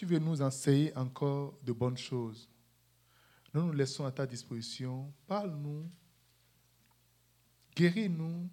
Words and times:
tu 0.00 0.06
veux 0.06 0.18
nous 0.18 0.40
enseigner 0.40 0.96
encore 0.96 1.58
de 1.62 1.74
bonnes 1.74 1.98
choses. 1.98 2.48
Nous 3.52 3.66
nous 3.66 3.72
laissons 3.74 4.06
à 4.06 4.10
ta 4.10 4.26
disposition. 4.26 5.12
Parle-nous, 5.26 5.90
guéris-nous 7.76 8.48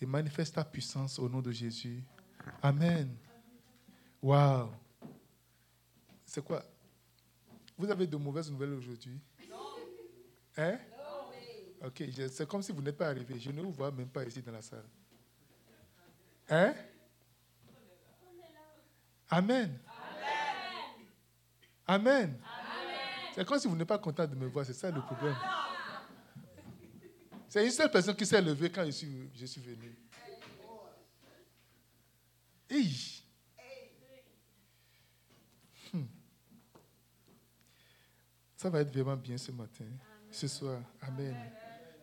et 0.00 0.06
manifeste 0.06 0.54
ta 0.54 0.64
puissance 0.64 1.18
au 1.18 1.28
nom 1.28 1.42
de 1.42 1.50
Jésus. 1.50 2.04
Amen. 2.62 3.16
Waouh. 4.22 4.70
C'est 6.24 6.44
quoi? 6.44 6.62
Vous 7.76 7.90
avez 7.90 8.06
de 8.06 8.16
mauvaises 8.16 8.48
nouvelles 8.48 8.74
aujourd'hui? 8.74 9.18
Non. 9.50 9.56
Hein? 10.56 10.78
Ok, 11.84 12.04
c'est 12.30 12.48
comme 12.48 12.62
si 12.62 12.70
vous 12.70 12.80
n'êtes 12.80 12.96
pas 12.96 13.08
arrivé. 13.08 13.40
Je 13.40 13.50
ne 13.50 13.60
vous 13.60 13.72
vois 13.72 13.90
même 13.90 14.08
pas 14.08 14.24
ici 14.24 14.40
dans 14.40 14.52
la 14.52 14.62
salle. 14.62 14.86
Hein? 16.48 16.72
Amen. 19.28 19.76
Amen. 21.90 22.38
C'est 23.34 23.44
comme 23.44 23.58
si 23.58 23.66
vous 23.66 23.74
n'êtes 23.74 23.88
pas 23.88 23.98
content 23.98 24.24
de 24.24 24.36
me 24.36 24.46
voir, 24.46 24.64
c'est 24.64 24.72
ça 24.72 24.92
le 24.92 25.00
problème. 25.00 25.34
C'est 27.48 27.64
une 27.64 27.72
seule 27.72 27.90
personne 27.90 28.14
qui 28.14 28.24
s'est 28.24 28.40
levée 28.40 28.70
quand 28.70 28.86
je 28.86 28.92
suis, 28.92 29.28
je 29.34 29.44
suis 29.44 29.60
venu. 29.60 29.98
Hmm. 35.92 36.04
Ça 38.56 38.70
va 38.70 38.82
être 38.82 38.92
vraiment 38.92 39.16
bien 39.16 39.36
ce 39.36 39.50
matin, 39.50 39.86
ce 40.30 40.46
soir. 40.46 40.80
Amen. 41.00 41.34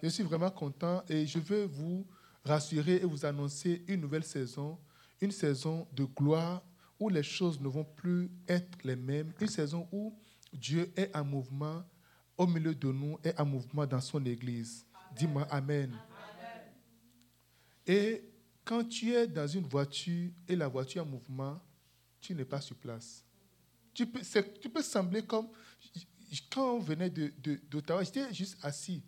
Je 0.04 0.10
suis 0.10 0.24
vraiment 0.24 0.52
content 0.52 1.02
et 1.08 1.26
je 1.26 1.40
veux 1.40 1.64
vous 1.64 2.06
rassurer 2.44 2.96
et 2.96 3.06
vous 3.06 3.26
annoncer 3.26 3.86
une 3.88 4.02
nouvelle 4.02 4.26
saison, 4.26 4.78
une 5.22 5.32
saison 5.32 5.88
de 5.94 6.04
gloire 6.04 6.62
où 7.00 7.10
les 7.10 7.24
choses 7.24 7.60
ne 7.60 7.68
vont 7.68 7.84
plus 7.84 8.30
être 8.48 8.78
les 8.84 8.96
mêmes, 8.96 9.34
une 9.40 9.48
saison 9.48 9.88
où 9.92 10.18
Dieu 10.54 10.92
est 10.96 11.16
en 11.16 11.24
mouvement 11.24 11.84
au 12.38 12.48
milieu 12.48 12.74
de 12.74 12.92
nous, 12.92 13.20
est 13.24 13.40
en 13.40 13.46
mouvement 13.46 13.86
dans 13.86 14.02
son 14.02 14.24
Église. 14.26 14.86
Dis-moi 15.16 15.44
Amen. 15.50 15.98
Et 17.86 18.24
quand 18.64 18.84
tu 18.84 19.14
es 19.14 19.28
dans 19.28 19.48
une 19.48 19.66
voiture 19.66 20.32
et 20.48 20.56
la 20.56 20.68
voiture 20.68 21.04
en 21.04 21.06
mouvement, 21.06 21.60
tu 22.20 22.36
n'es 22.36 22.46
pas 22.46 22.62
sur 22.62 22.76
place. 22.76 23.24
Tu 23.94 24.06
peux, 24.06 24.82
sembler 24.84 25.24
comme 25.24 25.48
quand 26.52 26.76
on 26.76 26.80
venait 26.80 27.10
d'Ottawa, 27.10 28.02
de, 28.02 28.06
j'étais 28.06 28.34
juste 28.34 28.58
assis. 28.62 29.02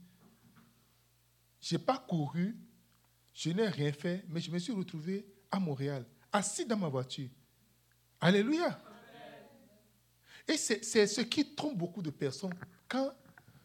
Je 1.62 1.76
n'ai 1.76 1.84
pas 1.84 1.98
couru, 1.98 2.56
je 3.34 3.50
n'ai 3.52 3.68
rien 3.68 3.92
fait, 3.92 4.26
mais 4.30 4.40
je 4.40 4.50
me 4.50 4.58
suis 4.58 4.72
retrouvé 4.72 5.28
à 5.52 5.60
Montréal, 5.60 6.06
assis 6.32 6.66
dans 6.66 6.78
ma 6.78 6.88
voiture. 6.88 7.30
Alléluia. 8.22 8.80
Et 10.48 10.58
c'est 10.58 11.08
ce 11.08 11.22
qui 11.22 11.56
trompe 11.56 11.78
beaucoup 11.78 12.02
de 12.02 12.10
personnes. 12.10 12.54
Quand 12.88 13.14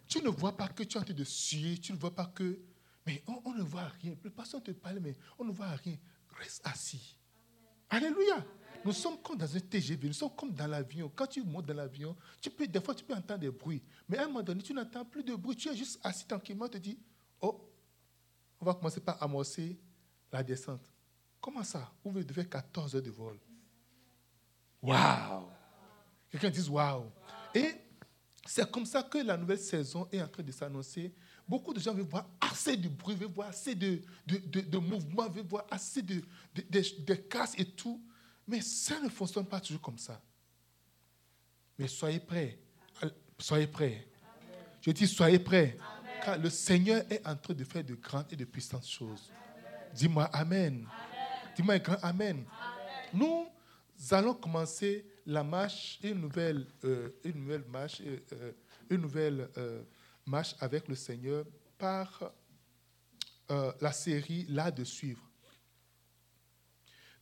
tu 0.07 0.23
ne 0.23 0.29
vois 0.29 0.57
pas 0.57 0.69
que 0.69 0.83
tu 0.83 0.97
es 0.97 1.01
en 1.01 1.05
train 1.05 1.15
de 1.15 1.25
suer, 1.25 1.79
tu 1.79 1.93
ne 1.93 1.99
vois 1.99 2.15
pas 2.15 2.27
que. 2.27 2.59
Mais 3.07 3.23
on, 3.27 3.53
ne 3.55 3.63
voit 3.63 3.89
rien. 4.03 4.15
Le 4.23 4.31
pasteur 4.31 4.63
te 4.63 4.71
parle, 4.71 5.01
mais 5.01 5.17
on 5.39 5.45
ne 5.45 5.53
voit 5.53 5.69
rien. 5.69 5.97
Reste 6.39 6.61
assis. 6.67 7.17
Alléluia. 7.89 8.45
Nous 8.85 8.93
sommes 8.93 9.17
comme 9.23 9.39
dans 9.39 9.57
un 9.57 9.61
TGV, 9.61 10.09
nous 10.09 10.15
sommes 10.15 10.35
comme 10.37 10.53
dans 10.53 10.67
l'avion. 10.67 11.11
Quand 11.15 11.27
tu 11.27 11.43
montes 11.43 11.65
dans 11.65 11.75
l'avion, 11.75 12.15
tu 12.41 12.51
peux, 12.51 12.67
des 12.67 12.81
fois 12.81 12.95
tu 12.95 13.03
peux 13.03 13.15
entendre 13.15 13.41
des 13.41 13.51
bruits. 13.51 13.83
Mais 14.07 14.19
à 14.19 14.25
un 14.25 14.27
moment 14.27 14.43
donné, 14.43 14.63
tu 14.63 14.75
n'entends 14.75 15.07
plus 15.07 15.25
de 15.25 15.35
bruit. 15.35 15.57
Tu 15.57 15.71
es 15.71 15.77
juste 15.77 15.99
assis 16.03 16.27
tranquillement, 16.27 16.69
tu 16.69 16.73
te 16.73 16.83
dis, 16.83 16.99
oh, 17.41 17.67
on 18.61 18.65
va 18.67 18.75
commencer 18.75 19.01
par 19.01 19.23
amorcer 19.23 19.79
la 20.31 20.43
descente. 20.43 20.93
Comment 21.41 21.65
ça? 21.65 21.91
Vous 22.05 22.23
devez 22.23 22.47
14 22.47 22.95
heures 22.95 23.03
de 23.03 23.11
vol? 23.11 23.39
Waouh 24.85 25.49
Quelqu'un 26.31 26.51
dit 26.51 26.69
waouh 26.69 27.11
Et 27.55 27.75
c'est 28.45 28.71
comme 28.71 28.85
ça 28.85 29.03
que 29.03 29.19
la 29.19 29.37
nouvelle 29.37 29.59
saison 29.59 30.07
est 30.13 30.21
en 30.21 30.29
train 30.29 30.43
de 30.43 30.53
s'annoncer. 30.53 31.15
Beaucoup 31.49 31.73
de 31.73 31.81
gens 31.81 31.95
veulent 31.95 32.05
voir 32.07 32.27
assez 32.41 32.77
de 32.77 32.89
bruit, 32.89 33.15
veulent 33.15 33.31
voir 33.31 33.49
assez 33.49 33.75
de, 33.75 34.03
de, 34.27 34.61
de, 34.61 34.79
mouvements, 34.79 35.29
veulent 35.29 35.47
voir 35.47 35.65
assez 35.71 36.03
de, 36.03 36.23
de, 36.55 37.61
et 37.61 37.65
tout. 37.65 38.03
Mais 38.47 38.61
ça 38.61 39.01
ne 39.01 39.09
fonctionne 39.09 39.47
pas 39.47 39.61
toujours 39.61 39.81
comme 39.81 39.99
ça. 39.99 40.21
Mais 41.79 41.89
soyez 41.89 42.21
prêts. 42.21 42.59
Soyez 43.39 43.67
prêts. 43.67 44.07
Je 44.83 44.91
dis 44.91 45.07
soyez 45.07 45.39
prêts. 45.39 45.79
Car 46.23 46.39
le 46.39 46.51
Seigneur 46.51 47.03
est 47.11 47.27
en 47.27 47.37
train 47.37 47.55
de 47.55 47.65
faire 47.65 47.85
de 47.85 47.95
grandes 47.95 48.27
et 48.31 48.37
de 48.37 48.45
puissantes 48.45 48.87
choses. 48.87 49.31
Dis-moi 49.95 50.25
Amen. 50.25 50.87
Dis-moi 51.57 51.75
un 51.75 51.79
grand 51.79 51.99
Amen. 52.03 52.45
Nous 53.13 53.47
allons 54.11 54.35
commencer 54.35 55.07
la 55.27 55.43
marche, 55.43 55.99
une 56.03 56.21
nouvelle, 56.21 56.67
euh, 56.85 57.11
une 57.25 57.41
nouvelle 57.41 57.65
marche, 57.65 58.01
euh, 58.03 58.19
euh, 58.33 58.53
une 58.91 59.01
nouvelle 59.01 59.49
marche 60.27 60.55
avec 60.61 60.89
le 60.89 60.95
Seigneur 60.95 61.45
par 61.79 62.33
la 63.49 63.93
série 63.93 64.47
Là 64.49 64.71
de 64.71 64.85
suivre. 64.85 65.23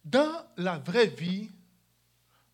Dans 0.04 0.44
la 0.56 0.78
vraie 0.78 1.06
vie, 1.06 1.50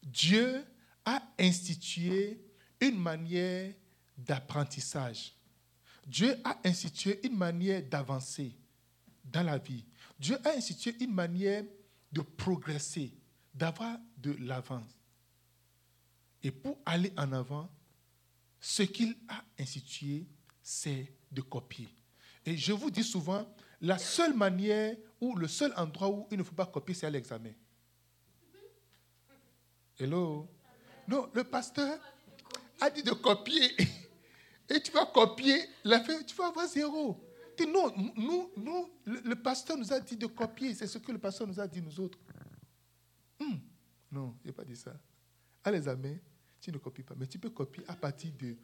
Dieu 0.03 0.63
a 1.05 1.23
institué 1.39 2.41
une 2.81 2.99
manière 2.99 3.73
d'apprentissage. 4.17 5.35
Dieu 6.07 6.37
a 6.45 6.59
institué 6.65 7.21
une 7.27 7.37
manière 7.37 7.83
d'avancer 7.83 8.55
dans 9.25 9.43
la 9.43 9.59
vie. 9.59 9.85
Dieu 10.19 10.39
a 10.45 10.51
institué 10.51 10.95
une 11.01 11.15
manière 11.15 11.65
de 12.11 12.23
progresser, 12.23 13.15
d'avoir 13.55 13.99
de 14.17 14.33
l'avance. 14.41 14.99
Et 16.43 16.51
pour 16.51 16.79
aller 16.87 17.13
en 17.17 17.33
avant, 17.33 17.71
ce 18.61 18.83
qu'il 18.83 19.17
a 19.29 19.43
institué, 19.59 20.27
c'est 20.63 21.13
de 21.31 21.41
copier. 21.41 21.89
Et 22.45 22.57
je 22.57 22.73
vous 22.73 22.91
dis 22.91 23.05
souvent, 23.05 23.47
la 23.81 23.99
seule 23.99 24.35
manière 24.35 24.97
ou 25.21 25.37
le 25.37 25.49
seul 25.49 25.73
endroit 25.77 26.09
où 26.09 26.27
il 26.31 26.39
ne 26.39 26.43
faut 26.43 26.55
pas 26.55 26.67
copier, 26.67 26.95
c'est 26.95 27.07
à 27.07 27.11
l'examen. 27.11 27.53
Hello? 29.99 30.49
Non, 31.09 31.29
le 31.35 31.45
pasteur 31.45 31.99
a 32.81 32.91
dit 32.91 33.03
de 33.03 33.13
copier. 33.13 33.77
Et 34.71 34.81
tu 34.81 34.93
vas 34.93 35.07
copier, 35.07 35.59
tu 35.83 36.35
vas 36.37 36.49
avoir 36.49 36.67
zéro. 36.67 37.19
non, 37.67 37.93
nous, 38.17 38.51
nous, 38.57 38.91
le, 39.07 39.35
pasteur 39.35 39.79
nous 39.79 39.93
a 39.93 39.99
dit 39.99 40.17
de 40.17 40.27
copier. 40.27 40.75
C'est 40.75 40.87
ce 40.87 40.99
que 40.99 41.11
le 41.11 41.19
pasteur 41.19 41.47
nous 41.47 41.59
a 41.59 41.67
dit, 41.67 41.81
nous 41.81 41.99
autres. 42.01 42.19
Hmm. 43.41 43.57
Non, 44.11 44.37
il 44.45 44.49
n'a 44.49 44.53
pas 44.53 44.65
dit 44.65 44.77
ça. 44.77 44.99
À 45.63 45.71
l'examen, 45.71 46.17
tu 46.61 46.73
ne 46.73 46.79
copies 46.79 47.03
pas, 47.03 47.15
mais 47.17 47.27
tu 47.27 47.39
peux 47.39 47.51
copier 47.51 47.85
à 47.89 47.95
partir 47.95 48.33
de... 48.39 48.57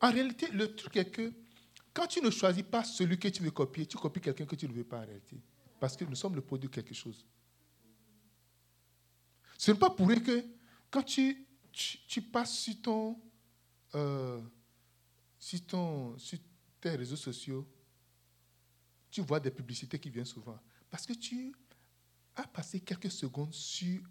En 0.00 0.10
réalité, 0.10 0.48
le 0.52 0.74
truc 0.74 0.96
est 0.96 1.10
que 1.10 1.32
quand 1.92 2.06
tu 2.06 2.20
ne 2.20 2.30
choisis 2.30 2.62
pas 2.62 2.84
celui 2.84 3.18
que 3.18 3.28
tu 3.28 3.42
veux 3.42 3.50
copier, 3.50 3.86
tu 3.86 3.96
copies 3.96 4.20
quelqu'un 4.20 4.44
que 4.44 4.56
tu 4.56 4.68
ne 4.68 4.72
veux 4.72 4.84
pas 4.84 4.98
en 4.98 5.06
réalité. 5.06 5.40
Parce 5.80 5.96
que 5.96 6.04
nous 6.04 6.14
sommes 6.14 6.34
le 6.34 6.42
produit 6.42 6.68
de 6.68 6.74
quelque 6.74 6.94
chose. 6.94 7.24
Ce 9.58 9.70
n'est 9.70 9.78
pas 9.78 9.90
pour 9.90 10.08
rien 10.08 10.20
que 10.20 10.44
quand 10.90 11.02
tu, 11.02 11.46
tu, 11.72 12.22
passes 12.22 12.58
sur 12.58 12.82
ton, 12.82 13.18
euh, 13.94 14.42
sur, 15.38 15.66
ton, 15.66 16.18
sur 16.18 16.38
tes 16.80 16.90
réseaux 16.90 17.16
sociaux, 17.16 17.66
tu 19.10 19.22
vois 19.22 19.40
des 19.40 19.50
publicités 19.50 19.98
qui 19.98 20.10
viennent 20.10 20.24
souvent. 20.26 20.58
Parce 20.90 21.06
que 21.06 21.14
tu 21.14 21.54
as 22.34 22.46
passé 22.46 22.80
quelques 22.80 23.10
secondes 23.10 23.54
sur 23.54 24.02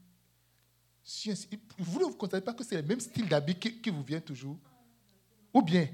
vous 1.77 1.99
ne 1.99 2.05
vous 2.05 2.15
constatez 2.15 2.43
pas 2.43 2.53
que 2.53 2.63
c'est 2.63 2.81
le 2.81 2.87
même 2.87 2.99
style 2.99 3.27
d'habit 3.27 3.55
qui, 3.55 3.89
vous 3.89 4.03
vient 4.03 4.21
toujours? 4.21 4.57
Ou 5.53 5.61
bien 5.61 5.87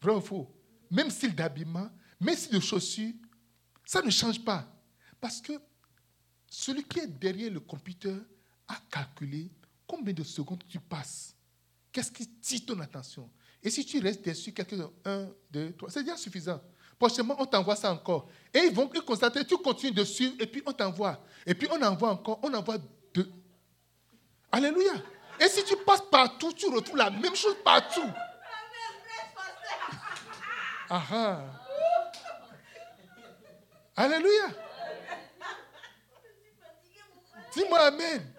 Vrai 0.00 0.14
ou 0.14 0.20
faux 0.20 0.54
Même 0.90 1.10
style 1.10 1.34
d'habillement, 1.34 1.90
même 2.20 2.36
style 2.36 2.56
de 2.56 2.60
chaussures, 2.60 3.14
ça 3.84 4.02
ne 4.02 4.10
change 4.10 4.44
pas. 4.44 4.66
Parce 5.20 5.40
que 5.40 5.54
celui 6.48 6.84
qui 6.84 7.00
est 7.00 7.06
derrière 7.06 7.50
le 7.50 7.60
computer 7.60 8.16
a 8.68 8.76
calculé 8.90 9.50
combien 9.86 10.12
de 10.12 10.22
secondes 10.22 10.62
tu 10.68 10.78
passes. 10.78 11.34
Qu'est-ce 11.90 12.12
qui 12.12 12.28
tire 12.28 12.66
ton 12.66 12.78
attention? 12.80 13.30
Et 13.62 13.70
si 13.70 13.86
tu 13.86 13.98
restes 14.00 14.24
dessus 14.24 14.52
quelques 14.52 14.78
un, 15.04 15.30
deux, 15.50 15.72
trois, 15.72 15.90
c'est 15.90 16.02
déjà 16.02 16.16
suffisant. 16.16 16.60
Prochainement, 16.98 17.36
on 17.38 17.46
t'envoie 17.46 17.76
ça 17.76 17.92
encore. 17.92 18.28
Et 18.52 18.60
ils 18.68 18.74
vont 18.74 18.88
constater, 19.06 19.44
tu 19.44 19.56
continues 19.58 19.92
dessus, 19.92 20.32
et 20.38 20.46
puis 20.46 20.62
on 20.66 20.72
t'envoie. 20.72 21.22
Et 21.46 21.54
puis 21.54 21.68
on 21.70 21.82
envoie 21.82 22.10
encore, 22.10 22.40
on 22.42 22.52
envoie 22.52 22.78
Alléluia. 24.56 24.94
Et 25.38 25.48
si 25.48 25.62
tu 25.64 25.76
passes 25.76 26.00
partout, 26.10 26.50
tu 26.54 26.66
retrouves 26.68 26.96
la 26.96 27.10
même 27.10 27.36
chose 27.36 27.56
partout. 27.62 28.08
Ah 30.88 31.42
Alléluia. 33.94 34.48
Dis-moi 37.52 37.80
Amen. 37.80 38.34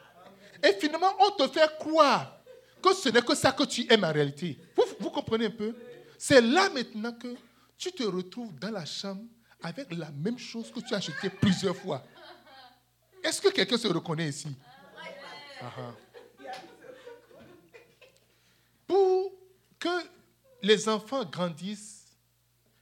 Et 0.63 0.73
finalement, 0.73 1.13
on 1.19 1.29
te 1.31 1.47
fait 1.49 1.69
croire 1.77 2.39
que 2.81 2.95
ce 2.95 3.09
n'est 3.09 3.21
que 3.21 3.35
ça 3.35 3.51
que 3.51 3.65
tu 3.65 3.85
aimes 3.93 4.03
en 4.03 4.11
réalité. 4.11 4.59
Vous, 4.75 4.85
vous 4.99 5.11
comprenez 5.11 5.45
un 5.45 5.51
peu? 5.51 5.75
C'est 6.17 6.41
là 6.41 6.67
maintenant 6.71 7.13
que 7.13 7.35
tu 7.77 7.91
te 7.91 8.01
retrouves 8.01 8.57
dans 8.57 8.71
la 8.71 8.85
chambre 8.85 9.21
avec 9.61 9.95
la 9.95 10.09
même 10.09 10.39
chose 10.39 10.71
que 10.71 10.79
tu 10.79 10.95
as 10.95 10.97
acheté 10.97 11.29
plusieurs 11.29 11.75
fois. 11.75 12.01
Est-ce 13.23 13.39
que 13.39 13.49
quelqu'un 13.49 13.77
se 13.77 13.87
reconnaît 13.87 14.29
ici? 14.29 14.47
Les 20.61 20.89
enfants 20.89 21.25
grandissent, 21.25 22.17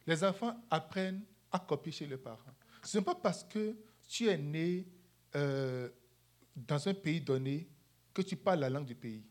les 0.07 0.23
enfants 0.23 0.55
apprennent 0.69 1.23
à 1.51 1.59
copier 1.59 1.91
chez 1.91 2.07
les 2.07 2.17
parents. 2.17 2.55
Ce 2.83 2.97
n'est 2.97 3.03
pas 3.03 3.15
parce 3.15 3.43
que 3.43 3.75
tu 4.07 4.27
es 4.27 4.37
né 4.37 4.87
euh, 5.35 5.89
dans 6.55 6.87
un 6.87 6.93
pays 6.93 7.21
donné 7.21 7.67
que 8.13 8.21
tu 8.21 8.35
parles 8.35 8.59
la 8.59 8.69
langue 8.69 8.85
du 8.85 8.95
pays. 8.95 9.23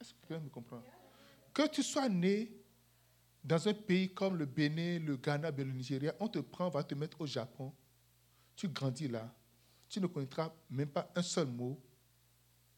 Est-ce 0.00 0.12
que 0.14 0.26
quelqu'un 0.26 0.44
me 0.44 0.50
comprend? 0.50 0.82
Que 1.52 1.68
tu 1.68 1.82
sois 1.82 2.08
né 2.08 2.50
dans 3.42 3.68
un 3.68 3.74
pays 3.74 4.12
comme 4.12 4.36
le 4.36 4.46
Bénin, 4.46 4.98
le 5.00 5.16
Ghana, 5.16 5.50
le 5.50 5.64
Nigeria, 5.64 6.14
on 6.20 6.28
te 6.28 6.38
prend, 6.38 6.66
on 6.66 6.70
va 6.70 6.82
te 6.82 6.94
mettre 6.94 7.20
au 7.20 7.26
Japon. 7.26 7.72
Tu 8.56 8.68
grandis 8.68 9.08
là. 9.08 9.34
Tu 9.88 10.00
ne 10.00 10.06
connaîtras 10.06 10.52
même 10.70 10.88
pas 10.88 11.10
un 11.14 11.22
seul 11.22 11.46
mot 11.46 11.80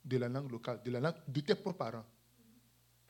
de 0.07 0.17
la 0.19 0.29
langue 0.29 0.51
locale, 0.51 0.81
de 0.85 0.91
la 0.91 1.01
langue 1.01 1.17
de 1.27 1.41
tes 1.41 1.55
propres 1.55 1.79
parents. 1.79 2.05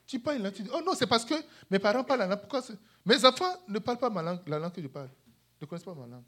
Tu 0.06 0.18
parles 0.18 0.38
une 0.38 0.44
langue, 0.44 0.54
tu 0.54 0.62
dis, 0.62 0.70
oh 0.72 0.80
non, 0.84 0.94
c'est 0.94 1.06
parce 1.06 1.24
que 1.24 1.34
mes 1.70 1.78
parents 1.78 2.02
parlent 2.04 2.20
la 2.20 2.26
langue. 2.26 2.40
Pourquoi 2.40 2.62
Mes 3.04 3.24
enfants 3.24 3.52
ne 3.68 3.78
parlent 3.78 3.98
pas 3.98 4.10
ma 4.10 4.22
langue, 4.22 4.40
la 4.46 4.58
langue 4.58 4.72
que 4.72 4.82
je 4.82 4.86
parle. 4.88 5.10
Ne 5.60 5.66
connaissent 5.66 5.84
pas 5.84 5.94
ma 5.94 6.06
langue. 6.06 6.24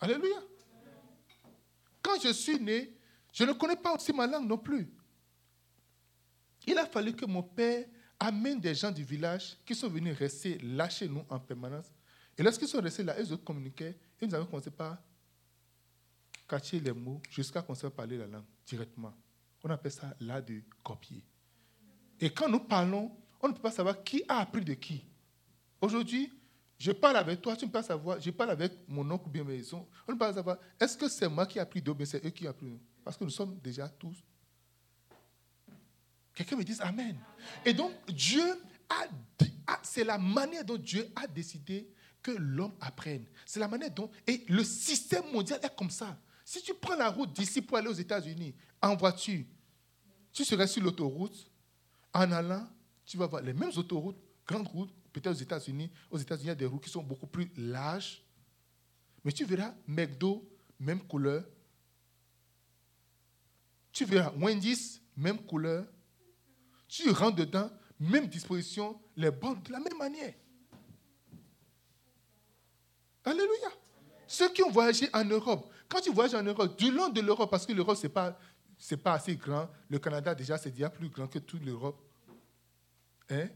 Alléluia. 0.00 0.42
Quand 2.02 2.20
je 2.22 2.32
suis 2.32 2.60
né, 2.60 2.92
je 3.32 3.44
ne 3.44 3.52
connais 3.52 3.76
pas 3.76 3.94
aussi 3.94 4.12
ma 4.12 4.26
langue 4.26 4.46
non 4.46 4.58
plus. 4.58 4.88
Il 6.66 6.78
a 6.78 6.86
fallu 6.86 7.14
que 7.14 7.26
mon 7.26 7.42
père 7.42 7.86
amène 8.18 8.60
des 8.60 8.74
gens 8.74 8.90
du 8.90 9.04
village 9.04 9.56
qui 9.64 9.74
sont 9.74 9.88
venus 9.88 10.16
rester 10.16 10.58
là 10.58 10.88
chez 10.88 11.08
nous 11.08 11.24
en 11.28 11.38
permanence. 11.38 11.86
Et 12.38 12.42
lorsqu'ils 12.42 12.68
sont 12.68 12.80
restés 12.80 13.02
là, 13.02 13.18
ils 13.18 13.32
ont 13.32 13.38
communiqué. 13.38 13.94
Et 14.20 14.26
nous 14.26 14.34
avons 14.34 14.46
commencé 14.46 14.70
par 14.70 14.98
cacher 16.48 16.80
les 16.80 16.92
mots 16.92 17.20
jusqu'à 17.30 17.62
commencer 17.62 17.86
à 17.86 17.90
parler 17.90 18.18
la 18.18 18.26
langue 18.26 18.44
directement. 18.66 19.14
On 19.64 19.70
appelle 19.70 19.92
ça 19.92 20.14
l'art 20.20 20.42
de 20.42 20.62
copier. 20.82 21.24
Et 22.20 22.30
quand 22.30 22.48
nous 22.48 22.60
parlons, 22.60 23.10
on 23.40 23.48
ne 23.48 23.52
peut 23.52 23.60
pas 23.60 23.70
savoir 23.70 24.02
qui 24.02 24.22
a 24.28 24.38
appris 24.38 24.64
de 24.64 24.74
qui. 24.74 25.04
Aujourd'hui, 25.80 26.32
je 26.78 26.92
parle 26.92 27.16
avec 27.16 27.40
toi, 27.40 27.56
tu 27.56 27.64
ne 27.64 27.70
peux 27.70 27.78
pas 27.78 27.82
savoir, 27.82 28.20
je 28.20 28.30
parle 28.30 28.50
avec 28.50 28.72
mon 28.86 29.10
oncle 29.10 29.26
ou 29.26 29.30
bien 29.30 29.44
maison. 29.44 29.86
On 30.06 30.12
ne 30.12 30.16
peut 30.16 30.24
pas 30.24 30.32
savoir, 30.32 30.58
est-ce 30.78 30.96
que 30.96 31.08
c'est 31.08 31.28
moi 31.28 31.46
qui 31.46 31.58
ai 31.58 31.60
appris 31.60 31.82
d'eux, 31.82 31.94
bien 31.94 32.06
c'est 32.06 32.24
eux 32.24 32.30
qui 32.30 32.46
ont 32.46 32.50
appris 32.50 32.78
Parce 33.02 33.16
que 33.16 33.24
nous 33.24 33.30
sommes 33.30 33.58
déjà 33.58 33.88
tous. 33.88 34.16
Quelqu'un 36.34 36.56
me 36.56 36.64
dit 36.64 36.76
Amen. 36.80 37.16
Et 37.64 37.72
donc, 37.72 37.92
Dieu 38.08 38.44
a, 38.88 39.06
c'est 39.82 40.04
la 40.04 40.18
manière 40.18 40.64
dont 40.64 40.76
Dieu 40.76 41.08
a 41.16 41.26
décidé 41.26 41.88
que 42.22 42.30
l'homme 42.32 42.74
apprenne. 42.80 43.24
C'est 43.46 43.60
la 43.60 43.68
manière 43.68 43.90
dont, 43.90 44.10
et 44.26 44.44
le 44.48 44.62
système 44.62 45.24
mondial 45.32 45.58
est 45.62 45.74
comme 45.74 45.90
ça. 45.90 46.18
Si 46.46 46.62
tu 46.62 46.74
prends 46.74 46.94
la 46.94 47.10
route 47.10 47.32
d'ici 47.32 47.60
pour 47.60 47.76
aller 47.76 47.88
aux 47.88 47.92
États-Unis 47.92 48.54
en 48.80 48.94
voiture, 48.94 49.44
tu 50.32 50.44
serais 50.44 50.68
sur 50.68 50.80
l'autoroute, 50.80 51.50
en 52.14 52.30
allant, 52.30 52.64
tu 53.04 53.16
vas 53.16 53.26
voir 53.26 53.42
les 53.42 53.52
mêmes 53.52 53.72
autoroutes, 53.76 54.16
grandes 54.46 54.68
routes, 54.68 54.94
peut-être 55.12 55.34
aux 55.34 55.42
États-Unis. 55.42 55.90
Aux 56.08 56.18
États-Unis, 56.18 56.44
il 56.44 56.48
y 56.48 56.52
a 56.52 56.54
des 56.54 56.66
routes 56.66 56.84
qui 56.84 56.88
sont 56.90 57.02
beaucoup 57.02 57.26
plus 57.26 57.50
larges. 57.56 58.22
Mais 59.24 59.32
tu 59.32 59.44
verras 59.44 59.74
McDo, 59.88 60.48
même 60.78 61.00
couleur. 61.00 61.44
Tu 63.90 64.04
verras 64.04 64.32
Wendy's, 64.38 65.02
même 65.16 65.44
couleur. 65.44 65.84
Tu 66.86 67.10
rentres 67.10 67.38
dedans, 67.38 67.72
même 67.98 68.28
disposition, 68.28 69.00
les 69.16 69.32
bornes 69.32 69.60
de 69.64 69.72
la 69.72 69.80
même 69.80 69.98
manière. 69.98 70.34
Alléluia. 73.24 73.68
Ceux 74.28 74.52
qui 74.52 74.62
ont 74.62 74.70
voyagé 74.70 75.08
en 75.12 75.24
Europe, 75.24 75.72
quand 75.88 76.00
tu 76.00 76.12
voyages 76.12 76.34
en 76.34 76.42
Europe, 76.42 76.78
du 76.78 76.90
long 76.90 77.08
de 77.08 77.20
l'Europe, 77.20 77.50
parce 77.50 77.66
que 77.66 77.72
l'Europe, 77.72 77.96
ce 77.96 78.06
n'est 78.06 78.12
pas, 78.12 78.38
pas 79.02 79.12
assez 79.14 79.36
grand, 79.36 79.68
le 79.88 79.98
Canada, 79.98 80.34
déjà, 80.34 80.58
c'est 80.58 80.70
déjà 80.70 80.90
plus 80.90 81.08
grand 81.08 81.28
que 81.28 81.38
toute 81.38 81.64
l'Europe. 81.64 82.00
Hein? 83.30 83.48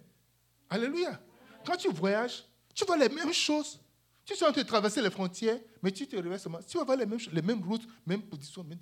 Alléluia. 0.68 1.20
Quand 1.64 1.76
tu 1.76 1.90
voyages, 1.90 2.44
tu 2.74 2.84
vois 2.84 2.96
les 2.96 3.08
mêmes 3.08 3.32
choses. 3.32 3.80
Tu 4.24 4.34
es 4.34 4.42
en 4.44 4.52
train 4.52 4.62
de 4.62 4.66
traverser 4.66 5.02
les 5.02 5.10
frontières, 5.10 5.58
mais 5.82 5.90
tu 5.90 6.06
te 6.06 6.14
réveilles 6.14 6.38
seulement. 6.38 6.60
Tu 6.62 6.78
vas 6.78 6.84
voir 6.84 6.96
les 6.96 7.06
mêmes, 7.06 7.18
les 7.32 7.42
mêmes 7.42 7.62
routes, 7.62 7.86
même 8.06 8.22
position, 8.22 8.62
même 8.62 8.78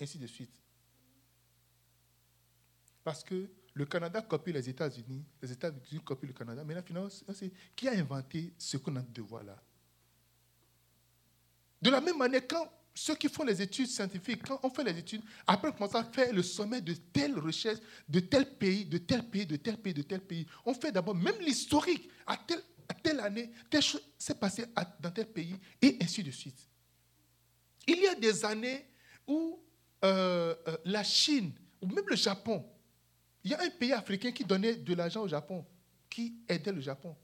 ainsi 0.00 0.18
de 0.18 0.26
suite. 0.26 0.50
Parce 3.02 3.24
que 3.24 3.48
le 3.72 3.86
Canada 3.86 4.20
copie 4.22 4.52
les 4.52 4.68
États-Unis, 4.68 5.24
les 5.40 5.52
États-Unis 5.52 6.02
copient 6.04 6.28
le 6.28 6.34
Canada. 6.34 6.62
Mais 6.64 6.74
là, 6.74 6.82
finalement, 6.82 7.08
c'est 7.08 7.52
qui 7.74 7.88
a 7.88 7.92
inventé 7.92 8.52
ce 8.58 8.76
qu'on 8.76 8.96
a 8.96 9.02
de 9.02 9.22
voir 9.22 9.44
là 9.44 9.56
De 11.80 11.90
la 11.90 12.00
même 12.00 12.16
manière, 12.16 12.46
quand 12.46 12.70
ceux 12.94 13.14
qui 13.14 13.28
font 13.28 13.44
les 13.44 13.60
études 13.60 13.88
scientifiques, 13.88 14.42
quand 14.46 14.58
on 14.62 14.70
fait 14.70 14.84
les 14.84 14.98
études, 14.98 15.22
après 15.46 15.68
on 15.68 15.72
commence 15.72 15.94
à 15.94 16.02
faire 16.02 16.32
le 16.32 16.42
sommet 16.42 16.80
de 16.80 16.94
telle 16.94 17.38
recherche, 17.38 17.78
de 18.08 18.20
tel 18.20 18.56
pays, 18.56 18.86
de 18.86 18.96
tel 18.98 19.22
pays, 19.22 19.44
de 19.44 19.56
tel 19.56 19.76
pays, 19.76 19.92
de 19.92 20.02
tel 20.02 20.20
pays. 20.20 20.46
On 20.64 20.72
fait 20.72 20.92
d'abord 20.92 21.14
même 21.14 21.38
l'historique. 21.40 22.08
À 22.26 22.36
telle, 23.02 23.20
année, 23.20 23.50
telle 23.70 23.82
chose 23.82 24.02
s'est 24.18 24.34
passée 24.34 24.64
dans 25.00 25.10
tel 25.10 25.26
pays, 25.26 25.56
et 25.82 25.98
ainsi 26.00 26.22
de 26.22 26.30
suite. 26.30 26.58
Il 27.86 27.98
y 27.98 28.06
a 28.06 28.14
des 28.14 28.44
années 28.44 28.86
où 29.26 29.60
euh, 30.04 30.54
euh, 30.66 30.76
la 30.84 31.04
Chine, 31.04 31.52
ou 31.80 31.86
même 31.86 32.04
le 32.08 32.16
Japon, 32.16 32.64
il 33.44 33.50
y 33.52 33.54
a 33.54 33.62
un 33.62 33.70
pays 33.70 33.92
africain 33.92 34.32
qui 34.32 34.44
donnait 34.44 34.74
de 34.74 34.94
l'argent 34.94 35.22
au 35.22 35.28
Japon, 35.28 35.64
qui 36.08 36.34
aidait 36.48 36.72
le 36.72 36.80
Japon. 36.80 37.14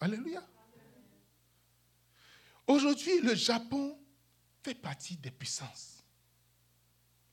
Alléluia. 0.00 0.46
Aujourd'hui, 2.66 3.20
le 3.20 3.34
Japon 3.34 3.98
fait 4.62 4.74
partie 4.74 5.16
des 5.16 5.30
puissances. 5.30 6.04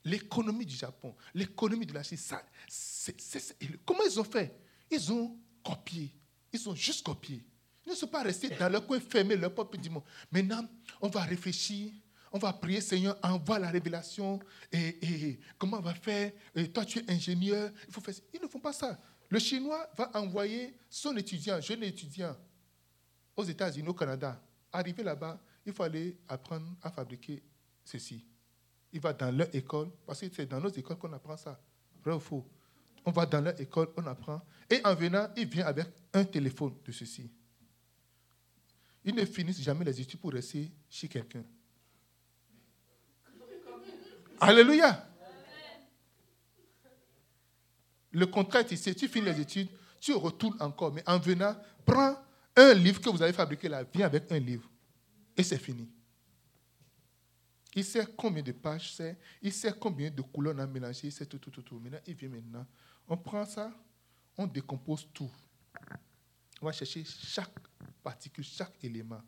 L'économie 0.06 0.66
du 0.66 0.76
Japon, 0.76 1.16
l'économie 1.34 1.86
de 1.86 1.94
la 1.94 2.04
Chine, 2.04 2.18
comment 3.86 4.04
ils 4.04 4.20
ont 4.20 4.24
fait? 4.24 4.54
Ils 4.92 5.12
ont 5.12 5.40
copié. 5.64 6.14
Ils 6.52 6.70
ont 6.70 6.76
juste 6.76 7.06
copié. 7.06 7.44
Ils 7.86 7.92
ne 7.92 7.96
sont 7.96 8.08
pas 8.08 8.22
restés 8.22 8.50
dans 8.50 8.70
leur 8.70 8.86
coin 8.86 9.00
fermé, 9.00 9.36
leur 9.36 9.54
propre 9.54 9.78
dit 9.78 9.90
Maintenant, 10.32 10.68
on 11.02 11.10
va 11.10 11.22
réfléchir, 11.22 11.92
on 12.32 12.38
va 12.38 12.54
prier, 12.54 12.82
Seigneur, 12.82 13.18
envoie 13.24 13.60
la 13.60 13.70
révélation. 13.70 14.40
Et, 14.72 15.40
comment 15.58 15.78
on 15.78 15.82
va 15.82 15.94
faire? 15.94 16.32
Et 16.56 16.70
Toi, 16.72 16.86
tu 16.86 17.00
es 17.00 17.12
ingénieur, 17.12 17.72
il 17.88 17.94
faut 17.94 18.02
faire 18.02 18.16
Ils 18.34 18.42
ne 18.42 18.48
font 18.48 18.60
pas 18.60 18.74
ça. 18.74 19.00
Le 19.30 19.40
Chinois 19.40 19.90
va 19.98 20.12
envoyer 20.16 20.78
son 20.90 21.16
étudiant, 21.18 21.60
jeune 21.60 21.84
étudiant, 21.84 22.36
aux 23.36 23.44
États-Unis, 23.44 23.88
au 23.88 23.94
Canada, 23.94 24.42
Arrivé 24.74 25.04
là-bas, 25.04 25.40
il 25.68 25.72
faut 25.72 25.84
aller 25.84 26.18
apprendre 26.28 26.66
à 26.82 26.90
fabriquer 26.90 27.44
ceci. 27.86 28.26
Il 28.92 29.00
va 29.00 29.14
dans 29.14 29.32
leur 29.32 29.54
école, 29.54 29.92
parce 30.06 30.20
que 30.20 30.28
c'est 30.34 30.48
dans 30.48 30.60
nos 30.60 30.70
écoles 30.70 30.98
qu'on 30.98 31.14
apprend 31.14 31.38
ça. 31.38 31.62
Vrai 32.04 32.16
ou 32.16 32.20
faux? 32.20 32.44
On 33.06 33.12
va 33.12 33.28
dans 33.28 33.42
leur 33.42 33.60
école, 33.62 33.90
on 33.96 34.08
apprend. 34.08 34.42
Et 34.68 34.82
en 34.84 34.96
venant, 34.96 35.30
il 35.38 35.48
vient 35.48 35.68
avec 35.68 35.88
un 36.12 36.26
téléphone 36.26 36.74
de 36.84 36.92
ceci. 36.92 37.30
Ils 39.06 39.14
ne 39.14 39.26
finissent 39.26 39.62
jamais 39.62 39.86
les 39.86 40.02
études 40.02 40.20
pour 40.20 40.32
rester 40.32 40.72
chez 40.90 41.08
quelqu'un. 41.08 41.44
Alléluia. 44.40 45.08
Le 48.12 48.26
contrat 48.26 48.62
est 48.62 48.72
ici. 48.72 48.96
Tu 48.96 49.08
finis 49.08 49.26
les 49.26 49.42
études, 49.42 49.70
tu 50.00 50.14
retournes 50.14 50.58
encore. 50.60 50.92
Mais 50.92 51.08
en 51.08 51.20
venant, 51.20 51.56
prends 51.86 52.16
un 52.56 52.74
livre 52.74 53.02
que 53.02 53.10
vous 53.10 53.22
avez 53.22 53.34
fabriqué 53.34 53.68
là 53.68 53.84
vient 53.84 54.06
avec 54.06 54.32
un 54.32 54.40
livre. 54.40 54.70
Et 55.36 55.44
c'est 55.44 55.58
fini. 55.58 55.90
Il 57.76 57.84
sait 57.84 58.06
combien 58.16 58.44
de 58.44 58.52
pages 58.52 58.94
c'est, 58.94 59.18
il 59.42 59.52
sait 59.52 59.74
combien 59.80 60.12
de 60.12 60.22
couleurs 60.22 60.54
on 60.56 60.60
a 60.60 60.68
mélangé, 60.68 61.08
il 61.08 61.28
tout, 61.28 61.40
tout, 61.40 61.50
tout, 61.50 61.64
tout. 61.64 61.80
Maintenant, 61.80 62.00
il 62.06 62.14
vient 62.14 62.30
maintenant. 62.30 62.68
On 63.08 63.18
prend 63.18 63.46
ça, 63.46 63.74
on 64.38 64.46
décompose 64.46 65.08
tout. 65.12 65.32
On 66.62 66.68
va 66.68 66.72
chercher 66.72 67.04
chaque 67.04 67.54
particule, 68.04 68.44
chaque 68.44 68.84
élément. 68.84 69.22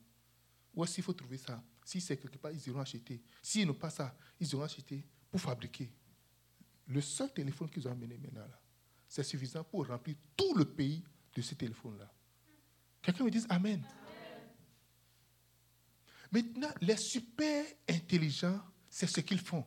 Où 0.75 0.83
est-ce 0.83 0.95
qu'il 0.95 1.03
faut 1.03 1.13
trouver 1.13 1.37
ça? 1.37 1.63
Si 1.83 1.99
c'est 1.99 2.17
quelque 2.17 2.37
part, 2.37 2.51
ils 2.51 2.67
iront 2.67 2.81
acheter. 2.81 3.21
S'ils 3.41 3.65
n'ont 3.65 3.73
pas 3.73 3.89
ça, 3.89 4.15
ils 4.39 4.51
iront 4.51 4.63
acheter 4.63 5.03
pour 5.31 5.41
fabriquer. 5.41 5.91
Le 6.87 7.01
seul 7.01 7.33
téléphone 7.33 7.69
qu'ils 7.69 7.87
ont 7.87 7.91
amené 7.91 8.17
maintenant, 8.17 8.45
c'est 9.07 9.23
suffisant 9.23 9.63
pour 9.63 9.87
remplir 9.87 10.15
tout 10.37 10.53
le 10.55 10.65
pays 10.65 11.03
de 11.33 11.41
ce 11.41 11.55
téléphone-là. 11.55 12.11
Quelqu'un 13.05 13.23
me 13.23 13.29
dit 13.29 13.45
Amen. 13.49 13.83
Maintenant, 16.31 16.69
les 16.81 16.97
super 16.97 17.63
intelligents, 17.87 18.59
c'est 18.89 19.05
ce 19.05 19.21
qu'ils 19.21 19.39
font. 19.39 19.63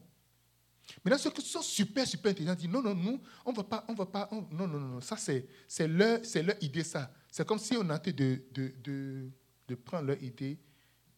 Maintenant, 1.05 1.19
ceux 1.19 1.31
qui 1.31 1.43
sont 1.43 1.63
super, 1.63 2.07
super 2.07 2.33
intelligents 2.33 2.57
disent 2.57 2.69
non, 2.69 2.83
non, 2.83 2.97
nous, 2.97 3.21
on 3.45 3.53
ne 3.53 3.57
va 3.57 3.63
pas, 3.63 3.85
on 3.89 3.95
va 3.95 4.07
pas, 4.07 4.29
non, 4.33 4.49
non, 4.51 4.67
non, 4.67 4.81
non, 4.81 5.01
ça 5.01 5.17
c'est, 5.17 5.47
c'est, 5.69 5.87
leur, 5.87 6.25
c'est 6.25 6.43
leur 6.43 6.57
idée, 6.61 6.83
ça. 6.83 7.13
C'est 7.31 7.47
comme 7.47 7.59
si 7.61 7.77
on 7.77 7.95
était 7.95 8.13
de, 8.13 8.43
de, 8.51 8.75
de, 8.83 9.31
de, 9.69 9.75
prendre 9.77 10.09
leur 10.09 10.23
idée 10.23 10.59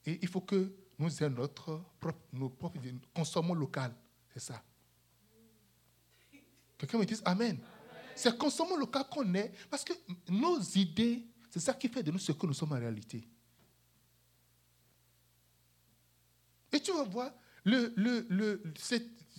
et 0.04 0.18
il 0.20 0.28
faut 0.28 0.42
que 0.42 0.74
nous 0.98 1.22
ayons 1.22 1.30
notre 1.30 1.82
propre, 1.98 2.20
nos 2.34 2.50
propres 2.50 2.80
consommons 3.14 3.54
local. 3.54 3.94
C'est 4.34 4.40
ça. 4.40 4.62
Quelqu'un 6.76 6.98
me 6.98 7.06
dit 7.06 7.16
Amen. 7.24 7.52
Amen. 7.52 7.60
C'est 8.14 8.36
consommons 8.36 8.76
local 8.76 9.04
qu'on 9.10 9.32
est 9.34 9.52
parce 9.70 9.84
que 9.84 9.94
nos 10.28 10.60
idées 10.60 11.24
c'est 11.50 11.60
ça 11.60 11.74
qui 11.74 11.88
fait 11.88 12.02
de 12.02 12.10
nous 12.12 12.18
ce 12.18 12.32
que 12.32 12.46
nous 12.46 12.54
sommes 12.54 12.72
en 12.72 12.78
réalité. 12.78 13.28
Et 16.72 16.80
tu 16.80 16.92
vas 16.92 17.02
voir, 17.02 17.32
le, 17.64 17.92
le, 17.96 18.26
le, 18.30 18.62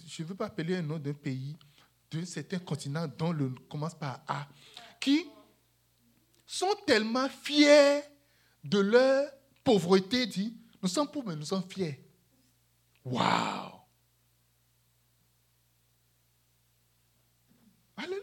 je 0.06 0.22
ne 0.22 0.28
veux 0.28 0.36
pas 0.36 0.48
appeler 0.48 0.76
un 0.76 0.82
nom 0.82 1.00
d'un 1.00 1.14
pays, 1.14 1.56
d'un 2.12 2.26
certain 2.26 2.60
continent 2.60 3.08
dont 3.08 3.32
le 3.32 3.50
commence 3.70 3.96
par 3.96 4.22
A, 4.28 4.48
qui 5.00 5.26
sont 6.46 6.76
tellement 6.86 7.30
fiers 7.30 8.02
de 8.62 8.80
leur 8.80 9.32
pauvreté, 9.64 10.28
dit, 10.28 10.54
nous 10.82 10.90
sommes 10.90 11.10
pauvres, 11.10 11.30
mais 11.30 11.36
nous 11.38 11.46
sommes 11.46 11.64
fiers. 11.64 12.04
Waouh! 13.06 13.80
Alléluia! 17.96 18.22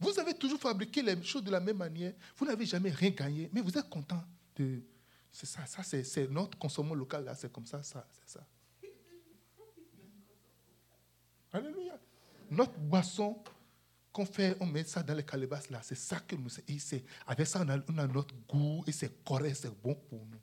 Vous 0.00 0.18
avez 0.18 0.34
toujours 0.34 0.58
fabriqué 0.58 1.02
les 1.02 1.22
choses 1.22 1.44
de 1.44 1.50
la 1.50 1.60
même 1.60 1.76
manière. 1.76 2.14
Vous 2.36 2.46
n'avez 2.46 2.64
jamais 2.64 2.90
rien 2.90 3.10
gagné, 3.10 3.50
mais 3.52 3.60
vous 3.60 3.76
êtes 3.76 3.88
content 3.88 4.24
de. 4.56 4.82
C'est 5.30 5.46
ça, 5.46 5.64
ça 5.66 5.82
c'est 5.82 6.28
notre 6.28 6.58
consommation 6.58 6.94
local 6.94 7.24
là, 7.24 7.34
c'est 7.34 7.52
comme 7.52 7.66
ça, 7.66 7.82
ça, 7.82 8.06
c'est 8.10 8.38
ça. 8.38 8.46
Alléluia. 11.52 11.98
Notre 12.50 12.78
boisson 12.78 13.38
qu'on 14.12 14.26
fait, 14.26 14.56
on 14.58 14.66
met 14.66 14.84
ça 14.84 15.02
dans 15.02 15.14
les 15.14 15.24
calebasses 15.24 15.70
là, 15.70 15.80
c'est 15.82 15.94
ça 15.94 16.18
que 16.18 16.34
nous. 16.34 16.50
Et 16.66 16.78
avec 17.26 17.46
ça, 17.46 17.62
on 17.62 17.68
a, 17.68 17.78
on 17.88 17.98
a, 17.98 18.06
notre 18.06 18.34
goût 18.48 18.82
et 18.86 18.92
c'est 18.92 19.22
correct, 19.22 19.56
c'est 19.60 19.82
bon 19.82 19.94
pour 19.94 20.26
nous. 20.26 20.40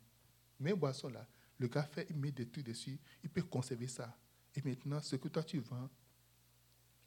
Mais 0.59 0.73
boisson 0.73 1.09
là, 1.09 1.25
le 1.57 1.67
gars 1.67 1.83
fait, 1.83 2.07
il 2.09 2.15
met 2.15 2.31
des 2.31 2.47
trucs 2.47 2.65
dessus, 2.65 2.97
il 3.23 3.29
peut 3.29 3.43
conserver 3.43 3.87
ça. 3.87 4.15
Et 4.55 4.61
maintenant, 4.61 5.01
ce 5.01 5.15
que 5.17 5.27
toi 5.27 5.43
tu 5.43 5.59
vends 5.59 5.89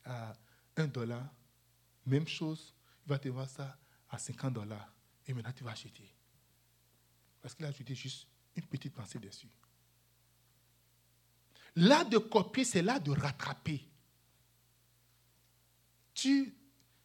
à 0.04 0.34
un 0.76 0.86
dollar, 0.86 1.32
même 2.10 2.28
chose, 2.28 2.74
il 3.06 3.08
va 3.08 3.18
te 3.18 3.28
vendre 3.28 3.48
ça 3.48 3.78
à 4.08 4.18
50 4.18 4.52
dollars. 4.52 4.92
Et 5.26 5.32
maintenant, 5.32 5.52
tu 5.52 5.64
vas 5.64 5.70
acheter. 5.70 6.12
Parce 7.40 7.54
qu'il 7.54 7.64
a 7.64 7.68
ajouté 7.68 7.94
juste 7.94 8.26
une 8.56 8.66
petite 8.66 8.92
pensée 8.92 9.18
dessus. 9.18 9.48
Là 11.76 12.04
de 12.04 12.18
copier, 12.18 12.64
c'est 12.64 12.82
là 12.82 12.98
de 12.98 13.12
rattraper. 13.12 13.88
Tu, 16.12 16.54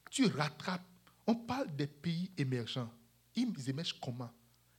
tu 0.10 0.26
rattrapes. 0.26 0.82
On 1.28 1.36
parle 1.36 1.76
des 1.76 1.88
pays 1.88 2.32
émergents. 2.38 2.92
Ils 3.36 3.70
émergent 3.70 4.00
comment? 4.00 4.32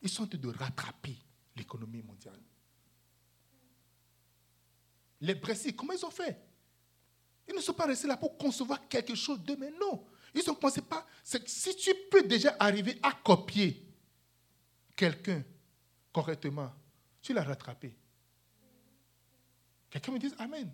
Ils 0.03 0.09
sont 0.09 0.25
en 0.25 0.27
train 0.27 0.39
de 0.39 0.49
rattraper 0.49 1.17
l'économie 1.55 2.03
mondiale. 2.03 2.41
Les 5.21 5.35
Brexit, 5.35 5.75
comment 5.75 5.93
ils 5.93 6.05
ont 6.05 6.11
fait? 6.11 6.39
Ils 7.49 7.55
ne 7.55 7.61
sont 7.61 7.73
pas 7.73 7.87
restés 7.87 8.09
là 8.09 8.17
pour 8.17 8.37
concevoir 8.37 8.87
quelque 8.89 9.15
chose 9.15 9.41
d'eux, 9.41 9.57
mais 9.57 9.71
non. 9.71 10.07
Ils 10.37 10.51
ont 10.51 10.55
pensé 10.55 10.83
pas. 10.83 11.07
Si 11.25 11.75
tu 11.77 11.95
peux 12.11 12.23
déjà 12.23 12.55
arriver 12.61 12.99
à 13.03 13.13
copier 13.13 13.83
quelqu'un 14.95 15.43
correctement, 16.13 16.71
tu 17.23 17.33
l'as 17.33 17.43
rattrapé. 17.43 17.97
Quelqu'un 19.89 20.13
me 20.13 20.19
dit 20.19 20.33
Amen. 20.39 20.71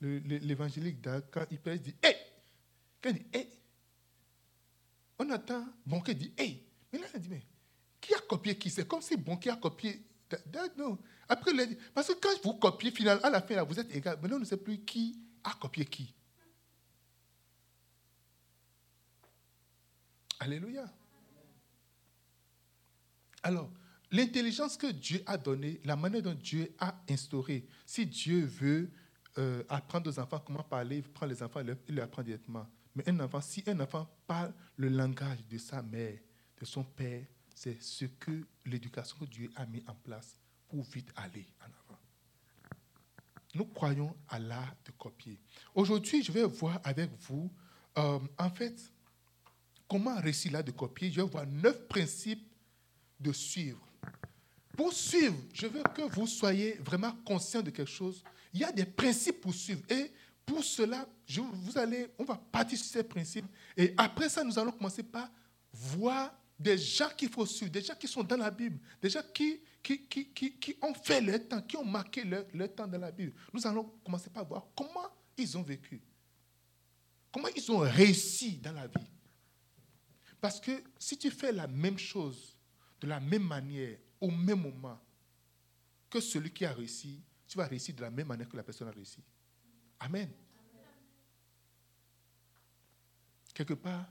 L'évangélique, 0.00 0.98
quand 1.32 1.46
il 1.50 1.58
prêche, 1.58 1.80
dit 1.80 1.96
Hé 2.04 2.14
il 3.04 3.14
dit 3.14 3.26
Hé 3.32 3.48
On 5.18 5.28
attend, 5.30 5.66
bon, 5.84 6.00
qui 6.00 6.14
dit 6.14 6.32
Hé 6.38 6.64
Mais 6.92 7.00
là, 7.00 7.06
il 7.14 7.20
dit 7.20 7.28
Mais 7.28 7.44
qui 8.00 8.14
a 8.14 8.20
copié 8.20 8.56
qui? 8.56 8.70
C'est 8.70 8.86
comme 8.86 9.02
si 9.02 9.16
bon 9.16 9.36
qui 9.36 9.50
a 9.50 9.56
copié. 9.56 10.06
Non. 10.76 10.98
Après, 11.28 11.52
parce 11.92 12.08
que 12.08 12.20
quand 12.20 12.42
vous 12.42 12.54
copiez, 12.54 12.90
finalement, 12.90 13.22
à 13.24 13.30
la 13.30 13.40
fin, 13.40 13.62
vous 13.64 13.78
êtes 13.78 13.94
égal. 13.94 14.18
Maintenant, 14.20 14.36
on 14.36 14.40
ne 14.40 14.44
sait 14.44 14.56
plus 14.56 14.78
qui 14.78 15.18
a 15.42 15.52
copié 15.54 15.84
qui. 15.84 16.14
Alléluia. 20.38 20.84
Alors, 23.42 23.70
l'intelligence 24.10 24.76
que 24.76 24.88
Dieu 24.88 25.22
a 25.26 25.36
donnée, 25.36 25.80
la 25.84 25.96
manière 25.96 26.22
dont 26.22 26.34
Dieu 26.34 26.74
a 26.78 26.94
instauré, 27.08 27.66
si 27.84 28.06
Dieu 28.06 28.44
veut 28.44 28.90
euh, 29.38 29.64
apprendre 29.68 30.10
aux 30.10 30.18
enfants 30.18 30.42
comment 30.44 30.62
parler, 30.62 30.98
il 30.98 31.02
prend 31.02 31.26
les 31.26 31.42
enfants, 31.42 31.60
il 31.60 31.94
les 31.94 32.02
apprend 32.02 32.22
directement. 32.22 32.66
Mais 32.94 33.08
un 33.08 33.18
enfant, 33.20 33.40
si 33.40 33.62
un 33.66 33.78
enfant 33.80 34.08
parle 34.26 34.52
le 34.76 34.88
langage 34.88 35.46
de 35.48 35.58
sa 35.58 35.82
mère, 35.82 36.18
de 36.58 36.64
son 36.64 36.84
père, 36.84 37.24
c'est 37.54 37.80
ce 37.82 38.04
que 38.04 38.46
l'éducation 38.64 39.16
que 39.18 39.24
Dieu 39.24 39.50
a 39.56 39.66
mis 39.66 39.82
en 39.86 39.94
place 39.94 40.38
pour 40.68 40.82
vite 40.82 41.10
aller 41.16 41.46
en 41.60 41.64
avant. 41.64 42.00
Nous 43.54 43.66
croyons 43.66 44.14
à 44.28 44.38
l'art 44.38 44.74
de 44.84 44.90
copier. 44.92 45.38
Aujourd'hui, 45.74 46.22
je 46.22 46.32
vais 46.32 46.44
voir 46.44 46.80
avec 46.84 47.10
vous, 47.20 47.50
euh, 47.98 48.18
en 48.38 48.50
fait, 48.50 48.92
comment 49.88 50.16
réussir 50.20 50.52
l'art 50.52 50.64
de 50.64 50.72
copier. 50.72 51.10
Je 51.10 51.20
vais 51.20 51.28
voir 51.28 51.46
neuf 51.46 51.86
principes 51.88 52.46
de 53.18 53.32
suivre. 53.32 53.80
Pour 54.76 54.92
suivre, 54.92 55.36
je 55.54 55.66
veux 55.66 55.82
que 55.82 56.02
vous 56.02 56.26
soyez 56.26 56.74
vraiment 56.74 57.12
conscient 57.24 57.62
de 57.62 57.70
quelque 57.70 57.90
chose. 57.90 58.22
Il 58.52 58.60
y 58.60 58.64
a 58.64 58.72
des 58.72 58.84
principes 58.84 59.40
pour 59.40 59.54
suivre. 59.54 59.80
Et 59.88 60.12
pour 60.44 60.62
cela, 60.62 61.08
vous 61.28 61.78
allez, 61.78 62.08
on 62.18 62.24
va 62.24 62.36
partir 62.36 62.78
sur 62.78 62.86
ces 62.86 63.02
principes. 63.02 63.46
Et 63.76 63.94
après 63.96 64.28
ça, 64.28 64.44
nous 64.44 64.58
allons 64.58 64.72
commencer 64.72 65.02
par 65.02 65.30
voir 65.72 66.32
des 66.58 66.78
gens 66.78 67.08
qu'il 67.16 67.28
faut 67.30 67.46
suivre, 67.46 67.70
des 67.70 67.82
gens 67.82 67.94
qui 67.94 68.06
sont 68.06 68.22
dans 68.22 68.36
la 68.36 68.50
Bible, 68.50 68.78
des 69.00 69.10
gens 69.10 69.22
qui, 69.34 69.60
qui, 69.86 70.76
ont 70.82 70.94
fait 70.94 71.20
leur 71.20 71.46
temps, 71.48 71.62
qui 71.62 71.76
ont 71.76 71.84
marqué 71.84 72.24
leur, 72.24 72.44
leur, 72.52 72.74
temps 72.74 72.86
dans 72.86 72.98
la 72.98 73.12
Bible. 73.12 73.32
Nous 73.52 73.66
allons 73.66 73.84
commencer 74.04 74.30
par 74.30 74.44
voir 74.44 74.66
comment 74.74 75.08
ils 75.36 75.56
ont 75.56 75.62
vécu, 75.62 76.02
comment 77.32 77.48
ils 77.54 77.70
ont 77.70 77.78
réussi 77.78 78.58
dans 78.58 78.72
la 78.72 78.86
vie. 78.86 79.10
Parce 80.40 80.60
que 80.60 80.82
si 80.98 81.16
tu 81.16 81.30
fais 81.30 81.52
la 81.52 81.66
même 81.66 81.98
chose, 81.98 82.56
de 83.00 83.06
la 83.06 83.20
même 83.20 83.44
manière, 83.44 83.98
au 84.20 84.30
même 84.30 84.62
moment, 84.62 85.00
que 86.10 86.20
celui 86.20 86.52
qui 86.52 86.64
a 86.64 86.72
réussi, 86.72 87.22
tu 87.46 87.56
vas 87.58 87.66
réussir 87.66 87.94
de 87.94 88.00
la 88.00 88.10
même 88.10 88.26
manière 88.26 88.48
que 88.48 88.56
la 88.56 88.62
personne 88.62 88.88
a 88.88 88.92
réussi. 88.92 89.22
Amen. 90.00 90.30
Quelque 93.54 93.74
part, 93.74 94.06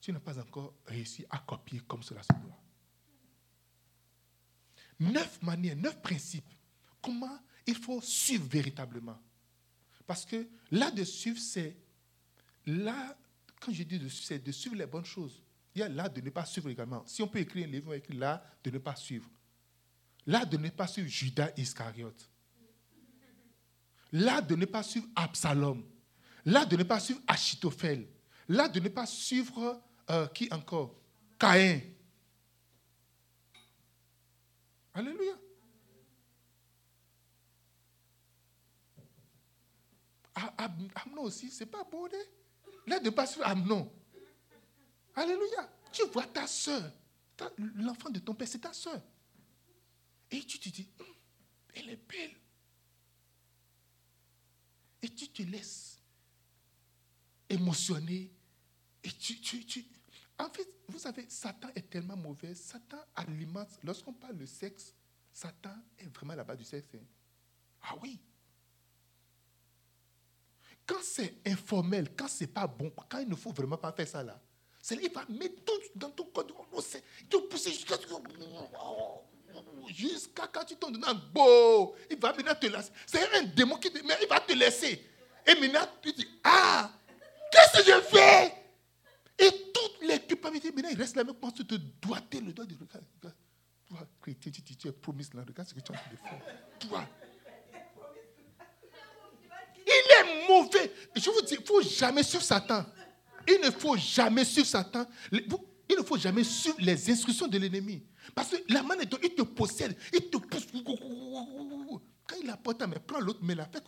tu 0.00 0.12
n'as 0.12 0.20
pas 0.20 0.38
encore 0.38 0.74
réussi 0.86 1.24
à 1.28 1.38
copier 1.38 1.80
comme 1.80 2.02
cela 2.02 2.22
se 2.22 2.32
doit. 2.32 2.65
Neuf 4.98 5.42
manières, 5.42 5.76
neuf 5.76 6.00
principes. 6.00 6.48
Comment 7.02 7.38
il 7.66 7.74
faut 7.74 8.00
suivre 8.00 8.46
véritablement. 8.46 9.18
Parce 10.06 10.24
que 10.24 10.46
là 10.70 10.90
de 10.90 11.02
suivre, 11.02 11.38
c'est 11.38 11.76
là, 12.64 13.16
quand 13.60 13.72
je 13.72 13.82
dis 13.82 13.98
de 13.98 14.08
suivre, 14.08 14.26
c'est 14.26 14.38
de 14.44 14.52
suivre 14.52 14.76
les 14.76 14.86
bonnes 14.86 15.04
choses. 15.04 15.42
Il 15.74 15.80
y 15.80 15.82
a 15.82 15.88
là 15.88 16.08
de 16.08 16.20
ne 16.20 16.30
pas 16.30 16.44
suivre 16.44 16.70
également. 16.70 17.04
Si 17.06 17.20
on 17.22 17.28
peut 17.28 17.40
écrire 17.40 17.66
un 17.66 17.70
livre, 17.70 17.88
on 17.88 17.90
va 17.90 17.96
écrire 17.96 18.18
là 18.18 18.42
de 18.62 18.70
ne 18.70 18.78
pas 18.78 18.94
suivre. 18.96 19.28
Là 20.26 20.44
de 20.44 20.56
ne 20.56 20.70
pas 20.70 20.86
suivre 20.86 21.08
Judas 21.08 21.50
Iscariote. 21.56 22.30
Là 24.12 24.40
de 24.40 24.54
ne 24.54 24.64
pas 24.64 24.82
suivre 24.82 25.06
Absalom. 25.14 25.84
Là 26.44 26.64
de 26.64 26.76
ne 26.76 26.84
pas 26.84 27.00
suivre 27.00 27.20
Achitophel. 27.26 28.06
Là 28.48 28.68
de 28.68 28.80
ne 28.80 28.88
pas 28.88 29.06
suivre 29.06 29.82
euh, 30.08 30.26
qui 30.28 30.48
encore? 30.52 30.94
Caïn. 31.38 31.80
Alléluia. 34.96 35.38
Amnon 40.94 41.22
aussi, 41.22 41.50
c'est 41.50 41.66
pas. 41.66 41.86
Hein? 41.92 42.18
Là, 42.86 42.98
de 42.98 43.10
pas 43.10 43.26
suivre 43.26 43.46
Amnon. 43.46 43.92
Alléluia. 45.14 45.70
Tu 45.92 46.02
vois 46.06 46.26
ta 46.26 46.46
soeur, 46.46 46.90
l'enfant 47.58 48.08
de 48.08 48.20
ton 48.20 48.34
père, 48.34 48.48
c'est 48.48 48.60
ta 48.60 48.72
soeur. 48.72 49.02
Et 50.30 50.42
tu 50.44 50.58
te 50.58 50.70
dis, 50.70 50.88
hum, 50.98 51.06
elle 51.74 51.90
est 51.90 52.08
belle. 52.08 52.34
Et 55.02 55.10
tu 55.10 55.28
te 55.28 55.42
laisses 55.42 56.00
émotionner. 57.50 58.32
Et 59.04 59.12
tu, 59.12 59.40
tu, 59.40 59.64
tu, 59.66 59.84
en 60.38 60.48
fait, 60.50 60.68
vous 60.88 60.98
savez, 60.98 61.26
Satan 61.28 61.68
est 61.74 61.88
tellement 61.88 62.16
mauvais. 62.16 62.54
Satan 62.54 62.98
alimente. 63.14 63.78
Lorsqu'on 63.82 64.12
parle 64.12 64.36
de 64.36 64.46
sexe, 64.46 64.94
Satan 65.32 65.74
est 65.98 66.14
vraiment 66.14 66.34
là-bas 66.34 66.56
du 66.56 66.64
sexe. 66.64 66.88
Hein. 66.94 67.04
Ah 67.82 67.94
oui. 68.02 68.20
Quand 70.86 71.02
c'est 71.02 71.34
informel, 71.46 72.10
quand 72.16 72.28
c'est 72.28 72.46
pas 72.46 72.66
bon, 72.66 72.92
quand 73.08 73.18
il 73.18 73.28
ne 73.28 73.34
faut 73.34 73.52
vraiment 73.52 73.78
pas 73.78 73.92
faire 73.92 74.06
ça 74.06 74.22
là, 74.22 74.40
il 74.90 75.10
va 75.12 75.24
mettre 75.28 75.64
tout 75.64 75.72
dans 75.96 76.10
ton 76.10 76.24
corps. 76.26 76.46
Il 77.20 77.28
te 77.28 77.36
pousser 77.38 77.72
jusqu'à 77.72 77.96
jusqu'à 79.88 80.46
quand 80.46 80.64
tu 80.64 80.76
tombes 80.76 80.98
dans 80.98 81.14
beau. 81.32 81.96
Il 82.10 82.18
va 82.18 82.32
maintenant 82.32 82.54
te 82.54 82.66
laisser. 82.66 82.92
C'est 83.06 83.34
un 83.34 83.42
démon 83.42 83.76
qui 83.76 83.90
te 83.90 83.98
mais 84.06 84.14
il 84.22 84.28
va 84.28 84.40
te 84.40 84.52
laisser. 84.52 85.04
Et 85.46 85.54
maintenant, 85.54 85.86
tu 86.02 86.12
dis, 86.12 86.28
ah, 86.44 86.90
qu'est-ce 87.50 87.82
que 87.82 87.92
je 87.92 88.00
fais? 88.02 88.52
Toutes 89.98 90.08
les 90.08 90.20
culpabilités, 90.20 90.72
maintenant, 90.72 90.90
il 90.90 90.98
reste 90.98 91.16
là 91.16 91.24
même 91.24 91.34
pour 91.34 91.52
te 91.52 91.62
doigter 91.62 92.40
le 92.40 92.52
doigt 92.52 92.66
de 92.66 92.74
regarde. 92.74 93.04
Toi, 93.86 93.98
chrétien, 94.20 94.50
tu, 94.52 94.62
tu, 94.62 94.76
tu 94.76 94.88
es 94.88 94.92
promis 94.92 95.26
là, 95.32 95.44
regarde 95.46 95.68
ce 95.68 95.74
que 95.74 95.80
tu 95.80 95.92
as 95.92 95.96
faire. 95.96 96.40
Toi. 96.80 97.04
Il 99.86 99.92
est 99.92 100.48
mauvais. 100.48 100.92
Je 101.14 101.30
vous 101.30 101.42
dis, 101.42 101.54
il 101.54 101.60
ne 101.60 101.66
faut 101.66 101.82
jamais 101.82 102.22
suivre 102.22 102.42
Satan. 102.42 102.84
il 103.46 103.60
ne 103.60 103.70
faut 103.70 103.96
jamais 103.96 104.44
suivre 104.44 104.66
Satan. 104.66 105.06
Il 105.30 105.96
ne 105.96 106.02
faut 106.02 106.18
jamais 106.18 106.42
suivre 106.42 106.78
les 106.80 107.10
instructions 107.10 107.46
de 107.46 107.58
l'ennemi. 107.58 108.02
Parce 108.34 108.50
que 108.50 108.56
la 108.72 108.82
main, 108.82 108.96
il 109.00 109.08
te 109.08 109.42
possède, 109.42 109.96
il 110.12 110.28
te 110.28 110.36
pousse. 110.36 110.66
Quand 112.26 112.36
il 112.42 112.50
apporte 112.50 112.78
ta 112.78 112.88
main, 112.88 112.96
prends 113.06 113.20
l'autre 113.20 113.42
main, 113.42 113.54
la 113.54 113.66
fait. 113.66 113.84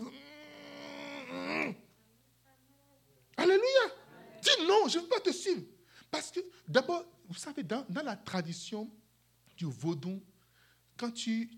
Alléluia. 3.36 3.94
Dis 4.40 4.66
non, 4.66 4.86
je 4.86 4.98
ne 4.98 5.02
veux 5.02 5.08
pas 5.08 5.20
te 5.20 5.32
suivre. 5.32 5.62
Parce 6.10 6.30
que 6.30 6.40
d'abord, 6.66 7.04
vous 7.28 7.34
savez, 7.34 7.62
dans, 7.62 7.84
la 7.90 8.16
tradition 8.16 8.90
du 9.56 9.66
vaudou, 9.66 10.22
quand 10.96 11.12
tu, 11.12 11.50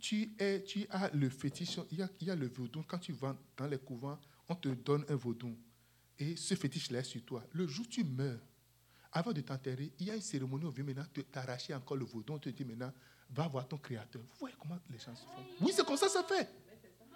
as 0.90 1.10
le 1.14 1.30
fétiche, 1.30 1.78
il 1.90 1.98
y 1.98 2.30
a, 2.30 2.36
le 2.36 2.48
vaudou, 2.48 2.84
quand 2.86 2.98
tu 2.98 3.12
vas 3.12 3.36
dans 3.56 3.66
les 3.66 3.78
couvents, 3.78 4.18
on 4.48 4.54
te 4.54 4.68
donne 4.68 5.04
un 5.08 5.14
vaudou. 5.14 5.56
Et 6.18 6.36
ce 6.36 6.54
fétiche 6.54 6.90
là 6.90 7.02
sur 7.02 7.24
toi. 7.24 7.44
Le 7.52 7.66
jour 7.66 7.86
où 7.86 7.88
tu 7.88 8.04
meurs, 8.04 8.40
avant 9.12 9.32
de 9.32 9.40
t'enterrer, 9.40 9.92
il 9.98 10.06
y 10.06 10.10
a 10.10 10.14
une 10.14 10.20
cérémonie, 10.20 10.66
on 10.66 10.70
vient 10.70 10.84
maintenant 10.84 11.06
t'arracher 11.32 11.74
encore 11.74 11.96
le 11.96 12.04
vaudou, 12.04 12.34
on 12.34 12.38
te 12.38 12.48
dit 12.50 12.64
maintenant, 12.64 12.92
va 13.30 13.48
voir 13.48 13.66
ton 13.66 13.78
créateur. 13.78 14.22
Vous 14.22 14.38
voyez 14.40 14.56
comment 14.58 14.78
les 14.90 14.98
gens 14.98 15.14
se 15.14 15.22
font 15.22 15.44
Oui, 15.60 15.72
c'est 15.74 15.84
comme 15.84 15.96
ça 15.96 16.08
ça 16.08 16.22
fait. 16.22 16.48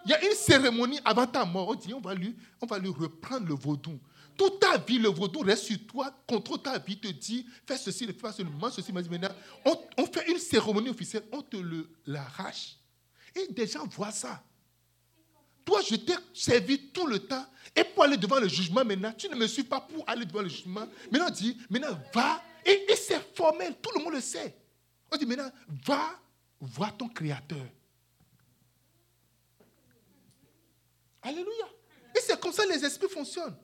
Il 0.04 0.10
y 0.10 0.14
a 0.14 0.24
une 0.24 0.34
cérémonie 0.34 1.00
avant 1.04 1.26
ta 1.26 1.44
mort, 1.44 1.68
on 1.68 1.74
dit, 1.74 1.94
on 1.94 2.00
va 2.00 2.14
lui, 2.14 2.36
on 2.60 2.66
va 2.66 2.78
lui 2.78 2.90
reprendre 2.90 3.46
le 3.46 3.54
vaudou. 3.54 3.98
Toute 4.36 4.60
ta 4.60 4.78
vie, 4.78 4.98
le 4.98 5.08
vaudou 5.08 5.40
reste 5.40 5.64
sur 5.64 5.86
toi, 5.86 6.10
contrôle 6.26 6.60
ta 6.60 6.78
vie, 6.78 6.98
te 6.98 7.08
dit, 7.08 7.46
fais 7.66 7.76
ceci, 7.76 8.06
fais 8.06 8.32
ceci, 8.32 8.44
mange 8.44 8.72
ceci, 8.72 8.92
maintenant. 8.92 9.28
On, 9.64 9.80
on 9.98 10.06
fait 10.06 10.28
une 10.30 10.38
cérémonie 10.38 10.88
officielle, 10.88 11.24
on 11.30 11.42
te 11.42 11.56
l'arrache. 12.06 12.76
Et 13.34 13.52
des 13.52 13.66
gens 13.66 13.86
voient 13.86 14.10
ça. 14.10 14.42
Toi, 15.64 15.80
je 15.88 15.94
t'ai 15.96 16.14
servi 16.32 16.90
tout 16.90 17.06
le 17.06 17.20
temps. 17.20 17.46
Et 17.74 17.84
pour 17.84 18.04
aller 18.04 18.16
devant 18.16 18.38
le 18.38 18.48
jugement 18.48 18.84
maintenant, 18.84 19.12
tu 19.12 19.28
ne 19.28 19.36
me 19.36 19.46
suis 19.46 19.64
pas 19.64 19.80
pour 19.80 20.08
aller 20.08 20.26
devant 20.26 20.42
le 20.42 20.48
jugement. 20.48 20.86
Maintenant, 21.10 21.28
on 21.28 21.32
dit, 21.32 21.56
maintenant, 21.70 21.98
va. 22.12 22.42
Et, 22.66 22.92
et 22.92 22.96
c'est 22.96 23.20
formel, 23.34 23.76
tout 23.80 23.90
le 23.96 24.02
monde 24.02 24.14
le 24.14 24.20
sait. 24.20 24.56
On 25.12 25.16
dit, 25.16 25.26
maintenant, 25.26 25.50
va 25.86 26.20
voir 26.60 26.96
ton 26.96 27.08
Créateur. 27.08 27.66
Alléluia. 31.22 31.66
Et 32.14 32.20
c'est 32.20 32.38
comme 32.38 32.52
ça 32.52 32.66
que 32.66 32.72
les 32.72 32.84
esprits 32.84 33.08
fonctionnent. 33.08 33.56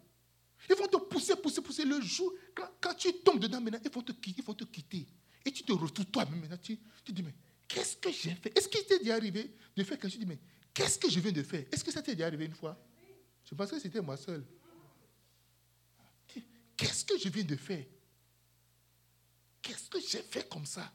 Ils 0.71 0.77
vont 0.77 0.87
te 0.87 0.97
pousser, 0.99 1.35
pousser, 1.35 1.61
pousser. 1.61 1.85
Le 1.85 2.01
jour, 2.01 2.33
quand, 2.81 2.95
tu 2.95 3.13
tombes 3.25 3.41
dedans 3.41 3.61
maintenant, 3.61 3.81
ils 3.85 3.91
vont 3.91 4.03
te, 4.03 4.13
ils 4.25 4.43
vont 4.43 4.55
te 4.55 4.65
quitter. 4.65 5.05
Et 5.45 5.51
tu 5.51 5.65
te 5.65 5.73
retrouves 5.73 6.07
toi-même 6.07 6.41
maintenant. 6.41 6.59
Tu, 6.59 6.79
tu 7.05 7.13
dis, 7.13 7.25
mais 7.25 7.35
qu'est-ce 7.67 7.97
que 7.97 8.13
j'ai 8.13 8.37
fait? 8.37 8.57
Est-ce 8.57 8.69
qu'il 8.69 8.85
t'est 8.87 9.01
déjà 9.01 9.17
arrivé 9.17 9.53
de 9.77 9.83
faire 9.83 9.99
quelque 9.99 10.05
chose? 10.05 10.13
Tu 10.13 10.19
dis, 10.19 10.27
mais 10.27 10.39
qu'est-ce 10.73 10.97
que 10.97 11.11
je 11.11 11.19
viens 11.19 11.33
de 11.33 11.43
faire? 11.43 11.65
Est-ce 11.73 11.83
que 11.83 11.91
ça 11.91 12.01
t'est 12.03 12.15
déjà 12.15 12.27
arrivé 12.27 12.45
une 12.45 12.55
fois? 12.55 12.81
Je 13.45 13.55
pense 13.57 13.69
que 13.69 13.81
c'était 13.81 14.01
moi 14.01 14.17
seul. 14.17 14.45
Qu'est-ce 16.77 17.05
que 17.05 17.19
je 17.19 17.29
viens 17.29 17.45
de 17.45 17.57
faire? 17.57 17.85
Qu'est-ce 19.61 19.91
que 19.91 19.99
j'ai 20.01 20.23
fait 20.23 20.49
comme 20.49 20.67
ça? 20.67 20.93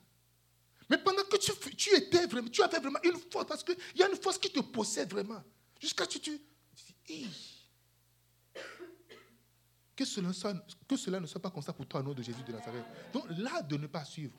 Mais 0.89 0.97
pendant 0.99 1.23
que 1.23 1.35
tu, 1.35 1.51
tu 1.75 1.95
étais 1.95 2.27
vraiment, 2.27 2.49
tu 2.49 2.61
avais 2.63 2.79
vraiment 2.79 2.99
une 3.03 3.19
force, 3.29 3.45
parce 3.45 3.63
qu'il 3.63 3.75
y 3.95 4.03
a 4.03 4.09
une 4.09 4.15
force 4.15 4.37
qui 4.37 4.51
te 4.51 4.61
possède 4.61 5.11
vraiment. 5.11 5.43
Jusqu'à 5.81 6.05
ce 6.05 6.17
que 6.17 6.23
tu, 6.23 6.39
tu 6.75 6.93
dis, 7.07 7.54
que 9.95 10.05
cela, 10.05 11.19
ne 11.19 11.25
soit 11.25 11.41
pas 11.41 11.49
comme 11.49 11.63
ça 11.63 11.73
pour 11.73 11.87
toi 11.87 12.01
au 12.01 12.03
nom 12.03 12.13
de 12.13 12.21
Jésus 12.21 12.43
de 12.43 12.51
Nazareth. 12.51 12.85
Donc 13.13 13.25
là, 13.29 13.61
de 13.61 13.77
ne 13.77 13.87
pas 13.87 14.03
suivre. 14.03 14.37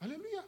Alléluia. 0.00 0.44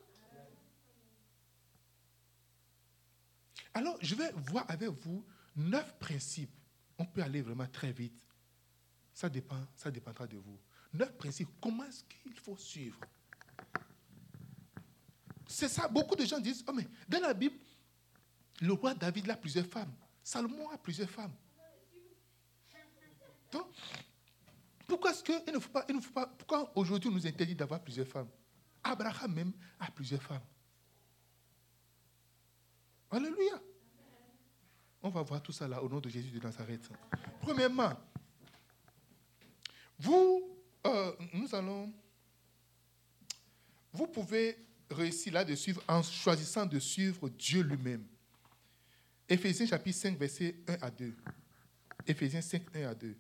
Alors, 3.74 3.96
je 4.00 4.14
vais 4.14 4.32
voir 4.32 4.64
avec 4.68 4.90
vous 4.90 5.24
neuf 5.54 5.96
principes. 5.98 6.50
On 6.98 7.04
peut 7.04 7.22
aller 7.22 7.42
vraiment 7.42 7.66
très 7.66 7.92
vite. 7.92 8.20
Ça 9.14 9.28
dépend, 9.28 9.60
ça 9.76 9.90
dépendra 9.90 10.26
de 10.26 10.36
vous. 10.36 10.58
Neuf 10.92 11.16
principes. 11.16 11.48
Comment 11.60 11.84
est-ce 11.84 12.02
qu'il 12.04 12.34
faut 12.34 12.56
suivre? 12.56 12.98
C'est 15.46 15.68
ça. 15.68 15.88
Beaucoup 15.88 16.16
de 16.16 16.24
gens 16.24 16.40
disent, 16.40 16.64
oh 16.66 16.72
mais 16.72 16.86
dans 17.08 17.20
la 17.20 17.34
Bible, 17.34 17.56
le 18.60 18.72
roi 18.72 18.94
David 18.94 19.30
a 19.30 19.36
plusieurs 19.36 19.66
femmes. 19.66 19.92
Salomon 20.22 20.68
a 20.70 20.78
plusieurs 20.78 21.08
femmes. 21.08 21.34
Donc, 23.50 23.66
pourquoi 24.86 25.10
est-ce 25.10 25.22
qu'il 25.22 25.54
ne 25.54 25.58
faut 25.58 25.70
pas, 25.70 25.84
il 25.88 25.96
ne 25.96 26.00
faut 26.00 26.12
pas, 26.12 26.26
pourquoi 26.26 26.72
aujourd'hui 26.74 27.10
on 27.10 27.12
nous 27.12 27.26
interdit 27.26 27.54
d'avoir 27.54 27.82
plusieurs 27.82 28.06
femmes? 28.06 28.28
Abraham 28.82 29.34
même 29.34 29.52
a 29.78 29.90
plusieurs 29.90 30.22
femmes. 30.22 30.44
Alléluia. 33.10 33.60
On 35.02 35.10
va 35.10 35.22
voir 35.22 35.42
tout 35.42 35.52
ça 35.52 35.68
là 35.68 35.82
au 35.82 35.88
nom 35.88 36.00
de 36.00 36.08
Jésus 36.08 36.30
de 36.30 36.40
Nazareth. 36.40 36.88
Premièrement, 37.40 37.92
vous, 39.98 40.58
euh, 40.86 41.12
nous 41.32 41.54
allons, 41.54 41.92
vous 43.92 44.06
pouvez 44.06 44.56
réussir 44.90 45.32
là 45.32 45.44
de 45.44 45.54
suivre 45.54 45.82
en 45.88 46.02
choisissant 46.02 46.66
de 46.66 46.78
suivre 46.78 47.28
Dieu 47.28 47.62
lui-même. 47.62 48.06
Éphésiens 49.28 49.66
chapitre 49.66 49.98
5, 49.98 50.18
verset 50.18 50.56
1 50.66 50.74
à 50.80 50.90
2. 50.90 51.14
Éphésiens 52.06 52.40
5, 52.40 52.62
1 52.74 52.88
à 52.88 52.94
2. 52.94 53.16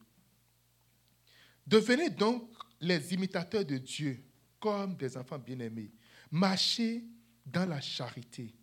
Devenez 1.68 2.08
donc 2.08 2.50
les 2.80 3.12
imitateurs 3.12 3.64
de 3.64 3.76
Dieu 3.76 4.24
comme 4.58 4.96
des 4.96 5.18
enfants 5.18 5.38
bien-aimés. 5.38 5.92
Marchez 6.30 7.04
dans 7.44 7.66
la 7.66 7.78
charité. 7.78 8.54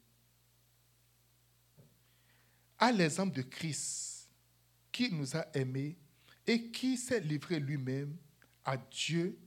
À 2.80 2.92
l'exemple 2.92 3.36
de 3.36 3.44
Christ, 3.44 4.28
qui 4.92 5.12
nous 5.12 5.38
a 5.38 5.46
aimés 5.54 5.98
et 6.48 6.72
qui 6.72 6.98
s'est 6.98 7.20
livré 7.20 7.60
lui-même 7.60 8.18
à 8.64 8.76
Dieu 8.76 9.38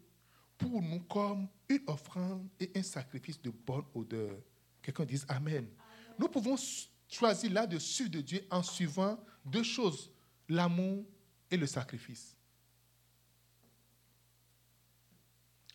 pour 0.57 0.81
nous 0.81 1.01
comme 1.01 1.49
une 1.69 1.83
offrande 1.89 2.49
et 2.61 2.71
un 2.77 2.83
sacrifice 2.85 3.43
de 3.43 3.51
bonne 3.51 3.85
odeur. 3.93 4.39
Quelqu'un 4.81 5.05
dise 5.05 5.27
Amen. 5.29 5.67
Nous 6.17 6.29
pouvons 6.29 6.57
choisir 7.09 7.53
là-dessus 7.53 8.09
de 8.09 8.21
Dieu 8.21 8.47
en 8.51 8.63
suivant 8.63 9.19
deux 9.45 9.65
choses, 9.65 10.13
l'amour 10.49 11.05
et 11.51 11.57
le 11.57 11.67
sacrifice. 11.67 12.38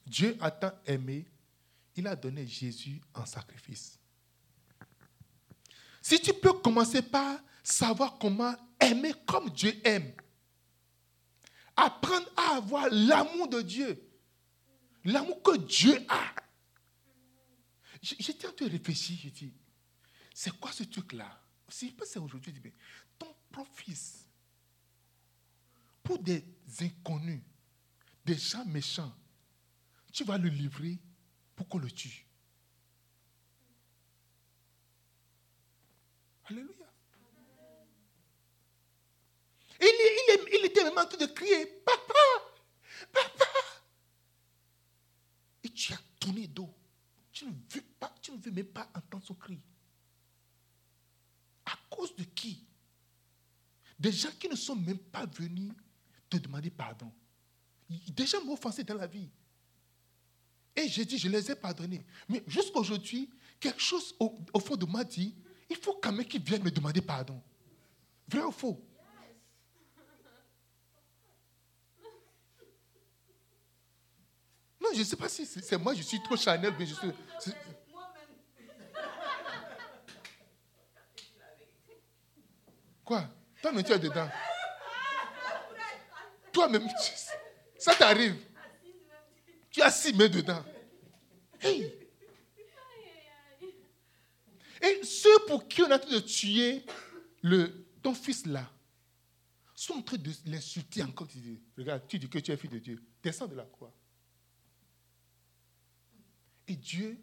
Dieu 0.05 0.37
a 0.41 0.51
tant 0.51 0.73
aimé, 0.85 1.25
il 1.95 2.07
a 2.07 2.15
donné 2.15 2.45
Jésus 2.45 3.01
en 3.13 3.25
sacrifice. 3.25 3.99
Si 6.01 6.19
tu 6.19 6.33
peux 6.33 6.53
commencer 6.53 7.01
par 7.01 7.39
savoir 7.63 8.17
comment 8.17 8.53
aimer 8.79 9.13
comme 9.25 9.49
Dieu 9.49 9.73
aime, 9.85 10.13
apprendre 11.75 12.29
à 12.35 12.57
avoir 12.57 12.87
l'amour 12.89 13.47
de 13.47 13.61
Dieu, 13.61 14.09
l'amour 15.05 15.41
que 15.41 15.57
Dieu 15.57 15.97
a. 16.09 16.33
J'étais 18.01 18.47
en 18.47 18.51
train 18.51 18.65
de 18.65 18.71
réfléchir, 18.71 19.17
j'ai 19.21 19.31
dit, 19.31 19.53
c'est 20.33 20.51
quoi 20.59 20.71
ce 20.71 20.83
truc-là? 20.83 21.41
Si 21.69 21.89
je 21.89 21.93
pense 21.93 22.17
aujourd'hui, 22.17 22.53
je 22.53 22.59
dis, 22.59 22.75
ton 23.17 23.33
propre 23.49 23.71
fils, 23.73 24.27
pour 26.03 26.19
des 26.19 26.43
inconnus, 26.81 27.41
des 28.25 28.37
gens 28.37 28.65
méchants, 28.65 29.15
tu 30.13 30.23
vas 30.23 30.38
le 30.38 30.47
livrer 30.47 30.99
pour 31.56 31.67
qu'on 31.67 31.80
le 31.80 31.91
tue. 31.91 32.26
Alléluia. 36.45 36.86
Il, 39.82 40.47
il, 40.54 40.65
était 40.65 40.84
même 40.84 40.97
en 40.97 41.06
train 41.06 41.17
de 41.17 41.26
crier, 41.26 41.65
papa, 41.65 42.13
papa. 43.12 43.45
Et 45.63 45.69
tu 45.69 45.91
as 45.93 45.99
tourné 46.19 46.47
dos. 46.47 46.73
Tu 47.32 47.45
ne 47.45 47.52
veux 47.52 47.82
pas, 47.99 48.13
tu 48.21 48.32
ne 48.32 48.38
veux 48.38 48.52
même 48.52 48.67
pas 48.67 48.89
entendre 48.95 49.26
son 49.26 49.34
cri. 49.34 49.60
À 51.65 51.73
cause 51.89 52.15
de 52.15 52.23
qui? 52.23 52.65
Des 53.97 54.12
gens 54.12 54.32
qui 54.39 54.47
ne 54.47 54.56
sont 54.56 54.76
même 54.76 54.99
pas 54.99 55.26
venus 55.26 55.73
te 56.30 56.38
demander 56.38 56.69
pardon. 56.69 57.12
Des 57.89 58.28
gens 58.28 58.43
m'ont 58.45 58.54
offensé 58.54 58.84
dans 58.84 58.95
la 58.95 59.08
vie. 59.08 59.30
Et 60.75 60.88
j'ai 60.88 61.05
dit, 61.05 61.17
je 61.17 61.27
les 61.27 61.51
ai 61.51 61.55
pardonnés. 61.55 62.05
Mais 62.27 62.43
jusqu'à 62.47 62.79
aujourd'hui, 62.79 63.29
quelque 63.59 63.81
chose 63.81 64.15
au, 64.19 64.59
fond 64.59 64.75
de 64.75 64.86
moi 64.86 65.03
dit, 65.03 65.36
il 65.69 65.75
faut 65.75 65.93
quand 66.01 66.12
même 66.12 66.25
qu'ils 66.25 66.43
viennent 66.43 66.63
me 66.63 66.71
demander 66.71 67.01
pardon. 67.01 67.41
Vrai 68.27 68.41
ou 68.41 68.51
faux? 68.51 68.83
Non, 74.81 74.89
je 74.93 74.99
ne 74.99 75.03
sais 75.03 75.15
pas 75.15 75.29
si 75.29 75.45
c'est 75.45 75.77
moi, 75.77 75.93
je 75.93 76.01
suis 76.01 76.21
trop 76.21 76.36
Chanel, 76.36 76.73
mais 76.77 76.86
je 76.86 76.93
suis... 76.93 77.12
Quoi? 83.05 83.25
Toi-même, 83.62 83.83
tu 83.83 83.91
es 83.91 83.99
dedans. 83.99 84.29
Toi-même, 86.51 86.88
ça 87.77 87.95
t'arrive. 87.95 88.52
Tu 89.73 89.81
as 89.81 89.89
mains 90.13 90.29
dedans. 90.29 90.63
Et 91.63 91.91
ceux 95.03 95.39
pour 95.47 95.67
qui 95.67 95.81
on 95.81 95.89
a 95.89 95.97
train 95.97 96.12
de 96.12 96.19
tuer 96.19 96.86
ton 98.01 98.13
fils 98.13 98.45
là 98.45 98.71
sont 99.73 99.95
en 99.95 100.01
train 100.03 100.17
de 100.17 100.31
l'insulter 100.45 101.01
encore. 101.01 101.27
Regarde, 101.75 102.03
tu 102.07 102.19
dis 102.19 102.29
que 102.29 102.38
tu 102.38 102.51
es 102.51 102.57
fils 102.57 102.69
de 102.69 102.77
Dieu. 102.77 103.03
Descends 103.23 103.47
de 103.47 103.55
la 103.55 103.65
croix. 103.65 103.91
Et 106.67 106.75
Dieu, 106.75 107.17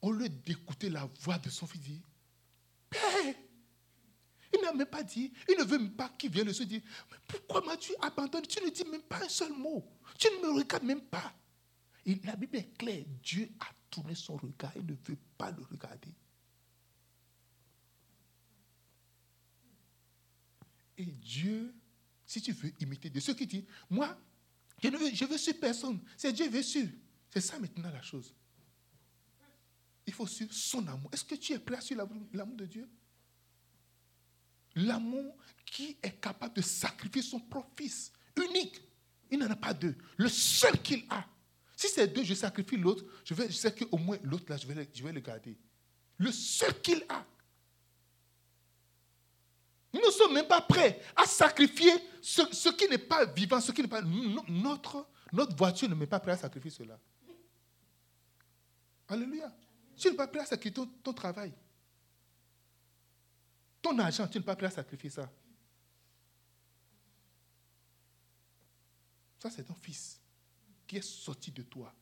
au 0.00 0.10
lieu 0.10 0.28
d'écouter 0.28 0.90
la 0.90 1.08
voix 1.20 1.38
de 1.38 1.50
son 1.50 1.68
fils, 1.68 1.80
dit, 1.80 2.02
même 4.74 4.86
pas 4.86 5.02
dit, 5.02 5.32
il 5.48 5.56
ne 5.58 5.64
veut 5.64 5.78
même 5.78 5.92
pas 5.92 6.08
qu'il 6.10 6.30
vienne 6.30 6.52
se 6.52 6.62
dire, 6.62 6.82
mais 7.10 7.16
pourquoi 7.26 7.60
m'as-tu 7.62 7.92
abandonné? 8.00 8.46
Tu 8.46 8.62
ne 8.64 8.70
dis 8.70 8.84
même 8.84 9.02
pas 9.02 9.24
un 9.24 9.28
seul 9.28 9.52
mot. 9.52 9.84
Tu 10.18 10.28
ne 10.28 10.46
me 10.46 10.58
regardes 10.58 10.84
même 10.84 11.02
pas. 11.02 11.34
Et 12.04 12.16
la 12.24 12.36
Bible 12.36 12.56
est 12.56 12.76
claire, 12.76 13.04
Dieu 13.22 13.48
a 13.60 13.66
tourné 13.90 14.14
son 14.14 14.36
regard, 14.36 14.72
il 14.76 14.86
ne 14.86 14.94
veut 14.94 15.18
pas 15.38 15.50
le 15.50 15.62
regarder. 15.62 16.14
Et 20.98 21.06
Dieu, 21.06 21.74
si 22.26 22.40
tu 22.40 22.52
veux 22.52 22.72
imiter 22.80 23.10
de 23.10 23.20
ceux 23.20 23.34
qui 23.34 23.46
disent, 23.46 23.66
moi, 23.88 24.16
je, 24.82 24.88
ne 24.88 24.96
veux, 24.96 25.14
je 25.14 25.24
veux 25.24 25.38
suivre 25.38 25.60
personne, 25.60 26.00
c'est 26.16 26.32
Dieu 26.32 26.48
veut 26.48 26.62
suivre. 26.62 26.92
C'est 27.30 27.40
ça 27.40 27.58
maintenant 27.58 27.90
la 27.90 28.02
chose. 28.02 28.34
Il 30.06 30.12
faut 30.12 30.26
suivre 30.26 30.52
son 30.52 30.86
amour. 30.88 31.08
Est-ce 31.12 31.24
que 31.24 31.34
tu 31.36 31.52
es 31.52 31.58
prêt 31.58 31.76
à 31.76 31.80
suivre 31.80 32.06
l'amour 32.32 32.56
de 32.56 32.66
Dieu? 32.66 32.88
L'amour 34.74 35.36
qui 35.64 35.96
est 36.02 36.20
capable 36.20 36.54
de 36.54 36.62
sacrifier 36.62 37.22
son 37.22 37.40
propre 37.40 37.70
fils, 37.76 38.12
unique. 38.36 38.80
Il 39.30 39.38
n'en 39.38 39.50
a 39.50 39.56
pas 39.56 39.72
deux. 39.72 39.94
Le 40.16 40.28
seul 40.28 40.80
qu'il 40.82 41.04
a. 41.08 41.24
Si 41.76 41.88
c'est 41.88 42.06
deux, 42.06 42.22
je 42.22 42.34
sacrifie 42.34 42.76
l'autre, 42.76 43.04
je, 43.24 43.34
je 43.34 43.52
sais 43.52 43.74
qu'au 43.74 43.96
moins 43.96 44.18
l'autre 44.22 44.44
là, 44.48 44.56
je 44.56 44.66
vais, 44.66 45.12
le 45.12 45.20
garder. 45.20 45.56
Le 46.18 46.30
seul 46.30 46.80
qu'il 46.80 47.04
a. 47.08 47.24
Nous 49.92 50.00
ne 50.00 50.10
sommes 50.10 50.34
même 50.34 50.46
pas 50.46 50.60
prêts 50.60 51.02
à 51.16 51.26
sacrifier 51.26 51.92
ce, 52.20 52.68
qui 52.70 52.88
n'est 52.88 52.98
pas 52.98 53.24
vivant, 53.26 53.60
ce 53.60 53.72
qui 53.72 53.82
n'est 53.82 53.88
pas. 53.88 54.02
Notre, 54.02 55.06
notre 55.32 55.56
voiture 55.56 55.88
ne 55.88 55.94
met 55.94 56.06
pas 56.06 56.20
prêt 56.20 56.32
à 56.32 56.36
sacrifier 56.36 56.70
cela. 56.70 56.98
Alléluia. 59.08 59.52
Tu 59.96 60.08
n'es 60.08 60.14
pas 60.14 60.26
prêt 60.26 60.40
à 60.40 60.46
sacrifier 60.46 60.86
ton, 61.02 61.12
travail. 61.12 61.52
Ton 63.82 63.98
argent, 63.98 64.28
tu 64.28 64.38
n'es 64.38 64.44
pas 64.44 64.54
prêt 64.54 64.68
à 64.68 64.70
sacrifier 64.70 65.10
ça. 65.10 65.30
Ça, 69.40 69.50
c'est 69.50 69.64
ton 69.64 69.74
fils 69.74 70.20
qui 70.86 70.98
est 70.98 71.02
sorti 71.02 71.50
de 71.50 71.62
toi. 71.62 71.92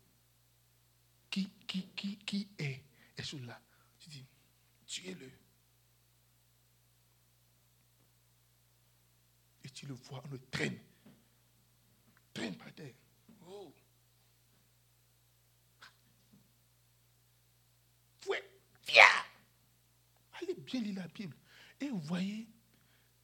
Qui, 1.30 1.48
qui, 1.66 1.88
qui, 1.96 2.18
qui 2.18 2.48
est, 2.58 2.84
est 3.16 3.32
là. 3.46 3.58
Tu 3.98 4.10
dis, 4.10 4.26
tu 4.86 5.08
es 5.08 5.14
le 5.14 5.30
Et 9.64 9.70
tu 9.70 9.86
le 9.86 9.94
vois, 9.94 10.22
on 10.26 10.30
le 10.32 10.38
traîne. 10.50 10.78
Traîne 12.34 12.56
par 12.56 12.72
terre. 12.74 12.94
Oh. 13.46 13.74
Viens. 18.86 19.04
Allez 20.40 20.54
bien 20.54 20.80
lire 20.80 20.96
la 20.96 21.08
Bible. 21.08 21.36
Et 21.80 21.88
vous 21.88 22.00
voyez, 22.00 22.46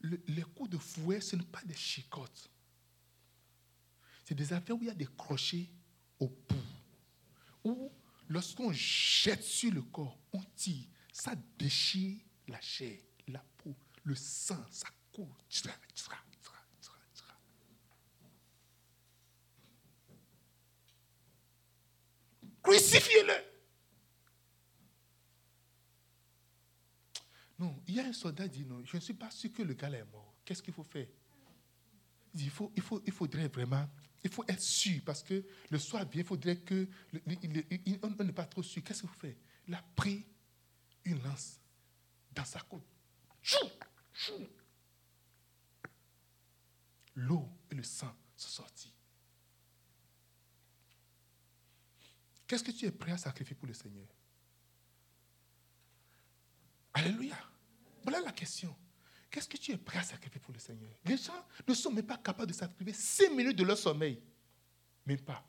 les 0.01 0.43
coups 0.43 0.71
de 0.71 0.79
fouet, 0.79 1.21
ce 1.21 1.37
n'est 1.37 1.45
pas 1.45 1.63
des 1.65 1.75
chicottes. 1.75 2.51
C'est 4.25 4.35
des 4.35 4.53
affaires 4.53 4.77
où 4.77 4.83
il 4.83 4.87
y 4.87 4.91
a 4.91 4.95
des 4.95 5.09
crochets 5.17 5.69
au 6.19 6.29
bout. 6.29 6.57
Où, 7.65 7.93
lorsqu'on 8.29 8.73
jette 8.73 9.43
sur 9.43 9.73
le 9.73 9.83
corps, 9.83 10.19
on 10.33 10.43
tire. 10.55 10.87
Ça 11.13 11.35
déchire 11.59 12.19
la 12.49 12.61
chair, 12.61 12.99
la 13.29 13.45
peau, 13.57 13.75
le 14.05 14.15
sang, 14.15 14.65
ça 14.71 14.89
court. 15.13 15.37
Crucifiez-le. 22.63 23.56
Non, 27.59 27.83
il 27.87 27.95
y 27.95 28.01
a 28.01 28.05
un 28.05 28.13
soldat 28.13 28.49
qui 28.49 28.59
dit 28.59 28.67
non, 28.67 28.85
je 28.85 28.97
ne 28.97 29.01
suis 29.01 29.15
pas 29.15 29.31
sûr 29.31 29.53
que 29.53 29.63
le 29.63 29.75
gars 29.75 29.91
est 29.91 30.05
mort. 30.05 30.35
Qu'est-ce 30.45 30.63
qu'il 30.63 30.75
faut 30.75 30.85
faire? 30.85 31.07
Il, 32.35 32.39
dit, 32.39 32.45
il, 32.45 32.51
faut, 32.51 32.71
il, 32.77 32.83
faut, 32.83 33.03
il 33.07 33.13
faudrait 33.13 33.49
vraiment, 33.49 33.89
il 34.23 34.31
faut 34.31 34.45
être 34.47 34.61
sûr 34.61 35.01
parce 35.05 35.23
que 35.23 35.43
le 35.71 35.79
soir 35.79 36.07
vient, 36.09 36.21
il 36.21 36.27
faudrait 36.27 36.57
que, 36.59 36.87
on 38.03 38.25
n'est 38.25 38.33
pas 38.33 38.45
trop 38.45 38.63
sûr. 38.63 38.83
Qu'est-ce 38.83 39.01
qu'il 39.01 39.09
faut 39.09 39.19
faire? 39.19 39.35
Il 39.67 39.75
a 39.75 39.83
pris 39.95 40.27
une 41.05 41.23
lance 41.23 41.59
dans 42.33 42.45
sa 42.45 42.61
côte. 42.61 42.85
L'eau 47.15 47.49
et 47.71 47.75
le 47.75 47.83
sang 47.83 48.15
sont 48.37 48.51
sortis. 48.51 48.93
Qu'est-ce 52.47 52.63
que 52.63 52.71
tu 52.71 52.85
es 52.85 52.93
prêt 52.93 53.13
à 53.13 53.19
sacrifier 53.19 53.57
pour 53.57 53.67
le 53.67 53.75
Seigneur? 53.75 54.07
Alléluia. 56.97 57.37
Voilà 58.03 58.21
la 58.21 58.33
question. 58.33 58.75
Qu'est-ce 59.31 59.49
que 59.49 59.59
tu 59.59 59.73
es 59.73 59.77
prêt 59.77 59.99
à 59.99 60.03
sacrifier 60.03 60.41
pour 60.41 60.55
le 60.55 60.59
Seigneur? 60.59 60.91
Les 61.05 61.19
gens 61.19 61.45
ne 61.69 61.75
sont 61.75 61.91
même 61.93 62.07
pas 62.07 62.17
capables 62.17 62.51
de 62.51 62.57
sacrifier 62.57 62.95
5 62.95 63.31
minutes 63.33 63.57
de 63.57 63.65
leur 63.65 63.77
sommeil. 63.77 64.23
Même 65.05 65.21
pas. 65.21 65.45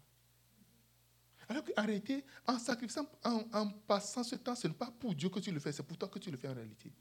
Alors 1.47 1.63
arrêtez, 1.77 2.25
en 2.45 2.59
sacrifiant, 2.59 3.07
en, 3.23 3.45
en, 3.53 3.69
passant 3.69 4.25
ce 4.25 4.35
temps, 4.35 4.55
ce 4.55 4.67
n'est 4.67 4.73
pas 4.73 4.91
pour 4.91 5.15
Dieu 5.15 5.29
que 5.29 5.39
tu 5.39 5.49
le 5.49 5.61
fais, 5.61 5.71
c'est 5.71 5.83
pour 5.83 5.97
toi 5.97 6.09
que 6.09 6.19
tu 6.19 6.29
le 6.29 6.35
fais 6.35 6.49
en 6.49 6.53
réalité. 6.53 6.91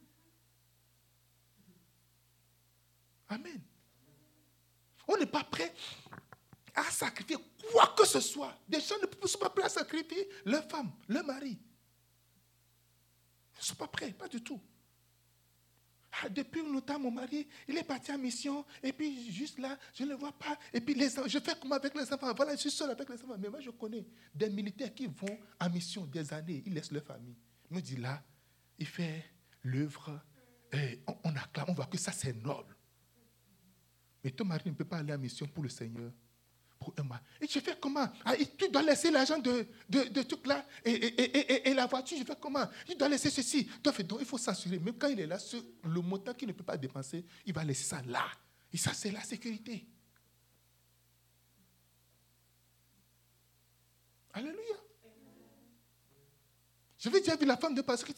Amen. 3.28 3.60
On 5.08 5.16
n'est 5.16 5.26
pas 5.26 5.42
prêt 5.42 5.74
à 6.72 6.84
sacrifier 6.84 7.36
quoi 7.72 7.94
que 7.98 8.06
ce 8.06 8.20
soit. 8.20 8.56
Des 8.68 8.80
gens 8.80 8.94
ne 9.02 9.26
sont 9.26 9.38
pas 9.38 9.50
prêts 9.50 9.64
à 9.64 9.68
sacrifier 9.68 10.28
leur 10.44 10.62
femme, 10.70 10.92
leur 11.08 11.24
mari. 11.24 11.58
Ils 13.56 13.60
ne 13.60 13.64
sont 13.64 13.74
pas 13.74 13.88
prêts, 13.88 14.12
pas 14.12 14.28
du 14.28 14.42
tout. 14.42 14.60
Ah, 16.22 16.28
depuis 16.28 16.62
longtemps, 16.62 16.98
mon 16.98 17.10
mari, 17.10 17.46
il 17.68 17.76
est 17.76 17.82
parti 17.82 18.10
en 18.10 18.18
mission, 18.18 18.64
et 18.82 18.92
puis 18.92 19.30
juste 19.30 19.58
là, 19.58 19.78
je 19.94 20.04
ne 20.04 20.10
le 20.10 20.14
vois 20.14 20.32
pas. 20.32 20.58
Et 20.72 20.80
puis 20.80 20.94
les, 20.94 21.10
je 21.10 21.38
fais 21.38 21.54
comme 21.60 21.72
avec 21.72 21.94
les 21.94 22.10
enfants? 22.10 22.32
Voilà, 22.34 22.54
je 22.54 22.60
suis 22.60 22.70
seul 22.70 22.90
avec 22.90 23.08
les 23.08 23.22
enfants. 23.22 23.36
Mais 23.38 23.50
moi, 23.50 23.60
je 23.60 23.70
connais 23.70 24.06
des 24.34 24.48
militaires 24.48 24.94
qui 24.94 25.06
vont 25.06 25.38
en 25.60 25.68
mission 25.68 26.06
des 26.06 26.32
années, 26.32 26.62
ils 26.64 26.72
laissent 26.72 26.92
leur 26.92 27.04
famille. 27.04 27.36
Il 27.70 27.76
me 27.76 27.82
dit 27.82 27.96
là, 27.96 28.22
il 28.78 28.86
fait 28.86 29.24
l'œuvre, 29.62 30.20
on, 31.06 31.16
on 31.24 31.36
acclame, 31.36 31.66
on 31.68 31.74
voit 31.74 31.86
que 31.86 31.98
ça 31.98 32.12
c'est 32.12 32.32
noble. 32.32 32.74
Mais 34.24 34.30
ton 34.30 34.44
mari 34.44 34.70
ne 34.70 34.74
peut 34.74 34.84
pas 34.84 34.98
aller 34.98 35.12
en 35.12 35.18
mission 35.18 35.46
pour 35.46 35.62
le 35.62 35.68
Seigneur 35.68 36.10
pour 36.78 36.94
un 36.98 37.02
mois. 37.02 37.20
Et 37.40 37.46
je 37.46 37.58
fais 37.60 37.76
comment? 37.80 38.08
Ah, 38.24 38.34
Tu 38.58 38.68
dois 38.68 38.82
laisser 38.82 39.10
l'argent 39.10 39.38
de, 39.38 39.66
de, 39.88 40.04
de, 40.04 40.22
tout 40.22 40.40
là 40.44 40.64
et, 40.84 40.92
et, 40.92 41.68
et, 41.68 41.74
la 41.74 41.86
voiture, 41.86 42.18
je 42.18 42.24
fais 42.24 42.36
comment? 42.40 42.66
Il 42.88 42.96
dois 42.96 43.08
laisser 43.08 43.30
ceci. 43.30 43.68
Donc, 43.82 43.94
il 44.20 44.26
faut 44.26 44.38
s'assurer. 44.38 44.78
Même 44.78 44.96
quand 44.98 45.08
il 45.08 45.20
est 45.20 45.26
là, 45.26 45.38
le 45.84 46.00
montant 46.00 46.34
qu'il 46.34 46.48
ne 46.48 46.52
peut 46.52 46.64
pas 46.64 46.76
dépenser, 46.76 47.24
il 47.44 47.52
va 47.52 47.64
laisser 47.64 47.84
ça 47.84 48.02
là. 48.06 48.26
Et 48.72 48.76
ça, 48.76 48.92
c'est 48.92 49.10
la 49.10 49.22
sécurité. 49.22 49.86
Alléluia. 54.32 54.76
Je 56.98 57.08
vais 57.08 57.20
dire 57.20 57.34
à 57.40 57.44
la 57.44 57.56
femme 57.56 57.74
de 57.74 57.82
parce 57.82 58.04
que 58.04 58.12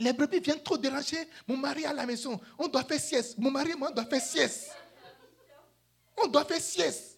les 0.00 0.12
brebis 0.12 0.40
viennent 0.40 0.62
trop 0.62 0.78
déranger 0.78 1.28
mon 1.46 1.56
mari 1.56 1.84
à 1.84 1.92
la 1.92 2.06
maison. 2.06 2.40
On 2.56 2.68
doit 2.68 2.84
faire 2.84 3.00
sieste. 3.00 3.36
Mon 3.38 3.50
mari 3.50 3.72
et 3.72 3.74
moi, 3.74 3.88
on 3.90 3.94
doit 3.94 4.06
faire 4.06 4.22
sieste. 4.22 4.70
On 6.16 6.28
doit 6.28 6.44
faire 6.44 6.60
sieste. 6.60 7.17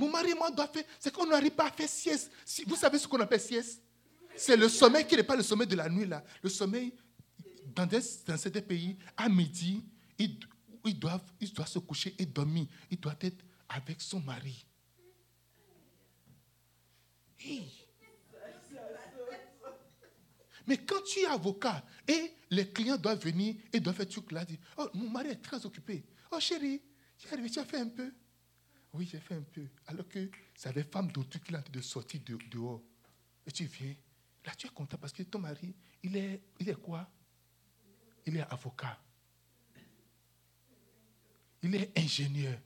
Mon 0.00 0.08
mari 0.10 0.30
et 0.30 0.34
moi 0.34 0.50
doit 0.50 0.66
faire. 0.66 0.84
C'est 0.98 1.12
qu'on 1.12 1.26
n'arrive 1.26 1.50
pas 1.50 1.66
à 1.66 1.70
faire 1.70 1.86
sieste. 1.86 2.32
Vous 2.66 2.76
savez 2.76 2.98
ce 2.98 3.06
qu'on 3.06 3.20
appelle 3.20 3.38
sieste? 3.38 3.82
C'est 4.34 4.56
le 4.56 4.66
sommeil 4.70 5.06
qui 5.06 5.14
n'est 5.14 5.22
pas 5.22 5.36
le 5.36 5.42
sommeil 5.42 5.66
de 5.68 5.76
la 5.76 5.90
nuit 5.90 6.06
là. 6.06 6.24
Le 6.42 6.48
sommeil 6.48 6.94
dans, 7.66 7.86
dans 7.86 8.38
certains 8.38 8.62
pays, 8.62 8.96
à 9.14 9.28
midi, 9.28 9.84
ils, 10.18 10.38
doivent, 10.98 11.30
ils 11.38 11.52
doivent 11.52 11.68
se 11.68 11.78
coucher 11.80 12.14
et 12.18 12.24
dormir. 12.24 12.66
Ils 12.90 12.98
doivent 12.98 13.18
être 13.20 13.44
avec 13.68 14.00
son 14.00 14.20
mari. 14.20 14.64
Mais 20.66 20.78
quand 20.78 21.02
tu 21.02 21.20
es 21.20 21.26
avocat 21.26 21.84
et 22.08 22.32
les 22.48 22.70
clients 22.70 22.96
doivent 22.96 23.22
venir 23.22 23.56
et 23.70 23.80
doivent 23.80 23.96
faire 23.96 24.08
tout 24.08 24.24
là, 24.30 24.46
dire, 24.46 24.58
oh, 24.78 24.88
mon 24.94 25.10
mari 25.10 25.28
est 25.28 25.42
très 25.42 25.66
occupé. 25.66 26.06
Oh 26.30 26.40
chérie, 26.40 26.80
tu 27.18 27.58
as 27.58 27.64
fait 27.66 27.80
un 27.80 27.88
peu. 27.88 28.10
Oui, 28.92 29.08
j'ai 29.10 29.20
fait 29.20 29.34
un 29.34 29.42
peu. 29.42 29.66
Alors 29.86 30.08
que 30.08 30.28
c'est 30.54 30.72
des 30.72 30.84
femmes 30.84 31.12
d'autres 31.12 31.38
qui 31.38 31.52
de 31.70 31.80
sortir 31.80 32.20
dehors. 32.50 32.82
Et 33.46 33.52
tu 33.52 33.64
viens. 33.64 33.94
Là, 34.44 34.52
tu 34.56 34.66
es 34.66 34.70
content 34.70 34.98
parce 34.98 35.12
que 35.12 35.22
ton 35.22 35.38
mari, 35.38 35.74
il 36.02 36.16
est, 36.16 36.40
il 36.58 36.68
est 36.68 36.80
quoi? 36.80 37.08
Il 38.26 38.36
est 38.36 38.46
avocat. 38.50 38.98
Il 41.62 41.74
est 41.74 41.96
ingénieur. 41.98 42.58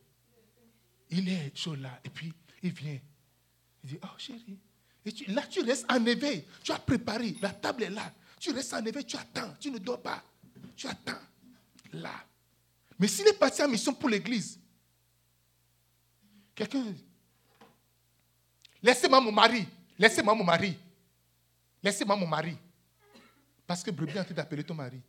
Il 1.11 1.29
est 1.29 1.57
chaud 1.57 1.75
là. 1.75 2.01
Et 2.05 2.11
puis, 2.11 2.33
il 2.63 2.73
vient. 2.73 2.99
Il 3.83 3.91
dit, 3.91 3.99
oh 4.03 4.19
chérie. 4.19 4.59
Et 5.05 5.33
là, 5.33 5.47
tu 5.47 5.61
restes 5.61 5.85
en 5.91 6.05
éveil. 6.07 6.47
Tu 6.63 6.73
as 6.73 6.79
préparé. 6.79 7.37
La 7.43 7.51
table 7.51 7.83
est 7.83 7.91
là. 7.91 8.15
Tu 8.41 8.51
restes 8.53 8.73
en 8.73 8.85
éveil. 8.85 9.05
Tu 9.05 9.17
attends. 9.17 9.55
Tu 9.61 9.71
ne 9.71 9.79
dors 9.79 10.01
pas. 10.01 10.25
tu 10.77 10.87
attends 10.87 11.21
là. 11.95 12.25
Mais 12.99 13.09
s'il 13.09 13.27
est 13.27 13.39
parti 13.39 13.63
en 13.63 13.69
mission 13.69 13.95
pour 13.95 14.09
l'église, 14.09 14.59
quelqu'un. 16.55 16.95
Laissez-moi 18.83 19.21
mon 19.21 19.33
mari. 19.33 19.67
Laissez-moi 19.99 20.35
mon 20.35 20.45
mari. 20.45 20.77
Laissez-moi 21.83 22.17
mon 22.17 22.27
mari. 22.27 22.57
Parce 23.67 23.83
que 23.83 23.91
Brebis 23.91 24.17
est 24.17 24.21
en 24.21 24.25
train 24.25 24.35
d'appeler 24.35 24.65
ton 24.65 24.75
mari. 24.75 25.01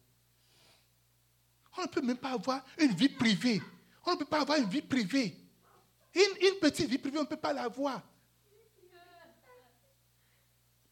On 1.77 1.81
ne 1.81 1.87
peut 1.87 2.01
même 2.01 2.17
pas 2.17 2.31
avoir 2.31 2.63
une 2.77 2.93
vie 2.93 3.09
privée. 3.09 3.61
On 4.05 4.13
ne 4.13 4.17
peut 4.17 4.25
pas 4.25 4.41
avoir 4.41 4.57
une 4.57 4.69
vie 4.69 4.81
privée. 4.81 5.35
Une, 6.13 6.59
petite 6.61 6.89
vie 6.89 6.97
privée, 6.97 7.17
on 7.17 7.23
ne 7.23 7.27
peut 7.27 7.35
pas 7.35 7.51
l'avoir. 7.51 8.01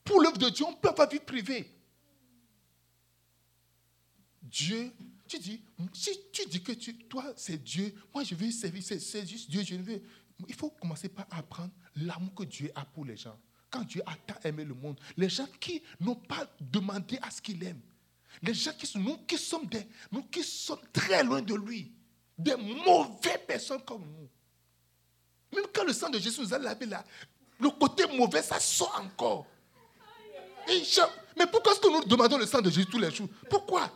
Pour 0.04 0.22
l'œuvre 0.22 0.38
de 0.38 0.50
Dieu, 0.50 0.66
on 0.66 0.74
peut 0.74 0.90
avoir 0.90 1.10
vie 1.10 1.20
privée. 1.20 1.70
Dieu, 4.42 4.92
tu 5.28 5.40
dis, 5.40 5.64
si 5.94 6.12
tu 6.32 6.46
dis 6.48 6.62
que 6.62 6.74
tu, 6.74 6.98
toi, 7.06 7.34
c'est 7.38 7.64
Dieu, 7.64 7.96
moi 8.14 8.24
je 8.24 8.36
veux 8.36 8.52
servir, 8.52 8.84
c'est 8.84 9.26
juste 9.26 9.50
Dieu, 9.50 9.64
je 9.64 9.76
ne 9.76 9.84
veux. 9.84 10.02
Il 10.48 10.56
faut 10.56 10.70
commencer 10.70 11.10
par 11.10 11.26
apprendre 11.32 11.72
l'amour 11.96 12.34
que 12.36 12.44
Dieu 12.44 12.72
a 12.76 12.86
pour 12.86 13.06
les 13.06 13.18
gens. 13.18 13.38
Quand 13.70 13.84
Dieu 13.84 14.02
a 14.06 14.16
tant 14.28 14.40
aimé 14.44 14.66
le 14.66 14.74
monde, 14.74 15.00
les 15.18 15.30
gens 15.30 15.48
qui 15.60 15.82
n'ont 16.00 16.16
pas 16.16 16.48
demandé 16.60 17.18
à 17.22 17.32
ce 17.32 17.42
qu'il 17.42 17.64
aime, 17.64 17.82
les 18.42 18.54
gens 18.54 18.74
qui 18.74 18.86
sont, 18.86 19.00
nous 19.00 19.18
qui 19.26 19.38
sommes 19.38 19.66
des, 19.68 19.88
nous 20.12 20.24
qui 20.24 20.44
sommes 20.44 20.82
très 20.92 21.24
loin 21.24 21.42
de 21.42 21.56
lui, 21.56 21.92
des 22.38 22.56
mauvaises 22.56 23.40
personnes 23.48 23.82
comme 23.84 24.02
nous. 24.02 24.30
Même 25.54 25.66
quand 25.74 25.84
le 25.84 25.94
sang 25.94 26.10
de 26.10 26.20
Jésus 26.20 26.42
nous 26.42 26.54
a 26.54 26.58
lavé 26.58 26.86
là, 26.86 27.04
le 27.60 27.70
côté 27.70 28.06
mauvais, 28.18 28.42
ça 28.42 28.60
sort 28.60 29.00
encore. 29.00 29.46
mais 31.38 31.48
pourquoi 31.48 31.74
est-ce 31.74 31.82
que 31.82 31.88
nous 31.88 32.04
demandons 32.06 32.38
le 32.38 32.46
sang 32.46 32.62
de 32.62 32.70
Jésus 32.70 32.88
tous 32.88 33.00
les 33.00 33.12
jours? 33.12 33.30
Pourquoi? 33.50 33.90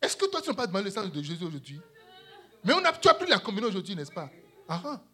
Est-ce 0.00 0.16
que 0.16 0.26
toi, 0.26 0.40
tu 0.40 0.48
n'as 0.48 0.54
pas 0.54 0.66
demandé 0.66 0.86
le 0.86 0.90
sang 0.90 1.06
de 1.06 1.22
Jésus 1.22 1.44
aujourd'hui? 1.44 1.80
Mais 2.64 2.72
on 2.74 2.84
a, 2.84 2.92
tu 2.92 3.08
as 3.08 3.14
pris 3.14 3.28
la 3.28 3.38
communion 3.38 3.68
aujourd'hui, 3.68 3.96
n'est-ce 3.96 4.12
pas? 4.12 4.30
Ah, 4.68 4.82
ah. 4.84 5.04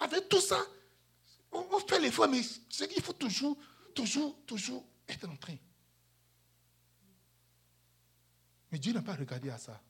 Avec 0.00 0.28
tout 0.28 0.40
ça, 0.40 0.60
on, 1.52 1.66
on 1.72 1.80
fait 1.80 2.00
l'effort, 2.00 2.28
mais 2.28 2.42
c'est 2.68 2.88
qu'il 2.88 3.02
faut 3.02 3.12
toujours, 3.12 3.58
toujours, 3.94 4.38
toujours 4.46 4.86
être 5.08 5.28
en 5.28 5.36
train. 5.36 5.56
Mais 8.70 8.78
Dieu 8.78 8.92
n'a 8.92 9.02
pas 9.02 9.14
regardé 9.14 9.50
à 9.50 9.58
ça. 9.58 9.80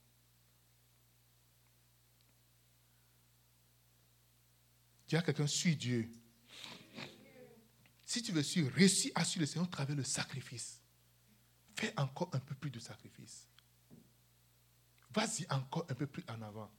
Dis 5.06 5.16
à 5.16 5.22
quelqu'un, 5.22 5.46
suis 5.46 5.76
Dieu. 5.76 6.08
Si 8.06 8.22
tu 8.22 8.32
veux 8.32 8.42
suivre, 8.42 8.72
réussis 8.72 9.12
à 9.14 9.24
suivre 9.24 9.42
le 9.42 9.46
Seigneur 9.46 9.66
à 9.66 9.70
travers 9.70 9.96
le 9.96 10.04
sacrifice. 10.04 10.80
Fais 11.76 11.92
encore 11.98 12.30
un 12.32 12.38
peu 12.40 12.54
plus 12.54 12.70
de 12.70 12.78
sacrifice. 12.78 13.49
Vas-y 15.12 15.46
encore 15.50 15.86
un 15.88 15.94
peu 15.94 16.06
plus 16.06 16.24
en 16.28 16.40
avant. 16.42 16.70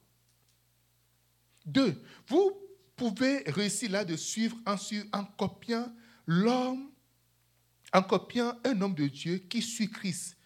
Deux, 1.66 2.02
vous 2.28 2.54
pouvez 2.96 3.44
réussir 3.48 3.92
là 3.92 4.06
de 4.06 4.16
suivre 4.16 4.58
en, 4.66 5.26
copiant 5.26 5.94
l'homme, 6.26 6.92
en 7.94 8.02
copiant 8.02 8.58
un 8.64 8.82
homme 8.82 8.96
de 8.96 9.08
Dieu 9.08 9.38
qui 9.38 9.62
suit 9.62 9.90
Christ. 9.90 10.38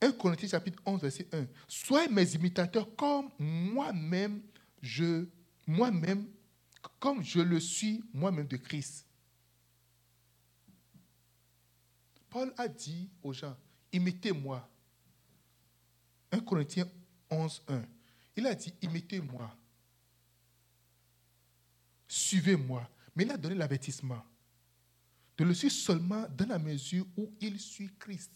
1 0.00 0.12
Corinthiens 0.12 0.48
chapitre 0.48 0.80
11, 0.84 1.00
verset 1.00 1.28
1. 1.32 1.46
Soyez 1.66 2.08
mes 2.08 2.34
imitateurs 2.34 2.94
comme 2.96 3.30
moi-même, 3.38 4.42
je, 4.80 5.26
moi-même, 5.66 6.28
comme 6.98 7.22
je 7.22 7.40
le 7.40 7.60
suis 7.60 8.02
moi-même 8.12 8.46
de 8.46 8.56
Christ. 8.56 9.06
Paul 12.28 12.52
a 12.56 12.68
dit 12.68 13.08
aux 13.22 13.32
gens, 13.32 13.56
imitez-moi. 13.92 14.68
1 16.30 16.40
Corinthiens 16.40 16.88
11, 17.30 17.62
1. 17.68 17.82
Il 18.36 18.46
a 18.46 18.54
dit, 18.54 18.72
imitez-moi. 18.82 19.54
Suivez-moi. 22.06 22.88
Mais 23.14 23.24
il 23.24 23.30
a 23.30 23.36
donné 23.36 23.54
l'avertissement 23.54 24.24
de 25.38 25.44
le 25.44 25.54
suivre 25.54 25.74
seulement 25.74 26.26
dans 26.36 26.48
la 26.48 26.58
mesure 26.58 27.06
où 27.16 27.32
il 27.40 27.58
suit 27.60 27.90
Christ. 27.98 28.32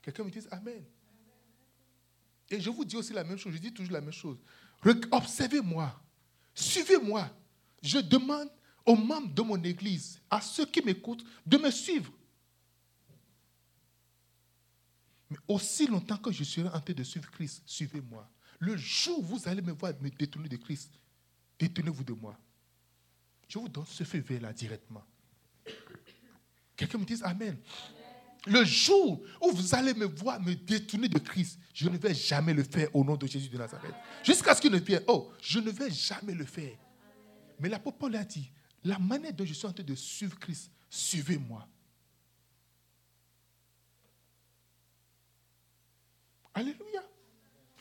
Quelqu'un 0.00 0.24
me 0.24 0.30
dit 0.30 0.40
Amen. 0.50 0.84
Et 2.48 2.60
je 2.60 2.70
vous 2.70 2.84
dis 2.84 2.96
aussi 2.96 3.12
la 3.12 3.24
même 3.24 3.38
chose, 3.38 3.52
je 3.54 3.58
dis 3.58 3.72
toujours 3.72 3.92
la 3.92 4.00
même 4.00 4.12
chose. 4.12 4.38
Observez-moi. 5.10 6.00
Suivez-moi. 6.54 7.28
Je 7.82 7.98
demande 7.98 8.48
aux 8.84 8.96
membres 8.96 9.32
de 9.32 9.42
mon 9.42 9.62
église, 9.62 10.20
à 10.30 10.40
ceux 10.40 10.66
qui 10.66 10.82
m'écoutent, 10.82 11.24
de 11.44 11.56
me 11.56 11.70
suivre. 11.70 12.12
Mais 15.32 15.38
aussi 15.48 15.86
longtemps 15.86 16.18
que 16.18 16.30
je 16.30 16.44
serai 16.44 16.68
en 16.68 16.78
train 16.78 16.92
de 16.92 17.02
suivre 17.02 17.30
Christ, 17.30 17.62
suivez-moi. 17.64 18.28
Le 18.58 18.76
jour 18.76 19.18
où 19.20 19.22
vous 19.22 19.48
allez 19.48 19.62
me 19.62 19.72
voir 19.72 19.94
me 19.98 20.10
détourner 20.10 20.46
de 20.46 20.56
Christ, 20.58 20.92
détournez-vous 21.58 22.04
de 22.04 22.12
moi. 22.12 22.38
Je 23.48 23.58
vous 23.58 23.66
donne 23.66 23.86
ce 23.86 24.04
feu 24.04 24.18
vert 24.18 24.42
là 24.42 24.52
directement. 24.52 25.02
Quelqu'un 26.76 26.98
me 26.98 27.06
dit 27.06 27.18
Amen. 27.22 27.56
Le 28.46 28.62
jour 28.64 29.22
où 29.40 29.52
vous 29.52 29.74
allez 29.74 29.94
me 29.94 30.04
voir 30.04 30.38
me 30.38 30.54
détourner 30.54 31.08
de 31.08 31.18
Christ, 31.18 31.58
je 31.72 31.88
ne 31.88 31.96
vais 31.96 32.12
jamais 32.12 32.52
le 32.52 32.62
faire 32.62 32.94
au 32.94 33.02
nom 33.02 33.16
de 33.16 33.26
Jésus 33.26 33.48
de 33.48 33.56
Nazareth. 33.56 33.94
Jusqu'à 34.22 34.54
ce 34.54 34.60
qu'il 34.60 34.72
ne 34.72 34.78
vienne, 34.78 35.02
oh, 35.06 35.32
je 35.40 35.60
ne 35.60 35.70
vais 35.70 35.90
jamais 35.90 36.34
le 36.34 36.44
faire. 36.44 36.76
Mais 37.58 37.70
l'apôtre 37.70 37.96
Paul 37.96 38.14
a 38.16 38.24
dit, 38.24 38.50
la 38.84 38.98
manière 38.98 39.32
dont 39.32 39.46
je 39.46 39.54
suis 39.54 39.66
en 39.66 39.72
train 39.72 39.82
de 39.82 39.94
suivre 39.94 40.38
Christ, 40.38 40.70
suivez-moi. 40.90 41.66
Alléluia. 46.54 47.02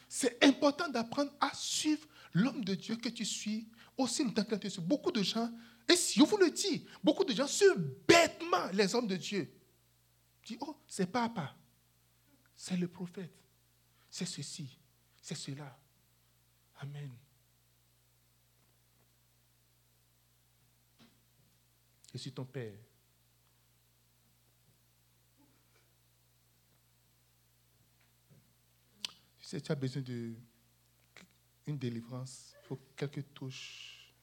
C'est 0.08 0.44
important 0.44 0.90
d'apprendre 0.90 1.32
à 1.40 1.52
suivre 1.54 2.08
l'homme 2.34 2.64
de 2.64 2.76
Dieu 2.76 2.96
que 2.96 3.10
tu 3.10 3.26
suis 3.26 3.68
aussi 3.98 4.24
longtemps 4.24 4.44
que 4.44 4.56
tu. 4.56 4.82
Beaucoup 4.82 5.12
de 5.12 5.24
gens, 5.24 5.52
et 5.88 5.96
si 5.96 6.20
je 6.20 6.26
vous 6.26 6.38
le 6.38 6.50
dis, 6.50 6.86
beaucoup 7.04 7.24
de 7.24 7.34
gens 7.34 7.48
suivent 7.48 7.78
bêtement 8.08 8.68
les 8.74 8.94
hommes 8.96 9.08
de 9.08 9.16
Dieu. 9.16 9.52
Dis, 10.46 10.58
oh, 10.62 10.76
c'est 10.88 11.06
papa. 11.06 11.56
C'est 12.56 12.78
le 12.78 12.88
prophète. 12.88 13.34
C'est 14.10 14.26
ceci. 14.26 14.78
C'est 15.22 15.36
cela. 15.36 15.78
Amen. 16.80 17.12
Je 22.14 22.18
suis 22.18 22.32
ton 22.32 22.46
père. 22.46 22.74
Sais, 29.52 29.60
tu 29.60 29.70
as 29.70 29.76
besoin 29.76 30.02
d'une 30.02 31.78
délivrance. 31.78 32.56
Il 32.64 32.68
faut 32.68 32.80
quelques 32.96 33.34
touches. 33.34 34.16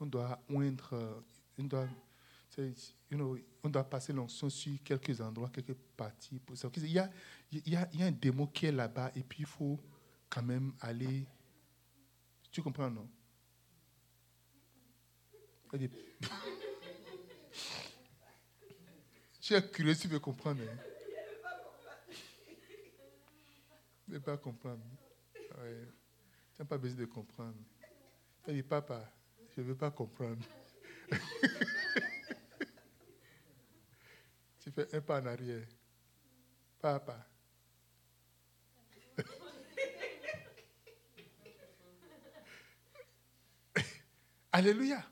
On 0.00 0.06
doit 0.06 0.42
oindre, 0.50 1.22
on 1.56 1.62
doit 1.62 1.86
on 3.62 3.68
doit 3.68 3.84
passer 3.84 4.12
l'onction 4.12 4.50
sur 4.50 4.82
quelques 4.82 5.20
endroits, 5.20 5.50
quelques 5.50 5.76
parties. 5.96 6.40
Pour. 6.40 6.56
Il, 6.78 6.90
y 6.90 6.98
a, 6.98 7.08
il, 7.52 7.68
y 7.68 7.76
a, 7.76 7.88
il 7.92 8.00
y 8.00 8.02
a 8.02 8.06
un 8.06 8.10
démo 8.10 8.48
qui 8.48 8.66
est 8.66 8.72
là-bas 8.72 9.12
et 9.14 9.22
puis 9.22 9.44
il 9.44 9.46
faut 9.46 9.78
quand 10.28 10.42
même 10.42 10.72
aller. 10.80 11.24
Tu 12.50 12.60
comprends, 12.60 12.90
non? 12.90 13.08
Tu 19.40 19.54
es 19.54 19.70
curieux, 19.70 19.94
tu 19.94 20.08
veux 20.08 20.18
comprendre. 20.18 20.60
Hein? 20.60 20.76
Tu 20.78 20.88
ne 24.08 24.14
veux 24.14 24.20
pas 24.20 24.36
comprendre. 24.36 24.84
Tu 25.34 25.38
n'as 26.58 26.64
pas 26.64 26.78
besoin 26.78 27.00
de 27.00 27.04
comprendre. 27.04 27.58
Tu 28.44 28.52
dis, 28.52 28.62
papa, 28.62 29.12
je 29.54 29.60
ne 29.60 29.66
veux 29.66 29.76
pas 29.76 29.90
comprendre. 29.90 30.44
Tu 34.58 34.70
fais 34.72 34.94
un 34.94 35.00
pas 35.00 35.22
en 35.22 35.26
arrière. 35.26 35.66
Papa. 36.78 37.26
Alléluia. 44.52 45.02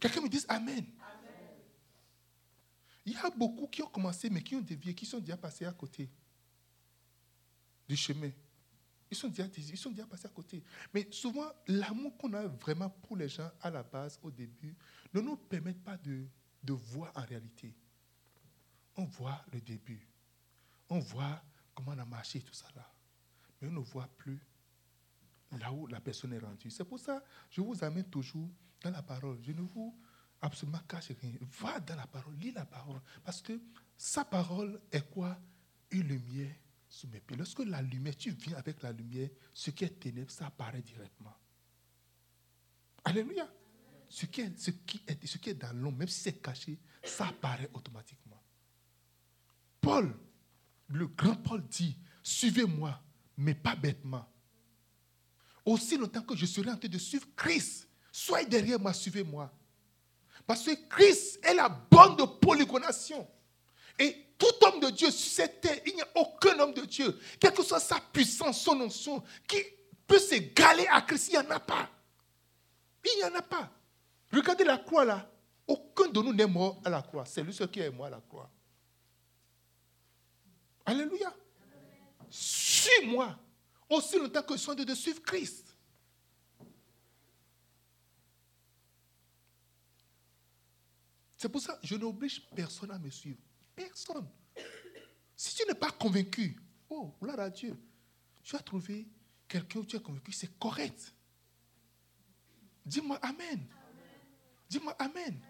Quelqu'un 0.00 0.22
me 0.22 0.28
dise 0.30 0.46
Amen. 0.48 0.86
Il 3.04 3.12
y 3.12 3.16
a 3.16 3.28
beaucoup 3.28 3.66
qui 3.66 3.82
ont 3.82 3.88
commencé, 3.88 4.30
mais 4.30 4.42
qui 4.42 4.54
ont 4.54 4.62
dévié, 4.62 4.94
qui 4.94 5.04
sont 5.04 5.18
déjà 5.18 5.36
passés 5.36 5.66
à 5.66 5.72
côté 5.72 6.10
du 7.88 7.96
chemin. 7.96 8.30
Ils 9.10 9.16
sont 9.16 9.28
déjà, 9.28 9.46
ils 9.56 9.76
sont 9.76 9.92
passés 9.92 10.26
à 10.26 10.30
côté. 10.30 10.62
Mais 10.92 11.06
souvent, 11.10 11.50
l'amour 11.68 12.16
qu'on 12.16 12.32
a 12.32 12.46
vraiment 12.46 12.90
pour 12.90 13.16
les 13.16 13.28
gens 13.28 13.50
à 13.60 13.70
la 13.70 13.82
base, 13.82 14.18
au 14.22 14.30
début, 14.30 14.74
ne 15.12 15.20
nous 15.20 15.36
permet 15.36 15.74
pas 15.74 15.96
de, 15.96 16.26
de 16.62 16.72
voir 16.72 17.12
en 17.14 17.22
réalité 17.22 17.74
on 18.96 19.04
voit 19.04 19.44
le 19.52 19.60
début. 19.60 20.06
On 20.88 20.98
voit 20.98 21.42
comment 21.74 21.92
on 21.92 21.98
a 21.98 22.04
marché, 22.04 22.40
tout 22.40 22.54
ça 22.54 22.66
là. 22.74 22.90
Mais 23.60 23.68
on 23.68 23.72
ne 23.72 23.80
voit 23.80 24.08
plus 24.16 24.40
là 25.58 25.72
où 25.72 25.86
la 25.86 26.00
personne 26.00 26.32
est 26.32 26.38
rendue. 26.38 26.70
C'est 26.70 26.84
pour 26.84 26.98
ça 26.98 27.20
que 27.20 27.26
je 27.50 27.60
vous 27.60 27.82
amène 27.82 28.04
toujours 28.04 28.48
dans 28.82 28.90
la 28.90 29.02
parole. 29.02 29.38
Je 29.42 29.52
ne 29.52 29.62
vous 29.62 29.96
absolument 30.40 30.80
cache 30.88 31.12
rien. 31.20 31.32
Va 31.60 31.80
dans 31.80 31.96
la 31.96 32.06
parole, 32.06 32.34
lis 32.36 32.52
la 32.52 32.66
parole. 32.66 33.00
Parce 33.24 33.40
que 33.40 33.60
sa 33.96 34.24
parole 34.24 34.80
est 34.90 35.08
quoi? 35.10 35.38
Une 35.90 36.08
lumière 36.08 36.54
Lorsque 37.36 37.60
la 37.60 37.82
lumière, 37.82 38.16
tu 38.16 38.30
viens 38.30 38.56
avec 38.56 38.82
la 38.82 38.92
lumière, 38.92 39.28
ce 39.52 39.70
qui 39.70 39.84
est 39.84 40.00
ténèbre, 40.00 40.30
ça 40.30 40.46
apparaît 40.46 40.82
directement. 40.82 41.34
Alléluia. 43.04 43.48
Ce 44.08 44.26
qui 44.26 44.42
est, 44.42 44.58
ce 44.58 44.70
qui 44.70 45.02
est, 45.06 45.26
ce 45.26 45.38
qui 45.38 45.50
est 45.50 45.54
dans 45.54 45.72
l'ombre, 45.72 45.98
même 45.98 46.08
si 46.08 46.20
c'est 46.20 46.40
caché, 46.40 46.78
ça 47.02 47.26
apparaît 47.26 47.70
automatiquement. 47.74 48.40
Paul, 49.80 50.16
le 50.88 51.06
grand 51.08 51.34
Paul 51.36 51.66
dit, 51.66 51.98
suivez-moi, 52.22 53.02
mais 53.36 53.54
pas 53.54 53.74
bêtement. 53.74 54.26
Aussi 55.64 55.96
longtemps 55.96 56.22
que 56.22 56.36
je 56.36 56.46
serai 56.46 56.70
en 56.70 56.76
train 56.76 56.88
de 56.88 56.98
suivre 56.98 57.26
Christ, 57.34 57.88
soyez 58.12 58.46
derrière 58.46 58.78
moi, 58.78 58.92
suivez-moi. 58.92 59.52
Parce 60.46 60.64
que 60.64 60.88
Christ 60.88 61.40
est 61.44 61.54
la 61.54 61.68
bande 61.68 62.18
de 62.18 62.24
polygonation. 62.24 63.26
Et 63.98 64.26
tout 64.38 64.66
homme 64.66 64.80
de 64.80 64.90
Dieu 64.90 65.10
sur 65.10 65.30
cette 65.32 65.60
terre, 65.60 65.80
il 65.86 65.94
n'y 65.94 66.02
a 66.02 66.08
aucun 66.16 66.58
homme 66.58 66.74
de 66.74 66.82
Dieu, 66.82 67.18
quelle 67.38 67.52
que 67.52 67.62
soit 67.62 67.80
sa 67.80 68.00
puissance, 68.00 68.60
son 68.62 68.80
onction, 68.80 69.22
qui 69.46 69.62
peut 70.06 70.18
s'égaler 70.18 70.86
à 70.90 71.02
Christ. 71.02 71.28
Il 71.32 71.38
n'y 71.38 71.46
en 71.46 71.50
a 71.50 71.60
pas. 71.60 71.88
Il 73.04 73.18
n'y 73.18 73.24
en 73.24 73.34
a 73.34 73.42
pas. 73.42 73.70
Regardez 74.32 74.64
la 74.64 74.78
croix 74.78 75.04
là. 75.04 75.30
Aucun 75.66 76.08
de 76.08 76.20
nous 76.20 76.32
n'est 76.32 76.46
mort 76.46 76.80
à 76.84 76.90
la 76.90 77.02
croix. 77.02 77.24
C'est 77.24 77.42
lui 77.42 77.54
seul 77.54 77.70
qui 77.70 77.80
est 77.80 77.90
mort 77.90 78.06
à 78.06 78.10
la 78.10 78.20
croix. 78.20 78.50
Alléluia. 80.84 81.32
Suis-moi 82.28 83.38
aussi 83.88 84.18
longtemps 84.18 84.42
que 84.42 84.56
je 84.56 84.60
suis 84.60 84.84
de 84.84 84.94
suivre 84.94 85.22
Christ. 85.22 85.74
C'est 91.36 91.48
pour 91.48 91.60
ça 91.60 91.74
que 91.74 91.86
je 91.86 91.94
n'oblige 91.94 92.42
personne 92.54 92.90
à 92.90 92.98
me 92.98 93.10
suivre. 93.10 93.38
Personne. 93.74 94.28
Si 95.36 95.54
tu 95.56 95.66
n'es 95.66 95.74
pas 95.74 95.90
convaincu, 95.90 96.56
oh, 96.88 97.14
gloire 97.20 97.40
à 97.40 97.50
Dieu, 97.50 97.76
tu 98.42 98.54
as 98.56 98.60
trouvé 98.60 99.06
quelqu'un 99.48 99.80
où 99.80 99.84
tu 99.84 99.96
es 99.96 100.00
convaincu, 100.00 100.32
c'est 100.32 100.58
correct. 100.58 101.12
Dis-moi 102.84 103.18
Amen. 103.22 103.66
Dis-moi 104.68 104.94
Amen. 104.98 105.40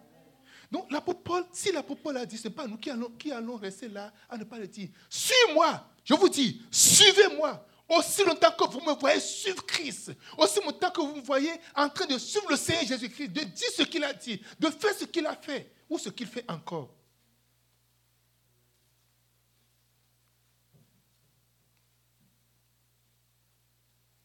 Donc, 0.70 0.90
l'apôtre 0.90 1.22
Paul, 1.22 1.44
si 1.52 1.70
l'apôtre 1.70 2.02
Paul 2.02 2.16
a 2.16 2.26
dit, 2.26 2.38
ce 2.38 2.48
n'est 2.48 2.54
pas 2.54 2.66
nous 2.66 2.78
qui 2.78 2.90
allons, 2.90 3.10
qui 3.10 3.30
allons 3.30 3.56
rester 3.56 3.88
là 3.88 4.12
à 4.28 4.36
ne 4.36 4.44
pas 4.44 4.58
le 4.58 4.66
dire. 4.66 4.88
Suis-moi. 5.08 5.88
Je 6.04 6.14
vous 6.14 6.28
dis, 6.28 6.62
suivez-moi. 6.70 7.66
Aussi 7.88 8.24
longtemps 8.24 8.50
que 8.50 8.64
vous 8.70 8.80
me 8.80 8.98
voyez 8.98 9.20
suivre 9.20 9.64
Christ, 9.66 10.12
aussi 10.38 10.58
longtemps 10.60 10.90
que 10.90 11.02
vous 11.02 11.16
me 11.16 11.20
voyez 11.20 11.52
en 11.76 11.88
train 11.90 12.06
de 12.06 12.16
suivre 12.16 12.46
le 12.48 12.56
Seigneur 12.56 12.84
Jésus-Christ, 12.84 13.28
de 13.28 13.42
dire 13.42 13.68
ce 13.76 13.82
qu'il 13.82 14.02
a 14.02 14.14
dit, 14.14 14.40
de 14.58 14.70
faire 14.70 14.94
ce 14.94 15.04
qu'il 15.04 15.26
a 15.26 15.36
fait 15.36 15.70
ou 15.90 15.98
ce 15.98 16.08
qu'il 16.08 16.26
fait 16.26 16.50
encore. 16.50 16.94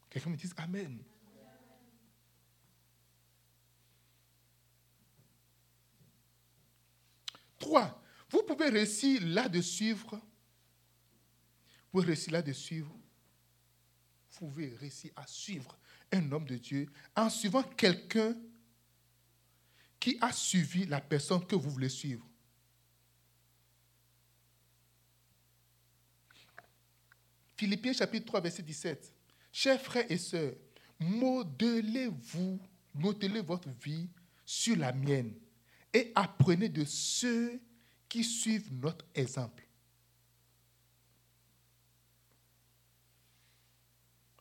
Quelqu'un 0.10 0.30
me 0.30 0.36
dit 0.36 0.50
Amen. 0.58 1.04
Trois, 7.60 8.02
vous 8.30 8.44
pouvez 8.44 8.70
réussir 8.70 9.22
là 9.26 9.50
de 9.50 9.62
suivre. 9.62 10.16
Vous 10.16 11.92
pouvez 11.92 12.06
réussir 12.08 12.34
là 12.34 12.42
de 12.42 12.54
suivre. 12.54 12.92
Vous 14.32 14.48
pouvez 14.48 14.76
réussir 14.76 15.12
à 15.16 15.28
suivre 15.28 15.78
un 16.12 16.32
homme 16.32 16.46
de 16.46 16.58
Dieu 16.58 16.90
en 17.16 17.30
suivant 17.30 17.64
quelqu'un 17.64 18.36
qui 20.00 20.18
a 20.22 20.32
suivi 20.32 20.86
la 20.86 21.02
personne 21.02 21.46
que 21.46 21.56
vous 21.56 21.70
voulez 21.70 21.90
suivre. 21.90 22.26
Philippiens 27.58 27.92
chapitre 27.92 28.26
3, 28.28 28.40
verset 28.40 28.64
17. 28.64 29.19
Chers 29.52 29.82
frères 29.82 30.10
et 30.12 30.18
sœurs, 30.18 30.56
modelez-vous, 31.00 32.60
modelez 32.94 33.42
votre 33.42 33.70
vie 33.70 34.10
sur 34.46 34.76
la 34.78 34.92
mienne 34.94 35.34
et 35.94 36.12
apprenez 36.16 36.70
de 36.70 36.86
ceux 36.86 37.60
qui 38.08 38.24
suivent 38.24 38.74
notre 38.74 39.06
exemple. 39.14 39.68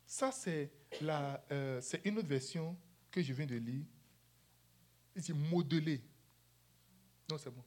Ça, 0.06 0.30
euh, 1.52 1.80
c'est 1.80 2.04
une 2.04 2.18
autre 2.18 2.28
version 2.28 2.76
que 3.10 3.22
je 3.22 3.32
viens 3.32 3.46
de 3.46 3.56
lire. 3.56 3.84
Il 5.14 5.22
dit 5.22 5.32
modeler. 5.32 6.02
Non, 7.30 7.36
c'est 7.38 7.50
bon. 7.50 7.64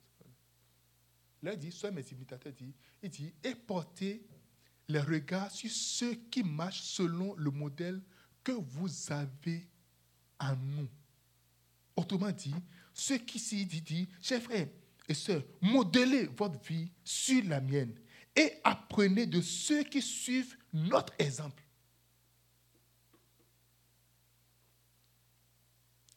Là, 1.43 1.53
il 1.53 1.59
dit, 1.59 1.71
soyez 1.71 1.95
mes 1.95 2.07
imitateurs. 2.11 2.53
Il 3.01 3.09
dit, 3.09 3.33
et 3.43 3.55
portez 3.55 4.27
les 4.91 4.99
regards 4.99 5.51
sur 5.51 5.69
ceux 5.69 6.15
qui 6.29 6.43
marchent 6.43 6.81
selon 6.81 7.33
le 7.35 7.51
modèle 7.51 8.01
que 8.43 8.51
vous 8.51 8.89
avez 9.11 9.67
en 10.39 10.55
nous. 10.55 10.89
Autrement 11.95 12.31
dit, 12.31 12.53
ceux 12.93 13.17
qui 13.17 13.39
s'y 13.39 13.65
dit, 13.65 14.09
chers 14.21 14.41
frères 14.41 14.67
et 15.07 15.13
sœurs, 15.13 15.43
modelez 15.61 16.25
votre 16.25 16.59
vie 16.61 16.91
sur 17.03 17.43
la 17.45 17.61
mienne 17.61 17.93
et 18.35 18.53
apprenez 18.63 19.25
de 19.25 19.41
ceux 19.41 19.83
qui 19.83 20.01
suivent 20.01 20.57
notre 20.73 21.13
exemple. 21.19 21.63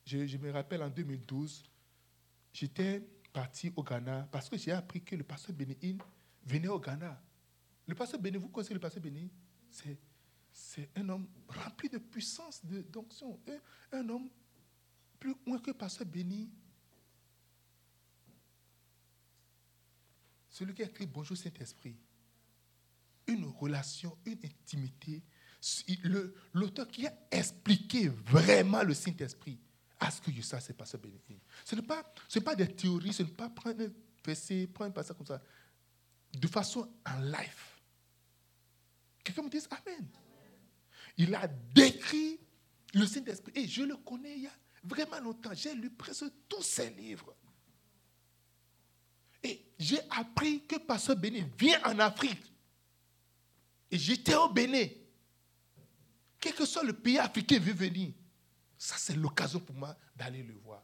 Je, 0.06 0.26
je 0.26 0.36
me 0.36 0.50
rappelle 0.50 0.82
en 0.82 0.90
2012, 0.90 1.64
j'étais 2.52 3.02
parti 3.32 3.72
au 3.74 3.82
Ghana 3.82 4.28
parce 4.30 4.48
que 4.48 4.56
j'ai 4.56 4.72
appris 4.72 5.02
que 5.02 5.16
le 5.16 5.24
pasteur 5.24 5.54
Bénéine 5.54 5.98
venait 6.46 6.68
au 6.68 6.78
Ghana. 6.78 7.20
Le 7.86 7.94
pasteur 7.94 8.20
Béni, 8.20 8.38
vous 8.38 8.48
connaissez 8.48 8.74
le 8.74 8.80
pasteur 8.80 9.02
Béni? 9.02 9.30
C'est, 9.70 10.88
un 10.96 11.08
homme 11.08 11.26
rempli 11.48 11.88
de 11.88 11.98
puissance, 11.98 12.64
de, 12.64 12.82
d'onction. 12.82 13.40
Un, 13.92 13.98
un 13.98 14.08
homme 14.08 14.30
plus 15.18 15.34
moins 15.44 15.58
que 15.58 15.72
pasteur 15.72 16.06
Béni. 16.06 16.50
Celui 20.48 20.72
qui 20.74 20.82
a 20.82 20.86
écrit 20.86 21.06
Bonjour 21.06 21.36
Saint-Esprit. 21.36 21.96
Une 23.26 23.46
relation, 23.46 24.16
une 24.24 24.38
intimité. 24.44 25.22
L'auteur 26.52 26.86
qui 26.88 27.06
a 27.06 27.12
expliqué 27.30 28.08
vraiment 28.08 28.82
le 28.82 28.94
Saint-Esprit. 28.94 29.58
À 29.98 30.10
ce 30.10 30.20
que 30.20 30.30
je 30.30 30.42
sache, 30.42 30.64
c'est 30.64 30.76
pasteur 30.76 31.00
Béni. 31.00 31.18
Ce 31.64 31.74
n'est 31.74 31.82
pas, 31.82 32.02
ce 32.28 32.38
n'est 32.38 32.44
pas 32.44 32.54
des 32.54 32.68
théories, 32.68 33.12
ce 33.12 33.24
n'est 33.24 33.30
pas 33.30 33.50
prendre 33.50 33.82
un 33.82 33.88
verset, 34.24 34.68
prendre 34.68 34.90
un 34.90 34.94
passage 34.94 35.16
comme 35.16 35.26
ça. 35.26 35.42
De 36.32 36.46
façon 36.46 36.88
en 37.06 37.20
life. 37.20 37.73
Quelqu'un 39.24 39.42
me 39.42 39.48
dit 39.48 39.58
Amen. 39.70 40.06
Il 41.16 41.34
a 41.34 41.48
décrit 41.48 42.38
le 42.92 43.06
Saint-Esprit. 43.06 43.52
Et 43.54 43.66
je 43.66 43.82
le 43.82 43.96
connais 43.96 44.36
il 44.36 44.42
y 44.42 44.46
a 44.46 44.52
vraiment 44.84 45.18
longtemps. 45.20 45.54
J'ai 45.54 45.74
lu 45.74 45.90
presque 45.90 46.26
tous 46.48 46.62
ses 46.62 46.90
livres. 46.90 47.34
Et 49.42 49.64
j'ai 49.78 50.00
appris 50.10 50.64
que 50.66 50.76
Pasteur 50.76 51.16
Béni 51.16 51.44
vient 51.58 51.82
en 51.84 51.98
Afrique. 51.98 52.52
Et 53.90 53.98
j'étais 53.98 54.34
au 54.34 54.48
Bénin. 54.48 54.86
Quel 56.40 56.54
que 56.54 56.66
soit 56.66 56.82
le 56.82 56.92
pays 56.92 57.18
africain 57.18 57.58
veut 57.58 57.72
venir. 57.72 58.12
Ça, 58.76 58.96
c'est 58.98 59.16
l'occasion 59.16 59.60
pour 59.60 59.74
moi 59.74 59.96
d'aller 60.14 60.42
le 60.42 60.54
voir. 60.54 60.82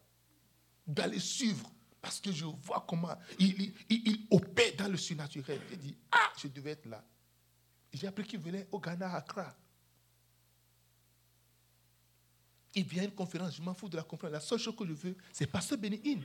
D'aller 0.86 1.18
suivre. 1.18 1.70
Parce 2.00 2.18
que 2.18 2.32
je 2.32 2.46
vois 2.46 2.84
comment 2.88 3.14
il, 3.38 3.74
il 3.90 4.26
opère 4.30 4.74
dans 4.76 4.88
le 4.88 4.96
surnaturel. 4.96 5.60
J'ai 5.68 5.76
dit, 5.76 5.96
ah, 6.12 6.32
je 6.40 6.48
devais 6.48 6.70
être 6.70 6.86
là. 6.86 7.04
J'ai 7.92 8.06
appris 8.06 8.24
qu'il 8.24 8.40
venait 8.40 8.68
au 8.70 8.78
Ghana, 8.78 9.12
à 9.12 9.16
Accra. 9.16 9.56
Il 12.74 12.84
vient 12.84 13.02
à 13.02 13.06
une 13.06 13.14
conférence, 13.14 13.56
je 13.56 13.62
m'en 13.62 13.74
fous 13.74 13.88
de 13.88 13.96
la 13.96 14.04
conférence. 14.04 14.32
La 14.32 14.40
seule 14.40 14.58
chose 14.58 14.76
que 14.76 14.86
je 14.86 14.92
veux, 14.92 15.16
c'est 15.32 15.46
Pasteur 15.46 15.76
Béni 15.76 16.22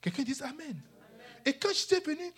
Quelqu'un 0.00 0.22
dit 0.22 0.42
Amen. 0.42 0.80
Et 1.44 1.58
quand 1.58 1.72
j'étais 1.74 2.00
venu 2.00 2.32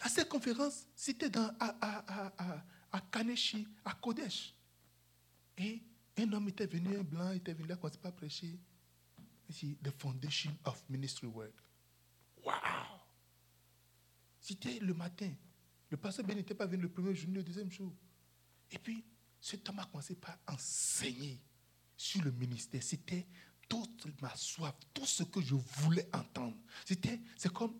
à 0.00 0.08
cette 0.08 0.28
conférence, 0.28 0.86
c'était 0.94 1.28
dans, 1.28 1.52
à, 1.58 1.76
à, 1.80 2.32
à, 2.38 2.64
à, 2.92 3.00
Kaneshi, 3.00 3.66
à 3.84 3.94
Kodesh. 3.94 4.54
Et 5.56 5.82
un 6.16 6.32
homme 6.32 6.48
était 6.48 6.66
venu, 6.66 6.96
un 6.96 7.02
blanc 7.02 7.32
était 7.32 7.52
venu 7.52 7.66
là, 7.68 7.76
quand 7.76 7.96
pas 7.98 8.12
prêcher. 8.12 8.58
Il 9.48 9.54
dit, 9.54 9.76
The 9.82 9.90
Foundation 9.98 10.52
of 10.64 10.84
Ministry 10.88 11.26
Work. 11.26 11.54
Wow! 12.44 12.97
C'était 14.48 14.78
le 14.78 14.94
matin. 14.94 15.30
Le 15.90 15.98
pasteur 15.98 16.24
Ben 16.24 16.34
n'était 16.34 16.54
pas 16.54 16.64
venu 16.64 16.84
le 16.84 16.88
premier 16.88 17.14
jour, 17.14 17.30
le 17.34 17.42
deuxième 17.42 17.70
jour. 17.70 17.92
Et 18.70 18.78
puis, 18.78 19.04
cet 19.38 19.68
homme 19.68 19.78
a 19.78 19.84
commencé 19.84 20.14
par 20.14 20.38
enseigner 20.46 21.38
sur 21.94 22.22
le 22.22 22.30
ministère. 22.30 22.82
C'était 22.82 23.26
toute 23.68 24.06
ma 24.22 24.34
soif, 24.34 24.74
tout 24.94 25.04
ce 25.04 25.24
que 25.24 25.42
je 25.42 25.54
voulais 25.54 26.08
entendre. 26.14 26.56
C'était, 26.86 27.20
c'est 27.36 27.52
comme, 27.52 27.74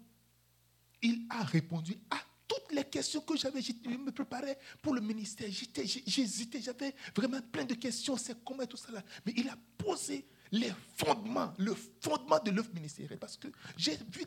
il 1.00 1.26
a 1.30 1.42
répondu 1.42 1.96
à 2.10 2.18
toutes 2.46 2.70
les 2.72 2.84
questions 2.84 3.22
que 3.22 3.34
j'avais. 3.34 3.62
Je 3.62 3.72
me 3.88 4.12
préparais 4.12 4.58
pour 4.82 4.92
le 4.92 5.00
ministère. 5.00 5.48
J'hésitais, 5.50 6.60
j'avais 6.60 6.94
vraiment 7.16 7.40
plein 7.40 7.64
de 7.64 7.74
questions. 7.74 8.18
C'est 8.18 8.44
comment 8.44 8.66
tout 8.66 8.76
ça 8.76 8.92
là. 8.92 9.02
Mais 9.24 9.32
il 9.34 9.48
a 9.48 9.56
posé 9.78 10.28
les 10.52 10.72
fondements, 10.96 11.54
le 11.56 11.74
fondement 11.74 12.38
de 12.40 12.50
l'œuvre 12.50 12.74
ministérielle. 12.74 13.18
Parce 13.18 13.38
que 13.38 13.48
j'ai 13.76 13.96
vu 13.96 14.26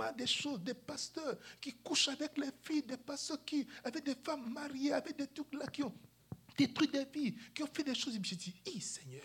tellement 0.00 0.16
de 0.16 0.26
choses, 0.26 0.60
des 0.60 0.74
pasteurs 0.74 1.36
qui 1.60 1.74
couchent 1.74 2.08
avec 2.08 2.36
les 2.38 2.50
filles, 2.62 2.82
des 2.82 2.96
pasteurs 2.96 3.44
qui, 3.44 3.66
avec 3.84 4.04
des 4.04 4.14
femmes 4.14 4.52
mariées, 4.52 4.92
avec 4.92 5.16
des 5.16 5.26
trucs 5.26 5.52
là, 5.54 5.66
qui 5.66 5.82
ont 5.82 5.94
détruit 6.56 6.88
des 6.88 7.04
vies, 7.04 7.34
qui 7.54 7.62
ont 7.62 7.68
fait 7.72 7.84
des 7.84 7.94
choses. 7.94 8.14
Et 8.14 8.22
je 8.22 8.34
me 8.34 8.38
dit, 8.38 8.54
hey, 8.66 8.80
Seigneur, 8.80 9.22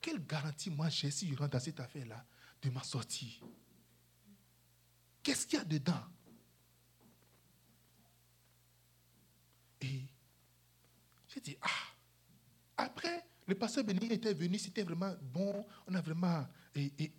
quelle 0.00 0.24
garantie 0.24 0.70
moi 0.70 0.88
j'ai 0.88 1.10
si 1.10 1.28
je 1.28 1.36
rentre 1.36 1.50
dans 1.52 1.60
cette 1.60 1.80
affaire-là 1.80 2.24
de 2.62 2.70
ma 2.70 2.82
sortie 2.82 3.40
Qu'est-ce 5.22 5.46
qu'il 5.46 5.58
y 5.58 5.62
a 5.62 5.64
dedans? 5.64 6.04
Et 9.80 10.02
j'ai 11.28 11.40
dit, 11.40 11.56
ah, 11.60 11.68
après, 12.76 13.26
le 13.46 13.54
pasteur 13.56 13.82
Béni 13.84 14.06
était 14.06 14.34
venu, 14.34 14.58
c'était 14.58 14.84
vraiment 14.84 15.14
bon, 15.20 15.66
on 15.88 15.94
a 15.94 16.00
vraiment 16.00 16.46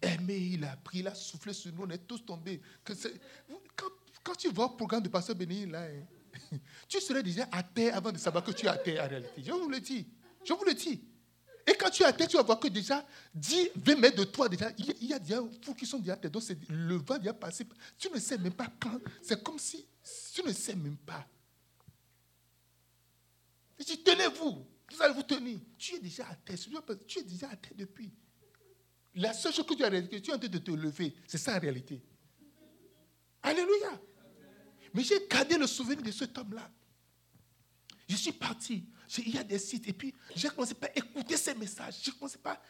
aimé, 0.02 0.38
il 0.38 0.64
a 0.64 0.76
pris, 0.78 1.00
il 1.00 1.08
a 1.08 1.16
soufflé 1.16 1.54
sur 1.54 1.74
nous, 1.74 1.84
on 1.84 1.90
est 1.90 2.06
tous 2.08 2.20
tombés. 2.26 2.62
Quand, 2.84 4.36
tu 4.38 4.50
vois 4.50 4.70
le 4.72 4.76
programme 4.76 5.04
de 5.04 5.10
pasteur 5.10 5.36
Béni, 5.36 5.66
là, 5.66 5.84
hein, 5.84 6.58
tu 6.88 7.00
serais 7.00 7.24
déjà 7.24 7.48
à 7.52 7.64
terre 7.64 7.96
avant 7.96 8.12
de 8.12 8.18
savoir 8.18 8.44
que 8.44 8.52
tu 8.52 8.66
es 8.66 8.70
à 8.70 8.78
terre 8.78 9.06
en 9.06 9.08
réalité. 9.08 9.44
Je 9.44 9.52
vous 9.52 9.70
le 9.70 9.80
dis. 9.80 10.08
Je 10.44 10.54
vous 10.54 10.64
le 10.66 10.74
dis. 10.74 11.02
Et 11.66 11.74
quand 11.74 11.90
tu 11.90 12.04
es 12.04 12.06
à 12.06 12.14
terre, 12.14 12.28
tu 12.28 12.38
vas 12.38 12.44
voir 12.44 12.60
que 12.60 12.70
déjà, 12.70 13.06
10, 13.34 13.72
20 13.76 13.96
mètres 14.00 14.18
de 14.18 14.24
toi, 14.24 14.48
déjà, 14.48 14.72
il 14.78 15.06
y 15.06 15.14
a 15.14 15.20
des 15.20 15.36
fous 15.62 15.74
qui 15.76 15.86
sont 15.86 16.00
déjà 16.00 16.14
à 16.14 16.18
terre. 16.18 16.32
Donc, 16.32 16.44
le 16.70 16.96
vent 16.96 17.20
vient 17.20 17.34
passer. 17.34 17.68
Tu 17.98 18.10
ne 18.10 18.20
sais 18.20 18.38
même 18.38 18.54
pas 18.54 18.72
quand. 18.80 19.00
C'est 19.22 19.44
comme 19.44 19.60
si 19.60 19.86
tu 20.34 20.44
ne 20.44 20.54
sais 20.54 20.76
même 20.76 20.98
pas. 20.98 21.28
Je 23.78 23.84
dis, 23.84 24.02
tenez-vous. 24.02 24.66
Vous 24.90 25.02
allez 25.02 25.14
vous 25.14 25.24
tenir. 25.24 25.60
Tu 25.78 25.96
es 25.96 26.00
déjà 26.00 26.26
à 26.28 26.36
terre. 26.36 26.58
Tu 27.06 27.20
es 27.20 27.24
déjà 27.24 27.50
à 27.50 27.56
terre 27.58 27.74
depuis. 27.76 28.14
La 29.18 29.34
seule 29.34 29.52
chose 29.52 29.66
que 29.66 29.74
tu 29.74 29.84
as 29.84 29.90
réalisé, 29.90 30.22
tu 30.22 30.30
es 30.30 30.34
en 30.34 30.38
train 30.38 30.48
de 30.48 30.58
te 30.60 30.72
lever. 30.72 31.16
C'est 31.28 31.40
ça 31.40 31.54
la 31.54 31.60
réalité. 31.60 32.02
Alléluia. 33.42 34.00
Mais 34.94 35.04
j'ai 35.04 35.28
gardé 35.28 35.58
le 35.58 35.66
souvenir 35.66 36.04
de 36.04 36.12
cet 36.12 36.38
homme-là. 36.38 36.70
Je 38.08 38.16
suis 38.16 38.32
parti. 38.32 38.86
Il 39.18 39.34
y 39.34 39.38
a 39.40 39.44
des 39.44 39.58
sites. 39.58 39.88
Et 39.88 39.94
puis, 39.94 40.14
j'ai 40.36 40.50
commencé 40.50 40.76
par 40.76 40.90
écouter 40.96 41.36
ses 41.36 41.56
messages. 41.56 41.96
J'ai 42.04 42.12
commencé 42.12 42.38
par 42.38 42.62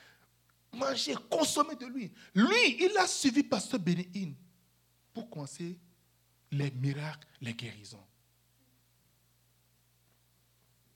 manger, 0.72 1.16
consommer 1.30 1.76
de 1.76 1.86
lui. 1.86 2.14
Lui, 2.34 2.78
il 2.80 2.98
a 2.98 3.08
suivi 3.08 3.44
Pasteur 3.44 3.82
Bénéine 3.82 4.36
pour 5.14 5.30
commencer 5.30 5.78
les 6.52 6.72
miracles, 6.72 7.28
les 7.42 7.54
guérisons. 7.54 8.06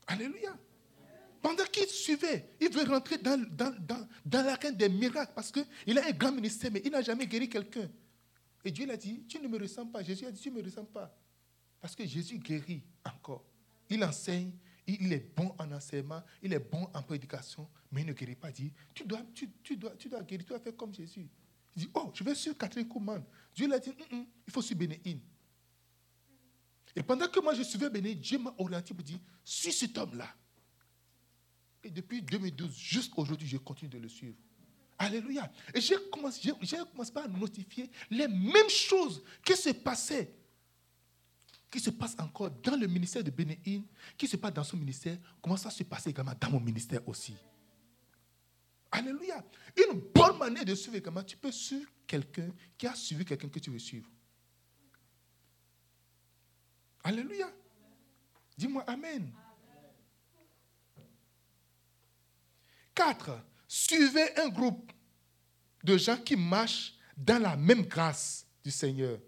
Alléluia. 0.07 0.57
Pendant 1.41 1.63
qu'il 1.65 1.87
suivait, 1.87 2.49
il 2.59 2.69
veut 2.69 2.83
rentrer 2.83 3.17
dans, 3.17 3.39
la 4.31 4.55
reine 4.55 4.75
des 4.75 4.89
miracles 4.89 5.33
parce 5.33 5.51
qu'il 5.51 5.97
a 5.97 6.05
un 6.05 6.11
grand 6.11 6.31
ministère, 6.31 6.71
mais 6.71 6.81
il 6.85 6.91
n'a 6.91 7.01
jamais 7.01 7.25
guéri 7.25 7.49
quelqu'un. 7.49 7.89
Et 8.63 8.71
Dieu 8.71 8.85
l'a 8.85 8.97
dit, 8.97 9.23
tu 9.27 9.39
ne 9.39 9.47
me 9.47 9.57
ressembles 9.57 9.91
pas. 9.91 10.03
Jésus 10.03 10.25
a 10.25 10.31
dit, 10.31 10.39
tu 10.39 10.51
ne 10.51 10.57
me 10.57 10.63
ressembles 10.63 10.91
pas. 10.91 11.17
Parce 11.79 11.95
que 11.95 12.05
Jésus 12.05 12.37
guérit 12.37 12.83
encore. 13.03 13.43
Il 13.89 14.03
enseigne, 14.03 14.51
il 14.85 15.11
est 15.11 15.35
bon 15.35 15.53
en 15.57 15.71
enseignement, 15.71 16.21
il 16.43 16.53
est 16.53 16.59
bon 16.59 16.87
en 16.93 17.01
prédication, 17.01 17.67
mais 17.91 18.01
il 18.01 18.07
ne 18.07 18.13
guérit 18.13 18.35
pas. 18.35 18.49
Il 18.49 18.53
dit, 18.53 18.73
tu 18.93 19.03
dois, 19.03 19.21
tu, 19.33 19.77
dois, 19.77 19.95
tu 19.97 20.09
dois 20.09 20.21
guérir, 20.21 20.45
tu 20.45 20.49
dois 20.49 20.59
faire 20.59 20.75
comme 20.75 20.93
Jésus. 20.93 21.27
Il 21.75 21.83
dit, 21.83 21.89
oh, 21.95 22.11
je 22.13 22.23
vais 22.23 22.35
suivre 22.35 22.57
Catherine 22.57 22.87
Kouman. 22.87 23.23
Dieu 23.55 23.67
l'a 23.67 23.79
dit, 23.79 23.89
mm, 23.89 24.15
mm, 24.15 24.25
il 24.45 24.53
faut 24.53 24.61
suivre 24.61 24.79
Bénéine. 24.79 25.21
Et 26.95 27.01
pendant 27.01 27.27
que 27.27 27.39
moi 27.39 27.55
je 27.55 27.63
suivais 27.63 27.89
Bénéine, 27.89 28.19
Dieu 28.19 28.37
m'a 28.37 28.53
orienté 28.59 28.93
pour 28.93 29.03
dire, 29.03 29.19
suis 29.43 29.71
cet 29.71 29.97
homme-là. 29.97 30.27
Et 31.83 31.89
depuis 31.89 32.21
2012 32.21 32.77
jusqu'à 32.77 33.19
aujourd'hui, 33.19 33.47
je 33.47 33.57
continue 33.57 33.89
de 33.89 33.97
le 33.97 34.07
suivre. 34.07 34.35
Alléluia. 34.97 35.51
Et 35.73 35.81
j'ai 35.81 35.95
commencé, 36.11 36.53
j'ai 36.61 36.77
commencé 36.77 37.11
à 37.15 37.27
notifier 37.27 37.89
les 38.09 38.27
mêmes 38.27 38.69
choses 38.69 39.23
qui 39.43 39.55
se 39.55 39.71
passaient, 39.71 40.31
qui 41.71 41.79
se 41.79 41.89
passent 41.89 42.17
encore 42.19 42.51
dans 42.51 42.79
le 42.79 42.85
ministère 42.85 43.23
de 43.23 43.31
Bénéine, 43.31 43.83
qui 44.15 44.27
se 44.27 44.37
passe 44.37 44.53
dans 44.53 44.63
son 44.63 44.77
ministère, 44.77 45.17
comment 45.41 45.57
ça 45.57 45.71
se 45.71 45.83
passe 45.83 46.05
également 46.05 46.33
dans 46.39 46.51
mon 46.51 46.59
ministère 46.59 47.07
aussi? 47.07 47.35
Alléluia. 48.91 49.43
Une 49.75 50.01
bonne 50.13 50.37
manière 50.37 50.65
de 50.65 50.75
suivre 50.75 50.97
également, 50.97 51.23
tu 51.23 51.37
peux 51.37 51.51
suivre 51.51 51.89
quelqu'un 52.05 52.51
qui 52.77 52.85
a 52.85 52.93
suivi 52.93 53.25
quelqu'un 53.25 53.49
que 53.49 53.59
tu 53.59 53.71
veux 53.71 53.79
suivre. 53.79 54.07
Alléluia. 57.03 57.49
Dis-moi 58.55 58.83
Amen. 58.85 59.31
4. 62.95 63.43
Suivez 63.67 64.37
un 64.39 64.49
groupe 64.49 64.91
de 65.83 65.97
gens 65.97 66.17
qui 66.17 66.35
marchent 66.35 66.93
dans 67.17 67.41
la 67.41 67.55
même 67.55 67.83
grâce 67.83 68.45
du 68.63 68.71
Seigneur. 68.71 69.19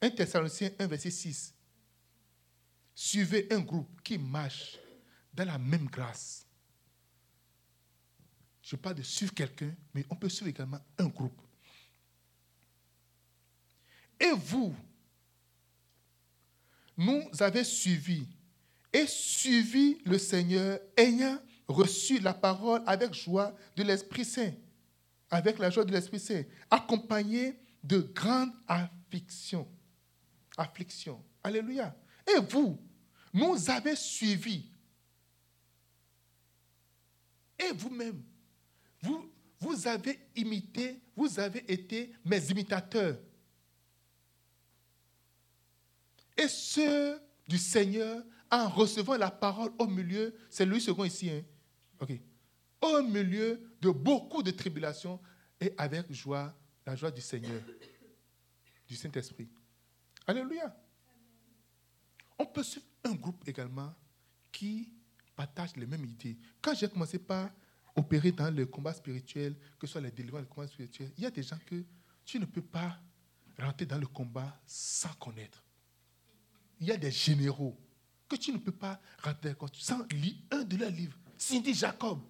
1 0.00 0.10
Thessaloniciens 0.10 0.70
1, 0.78 0.86
verset 0.86 1.10
6. 1.10 1.54
Suivez 2.94 3.46
un 3.52 3.60
groupe 3.60 4.00
qui 4.02 4.18
marche 4.18 4.78
dans 5.32 5.44
la 5.44 5.58
même 5.58 5.86
grâce. 5.86 6.46
Je 8.62 8.76
parle 8.76 8.96
de 8.96 9.02
suivre 9.02 9.34
quelqu'un, 9.34 9.74
mais 9.94 10.04
on 10.08 10.16
peut 10.16 10.28
suivre 10.28 10.50
également 10.50 10.80
un 10.98 11.08
groupe. 11.08 11.40
Et 14.18 14.30
vous, 14.32 14.74
nous 16.96 17.28
avez 17.40 17.64
suivi 17.64 18.26
et 18.92 19.06
suivi 19.06 19.98
le 20.04 20.18
Seigneur 20.18 20.78
ayant 20.96 21.40
reçu 21.68 22.18
la 22.18 22.34
parole 22.34 22.82
avec 22.86 23.14
joie 23.14 23.54
de 23.76 23.82
l'Esprit 23.82 24.24
Saint, 24.24 24.52
avec 25.30 25.58
la 25.58 25.70
joie 25.70 25.84
de 25.84 25.92
l'Esprit 25.92 26.20
Saint, 26.20 26.42
accompagné 26.70 27.58
de 27.82 27.98
grandes 27.98 28.52
afflictions. 28.66 29.68
Afflictions. 30.56 31.22
Alléluia. 31.42 31.94
Et 32.26 32.40
vous, 32.40 32.78
nous 33.32 33.70
avez 33.70 33.96
suivi. 33.96 34.68
Et 37.58 37.72
vous-même, 37.72 38.22
vous, 39.00 39.30
vous 39.60 39.86
avez 39.86 40.18
imité, 40.36 41.00
vous 41.16 41.38
avez 41.38 41.64
été 41.72 42.12
mes 42.24 42.50
imitateurs. 42.50 43.18
Et 46.36 46.48
ceux 46.48 47.20
du 47.46 47.58
Seigneur 47.58 48.22
en 48.50 48.68
recevant 48.68 49.16
la 49.16 49.30
parole 49.30 49.72
au 49.78 49.86
milieu, 49.86 50.34
c'est 50.50 50.66
lui 50.66 50.80
second 50.80 51.04
ici, 51.04 51.30
hein, 51.30 51.42
au 52.80 53.02
milieu 53.02 53.60
de 53.80 53.90
beaucoup 53.90 54.42
de 54.42 54.50
tribulations 54.50 55.20
et 55.60 55.72
avec 55.78 56.12
joie, 56.12 56.54
la 56.84 56.96
joie 56.96 57.10
du 57.10 57.20
Seigneur, 57.20 57.60
du 58.86 58.96
Saint-Esprit. 58.96 59.48
Alléluia. 60.26 60.74
On 62.38 62.46
peut 62.46 62.62
suivre 62.62 62.86
un 63.04 63.14
groupe 63.14 63.46
également 63.46 63.94
qui 64.50 64.92
partage 65.36 65.76
les 65.76 65.86
mêmes 65.86 66.04
idées. 66.04 66.36
Quand 66.60 66.74
j'ai 66.74 66.88
commencé 66.88 67.18
par 67.18 67.50
opérer 67.94 68.32
dans 68.32 68.50
le 68.50 68.66
combat 68.66 68.92
spirituel, 68.92 69.56
que 69.78 69.86
ce 69.86 69.92
soit 69.92 70.00
les 70.00 70.10
délivrances, 70.10 70.42
le 70.42 70.46
combat 70.46 70.66
spirituel, 70.66 71.12
il 71.16 71.22
y 71.22 71.26
a 71.26 71.30
des 71.30 71.42
gens 71.42 71.58
que 71.66 71.84
tu 72.24 72.38
ne 72.38 72.44
peux 72.44 72.62
pas 72.62 72.98
rentrer 73.58 73.86
dans 73.86 73.98
le 73.98 74.06
combat 74.06 74.60
sans 74.66 75.12
connaître. 75.14 75.62
Il 76.80 76.88
y 76.88 76.92
a 76.92 76.96
des 76.96 77.10
généraux 77.10 77.78
que 78.28 78.36
tu 78.36 78.52
ne 78.52 78.58
peux 78.58 78.72
pas 78.72 79.00
rentrer 79.22 79.54
sans 79.74 80.04
lire 80.10 80.34
un 80.50 80.64
de 80.64 80.76
leurs 80.76 80.90
livres. 80.90 81.18
Cindy 81.42 81.74
Jacob, 81.74 82.20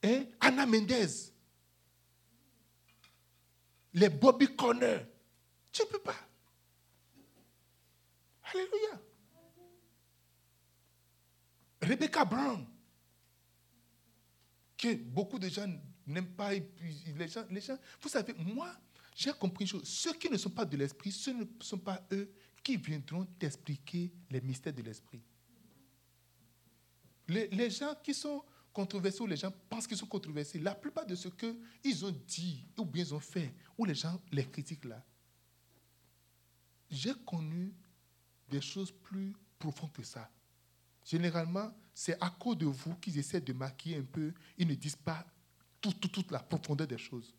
et 0.00 0.28
Anna 0.38 0.64
Mendez, 0.64 1.32
les 3.92 4.08
Bobby 4.08 4.54
Conner. 4.54 5.00
Tu 5.72 5.82
ne 5.82 5.86
peux 5.88 5.98
pas. 5.98 6.14
Alléluia. 8.44 9.02
Rebecca 11.80 12.24
Brown, 12.24 12.64
que 14.76 14.94
beaucoup 14.94 15.40
de 15.40 15.48
gens 15.48 15.66
n'aiment 16.06 16.36
pas. 16.36 16.52
les 16.54 17.28
gens, 17.60 17.78
vous 18.00 18.08
savez, 18.08 18.32
moi, 18.34 18.72
j'ai 19.16 19.32
compris 19.32 19.64
une 19.64 19.70
chose. 19.70 19.88
Ceux 19.88 20.12
qui 20.12 20.30
ne 20.30 20.36
sont 20.36 20.50
pas 20.50 20.64
de 20.64 20.76
l'esprit, 20.76 21.10
ce 21.10 21.30
ne 21.30 21.44
sont 21.60 21.78
pas 21.78 22.06
eux 22.12 22.32
qui 22.62 22.76
viendront 22.76 23.24
t'expliquer 23.24 24.12
les 24.30 24.40
mystères 24.40 24.72
de 24.72 24.82
l'esprit. 24.82 25.20
Les, 27.32 27.70
gens 27.70 27.94
qui 28.02 28.14
sont 28.14 28.42
controversés 28.72 29.22
ou 29.22 29.26
les 29.26 29.36
gens 29.36 29.52
pensent 29.68 29.86
qu'ils 29.86 29.96
sont 29.96 30.06
controversés, 30.06 30.58
la 30.58 30.74
plupart 30.74 31.06
de 31.06 31.14
ce 31.14 31.28
qu'ils 31.28 32.04
ont 32.04 32.14
dit 32.26 32.66
ou 32.78 32.84
bien 32.84 33.04
ils 33.04 33.14
ont 33.14 33.20
fait, 33.20 33.54
ou 33.76 33.84
les 33.84 33.94
gens 33.94 34.20
les 34.30 34.44
critiquent 34.44 34.84
là, 34.84 35.04
j'ai 36.90 37.14
connu 37.26 37.72
des 38.48 38.60
choses 38.60 38.90
plus 38.90 39.32
profondes 39.58 39.92
que 39.92 40.02
ça. 40.02 40.30
Généralement, 41.04 41.72
c'est 41.94 42.20
à 42.22 42.30
cause 42.30 42.58
de 42.58 42.66
vous 42.66 42.94
qu'ils 42.96 43.18
essaient 43.18 43.40
de 43.40 43.52
maquiller 43.52 43.96
un 43.96 44.04
peu, 44.04 44.32
ils 44.58 44.66
ne 44.66 44.74
disent 44.74 44.96
pas 44.96 45.26
toute, 45.80 45.98
toute, 46.00 46.12
toute 46.12 46.30
la 46.30 46.38
profondeur 46.38 46.86
des 46.86 46.98
choses. 46.98 47.34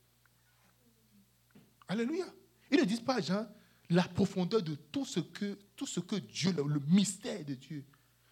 Alléluia. 1.87 2.25
Ils 2.71 2.79
ne 2.79 2.85
disent 2.85 3.01
pas, 3.01 3.21
Jean, 3.21 3.47
la 3.89 4.03
profondeur 4.03 4.61
de 4.61 4.75
tout 4.75 5.05
ce 5.05 5.19
que, 5.19 5.57
tout 5.75 5.85
ce 5.85 5.99
que 5.99 6.15
Dieu, 6.15 6.51
le 6.51 6.79
mystère 6.87 7.43
de 7.45 7.53
Dieu. 7.53 7.85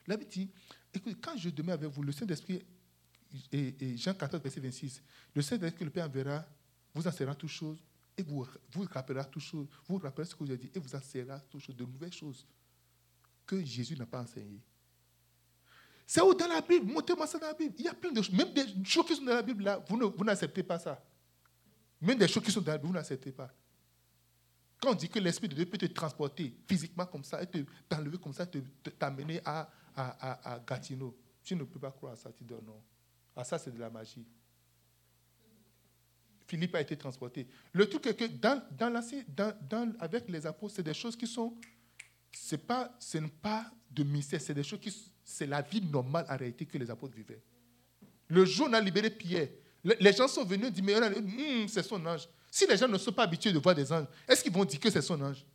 La 0.07 0.17
dit, 0.17 0.49
Écoutez, 0.93 1.15
quand 1.15 1.37
je 1.37 1.49
demeure 1.49 1.75
avec 1.75 1.89
vous, 1.89 2.03
le 2.03 2.11
Saint-Esprit 2.11 2.63
et, 3.51 3.97
Jean 3.97 4.13
14, 4.13 4.41
verset 4.41 4.59
26. 4.59 5.01
Le 5.33 5.41
Seigneur 5.41 5.73
que 5.73 5.83
le 5.83 5.89
Père 5.89 6.05
enverra, 6.05 6.45
vous 6.93 7.07
enseignera 7.07 7.35
toutes 7.35 7.49
choses 7.49 7.81
et 8.17 8.23
vous, 8.23 8.45
vous 8.71 8.85
rappellera 8.91 9.23
toutes 9.23 9.43
choses. 9.43 9.67
Vous 9.87 9.97
rappellerez 9.97 10.29
ce 10.29 10.35
que 10.35 10.43
vous 10.43 10.49
avez 10.49 10.57
dit 10.57 10.71
et 10.73 10.79
vous 10.79 10.93
enseignera 10.93 11.39
toutes 11.39 11.61
choses, 11.61 11.75
de 11.75 11.85
nouvelles 11.85 12.11
choses 12.11 12.45
que 13.45 13.63
Jésus 13.63 13.95
n'a 13.97 14.05
pas 14.05 14.21
enseignées. 14.21 14.61
C'est 16.05 16.21
où 16.21 16.33
dans 16.33 16.47
la 16.47 16.59
Bible? 16.59 16.91
Montez-moi 16.91 17.25
ça 17.25 17.39
dans 17.39 17.47
la 17.47 17.53
Bible. 17.53 17.73
Il 17.77 17.85
y 17.85 17.87
a 17.87 17.93
plein 17.93 18.11
de 18.11 18.21
choses. 18.21 18.35
Même 18.35 18.53
des 18.53 18.65
choses 18.83 19.05
qui 19.05 19.15
sont 19.15 19.23
dans 19.23 19.33
la 19.33 19.41
Bible, 19.41 19.63
là, 19.63 19.81
vous 19.87 20.25
n'acceptez 20.25 20.63
pas 20.63 20.77
ça. 20.77 21.01
Même 22.01 22.17
des 22.17 22.27
choses 22.27 22.43
qui 22.43 22.51
sont 22.51 22.59
dans 22.59 22.73
la 22.73 22.77
Bible, 22.77 22.87
vous 22.87 22.93
n'acceptez 22.93 23.31
pas. 23.31 23.49
Quand 24.81 24.91
on 24.91 24.95
dit 24.95 25.07
que 25.07 25.19
l'Esprit 25.19 25.47
de 25.47 25.55
Dieu 25.55 25.65
peut 25.65 25.77
te 25.77 25.85
transporter 25.85 26.53
physiquement 26.67 27.05
comme 27.05 27.23
ça, 27.23 27.41
et 27.41 27.47
t'enlever 27.87 28.17
comme 28.17 28.33
ça, 28.33 28.45
t'amener 28.99 29.39
à, 29.45 29.69
à, 29.95 30.59
Gatineau, 30.67 31.17
tu 31.43 31.55
ne 31.55 31.63
peux 31.63 31.79
pas 31.79 31.91
croire 31.91 32.13
à 32.13 32.15
ça. 32.15 32.31
Tu 32.31 32.43
dis 32.43 32.53
non. 32.53 32.81
Ah, 33.35 33.43
ça, 33.43 33.57
c'est 33.57 33.71
de 33.71 33.79
la 33.79 33.89
magie. 33.89 34.25
Philippe 36.47 36.75
a 36.75 36.81
été 36.81 36.97
transporté. 36.97 37.47
Le 37.71 37.87
truc 37.87 38.07
est 38.07 38.15
que 38.15 38.25
dans, 38.25 38.61
dans, 38.77 38.91
dans, 39.69 39.93
avec 39.99 40.27
les 40.27 40.45
apôtres, 40.45 40.75
c'est 40.75 40.83
des 40.83 40.93
choses 40.93 41.15
qui 41.15 41.27
sont. 41.27 41.55
Ce 42.33 42.55
n'est 43.17 43.27
pas 43.29 43.71
de 43.89 44.03
mystère, 44.03 44.41
c'est 44.41 44.53
des 44.53 44.63
choses 44.63 44.79
qui. 44.79 45.11
C'est 45.23 45.45
la 45.45 45.61
vie 45.61 45.81
normale 45.81 46.25
en 46.29 46.35
réalité 46.35 46.65
que 46.65 46.77
les 46.77 46.89
apôtres 46.89 47.15
vivaient. 47.15 47.41
Le 48.27 48.43
jour 48.43 48.67
où 48.67 48.69
on 48.69 48.73
a 48.73 48.81
libéré 48.81 49.09
Pierre, 49.09 49.47
les 49.83 50.13
gens 50.13 50.27
sont 50.27 50.43
venus 50.43 50.71
dire 50.71 50.83
Mais 50.83 50.95
hum, 50.95 51.67
c'est 51.67 51.83
son 51.83 52.05
ange. 52.05 52.27
Si 52.49 52.67
les 52.67 52.77
gens 52.77 52.87
ne 52.87 52.97
sont 52.97 53.13
pas 53.13 53.23
habitués 53.23 53.53
de 53.53 53.59
voir 53.59 53.73
des 53.73 53.91
anges, 53.91 54.07
est-ce 54.27 54.43
qu'ils 54.43 54.51
vont 54.51 54.65
dire 54.65 54.79
que 54.79 54.89
c'est 54.89 55.01
son 55.01 55.21
ange? 55.21 55.45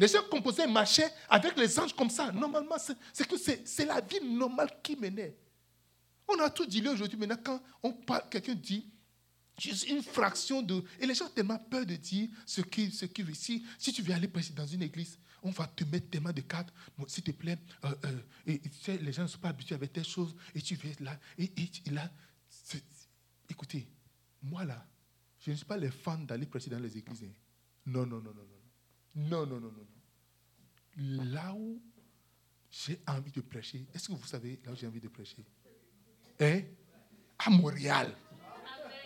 Les 0.00 0.08
gens 0.08 0.22
composaient, 0.30 0.66
marchaient 0.66 1.12
avec 1.28 1.58
les 1.58 1.78
anges 1.78 1.94
comme 1.94 2.08
ça. 2.08 2.32
Normalement, 2.32 2.76
c'est 3.12 3.28
que 3.28 3.36
c'est 3.36 3.84
la 3.84 4.00
vie 4.00 4.24
normale 4.24 4.70
qui 4.82 4.96
menait. 4.96 5.36
On 6.26 6.40
a 6.40 6.48
tout 6.48 6.64
dit 6.64 6.80
aujourd'hui. 6.88 7.18
Maintenant, 7.18 7.36
quand 7.44 7.62
on 7.82 7.92
parle, 7.92 8.22
quelqu'un 8.30 8.54
dit 8.54 8.90
juste 9.58 9.86
une 9.90 10.02
fraction 10.02 10.62
de. 10.62 10.82
Et 10.98 11.06
les 11.06 11.14
gens 11.14 11.26
ont 11.26 11.30
tellement 11.30 11.58
peur 11.58 11.84
de 11.84 11.96
dire 11.96 12.30
ce 12.46 12.62
qui, 12.62 12.90
ce 12.90 13.04
qui 13.04 13.22
si, 13.34 13.66
si 13.78 13.92
tu 13.92 14.00
veux 14.00 14.14
aller 14.14 14.26
prêcher 14.26 14.54
dans 14.54 14.66
une 14.66 14.80
église, 14.80 15.18
on 15.42 15.50
va 15.50 15.66
te 15.66 15.84
mettre 15.84 16.08
tellement 16.08 16.32
de 16.32 16.40
cadres. 16.40 16.72
S'il 17.06 17.24
te 17.24 17.32
plaît, 17.32 17.58
euh, 17.84 17.94
euh, 18.46 18.58
les 19.02 19.12
gens 19.12 19.24
ne 19.24 19.28
sont 19.28 19.38
pas 19.38 19.50
habitués 19.50 19.74
avec 19.74 19.92
telle 19.92 20.06
chose, 20.06 20.34
et 20.54 20.62
tu 20.62 20.76
viens 20.76 20.92
là. 21.00 21.20
Et, 21.36 21.52
et 21.84 21.90
là, 21.90 22.10
écoutez, 23.50 23.86
moi 24.40 24.64
là, 24.64 24.82
je 25.40 25.50
ne 25.50 25.56
suis 25.56 25.66
pas 25.66 25.76
les 25.76 25.90
fans 25.90 26.16
d'aller 26.16 26.46
prêcher 26.46 26.70
dans 26.70 26.78
les 26.78 26.96
églises. 26.96 27.22
Hein. 27.22 27.34
Non, 27.84 28.06
non, 28.06 28.16
non, 28.16 28.32
non, 28.32 28.46
non. 28.46 28.59
Non, 29.14 29.46
non, 29.46 29.60
non, 29.60 29.72
non. 29.72 29.86
Là 31.32 31.54
où 31.54 31.80
j'ai 32.70 33.00
envie 33.06 33.32
de 33.32 33.40
prêcher, 33.40 33.86
est-ce 33.94 34.08
que 34.08 34.12
vous 34.12 34.26
savez 34.26 34.60
là 34.64 34.72
où 34.72 34.76
j'ai 34.76 34.86
envie 34.86 35.00
de 35.00 35.08
prêcher? 35.08 35.44
Hein? 36.40 36.62
À 37.38 37.50
Montréal. 37.50 38.14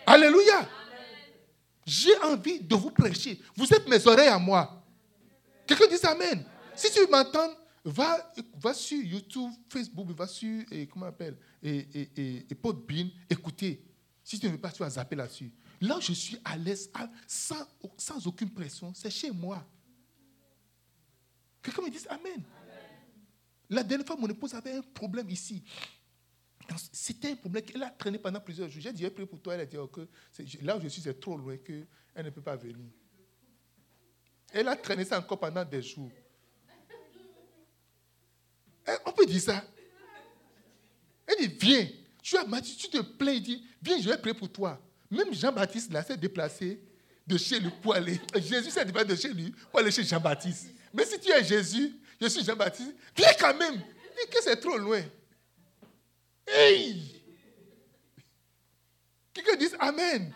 Alléluia. 0.05 0.69
J'ai 1.85 2.17
envie 2.19 2.59
de 2.59 2.75
vous 2.75 2.91
prêcher. 2.91 3.39
Vous 3.55 3.71
êtes 3.73 3.87
mes 3.87 4.05
oreilles 4.07 4.27
à 4.27 4.39
moi. 4.39 4.83
Quelqu'un 5.65 5.87
dit 5.87 6.05
Amen. 6.05 6.45
Si 6.75 6.91
tu 6.91 7.07
m'entends, 7.09 7.49
va, 7.83 8.33
va 8.57 8.73
sur 8.73 9.01
YouTube, 9.01 9.51
Facebook, 9.69 10.09
va 10.11 10.27
sur, 10.27 10.63
et, 10.71 10.87
comment 10.87 11.05
on 11.05 11.09
appelle, 11.09 11.37
et, 11.61 11.77
et, 11.93 12.11
et, 12.17 12.45
et 12.49 12.55
Podbean, 12.55 13.09
écoutez. 13.29 13.83
Si 14.23 14.39
tu 14.39 14.47
ne 14.47 14.53
veux 14.53 14.57
pas, 14.57 14.71
tu 14.71 14.79
vas 14.79 14.89
zapper 14.89 15.15
là-dessus. 15.15 15.53
Là 15.79 15.97
où 15.97 16.01
je 16.01 16.13
suis 16.13 16.37
à 16.43 16.57
l'aise, 16.57 16.89
sans, 17.27 17.67
sans 17.97 18.25
aucune 18.25 18.49
pression, 18.49 18.91
c'est 18.95 19.11
chez 19.11 19.29
moi. 19.29 19.63
Quelqu'un 21.65 21.81
me 21.81 21.89
dit 21.89 22.05
Amen. 22.09 22.43
La 23.69 23.83
dernière 23.83 24.05
fois, 24.05 24.15
mon 24.15 24.27
épouse 24.27 24.53
avait 24.53 24.73
un 24.73 24.81
problème 24.81 25.29
ici. 25.29 25.63
C'était 26.91 27.31
un 27.31 27.35
problème 27.35 27.63
qu'elle 27.63 27.83
a 27.83 27.89
traîné 27.89 28.17
pendant 28.19 28.39
plusieurs 28.39 28.69
jours. 28.69 28.81
J'ai 28.81 28.93
dit, 28.93 29.09
prie 29.09 29.25
pour 29.25 29.41
toi. 29.41 29.55
Elle 29.55 29.61
a 29.61 29.65
dit, 29.65 29.77
oh, 29.77 29.87
que 29.87 30.07
là 30.61 30.77
où 30.77 30.81
je 30.81 30.87
suis, 30.87 31.01
c'est 31.01 31.19
trop 31.19 31.37
loin 31.37 31.57
qu'elle 31.57 31.87
ne 32.17 32.29
peut 32.29 32.41
pas 32.41 32.55
venir. 32.55 32.85
Elle 34.51 34.67
a 34.67 34.75
traîné 34.75 35.03
ça 35.03 35.19
encore 35.19 35.39
pendant 35.39 35.65
des 35.65 35.81
jours. 35.81 36.11
Eh, 38.87 38.91
on 39.05 39.11
peut 39.11 39.25
dire 39.25 39.41
ça. 39.41 39.63
Elle 41.27 41.47
dit, 41.47 41.55
viens. 41.59 41.87
Tu 42.21 42.35
tu 42.77 42.89
te 42.89 43.01
plains, 43.01 43.33
il 43.33 43.43
dit, 43.43 43.67
viens, 43.81 44.01
je 44.01 44.09
vais 44.09 44.17
prier 44.17 44.33
pour 44.33 44.51
toi. 44.51 44.81
Même 45.11 45.33
Jean-Baptiste 45.33 45.91
là 45.91 46.03
s'est 46.03 46.17
déplacé 46.17 46.81
de 47.25 47.37
chez 47.37 47.59
lui 47.59 47.69
pour 47.81 47.93
aller. 47.93 48.19
Jésus 48.35 48.71
s'est 48.71 48.85
déplacé 48.85 49.07
de 49.07 49.15
chez 49.15 49.33
lui 49.33 49.51
pour 49.69 49.79
aller 49.79 49.91
chez 49.91 50.03
Jean-Baptiste. 50.03 50.74
Mais 50.95 51.05
si 51.05 51.19
tu 51.19 51.29
es 51.29 51.43
Jésus, 51.43 51.93
je 52.19 52.27
suis 52.27 52.43
Jean-Baptiste, 52.43 52.95
viens 53.15 53.33
quand 53.37 53.57
même. 53.57 53.75
Dis 53.75 54.29
que 54.31 54.41
c'est 54.41 54.55
trop 54.55 54.77
loin. 54.77 55.01
Hey! 56.47 57.21
Quelqu'un 59.33 59.55
dit 59.57 59.67
Amen. 59.79 60.33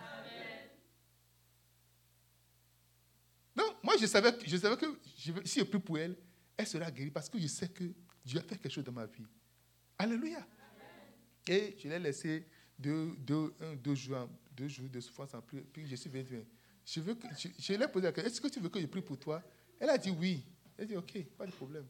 Non, 3.56 3.76
moi 3.84 3.96
je 4.00 4.06
savais, 4.06 4.32
je 4.46 4.58
savais 4.58 4.78
que 4.78 5.00
si 5.46 5.60
je 5.60 5.64
prie 5.64 5.80
pour 5.80 5.98
elle, 5.98 6.18
elle 6.58 6.68
sera 6.68 6.92
guérie 6.92 7.12
parce 7.12 7.30
que 7.30 7.40
je 7.40 7.48
sais 7.48 7.70
que 7.70 7.84
Dieu 8.24 8.40
a 8.40 8.44
fait 8.44 8.58
quelque 8.58 8.72
chose 8.72 8.84
dans 8.84 8.92
ma 8.92 9.06
vie. 9.06 9.26
Alléluia. 9.98 10.46
Et 11.48 11.76
je 11.82 11.88
l'ai 11.88 12.00
laissé 12.00 12.46
deux, 12.78 13.16
deux, 13.18 13.54
un, 13.62 13.76
deux, 13.76 13.96
jours, 13.96 14.30
deux 14.52 14.68
jours 14.68 14.90
de 14.90 15.00
souffrance 15.00 15.34
en 15.34 15.42
plus. 15.42 15.62
Puis 15.62 15.88
je 15.88 15.96
suis 15.96 16.10
venu. 16.10 16.46
Je, 16.86 17.00
veux 17.00 17.16
que, 17.16 17.28
je, 17.38 17.48
je 17.58 17.74
lui 17.74 17.84
ai 17.84 17.88
posé 17.88 18.06
la 18.06 18.12
question 18.12 18.30
est-ce 18.30 18.42
que 18.42 18.48
tu 18.48 18.60
veux 18.60 18.70
que 18.70 18.80
je 18.80 18.86
prie 18.86 19.02
pour 19.02 19.18
toi? 19.18 19.44
Elle 19.80 19.90
a 19.90 19.98
dit 19.98 20.12
oui. 20.12 20.46
Elle 20.78 20.84
a 20.84 20.88
dit 20.88 20.98
ok, 20.98 21.24
pas 21.38 21.46
de 21.46 21.52
problème. 21.52 21.88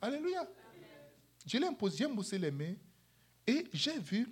Alléluia. 0.00 0.48
Je 1.46 1.58
l'ai 1.58 1.66
imposé, 1.66 1.98
j'ai 1.98 2.06
moussé 2.06 2.38
les 2.38 2.50
mains. 2.50 2.74
Et 3.46 3.66
j'ai 3.72 3.98
vu, 3.98 4.26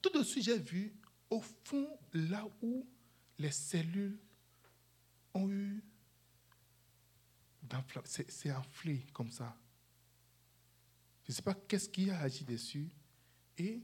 tout 0.00 0.10
de 0.10 0.22
suite, 0.22 0.44
j'ai 0.44 0.58
vu 0.58 0.94
au 1.30 1.40
fond, 1.40 1.88
là 2.12 2.46
où 2.60 2.86
les 3.38 3.50
cellules 3.50 4.18
ont 5.32 5.48
eu. 5.50 5.82
C'est 8.04 8.52
enflé 8.52 9.06
comme 9.14 9.30
ça. 9.30 9.56
Je 11.24 11.32
ne 11.32 11.34
sais 11.34 11.42
pas 11.42 11.54
qu'est-ce 11.54 11.88
qui 11.88 12.10
a 12.10 12.18
agi 12.20 12.44
dessus. 12.44 12.90
Et 13.56 13.80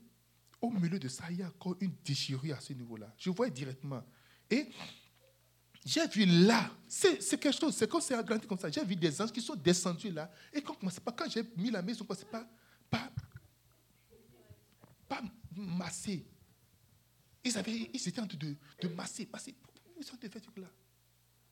au 0.60 0.70
milieu 0.70 0.98
de 0.98 1.08
ça, 1.08 1.30
il 1.30 1.38
y 1.38 1.42
a 1.42 1.46
encore 1.46 1.76
une 1.80 1.94
déchirure 2.04 2.56
à 2.56 2.60
ce 2.60 2.74
niveau-là. 2.74 3.14
Je 3.16 3.30
vois 3.30 3.48
directement. 3.48 4.04
Et 4.50 4.68
j'ai 5.88 6.06
vu 6.06 6.26
là, 6.26 6.70
c'est 6.86 7.18
quelque 7.40 7.50
chose, 7.50 7.74
c'est 7.74 7.88
comme 7.88 8.02
c'est 8.02 8.14
agrandi 8.14 8.46
comme 8.46 8.58
ça. 8.58 8.70
J'ai 8.70 8.84
vu 8.84 8.94
des 8.94 9.22
anges 9.22 9.32
qui 9.32 9.40
sont 9.40 9.54
descendus 9.54 10.10
là. 10.10 10.30
Et 10.52 10.60
quand, 10.60 10.76
quand 10.78 11.30
j'ai 11.30 11.42
mis 11.56 11.70
la 11.70 11.80
ne 11.80 11.94
commencé 11.94 12.26
pas, 12.26 12.46
pas 12.90 13.10
pas 15.08 15.22
masser. 15.56 16.26
Ils, 17.42 17.56
avaient, 17.56 17.90
ils 17.94 18.08
étaient 18.08 18.20
en 18.20 18.26
train 18.26 18.36
de, 18.36 18.54
de 18.82 18.88
masser, 18.88 19.26
masser. 19.32 19.56
Ils 19.96 20.04
sont 20.04 20.18
fait 20.18 20.30
ce 20.38 20.60
là 20.60 20.68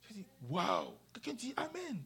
J'ai 0.07 0.15
dit, 0.17 0.27
waouh 0.43 0.93
Quelqu'un 1.15 1.33
dit 1.33 1.55
Amen. 1.57 2.03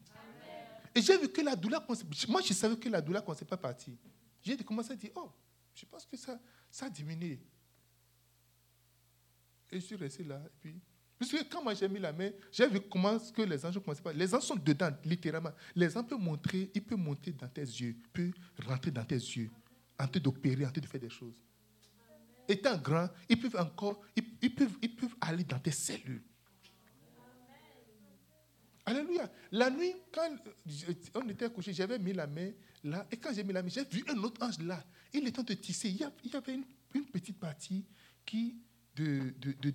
Et 0.94 1.02
j'ai 1.02 1.18
vu 1.18 1.28
que 1.28 1.40
la 1.40 1.56
douleur, 1.56 1.84
moi 2.28 2.42
je 2.42 2.52
savais 2.52 2.76
que 2.76 2.88
la 2.88 3.00
douleur 3.00 3.22
ne 3.22 3.26
commençait 3.26 3.44
pas 3.44 3.56
partir. 3.56 3.94
J'ai 4.40 4.56
commencé 4.58 4.92
à 4.92 4.96
dire, 4.96 5.10
oh, 5.16 5.32
je 5.74 5.84
pense 5.84 6.06
que 6.06 6.16
ça, 6.16 6.40
ça 6.70 6.86
a 6.86 6.90
diminué. 6.90 7.40
Et 9.72 9.80
je 9.80 9.84
suis 9.84 9.96
resté 9.96 10.22
là. 10.22 10.40
Et 10.46 10.50
puis, 10.60 10.80
parce 11.20 11.32
que 11.32 11.44
quand 11.50 11.62
moi 11.62 11.74
j'ai 11.74 11.86
mis 11.86 12.00
la 12.00 12.14
main, 12.14 12.30
j'ai 12.50 12.66
vu 12.66 12.80
comment 12.80 13.18
que 13.18 13.42
les 13.42 13.66
anges 13.66 13.78
commençaient 13.78 14.00
pas. 14.00 14.14
Les 14.14 14.34
anges 14.34 14.44
sont 14.44 14.56
dedans, 14.56 14.88
littéralement. 15.04 15.52
Les 15.76 15.94
anges 15.94 16.06
peuvent 16.06 16.18
montrer, 16.18 16.70
ils 16.74 16.82
peuvent 16.82 16.96
monter 16.96 17.32
dans 17.32 17.46
tes 17.46 17.60
yeux, 17.60 17.94
peuvent 18.10 18.32
rentrer 18.66 18.90
dans 18.90 19.04
tes 19.04 19.16
yeux 19.16 19.50
en 19.98 20.08
train 20.08 20.18
d'opérer, 20.18 20.64
en 20.64 20.70
train 20.70 20.80
de 20.80 20.86
faire 20.86 20.98
des 21.00 21.10
choses. 21.10 21.44
Étant 22.48 22.78
grand, 22.78 23.10
ils 23.28 23.38
peuvent 23.38 23.60
encore, 23.60 24.00
ils, 24.16 24.54
peuvent, 24.54 24.78
ils 24.80 24.96
peuvent 24.96 25.14
aller 25.20 25.44
dans 25.44 25.58
tes 25.58 25.72
cellules. 25.72 26.22
Alléluia. 28.86 29.30
La 29.52 29.68
nuit, 29.68 29.92
quand 30.10 30.26
on 31.16 31.28
était 31.28 31.50
couché, 31.50 31.74
j'avais 31.74 31.98
mis 31.98 32.14
la 32.14 32.26
main 32.26 32.50
là, 32.82 33.06
et 33.12 33.18
quand 33.18 33.34
j'ai 33.34 33.44
mis 33.44 33.52
la 33.52 33.62
main, 33.62 33.68
j'ai 33.68 33.84
vu 33.84 34.02
un 34.08 34.16
autre 34.22 34.42
ange 34.42 34.58
là. 34.60 34.82
Il 35.12 35.28
était 35.28 35.40
en 35.40 35.44
train 35.44 35.54
de 35.54 35.60
tisser. 35.60 35.90
Il 35.90 35.96
y 35.98 36.34
avait 36.34 36.54
une, 36.94 37.04
petite 37.04 37.38
partie 37.38 37.84
qui, 38.24 38.56
de, 38.96 39.34
de, 39.38 39.52
de 39.52 39.70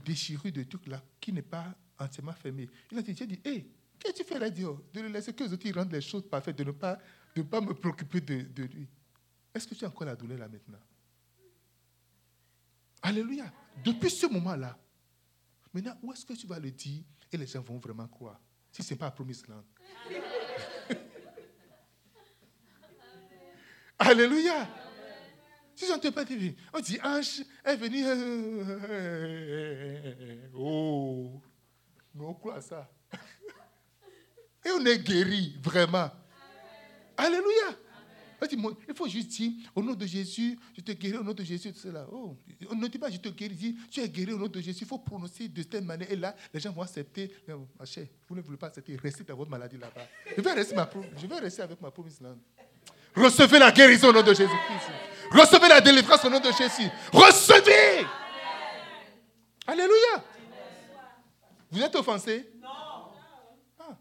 de 0.51 0.63
trucs 0.63 0.87
là, 0.87 1.01
qui 1.19 1.31
n'est 1.31 1.41
pas 1.41 1.75
entièrement 1.97 2.33
fermée. 2.33 2.69
Il 2.91 2.97
a 2.97 3.01
dit, 3.01 3.13
dit, 3.13 3.39
hé, 3.43 3.67
qu'est-ce 3.99 4.13
que 4.13 4.17
tu 4.19 4.23
fais 4.23 4.39
là, 4.39 4.49
Dieu 4.49 4.69
De 4.93 5.01
laisser 5.01 5.33
que 5.33 5.43
les 5.43 5.53
autres 5.53 5.71
rendent 5.73 5.91
les 5.91 6.01
choses 6.01 6.27
parfaites, 6.27 6.57
de 6.57 6.63
ne 6.63 6.71
pas, 6.71 6.99
de 7.35 7.41
pas 7.41 7.61
me 7.61 7.73
préoccuper 7.73 8.21
de, 8.21 8.41
de 8.41 8.63
lui. 8.63 8.87
Est-ce 9.53 9.67
que 9.67 9.75
tu 9.75 9.85
as 9.85 9.87
encore 9.87 10.05
la 10.05 10.15
douleur 10.15 10.37
là 10.37 10.47
maintenant? 10.47 10.79
Alléluia. 13.01 13.51
Depuis 13.83 14.09
ce 14.09 14.25
moment-là, 14.27 14.77
maintenant, 15.73 15.97
où 16.01 16.11
est-ce 16.11 16.25
que 16.25 16.33
tu 16.33 16.47
vas 16.47 16.59
le 16.59 16.71
dire 16.71 17.03
et 17.31 17.37
les 17.37 17.47
gens 17.47 17.61
vont 17.61 17.77
vraiment 17.77 18.07
croire? 18.07 18.39
Si 18.71 18.83
ce 18.83 18.93
n'est 18.93 18.97
pas 18.97 19.07
à 19.07 19.11
Promise 19.11 19.47
Land. 19.47 19.63
Alléluia. 23.99 24.67
Si 25.75 25.85
je 25.85 25.91
ne 25.91 26.09
pas 26.09 26.23
dit, 26.23 26.55
on 26.73 26.79
dit 26.79 26.97
Ange 27.03 27.43
est 27.63 27.75
venu. 27.75 28.03
Oh, 30.55 31.41
mais 32.13 32.25
on 32.25 32.33
croit 32.33 32.55
à 32.55 32.61
ça. 32.61 32.89
Et 34.65 34.69
on 34.71 34.85
est 34.85 34.99
guéri, 34.99 35.57
vraiment. 35.61 36.09
Alléluia. 37.17 37.75
Il 38.87 38.95
faut 38.95 39.07
juste 39.07 39.29
dire, 39.29 39.51
au 39.73 39.81
nom 39.81 39.93
de 39.93 40.05
Jésus, 40.05 40.57
je 40.75 40.81
te 40.81 40.91
guéris 40.91 41.17
au 41.17 41.23
nom 41.23 41.33
de 41.33 41.43
Jésus, 41.43 41.73
tout 41.73 41.79
cela. 41.79 42.05
Oh, 42.11 42.37
on 42.69 42.75
ne 42.75 42.87
dit 42.87 42.97
pas, 42.97 43.09
je 43.09 43.17
te 43.17 43.29
guéris, 43.29 43.75
tu 43.89 44.01
es 44.01 44.09
guéri 44.09 44.33
au 44.33 44.37
nom 44.37 44.47
de 44.47 44.61
Jésus. 44.61 44.79
Il 44.81 44.87
faut 44.87 44.99
prononcer 44.99 45.47
de 45.47 45.61
cette 45.61 45.83
manière. 45.83 46.11
Et 46.11 46.15
là, 46.15 46.35
les 46.53 46.59
gens 46.59 46.71
vont 46.71 46.81
accepter. 46.83 47.31
Ma 47.79 47.85
chère, 47.85 48.07
vous 48.27 48.35
ne 48.35 48.41
voulez 48.41 48.57
pas 48.57 48.67
accepter, 48.67 48.95
restez 48.97 49.23
dans 49.23 49.35
votre 49.35 49.49
maladie 49.49 49.77
là-bas. 49.77 50.07
Je 50.35 50.41
vais 50.41 50.53
rester, 50.53 50.75
ma, 50.75 50.89
je 51.17 51.27
vais 51.27 51.39
rester 51.39 51.61
avec 51.63 51.81
ma 51.81 51.91
promise 51.91 52.21
là. 52.21 52.35
Recevez 53.15 53.59
la 53.59 53.71
guérison 53.71 54.09
au 54.09 54.13
nom 54.13 54.21
de 54.21 54.33
Jésus-Christ. 54.33 55.14
Recevez 55.31 55.67
la 55.67 55.81
délivrance 55.81 56.23
au 56.25 56.29
nom 56.29 56.39
de 56.39 56.51
Jésus. 56.51 56.89
Recevez. 57.11 58.05
Alléluia. 59.67 60.23
Vous 61.71 61.81
êtes 61.81 61.95
offensé? 61.95 62.49
Non. 62.61 62.69
Ah. 63.79 63.97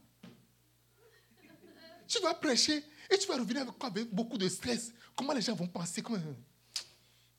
Tu 2.06 2.20
vas 2.20 2.34
prêcher 2.34 2.84
et 3.10 3.18
tu 3.18 3.26
vas 3.26 3.36
revenir 3.36 3.62
avec, 3.62 3.74
avec 3.82 4.14
beaucoup 4.14 4.38
de 4.38 4.48
stress. 4.48 4.92
Comment 5.16 5.32
les 5.32 5.40
gens 5.40 5.54
vont 5.54 5.66
penser? 5.66 6.02
Comment... 6.02 6.18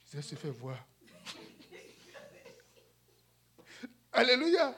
Ça 0.05 0.21
se 0.21 0.35
fait 0.35 0.49
voir. 0.49 0.77
Alléluia. 4.11 4.73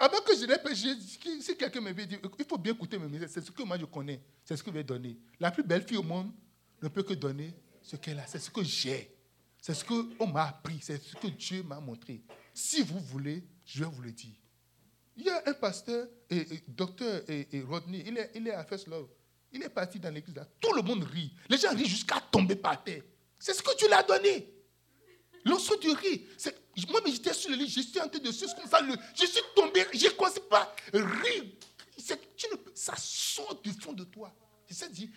Avant 0.00 0.20
que 0.20 0.36
je 0.36 0.46
répète, 0.46 0.74
si 0.76 1.56
quelqu'un 1.56 1.80
me 1.80 1.92
dit, 1.92 2.18
il 2.38 2.44
faut 2.44 2.58
bien 2.58 2.72
écouter 2.72 2.98
mes 2.98 3.08
messages, 3.08 3.30
c'est 3.32 3.44
ce 3.44 3.50
que 3.50 3.62
moi 3.64 3.76
je 3.78 3.84
connais, 3.86 4.22
c'est 4.44 4.56
ce 4.56 4.62
que 4.62 4.70
je 4.70 4.76
vais 4.76 4.84
donner. 4.84 5.18
La 5.40 5.50
plus 5.50 5.64
belle 5.64 5.82
fille 5.82 5.96
au 5.96 6.02
monde 6.02 6.30
ne 6.80 6.88
peut 6.88 7.02
que 7.02 7.14
donner 7.14 7.52
ce 7.88 7.96
qu'elle 7.96 8.18
a, 8.18 8.26
c'est 8.26 8.38
ce 8.38 8.50
que 8.50 8.62
j'ai, 8.62 9.16
c'est 9.60 9.74
ce 9.74 9.84
qu'on 9.84 10.26
m'a 10.26 10.48
appris, 10.48 10.78
c'est 10.82 11.02
ce 11.02 11.16
que 11.16 11.28
Dieu 11.28 11.62
m'a 11.62 11.80
montré. 11.80 12.22
Si 12.52 12.82
vous 12.82 13.00
voulez, 13.00 13.42
je 13.64 13.82
vais 13.82 13.90
vous 13.90 14.02
le 14.02 14.12
dire. 14.12 14.34
Il 15.16 15.24
y 15.24 15.30
a 15.30 15.42
un 15.46 15.54
pasteur, 15.54 16.06
et, 16.30 16.46
docteur 16.68 17.22
et, 17.28 17.46
Rodney, 17.62 18.04
il 18.06 18.18
est, 18.18 18.30
il 18.34 18.46
est 18.46 18.52
à 18.52 18.64
First 18.64 18.86
Love. 18.86 19.08
Il 19.50 19.62
est 19.62 19.68
parti 19.70 19.98
dans 19.98 20.12
l'église 20.12 20.36
là. 20.36 20.46
Tout 20.60 20.72
le 20.74 20.82
monde 20.82 21.02
rit. 21.04 21.32
Les 21.48 21.56
gens 21.56 21.74
rient 21.74 21.88
jusqu'à 21.88 22.20
tomber 22.30 22.56
par 22.56 22.84
terre. 22.84 23.02
C'est 23.38 23.54
ce 23.54 23.62
que 23.62 23.74
tu 23.76 23.88
l'as 23.88 24.02
donné. 24.02 24.52
L'onceau 25.44 25.76
du 25.76 25.90
riz. 25.90 26.26
Moi, 26.90 27.00
j'étais 27.06 27.32
sur 27.32 27.50
le 27.50 27.56
lit, 27.56 27.68
je 27.68 27.80
suis 27.80 28.00
en 28.00 28.08
train 28.08 28.20
de 28.20 28.30
suivre 28.30 28.54
comme 28.54 28.68
ça. 28.68 28.80
Je 29.14 29.26
suis 29.26 29.40
tombé, 29.56 29.86
j'ai 29.94 30.14
commencé 30.14 30.40
par 30.40 30.74
rire. 30.92 31.44
ça 32.74 32.94
sort 32.96 33.60
du 33.62 33.72
fond 33.72 33.94
de 33.94 34.04
toi. 34.04 34.34
C'est 34.68 34.74
ça 34.74 34.88
dit, 34.88 35.10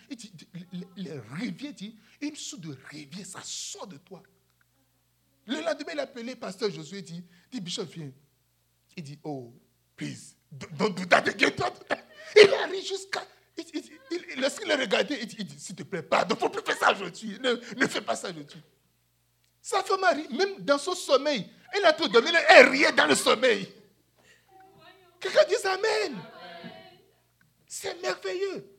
le, 0.96 1.22
rivière 1.36 1.74
dit, 1.74 1.94
une 2.22 2.34
sorte 2.34 2.62
de 2.62 2.74
rivière, 2.88 3.26
ça 3.26 3.40
sort 3.42 3.86
de 3.86 3.98
toi. 3.98 4.22
Le 5.46 5.56
lendemain, 5.56 5.92
il 5.92 6.00
a 6.00 6.04
appelé 6.04 6.36
pasteur 6.36 6.70
Josué, 6.70 6.98
il 6.98 7.04
dit, 7.04 7.24
dit, 7.50 7.60
Bishop, 7.60 7.84
viens. 7.84 8.10
Il 8.96 9.02
dit, 9.02 9.18
oh, 9.22 9.52
please, 9.94 10.36
don't 10.50 10.94
do 10.94 11.04
that 11.04 11.28
again. 11.28 11.52
Il 12.34 12.54
arrive 12.54 12.86
jusqu'à... 12.86 13.26
Lorsqu'il 14.38 14.72
a 14.72 14.76
regardé, 14.76 15.18
il 15.20 15.26
dit, 15.26 15.58
s'il 15.58 15.76
te 15.76 15.82
plaît, 15.82 16.02
pardon, 16.02 16.34
il 16.34 16.40
faut 16.40 16.48
plus 16.48 16.62
faire 16.62 16.78
ça 16.78 16.92
aujourd'hui. 16.92 17.38
Ne, 17.38 17.52
ne 17.76 17.86
fais 17.86 18.00
pas 18.00 18.16
ça 18.16 18.30
aujourd'hui. 18.30 18.62
Sa 19.60 19.82
femme 19.82 20.02
a 20.04 20.14
même 20.14 20.60
dans 20.60 20.78
son 20.78 20.94
sommeil. 20.94 21.46
Elle 21.74 21.84
a 21.84 21.92
tout 21.92 22.08
dormir, 22.08 22.32
elle 22.48 22.68
riait 22.68 22.92
dans 22.92 23.06
le 23.06 23.14
sommeil. 23.14 23.70
Quelqu'un 25.20 25.44
dit 25.46 25.54
Amen. 25.66 26.18
C'est 27.66 28.00
merveilleux. 28.00 28.71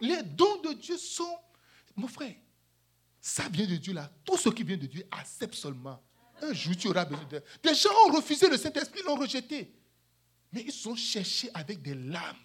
Les 0.00 0.22
dons 0.22 0.60
de 0.62 0.72
Dieu 0.74 0.96
sont, 0.96 1.38
mon 1.96 2.08
frère, 2.08 2.34
ça 3.20 3.48
vient 3.48 3.66
de 3.66 3.76
Dieu 3.76 3.92
là. 3.92 4.10
Tout 4.24 4.36
ce 4.36 4.48
qui 4.48 4.62
vient 4.62 4.76
de 4.76 4.86
Dieu, 4.86 5.06
accepte 5.10 5.54
seulement. 5.54 6.02
Un 6.40 6.52
jour, 6.52 6.76
tu 6.76 6.88
auras 6.88 7.04
besoin 7.04 7.24
de. 7.26 7.42
Des 7.62 7.74
gens 7.74 7.90
ont 8.06 8.12
refusé 8.12 8.48
le 8.48 8.56
Saint-Esprit, 8.56 9.02
l'ont 9.04 9.16
rejeté. 9.16 9.74
Mais 10.52 10.62
ils 10.62 10.88
ont 10.88 10.96
cherché 10.96 11.50
avec 11.52 11.82
des 11.82 11.94
larmes. 11.94 12.36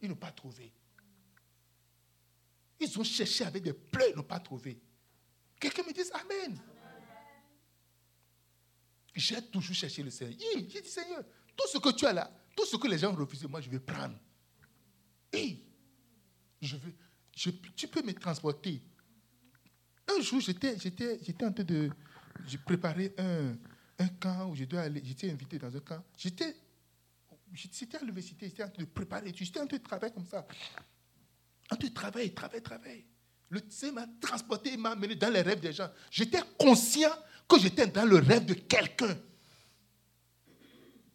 Ils 0.00 0.08
n'ont 0.08 0.14
pas 0.14 0.30
trouvé. 0.30 0.72
Ils 2.78 2.98
ont 2.98 3.04
cherché 3.04 3.44
avec 3.44 3.62
des 3.62 3.72
pleurs, 3.72 4.08
ils 4.10 4.16
n'ont 4.16 4.22
pas 4.22 4.40
trouvé. 4.40 4.80
Quelqu'un 5.58 5.82
me 5.82 5.92
dit 5.92 6.02
Amen. 6.12 6.58
J'ai 9.14 9.40
toujours 9.42 9.74
cherché 9.74 10.02
le 10.02 10.10
Seigneur. 10.10 10.36
J'ai 10.38 10.80
dit, 10.80 10.88
Seigneur, 10.88 11.22
tout 11.56 11.68
ce 11.68 11.78
que 11.78 11.90
tu 11.90 12.04
as 12.04 12.12
là, 12.12 12.30
tout 12.56 12.66
ce 12.66 12.76
que 12.76 12.88
les 12.88 12.98
gens 12.98 13.12
ont 13.12 13.16
refusé, 13.16 13.46
moi 13.46 13.60
je 13.60 13.70
vais 13.70 13.78
prendre. 13.78 14.18
Et 15.32 15.58
je 16.64 16.76
veux, 16.76 16.94
tu 17.32 17.88
peux 17.88 18.02
me 18.02 18.12
transporter. 18.12 18.82
Un 20.16 20.20
jour, 20.20 20.40
j'étais, 20.40 20.78
j'étais, 20.78 21.18
j'étais 21.22 21.44
en 21.44 21.52
train 21.52 21.64
de 21.64 21.90
préparer 22.64 23.14
un, 23.18 23.56
un 23.98 24.08
camp 24.08 24.50
où 24.50 24.54
je 24.54 24.64
dois 24.64 24.82
aller. 24.82 25.02
J'étais 25.04 25.30
invité 25.30 25.58
dans 25.58 25.74
un 25.74 25.80
camp. 25.80 26.02
J'étais, 26.16 26.56
j'étais 27.52 27.96
à 27.96 28.00
l'université, 28.00 28.48
j'étais 28.48 28.64
en 28.64 28.68
train 28.68 28.82
de 28.82 28.88
préparer. 28.88 29.32
J'étais 29.34 29.60
en 29.60 29.66
train 29.66 29.78
de 29.78 29.82
travailler 29.82 30.12
comme 30.12 30.26
ça. 30.26 30.46
En 31.70 31.76
train 31.76 31.88
de 31.88 31.94
travailler, 31.94 32.34
travailler, 32.34 32.62
travailler. 32.62 33.06
Le 33.48 33.60
Seigneur 33.68 33.94
m'a 33.94 34.06
transporté, 34.20 34.72
il 34.72 34.78
m'a 34.78 34.90
amené 34.90 35.14
dans 35.14 35.32
les 35.32 35.42
rêves 35.42 35.60
des 35.60 35.72
gens. 35.72 35.88
J'étais 36.10 36.40
conscient 36.58 37.12
que 37.48 37.58
j'étais 37.58 37.86
dans 37.86 38.04
le 38.04 38.16
rêve 38.16 38.44
de 38.46 38.54
quelqu'un. 38.54 39.16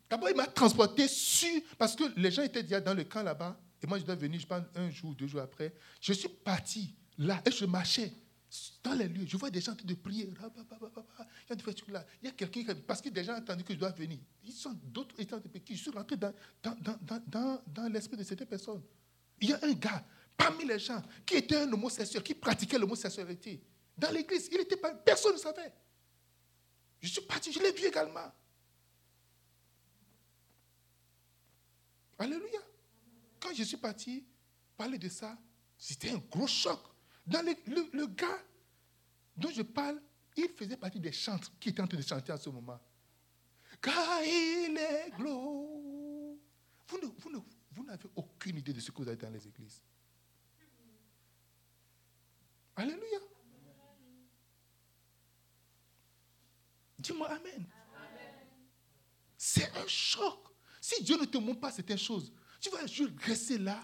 D'abord, 0.10 0.30
il 0.30 0.36
m'a 0.36 0.48
transporté 0.48 1.08
sur. 1.08 1.62
Parce 1.78 1.96
que 1.96 2.04
les 2.16 2.32
gens 2.32 2.44
étaient 2.44 2.64
déjà 2.64 2.82
dans 2.82 2.94
le 2.94 3.04
camp 3.04 3.24
là-bas. 3.24 3.60
Et 3.82 3.88
moi, 3.88 4.00
je 4.00 4.04
dois 4.04 4.16
venir, 4.16 4.40
je 4.40 4.48
pense, 4.48 4.64
un 4.76 4.90
jour, 4.90 5.14
deux 5.16 5.28
jours 5.28 5.42
après. 5.42 5.74
Je 6.02 6.14
suis 6.14 6.30
parti 6.30 6.96
là 7.18 7.42
et 7.46 7.52
je 7.52 7.66
marchais 7.66 8.12
dans 8.84 8.94
les 8.94 9.08
lieux. 9.08 9.26
Je 9.26 9.38
vois 9.38 9.50
des 9.50 9.62
gens 9.62 9.72
en 9.72 9.76
train 9.76 9.86
de 9.86 9.94
prier. 9.94 10.26
Il 10.26 10.34
y 10.34 11.52
a 11.52 11.56
des 11.56 11.92
là. 11.92 12.06
Il 12.22 12.26
y 12.26 12.30
a 12.30 12.32
quelqu'un, 12.32 12.76
parce 12.88 13.02
que 13.02 13.10
des 13.10 13.24
gens 13.24 13.34
ont 13.34 13.38
entendu 13.38 13.64
que 13.64 13.74
je 13.74 13.80
dois 13.80 13.92
venir. 13.92 14.20
Ils 14.44 14.52
sont 14.52 14.74
d'autres 14.84 15.20
états 15.20 15.40
de 15.40 15.50
Je 15.70 15.74
suis 15.76 15.92
rentré 15.92 16.18
dans, 16.18 16.34
dans, 16.64 16.76
dans, 16.82 17.24
dans, 17.28 17.62
dans 17.68 17.88
l'esprit 17.92 18.18
de 18.18 18.24
cette 18.24 18.44
personne. 18.46 18.82
Il 19.40 19.50
y 19.50 19.54
a 19.54 19.60
un 19.64 19.74
gars 19.74 20.04
parmi 20.36 20.66
les 20.66 20.80
gens 20.80 21.02
qui 21.26 21.36
était 21.36 21.58
un 21.58 21.72
homosexuel, 21.72 22.24
qui 22.24 22.34
pratiquait 22.34 22.78
l'homosexualité. 22.78 23.62
Dans 23.98 24.12
l'église, 24.12 24.50
il 24.52 24.62
était 24.62 24.78
pas, 24.78 24.94
personne 24.94 25.34
ne 25.34 25.38
savait. 25.38 25.74
Je 27.02 27.08
suis 27.08 27.22
parti, 27.22 27.52
je 27.52 27.60
l'ai 27.60 27.72
vu 27.72 27.86
également. 27.86 28.32
Alléluia. 32.18 32.60
Quand 33.40 33.54
je 33.54 33.64
suis 33.64 33.78
parti 33.78 34.26
parler 34.76 34.98
de 34.98 35.10
ça, 35.10 35.38
c'était 35.78 36.12
un 36.12 36.18
gros 36.18 36.48
choc. 36.48 36.80
Dans 37.26 37.46
le, 37.46 38.08
gars 38.08 38.44
dont 39.36 39.50
je 39.52 39.62
parle, 39.62 40.02
il 40.36 40.50
faisait 40.50 40.78
partie 40.78 41.00
des 41.00 41.12
chants 41.12 41.40
qui 41.60 41.70
étaient 41.70 41.82
en 41.82 41.88
train 41.88 41.98
de 41.98 42.04
chanter 42.04 42.32
à 42.32 42.38
ce 42.38 42.50
moment. 42.50 42.80
Car 43.82 44.24
il 44.24 44.78
est 44.78 45.12
glos. 45.16 46.40
Vous 47.72 47.84
n'avez 47.84 48.10
aucune 48.16 48.58
idée 48.58 48.74
de 48.74 48.80
ce 48.80 48.92
que 48.92 48.98
vous 48.98 49.08
avez 49.08 49.18
dans 49.18 49.30
les 49.30 49.48
églises. 49.48 49.82
Alléluia. 52.76 53.20
Dis-moi 56.98 57.30
Amen. 57.30 57.66
C'est 59.38 59.72
un 59.78 59.88
choc. 59.88 60.48
Si 60.82 61.02
Dieu 61.04 61.18
ne 61.18 61.26
te 61.26 61.38
montre 61.38 61.60
pas 61.62 61.72
certaines 61.72 61.98
choses, 61.98 62.34
tu 62.60 62.70
vas 62.70 62.86
juste 62.86 63.20
rester 63.22 63.58
là, 63.58 63.80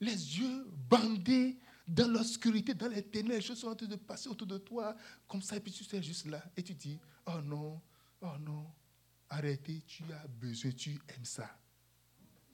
les 0.00 0.38
yeux 0.38 0.66
bandés 0.88 1.58
dans 1.86 2.08
l'obscurité, 2.08 2.74
dans 2.74 2.88
les 2.88 3.02
ténèbres, 3.02 3.36
les 3.36 3.40
choses 3.40 3.58
sont 3.58 3.68
en 3.68 3.74
train 3.74 3.86
de 3.86 3.96
passer 3.96 4.28
autour 4.28 4.46
de 4.46 4.58
toi, 4.58 4.94
comme 5.26 5.40
ça, 5.40 5.56
et 5.56 5.60
puis 5.60 5.72
tu 5.72 5.96
es 5.96 6.02
juste 6.02 6.26
là, 6.26 6.42
et 6.56 6.62
tu 6.62 6.74
dis, 6.74 6.98
oh 7.26 7.40
non, 7.42 7.80
oh 8.20 8.38
non, 8.40 8.66
arrêtez, 9.30 9.82
tu 9.86 10.02
as 10.12 10.26
besoin, 10.26 10.70
tu 10.72 11.00
aimes 11.08 11.24
ça. 11.24 11.48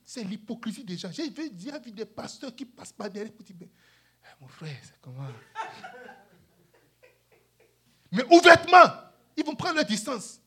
C'est 0.04 0.22
l'hypocrisie 0.22 0.84
des 0.84 0.96
gens. 0.96 1.10
J'ai 1.10 1.30
vu 1.30 1.50
des 1.92 2.04
pasteurs 2.04 2.54
qui 2.54 2.64
passent 2.66 2.92
pas 2.92 3.08
derrière, 3.08 3.32
et 3.32 3.42
disent, 3.42 3.56
eh, 3.60 4.40
mon 4.40 4.48
frère, 4.48 4.78
c'est 4.82 5.00
comment 5.00 5.28
Mais 8.12 8.24
ouvertement, 8.30 8.84
ils 9.36 9.44
vont 9.44 9.56
prendre 9.56 9.76
leur 9.76 9.84
distance. 9.84 10.40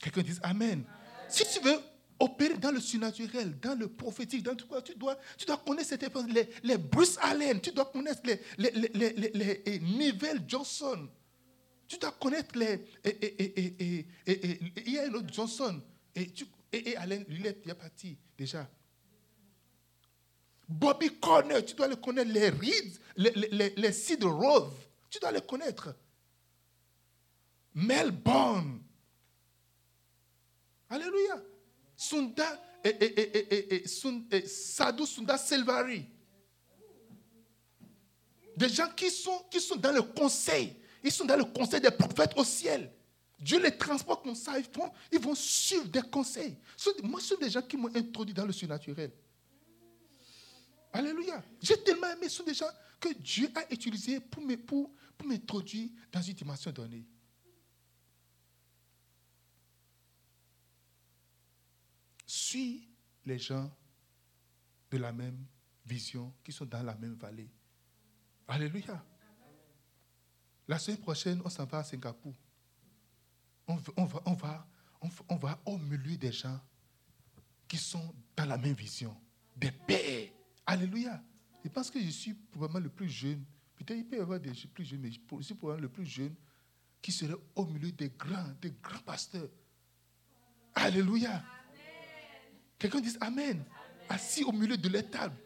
Quelqu'un 0.00 0.22
dit 0.22 0.38
Amen. 0.42 0.84
Si 1.28 1.44
tu 1.52 1.60
veux 1.60 1.78
opérer 2.18 2.56
dans 2.56 2.70
le 2.70 2.80
surnaturel, 2.80 3.58
dans 3.60 3.78
le 3.78 3.88
prophétique, 3.88 4.42
dans 4.42 4.54
tout 4.54 4.66
quoi, 4.66 4.82
tu 4.82 4.94
dois, 4.94 5.18
tu 5.36 5.44
dois 5.44 5.58
connaître 5.58 5.94
les, 6.28 6.48
les 6.62 6.78
Bruce 6.78 7.18
Allen, 7.20 7.60
tu 7.60 7.72
dois 7.72 7.86
connaître 7.86 8.22
les, 8.24 8.40
les, 8.58 8.70
les, 8.70 9.30
les, 9.34 9.78
Neville 9.80 10.42
Johnson, 10.46 11.08
tu 11.86 11.98
dois 11.98 12.12
connaître 12.12 12.58
les. 12.58 12.86
Et, 13.04 14.06
Johnson, 15.32 15.80
et, 16.14 16.30
tu, 16.30 16.46
et, 16.72 16.96
Allen, 16.96 17.24
il 17.28 17.46
est, 17.46 17.74
parti 17.74 18.16
déjà. 18.36 18.68
Bobby 20.68 21.10
Corner, 21.20 21.64
tu 21.64 21.74
dois 21.74 21.88
le 21.88 21.96
connaître, 21.96 22.30
les 22.32 22.48
Reeds, 22.48 22.98
les, 23.16 23.30
les, 23.30 23.74
les 23.76 23.92
Sid 23.92 24.24
Rove, 24.24 24.74
tu 25.10 25.18
dois 25.18 25.32
les 25.32 25.42
connaître. 25.42 25.94
Melbourne. 27.74 28.80
Alléluia. 30.88 31.42
Sunda 31.96 32.62
et, 32.84 33.76
et, 33.76 33.88
Sunda 33.88 35.38
Selvari. 35.38 36.06
Des 38.56 38.68
gens 38.68 38.90
qui 38.96 39.10
sont, 39.10 39.44
qui 39.50 39.60
sont 39.60 39.76
dans 39.76 39.92
le 39.92 40.02
conseil. 40.02 40.76
Ils 41.02 41.12
sont 41.12 41.24
dans 41.24 41.36
le 41.36 41.44
conseil 41.44 41.80
des 41.80 41.90
prophètes 41.90 42.32
au 42.36 42.44
ciel. 42.44 42.90
Dieu 43.38 43.60
les 43.60 43.76
transporte 43.76 44.24
comme 44.24 44.34
ça. 44.34 44.58
Ils 44.58 44.66
vont, 44.72 44.90
ils 45.12 45.18
vont 45.18 45.34
suivre 45.34 45.86
des 45.86 46.02
conseils. 46.02 46.56
Moi, 47.02 47.20
ce 47.20 47.28
sont 47.28 47.40
des 47.40 47.50
gens 47.50 47.62
qui 47.62 47.76
m'ont 47.76 47.94
introduit 47.94 48.34
dans 48.34 48.46
le 48.46 48.52
surnaturel. 48.52 49.12
Alléluia. 50.92 51.42
J'ai 51.60 51.82
tellement 51.82 52.08
aimé, 52.08 52.28
ce 52.28 52.36
sont 52.36 52.44
des 52.44 52.54
gens 52.54 52.70
que 52.98 53.12
Dieu 53.12 53.50
a 53.54 53.72
utilisés 53.72 54.20
pour 54.20 54.42
m'introduire 55.24 55.90
dans 56.10 56.22
une 56.22 56.32
dimension 56.32 56.70
donnée. 56.70 57.04
Suis 62.26 62.88
les 63.24 63.38
gens 63.38 63.70
de 64.90 64.98
la 64.98 65.12
même 65.12 65.46
vision, 65.84 66.32
qui 66.42 66.52
sont 66.52 66.64
dans 66.64 66.82
la 66.82 66.94
même 66.96 67.14
vallée. 67.14 67.50
Alléluia. 68.48 69.04
La 70.68 70.78
semaine 70.78 70.98
prochaine, 70.98 71.40
on 71.44 71.48
s'en 71.48 71.64
va 71.64 71.78
à 71.78 71.84
Singapour. 71.84 72.34
On, 73.68 73.76
va, 73.76 75.60
au 75.64 75.78
milieu 75.78 76.16
des 76.16 76.32
gens 76.32 76.60
qui 77.66 77.76
sont 77.76 78.14
dans 78.36 78.44
la 78.44 78.56
même 78.56 78.74
vision, 78.74 79.16
des 79.56 79.70
pères. 79.72 80.28
Alléluia. 80.64 81.22
Je 81.64 81.68
pense 81.68 81.90
que 81.90 82.00
je 82.00 82.10
suis 82.10 82.34
probablement 82.34 82.80
le 82.80 82.90
plus 82.90 83.08
jeune. 83.08 83.44
Peut-être 83.76 83.98
il 83.98 84.06
peut 84.06 84.16
y 84.16 84.20
avoir 84.20 84.38
des 84.40 84.52
plus 84.72 84.84
jeunes, 84.84 85.00
mais 85.00 85.10
je 85.10 85.42
suis 85.42 85.54
probablement 85.54 85.82
le 85.82 85.88
plus 85.88 86.06
jeune 86.06 86.34
qui 87.02 87.12
serait 87.12 87.34
au 87.54 87.66
milieu 87.66 87.92
des 87.92 88.10
grands, 88.10 88.52
des 88.60 88.72
grands 88.82 89.00
pasteurs. 89.00 89.48
Alléluia. 90.74 91.44
Quelqu'un 92.78 93.00
dit 93.00 93.16
Amen. 93.20 93.64
Assis 94.08 94.44
au 94.44 94.52
milieu 94.52 94.76
de 94.76 94.88
la 94.88 95.02
table. 95.02 95.36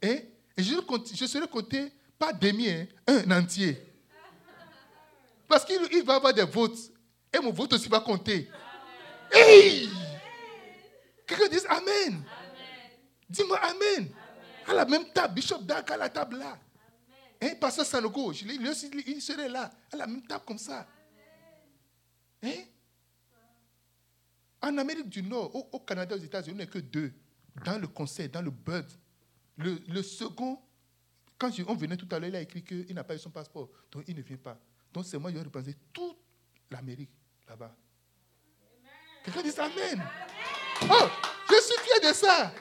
Et, 0.00 0.28
je, 0.56 1.26
serai 1.26 1.48
compté 1.48 1.92
pas 2.18 2.32
demi, 2.32 2.68
hein, 2.68 2.86
un 3.06 3.30
entier. 3.30 3.80
Parce 5.48 5.64
qu'il 5.64 6.04
va 6.04 6.14
avoir 6.16 6.32
des 6.32 6.44
votes. 6.44 6.78
Et 7.32 7.38
mon 7.38 7.50
vote 7.50 7.72
aussi 7.72 7.88
va 7.88 8.00
compter. 8.00 8.48
Quelqu'un 11.26 11.48
dit 11.50 11.58
Amen. 11.68 12.22
Dis-moi 13.28 13.58
Amen. 13.58 14.10
À 14.66 14.74
la 14.74 14.84
même 14.84 15.10
table, 15.12 15.34
Bishop 15.34 15.58
Dark 15.62 15.90
à 15.90 15.96
la 15.96 16.08
table 16.08 16.38
là. 16.38 16.58
Hein, 17.40 17.54
Pasteur 17.60 17.84
Sanogo, 17.84 18.32
il, 18.32 18.74
il 19.06 19.20
serait 19.20 19.48
là, 19.48 19.68
à 19.92 19.96
la 19.96 20.06
même 20.06 20.24
table 20.24 20.44
comme 20.46 20.58
ça. 20.58 20.86
Hein? 22.42 22.64
En 24.62 24.78
Amérique 24.78 25.08
du 25.08 25.22
Nord, 25.22 25.54
au, 25.54 25.80
Canada, 25.80 26.14
aux 26.14 26.20
États-Unis, 26.20 26.54
on 26.54 26.58
n'est 26.58 26.66
que 26.66 26.78
deux. 26.78 27.12
Dans 27.64 27.78
le 27.78 27.88
conseil, 27.88 28.28
dans 28.28 28.40
le 28.40 28.50
bud. 28.50 28.86
Le, 29.58 30.02
second, 30.02 30.58
quand 31.36 31.50
on 31.66 31.74
venait 31.74 31.96
tout 31.96 32.08
à 32.10 32.18
l'heure, 32.18 32.30
il 32.30 32.36
a 32.36 32.40
écrit 32.40 32.62
qu'il 32.62 32.94
n'a 32.94 33.04
pas 33.04 33.14
eu 33.14 33.18
son 33.18 33.30
passeport. 33.30 33.68
Donc 33.90 34.04
il 34.06 34.16
ne 34.16 34.22
vient 34.22 34.36
pas. 34.36 34.58
Donc 34.92 35.04
c'est 35.04 35.18
moi 35.18 35.30
qui 35.30 35.38
ai 35.38 35.42
repensé 35.42 35.76
toute 35.92 36.16
l'Amérique 36.70 37.10
là-bas. 37.48 37.74
Quelqu'un 39.24 39.42
dit 39.42 39.52
Amen. 39.58 40.02
Oh, 40.82 41.08
je 41.48 41.60
suis 41.60 41.78
fier 41.84 42.10
de 42.10 42.14
ça. 42.14 42.52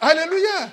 Alléluia. 0.00 0.70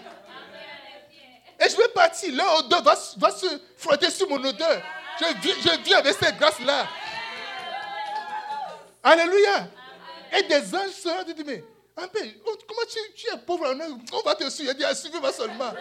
Et 1.59 1.69
je 1.69 1.77
vais 1.77 1.89
partir. 1.93 2.31
L'odeur 2.35 2.83
va, 2.83 2.95
va 3.17 3.31
se 3.31 3.61
frotter 3.77 4.09
sur 4.09 4.27
mon 4.29 4.43
odeur. 4.43 4.83
Je 5.19 5.25
je 5.25 5.83
vis 5.83 5.93
avec 5.93 6.15
cette 6.15 6.37
grâce-là. 6.37 6.87
Alléluia. 9.03 9.69
Et 10.37 10.43
des 10.43 10.75
anges 10.75 10.91
seront 10.91 11.23
dit, 11.23 11.33
mais 11.45 11.63
oh, 11.97 12.57
comment 12.67 12.81
tu, 12.87 13.27
es 13.27 13.37
pauvre, 13.45 13.65
on 14.13 14.21
va 14.21 14.35
te 14.35 14.49
suivre. 14.49 14.73
Il 14.73 14.77
dit, 14.77 14.95
suivez-moi 14.95 15.31
seulement. 15.31 15.73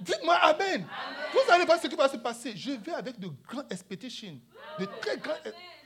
Dites-moi 0.00 0.34
Amen. 0.34 0.86
Vous 1.32 1.52
allez 1.52 1.64
voir 1.64 1.80
ce 1.80 1.86
qui 1.86 1.94
va 1.94 2.08
se 2.08 2.16
passer. 2.16 2.56
Je 2.56 2.72
vais 2.72 2.92
avec 2.92 3.18
de 3.18 3.28
grandes 3.46 3.70
expectations. 3.70 4.38
De 4.78 4.86
très 5.00 5.16
grands. 5.18 5.34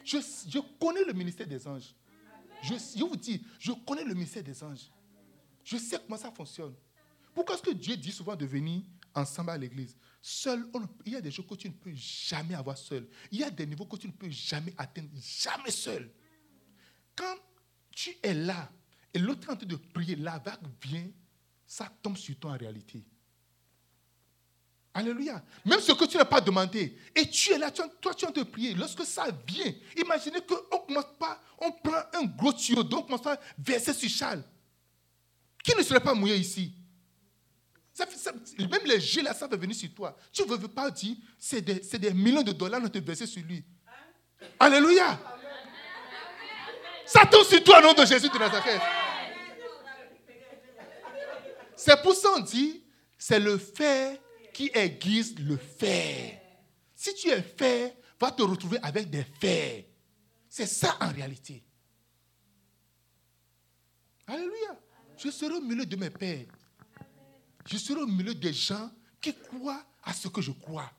Je, 0.05 0.19
je 0.49 0.59
connais 0.81 1.05
le 1.05 1.13
ministère 1.13 1.47
des 1.47 1.67
anges. 1.67 1.95
Je, 2.63 2.75
je, 2.97 3.05
vous 3.05 3.17
dis, 3.17 3.45
je 3.59 3.73
connais 3.73 4.05
le 4.05 4.15
ministère 4.15 4.43
des 4.43 4.63
anges. 4.63 4.91
Je 5.65 5.77
sais 5.77 5.99
comment 5.99 6.17
ça 6.17 6.31
fonctionne. 6.31 6.75
Pourquoi 7.35 7.57
est-ce 7.57 7.63
que 7.63 7.73
Dieu 7.73 7.97
dit 7.97 8.13
souvent 8.13 8.35
de 8.35 8.47
venir 8.47 8.83
ensemble 9.15 9.51
à 9.51 9.59
l'église? 9.59 9.97
Seul, 10.23 10.65
il 11.05 11.13
y 11.13 11.17
a 11.17 11.21
des 11.21 11.31
choses 11.31 11.47
que 11.47 11.55
tu 11.55 11.69
ne 11.69 11.75
peux 11.75 11.93
jamais 11.93 12.55
avoir 12.55 12.79
seul. 12.79 13.07
Il 13.31 13.41
y 13.41 13.45
a 13.45 13.51
des 13.51 13.67
niveaux 13.67 13.85
que 13.85 13.97
tu 13.97 14.07
ne 14.07 14.13
peux 14.13 14.31
jamais 14.31 14.73
atteindre, 14.79 15.09
jamais 15.21 15.71
seul. 15.71 16.11
Quand 17.17 17.37
tu 17.91 18.17
es 18.23 18.35
là 18.35 18.71
et 19.13 19.19
l'autre 19.19 19.49
est 19.49 19.53
en 19.53 19.57
train 19.57 19.67
de 19.67 19.77
prier, 19.77 20.17
la 20.17 20.39
vague 20.39 20.61
vient, 20.83 21.09
ça 21.67 21.91
tombe 22.03 22.17
sur 22.17 22.37
toi 22.39 22.53
en 22.53 22.57
réalité. 22.59 23.03
Alléluia. 24.93 25.43
Même 25.65 25.81
ce 25.81 25.93
que 25.93 26.05
tu 26.07 26.17
n'as 26.17 26.25
pas 26.25 26.41
demandé. 26.41 26.97
Et 27.15 27.29
tu 27.29 27.53
es 27.53 27.59
là, 27.59 27.71
toi 27.71 27.87
tu 28.15 28.25
es 28.25 28.29
en 28.29 28.33
train 28.33 28.43
de 28.43 28.43
prier. 28.43 28.75
Lorsque 28.75 29.05
ça 29.05 29.27
vient, 29.47 29.73
imaginez 29.97 30.41
qu'on 30.41 30.79
commence 30.79 31.19
pas, 31.19 31.41
on 31.59 31.73
prend 31.73 32.01
un 32.15 32.25
gros 32.25 32.53
tuyau, 32.53 32.83
donc 32.83 33.05
on 33.05 33.17
commence 33.17 33.27
à 33.27 33.41
verser 33.59 33.93
sur 33.93 34.09
Charles. 34.09 34.43
Qui 35.63 35.77
ne 35.77 35.83
serait 35.83 36.01
pas 36.01 36.15
mouillé 36.15 36.37
ici? 36.37 36.73
Même 38.59 38.87
les 38.87 39.01
jets 39.01 39.23
là, 39.23 39.35
ça 39.35 39.47
va 39.47 39.57
venir 39.57 39.75
sur 39.75 39.93
toi. 39.95 40.17
Tu 40.33 40.43
ne 40.43 40.55
veux 40.55 40.69
pas 40.69 40.91
dire, 40.91 41.17
c'est 41.39 41.61
des, 41.61 41.81
des, 41.99 42.13
millions 42.13 42.43
de 42.43 42.53
dollars 42.53 42.85
à 42.85 42.89
te 42.89 42.99
verser 42.99 43.27
sur 43.27 43.43
lui. 43.43 43.65
Alléluia. 44.59 45.19
Ça 47.07 47.25
tombe 47.27 47.45
sur 47.45 47.63
toi 47.63 47.79
au 47.79 47.83
nom 47.83 47.93
de 47.93 48.05
Jésus 48.05 48.29
de 48.29 48.39
Nazareth. 48.39 48.83
C'est 51.77 52.03
pour 52.03 52.15
ça 52.15 52.31
qu'on 52.35 52.41
dit, 52.41 52.83
c'est 53.17 53.39
le 53.39 53.59
fait 53.59 54.21
qui 54.53 54.71
aiguise 54.75 55.39
le 55.39 55.57
fer. 55.57 56.41
Si 56.95 57.15
tu 57.15 57.29
es 57.29 57.43
fer, 57.43 57.93
va 58.19 58.31
te 58.33 58.43
retrouver 58.43 58.79
avec 58.83 59.11
des 59.11 59.25
fers. 59.41 59.85
C'est 60.49 60.67
ça 60.67 60.97
en 61.01 61.13
réalité. 61.13 61.63
Alléluia. 64.27 64.81
Je 65.17 65.31
serai 65.31 65.55
au 65.55 65.61
milieu 65.61 65.87
de 65.87 65.97
mes 65.97 66.11
pères. 66.11 66.47
Je 67.67 67.77
serai 67.77 68.01
au 68.01 68.07
milieu 68.07 68.35
des 68.35 68.53
gens 68.53 68.91
qui 69.21 69.35
croient 69.35 69.85
à 70.03 70.13
ce 70.13 70.29
que 70.29 70.41
je 70.41 70.53
crois. 70.53 70.91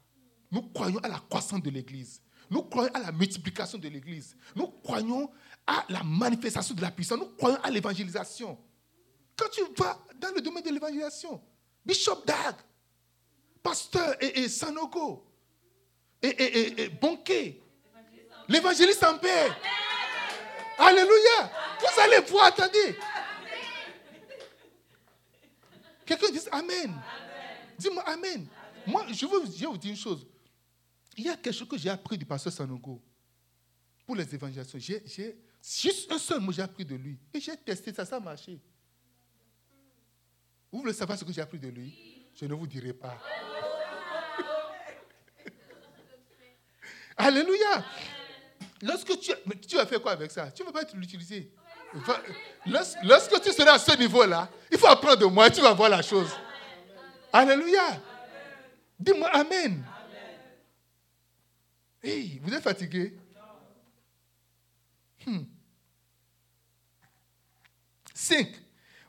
Nous 0.51 0.61
croyons 0.61 0.99
à 0.99 1.07
la 1.07 1.19
croissance 1.19 1.61
de 1.61 1.69
l'Église. 1.69 2.21
Nous 2.49 2.63
croyons 2.63 2.93
à 2.93 2.99
la 2.99 3.11
multiplication 3.11 3.77
de 3.77 3.87
l'Église. 3.89 4.35
Nous 4.55 4.67
croyons 4.67 5.29
à 5.67 5.85
la 5.89 6.01
manifestation 6.03 6.73
de 6.73 6.81
la 6.81 6.89
puissance. 6.89 7.19
Nous 7.19 7.29
croyons 7.37 7.59
à 7.61 7.69
l'évangélisation. 7.69 8.57
Quand 9.35 9.49
tu 9.51 9.61
vas 9.77 9.99
dans 10.15 10.33
le 10.33 10.41
domaine 10.41 10.63
de 10.63 10.69
l'évangélisation, 10.71 11.41
Bishop 11.85 12.23
Dag, 12.25 12.55
Pasteur 13.61 14.15
et, 14.21 14.47
Sanogo, 14.47 15.23
et, 16.21 16.29
et, 16.29 16.81
et 16.83 16.89
Bonquet, 16.89 17.61
l'évangéliste 18.47 19.03
en 19.03 19.17
paix. 19.17 19.51
Alléluia. 20.77 21.51
Vous 21.79 22.01
allez 22.01 22.19
voir, 22.27 22.45
attendez. 22.45 22.97
Quelqu'un 26.05 26.31
dit 26.31 26.39
Amen. 26.51 26.95
Dis-moi 27.77 28.03
Amen. 28.07 28.47
Moi, 28.85 29.05
je 29.11 29.25
veux, 29.25 29.41
je 29.45 29.65
vous 29.65 29.77
dire 29.77 29.91
une 29.91 29.97
chose. 29.97 30.25
Il 31.17 31.25
y 31.25 31.29
a 31.29 31.35
quelque 31.35 31.53
chose 31.53 31.67
que 31.67 31.77
j'ai 31.77 31.89
appris 31.89 32.17
du 32.17 32.25
pasteur 32.25 32.53
Sanogo 32.53 33.01
pour 34.05 34.15
les 34.15 34.33
évangélisations. 34.33 34.79
J'ai 34.79 35.37
juste 35.67 36.11
un 36.11 36.17
seul 36.17 36.39
mot 36.39 36.51
j'ai 36.51 36.61
appris 36.61 36.85
de 36.85 36.95
lui. 36.95 37.19
Et 37.33 37.39
j'ai 37.39 37.57
testé 37.57 37.93
ça, 37.93 38.05
ça 38.05 38.17
a 38.17 38.19
marché. 38.19 38.59
Vous 40.71 40.79
voulez 40.79 40.93
savoir 40.93 41.17
ce 41.17 41.25
que 41.25 41.33
j'ai 41.33 41.41
appris 41.41 41.59
de 41.59 41.67
lui? 41.69 41.93
Je 42.35 42.45
ne 42.45 42.53
vous 42.53 42.67
dirai 42.67 42.93
pas. 42.93 43.17
Alléluia. 47.17 47.85
Lorsque 48.81 49.19
tu, 49.19 49.31
tu 49.67 49.75
vas 49.75 49.85
faire 49.85 50.01
quoi 50.01 50.11
avec 50.11 50.31
ça? 50.31 50.51
Tu 50.51 50.61
ne 50.61 50.67
vas 50.67 50.73
pas 50.73 50.83
l'utiliser. 50.93 51.51
Lorsque 53.03 53.41
tu 53.41 53.51
seras 53.51 53.73
à 53.73 53.79
ce 53.79 53.97
niveau-là, 53.97 54.49
il 54.71 54.77
faut 54.77 54.87
apprendre 54.87 55.17
de 55.17 55.25
moi, 55.25 55.49
tu 55.49 55.61
vas 55.61 55.73
voir 55.73 55.89
la 55.89 56.01
chose. 56.01 56.29
Alléluia. 57.31 58.01
Dis-moi 58.99 59.29
Amen. 59.29 59.83
Hey, 62.03 62.39
vous 62.41 62.53
êtes 62.53 62.63
fatigué? 62.63 63.17
5. 68.27 68.47
Hmm. 68.47 68.51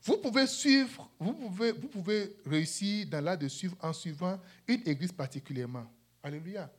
Vous 0.02 0.18
pouvez 0.18 0.46
suivre, 0.46 1.10
vous 1.18 1.34
pouvez, 1.34 1.72
vous 1.72 1.88
pouvez 1.88 2.36
réussir 2.46 3.06
dans 3.08 3.22
l'art 3.22 3.36
de 3.36 3.48
suivre 3.48 3.76
en 3.80 3.92
suivant 3.92 4.40
une 4.66 4.86
église 4.86 5.10
particulièrement. 5.10 5.92
Alléluia. 6.22 6.72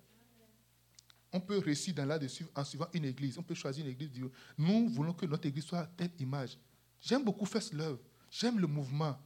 On 1.32 1.42
peut 1.42 1.60
réussir 1.60 1.94
dans 1.94 2.06
l'art 2.06 2.20
de 2.20 2.28
suivre 2.28 2.50
en 2.56 2.64
suivant 2.64 2.88
une 2.94 3.06
église. 3.06 3.38
On 3.38 3.44
peut 3.44 3.54
choisir 3.54 3.86
une 3.86 3.92
église. 3.92 4.10
Nous 4.58 4.90
voulons 4.90 5.14
que 5.14 5.26
notre 5.26 5.48
église 5.48 5.66
soit 5.66 5.86
telle 5.98 6.12
image. 6.20 6.58
J'aime 7.02 7.24
beaucoup 7.24 7.46
First 7.46 7.74
Love. 7.74 8.00
J'aime 8.32 8.60
le 8.60 8.68
mouvement. 8.68 9.18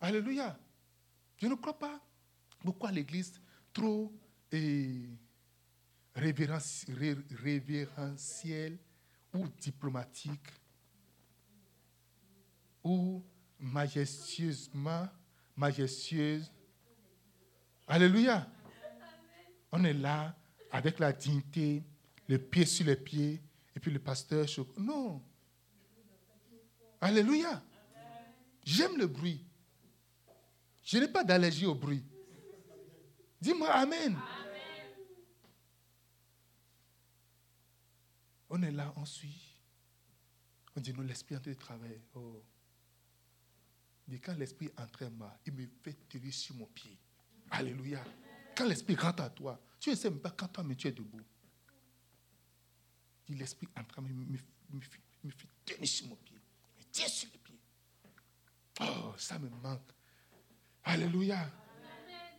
Alléluia. 0.00 0.58
Je 1.36 1.46
ne 1.46 1.54
crois 1.54 1.78
pas 1.78 2.00
beaucoup 2.64 2.86
à 2.86 2.92
l'église 2.92 3.34
trop 3.72 4.12
et 4.50 5.02
révérentielle 6.14 8.78
ou 9.34 9.46
diplomatique 9.60 10.48
ou 12.82 13.22
majestueusement 13.58 15.08
majestueuse. 15.56 16.50
Alléluia. 17.86 18.46
On 19.70 19.84
est 19.84 19.92
là 19.92 20.34
avec 20.70 20.98
la 20.98 21.12
dignité, 21.12 21.84
le 22.28 22.38
pied 22.38 22.64
sur 22.64 22.86
les 22.86 22.96
pieds, 22.96 23.42
et 23.74 23.80
puis 23.80 23.90
le 23.90 23.98
pasteur. 23.98 24.46
Non. 24.76 25.22
Alléluia. 27.00 27.62
J'aime 28.64 28.96
le 28.96 29.06
bruit. 29.06 29.44
Je 30.82 30.98
n'ai 30.98 31.08
pas 31.08 31.24
d'allergie 31.24 31.66
au 31.66 31.74
bruit. 31.74 32.04
Dis-moi 33.40 33.70
Amen. 33.70 34.18
On 38.50 38.62
est 38.62 38.70
là, 38.70 38.92
on 38.96 39.04
suit. 39.06 39.58
On 40.76 40.80
dit, 40.80 40.92
non, 40.92 41.02
l'esprit 41.02 41.36
en 41.36 41.40
train 41.40 41.50
de 41.50 41.56
travailler. 41.56 42.02
Oh. 42.14 42.42
Mais 44.12 44.18
quand 44.18 44.34
l'esprit 44.34 44.70
entre 44.76 45.06
en 45.06 45.10
moi, 45.10 45.38
il 45.46 45.54
me 45.54 45.66
fait 45.82 45.96
tirer 46.06 46.30
sur 46.30 46.54
mon 46.54 46.66
pied. 46.66 46.98
Alléluia. 47.50 48.04
Quand 48.54 48.66
l'esprit 48.66 48.94
rentre 48.94 49.22
à 49.22 49.30
toi, 49.30 49.58
tu 49.80 49.88
ne 49.88 49.94
sais 49.94 50.10
même 50.10 50.20
pas 50.20 50.32
quand 50.32 50.48
toi, 50.48 50.62
mais 50.62 50.74
tu 50.74 50.86
es 50.86 50.92
debout. 50.92 51.22
Dit 53.26 53.34
l'esprit 53.36 53.68
entre 53.74 54.00
en 54.00 54.02
moi, 54.02 54.10
me, 54.10 54.36
me, 54.76 54.80
fait 54.82 55.48
tenir 55.64 55.88
sur 55.88 56.08
mon 56.08 56.16
pied. 56.16 56.38
Me 56.78 56.84
tient 56.92 57.08
sur 57.08 57.30
les 57.32 57.38
pieds. 57.38 57.58
Oh, 58.82 59.14
ça 59.16 59.38
me 59.38 59.48
manque. 59.48 59.90
Alléluia. 60.84 61.50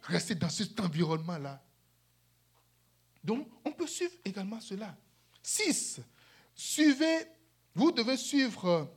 Rester 0.03 0.35
dans 0.35 0.49
cet 0.49 0.79
environnement-là. 0.79 1.59
Donc, 3.23 3.49
on 3.65 3.71
peut 3.71 3.87
suivre 3.87 4.13
également 4.23 4.59
cela. 4.59 4.95
6. 5.41 6.01
Suivez, 6.53 7.25
vous 7.73 7.91
devez 7.91 8.17
suivre 8.17 8.95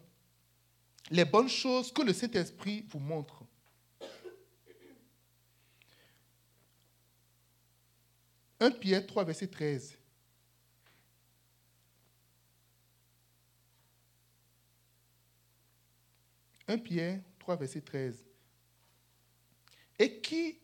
les 1.11 1.25
bonnes 1.25 1.49
choses 1.49 1.93
que 1.93 2.03
le 2.03 2.13
Saint-Esprit 2.13 2.85
vous 2.89 2.99
montre. 2.99 3.45
Un 8.59 8.71
Pierre 8.71 9.07
3, 9.07 9.25
verset 9.25 9.49
13. 9.49 9.99
Un 16.69 16.79
Pierre 16.79 17.21
3, 17.39 17.57
verset 17.57 17.81
13. 17.83 18.25
Et 19.99 20.21
qui 20.21 20.59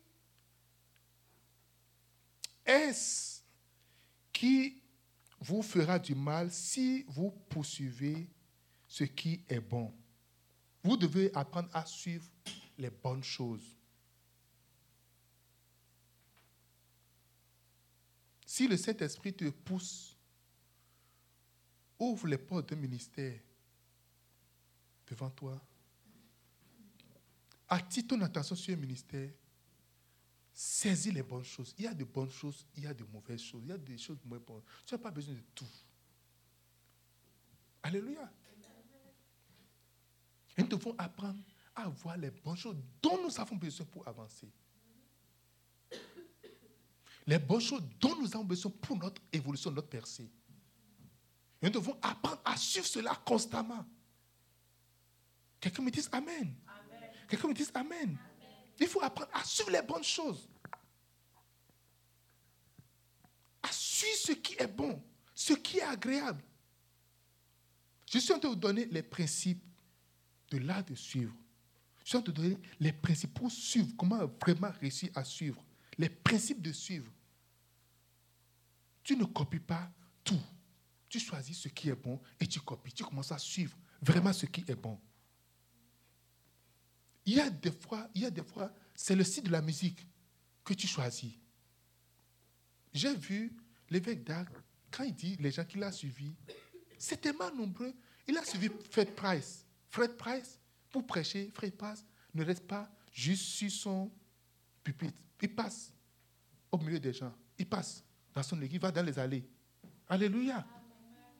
est-ce 2.65 3.41
qui 4.31 4.81
vous 5.39 5.61
fera 5.61 5.99
du 5.99 6.15
mal 6.15 6.51
si 6.51 7.03
vous 7.07 7.31
poursuivez 7.49 8.27
ce 8.87 9.03
qui 9.03 9.43
est 9.49 9.59
bon? 9.59 9.93
Vous 10.83 10.97
devez 10.97 11.33
apprendre 11.33 11.69
à 11.73 11.85
suivre 11.85 12.25
les 12.77 12.89
bonnes 12.89 13.23
choses. 13.23 13.77
Si 18.45 18.67
le 18.67 18.77
Saint-Esprit 18.77 19.33
te 19.33 19.49
pousse, 19.49 20.15
ouvre 21.97 22.27
les 22.27 22.37
portes 22.37 22.69
d'un 22.69 22.75
ministère 22.75 23.39
devant 25.07 25.29
toi. 25.29 25.59
Attire 27.67 28.07
ton 28.07 28.21
attention 28.21 28.55
sur 28.55 28.73
un 28.73 28.77
ministère. 28.77 29.31
Saisis 30.53 31.11
les 31.11 31.23
bonnes 31.23 31.43
choses. 31.43 31.73
Il 31.79 31.85
y 31.85 31.87
a 31.87 31.93
de 31.93 32.03
bonnes 32.03 32.29
choses, 32.29 32.67
il 32.75 32.83
y 32.83 32.87
a 32.87 32.93
de 32.93 33.03
mauvaises 33.05 33.41
choses, 33.41 33.63
il 33.63 33.69
y 33.69 33.71
a 33.71 33.77
des 33.77 33.97
choses 33.97 34.19
moins 34.25 34.37
bonnes. 34.37 34.61
Tu 34.85 34.93
n'as 34.93 34.99
pas 34.99 35.09
besoin 35.09 35.33
de 35.33 35.41
tout. 35.55 35.65
Alléluia. 37.81 38.31
Et 40.57 40.61
nous 40.61 40.67
devons 40.67 40.95
apprendre 40.97 41.39
à 41.75 41.87
voir 41.87 42.17
les 42.17 42.31
bonnes 42.31 42.55
choses 42.55 42.77
dont 43.01 43.21
nous 43.23 43.39
avons 43.39 43.55
besoin 43.55 43.85
pour 43.87 44.07
avancer. 44.07 44.51
Les 47.25 47.39
bonnes 47.39 47.61
choses 47.61 47.83
dont 47.99 48.15
nous 48.19 48.35
avons 48.35 48.43
besoin 48.43 48.71
pour 48.81 48.97
notre 48.97 49.21
évolution, 49.31 49.71
notre 49.71 49.87
percée. 49.87 50.29
Et 51.61 51.67
nous 51.67 51.71
devons 51.71 51.97
apprendre 52.01 52.41
à 52.43 52.57
suivre 52.57 52.85
cela 52.85 53.15
constamment. 53.25 53.85
Quelqu'un 55.59 55.81
me 55.81 55.89
dise 55.89 56.09
Amen. 56.11 56.53
Quelqu'un 57.27 57.47
me 57.47 57.53
dise 57.53 57.71
Amen. 57.73 58.17
Il 58.79 58.87
faut 58.87 59.01
apprendre 59.01 59.31
à 59.33 59.43
suivre 59.43 59.71
les 59.71 59.81
bonnes 59.81 60.03
choses. 60.03 60.47
À 63.61 63.71
suivre 63.71 64.17
ce 64.17 64.31
qui 64.33 64.55
est 64.59 64.67
bon, 64.67 65.01
ce 65.33 65.53
qui 65.53 65.77
est 65.77 65.83
agréable. 65.83 66.43
Je 68.11 68.19
suis 68.19 68.33
en 68.33 68.39
train 68.39 68.49
de 68.49 68.53
vous 68.53 68.59
donner 68.59 68.85
les 68.85 69.01
principes 69.01 69.63
de 70.53 70.65
l'art 70.65 70.85
de 70.85 70.95
suivre. 70.95 71.33
Je 72.05 72.17
de 72.17 72.25
vous 72.25 72.31
donner 72.31 72.57
les 72.79 72.93
principes 72.93 73.33
pour 73.33 73.51
suivre, 73.51 73.89
comment 73.97 74.25
vraiment 74.41 74.71
réussir 74.79 75.09
à 75.15 75.23
suivre. 75.23 75.63
Les 75.97 76.09
principes 76.09 76.61
de 76.61 76.71
suivre. 76.71 77.11
Tu 79.03 79.15
ne 79.15 79.25
copies 79.25 79.59
pas 79.59 79.91
tout. 80.23 80.41
Tu 81.09 81.19
choisis 81.19 81.57
ce 81.57 81.69
qui 81.69 81.89
est 81.89 81.95
bon 81.95 82.21
et 82.39 82.47
tu 82.47 82.59
copies. 82.59 82.93
Tu 82.93 83.03
commences 83.03 83.31
à 83.31 83.37
suivre 83.37 83.77
vraiment 84.01 84.33
ce 84.33 84.45
qui 84.45 84.63
est 84.67 84.75
bon. 84.75 84.99
Il 87.25 87.35
y 87.35 87.39
a 87.39 87.49
des 87.49 87.71
fois, 87.71 88.09
il 88.13 88.21
y 88.21 88.25
a 88.25 88.31
des 88.31 88.43
fois, 88.43 88.71
c'est 88.93 89.15
le 89.15 89.23
style 89.23 89.45
de 89.45 89.51
la 89.51 89.61
musique 89.61 90.05
que 90.63 90.73
tu 90.73 90.87
choisis. 90.87 91.33
J'ai 92.93 93.15
vu 93.15 93.55
l'évêque 93.89 94.23
d'Arc, 94.23 94.53
quand 94.91 95.03
il 95.03 95.15
dit 95.15 95.37
les 95.37 95.51
gens 95.51 95.63
qu'il 95.63 95.81
a 95.83 95.91
suivis, 95.91 96.35
c'est 96.99 97.21
tellement 97.21 97.51
nombreux. 97.53 97.93
Il 98.27 98.37
a 98.37 98.43
suivi 98.43 98.69
Fred 98.91 99.15
Price. 99.15 99.62
Fred 99.93 100.17
Price, 100.17 100.59
pour 100.89 101.05
prêcher, 101.05 101.51
Fred 101.53 101.77
Price 101.77 102.03
ne 102.33 102.43
reste 102.43 102.65
pas 102.65 102.89
juste 103.11 103.43
sur 103.43 103.69
son 103.69 104.11
pupitre. 104.83 105.21
Il 105.39 105.53
passe 105.53 105.93
au 106.71 106.79
milieu 106.79 106.99
des 106.99 107.13
gens. 107.13 107.31
Il 107.59 107.69
passe 107.69 108.03
dans 108.33 108.41
son 108.41 108.59
église, 108.59 108.77
il 108.77 108.81
va 108.81 108.91
dans 108.91 109.05
les 109.05 109.19
allées. 109.19 109.47
Alléluia. 110.07 110.65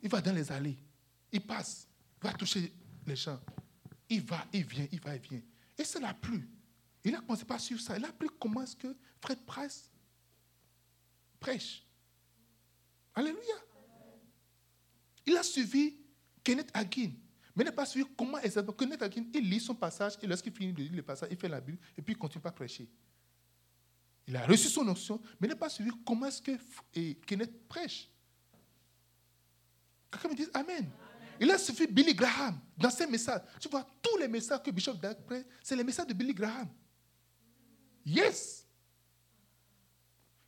Il 0.03 0.07
va 0.07 0.21
dans 0.21 0.35
les 0.35 0.51
allées. 0.51 0.77
Il 1.31 1.41
passe, 1.41 1.87
il 2.21 2.27
va 2.27 2.33
toucher 2.33 2.71
les 3.07 3.15
gens. 3.15 3.41
Il 4.07 4.21
va, 4.21 4.45
il 4.53 4.63
vient, 4.63 4.87
il 4.91 5.01
va, 5.01 5.15
il 5.15 5.21
vient. 5.21 5.41
Et 5.75 5.83
ça 5.83 5.99
l'a 5.99 6.13
plu. 6.13 6.47
Il 7.03 7.15
a 7.15 7.21
commencé 7.21 7.45
par 7.45 7.59
suivre 7.59 7.81
ça. 7.81 7.97
Il 7.97 8.05
a 8.05 8.13
plu 8.13 8.29
comment 8.39 8.61
est-ce 8.61 8.75
que 8.75 8.95
Fred 9.19 9.43
Price 9.47 9.91
prêche. 11.39 11.87
Alléluia. 13.15 13.55
Il 15.25 15.35
a 15.37 15.41
suivi 15.41 15.97
Kenneth 16.43 16.69
Hagin. 16.71 17.13
Mais 17.55 17.63
il 17.63 17.65
n'a 17.65 17.71
pas 17.71 17.85
suivi 17.85 18.07
comment 18.17 18.39
exactement. 18.39 18.75
Kenneth 18.75 19.01
Hagin, 19.01 19.25
il 19.33 19.49
lit 19.49 19.59
son 19.59 19.75
passage 19.75 20.13
et 20.21 20.27
lorsqu'il 20.27 20.53
finit 20.53 20.73
de 20.73 20.81
lire 20.81 20.93
le 20.93 21.03
passage, 21.03 21.29
il 21.31 21.37
fait 21.37 21.47
la 21.47 21.61
Bible 21.61 21.77
et 21.97 22.01
puis 22.01 22.13
il 22.13 22.17
continue 22.17 22.41
pas 22.41 22.49
à 22.49 22.53
prêcher. 22.53 22.89
Il 24.25 24.35
a 24.35 24.45
reçu 24.45 24.69
son 24.69 24.83
notion, 24.83 25.21
mais 25.39 25.47
n'a 25.47 25.55
pas 25.55 25.69
suivi 25.69 25.91
comment 26.05 26.25
est-ce 26.27 26.41
que 26.41 26.51
Kenneth 27.25 27.67
prêche. 27.67 28.09
Quelqu'un 30.09 30.29
me 30.29 30.35
dit 30.35 30.47
Amen. 30.53 30.89
Il 31.39 31.51
a 31.51 31.57
suffi 31.57 31.87
Billy 31.87 32.13
Graham 32.13 32.59
dans 32.77 32.89
ses 32.89 33.07
messages. 33.07 33.41
Tu 33.59 33.67
vois, 33.67 33.85
tous 34.01 34.17
les 34.17 34.27
messages 34.27 34.61
que 34.61 34.71
Bishop 34.71 34.93
Dag 34.93 35.17
prête, 35.25 35.47
c'est 35.63 35.75
les 35.75 35.83
messages 35.83 36.07
de 36.07 36.13
Billy 36.13 36.33
Graham. 36.33 36.69
Yes. 38.05 38.62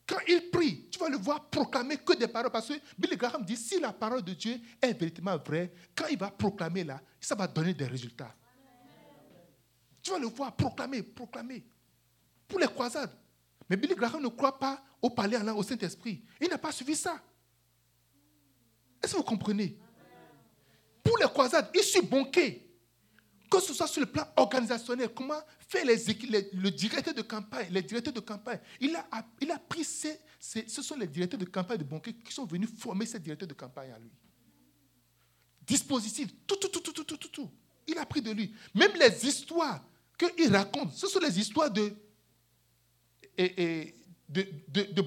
Quand 0.07 0.19
il 0.27 0.49
prie, 0.51 0.87
tu 0.89 0.99
vas 0.99 1.09
le 1.09 1.17
voir 1.17 1.49
proclamer 1.49 1.97
que 1.97 2.13
des 2.13 2.27
paroles. 2.27 2.51
Parce 2.51 2.67
que 2.67 2.73
Billy 2.97 3.17
Graham 3.17 3.43
dit 3.43 3.57
si 3.57 3.79
la 3.79 3.91
parole 3.91 4.21
de 4.21 4.33
Dieu 4.33 4.59
est 4.81 4.93
véritablement 4.93 5.37
vraie, 5.37 5.73
quand 5.95 6.05
il 6.07 6.17
va 6.17 6.29
proclamer 6.29 6.83
là, 6.83 7.01
ça 7.19 7.33
va 7.33 7.47
donner 7.47 7.73
des 7.73 7.85
résultats. 7.85 8.33
Tu 10.01 10.11
vas 10.11 10.19
le 10.19 10.27
voir 10.27 10.55
proclamer, 10.55 11.01
proclamer. 11.01 11.65
Pour 12.47 12.59
les 12.59 12.67
croisades. 12.67 13.17
Mais 13.67 13.75
Billy 13.75 13.95
Graham 13.95 14.21
ne 14.21 14.27
croit 14.27 14.59
pas 14.59 14.83
au 15.01 15.09
palais 15.09 15.37
au 15.49 15.63
Saint-Esprit. 15.63 16.23
Il 16.39 16.49
n'a 16.49 16.59
pas 16.59 16.71
suivi 16.71 16.95
ça. 16.95 17.19
Est-ce 19.01 19.13
que 19.13 19.17
vous 19.17 19.23
comprenez? 19.23 19.77
Pour 21.03 21.17
les 21.17 21.25
croisades, 21.25 21.69
il 21.73 21.81
suit 21.81 22.01
bonqué. 22.01 22.64
Que 23.49 23.59
ce 23.59 23.73
soit 23.73 23.87
sur 23.87 24.01
le 24.01 24.07
plan 24.07 24.27
organisationnel, 24.37 25.09
comment 25.09 25.39
faire 25.67 25.85
les, 25.85 25.95
le 26.53 26.69
directeur 26.71 27.13
de 27.13 27.21
campagne, 27.21 27.67
les 27.71 27.81
directeurs 27.81 28.13
de 28.13 28.19
campagne. 28.19 28.59
Il 28.79 28.95
a, 28.95 29.05
il 29.41 29.51
a 29.51 29.59
pris 29.59 29.83
ces, 29.83 30.19
ce 30.39 30.81
sont 30.81 30.95
les 30.95 31.07
directeurs 31.07 31.39
de 31.39 31.45
campagne 31.45 31.77
de 31.77 31.83
Bonquet 31.83 32.13
qui 32.13 32.33
sont 32.33 32.45
venus 32.45 32.69
former 32.77 33.05
ces 33.05 33.19
directeurs 33.19 33.47
de 33.47 33.53
campagne 33.53 33.91
à 33.91 33.99
lui. 33.99 34.09
Dispositif, 35.65 36.29
tout, 36.45 36.55
tout, 36.55 36.69
tout, 36.69 36.79
tout, 36.79 36.91
tout, 36.91 37.17
tout, 37.17 37.27
tout. 37.27 37.51
Il 37.87 37.97
a 37.97 38.05
pris 38.05 38.21
de 38.21 38.31
lui. 38.31 38.53
Même 38.73 38.91
les 38.99 39.25
histoires 39.27 39.83
qu'il 40.17 40.55
raconte, 40.55 40.93
ce 40.93 41.07
sont 41.07 41.19
les 41.19 41.39
histoires 41.39 41.69
de, 41.69 41.93
et, 43.37 43.95
de, 44.27 44.47
de, 44.67 44.83
de. 44.91 45.01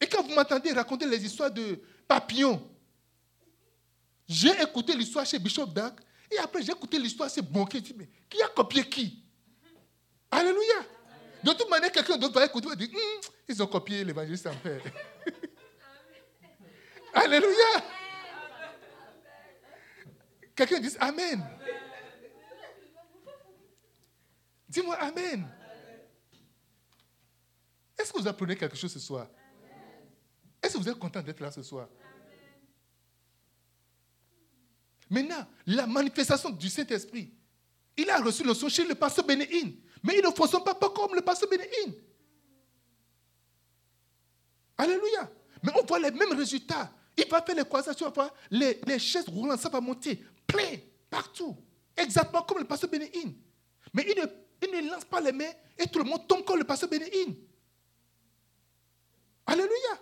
Et 0.00 0.06
quand 0.06 0.22
vous 0.22 0.34
m'entendez 0.34 0.72
raconter 0.72 1.06
les 1.06 1.24
histoires 1.24 1.50
de 1.50 1.80
Papillon, 2.06 2.66
j'ai 4.28 4.52
écouté 4.62 4.96
l'histoire 4.96 5.26
chez 5.26 5.38
Bishop 5.38 5.66
Dag 5.66 5.94
et 6.30 6.38
après 6.38 6.62
j'ai 6.62 6.72
écouté 6.72 6.98
l'histoire 6.98 7.30
chez 7.30 7.42
Bonquet. 7.42 7.82
Mais 7.96 8.08
qui 8.28 8.42
a 8.42 8.48
copié 8.48 8.88
qui? 8.88 9.24
Alléluia. 10.30 10.84
De 11.42 11.52
toute 11.52 11.70
manière, 11.70 11.90
quelqu'un 11.90 12.18
d'autre 12.18 12.34
va 12.34 12.44
écouter 12.44 12.68
et 12.72 12.76
dire 12.76 12.90
hum, 12.94 13.20
ils 13.48 13.62
ont 13.62 13.66
copié 13.66 14.04
l'évangéliste 14.04 14.46
en 14.46 14.54
père. 14.54 14.82
Alléluia. 17.14 17.82
Quelqu'un 20.54 20.80
dit 20.80 20.94
Amen. 21.00 21.42
Dis-moi 24.68 24.94
Amen. 24.96 25.48
Est-ce 27.98 28.12
que 28.12 28.18
vous 28.18 28.28
apprenez 28.28 28.56
quelque 28.56 28.76
chose 28.76 28.92
ce 28.92 29.00
soir? 29.00 29.26
Est-ce 30.62 30.74
que 30.74 30.78
vous 30.78 30.88
êtes 30.88 30.98
content 30.98 31.22
d'être 31.22 31.40
là 31.40 31.50
ce 31.50 31.62
soir? 31.62 31.88
Maintenant, 35.10 35.44
la 35.66 35.86
manifestation 35.88 36.50
du 36.50 36.68
Saint-Esprit, 36.68 37.34
Il 37.96 38.08
a 38.08 38.18
reçu 38.18 38.44
le 38.44 38.54
son 38.54 38.68
chez 38.68 38.86
le 38.86 38.94
pasteur 38.94 39.26
Bénéine. 39.26 39.74
Mais 40.02 40.16
il 40.16 40.24
ne 40.24 40.30
fonctionne 40.30 40.64
pas, 40.64 40.74
pas 40.74 40.88
comme 40.90 41.14
le 41.14 41.20
pasteur 41.20 41.50
Bénéine. 41.50 41.94
Alléluia. 44.78 45.30
Mais 45.62 45.72
on 45.78 45.84
voit 45.84 45.98
les 45.98 46.12
mêmes 46.12 46.32
résultats. 46.32 46.90
Il 47.16 47.28
va 47.28 47.42
faire 47.42 47.56
les 47.56 47.64
croisages, 47.64 47.96
tu 47.96 48.04
les, 48.50 48.80
les 48.86 48.98
chaises 48.98 49.28
roulantes, 49.28 49.60
ça 49.60 49.68
va 49.68 49.80
monter 49.80 50.24
plein, 50.46 50.78
partout. 51.10 51.56
Exactement 51.96 52.42
comme 52.42 52.58
le 52.58 52.64
pasteur 52.64 52.88
Bénéine. 52.88 53.34
Mais 53.92 54.06
il 54.08 54.22
ne, 54.22 54.26
il 54.66 54.86
ne 54.86 54.90
lance 54.90 55.04
pas 55.04 55.20
les 55.20 55.32
mains 55.32 55.52
et 55.76 55.86
tout 55.86 55.98
le 55.98 56.04
monde 56.04 56.26
tombe 56.26 56.44
comme 56.44 56.58
le 56.58 56.64
pasteur 56.64 56.88
Bénéine. 56.88 57.34
Alléluia. 59.44 59.98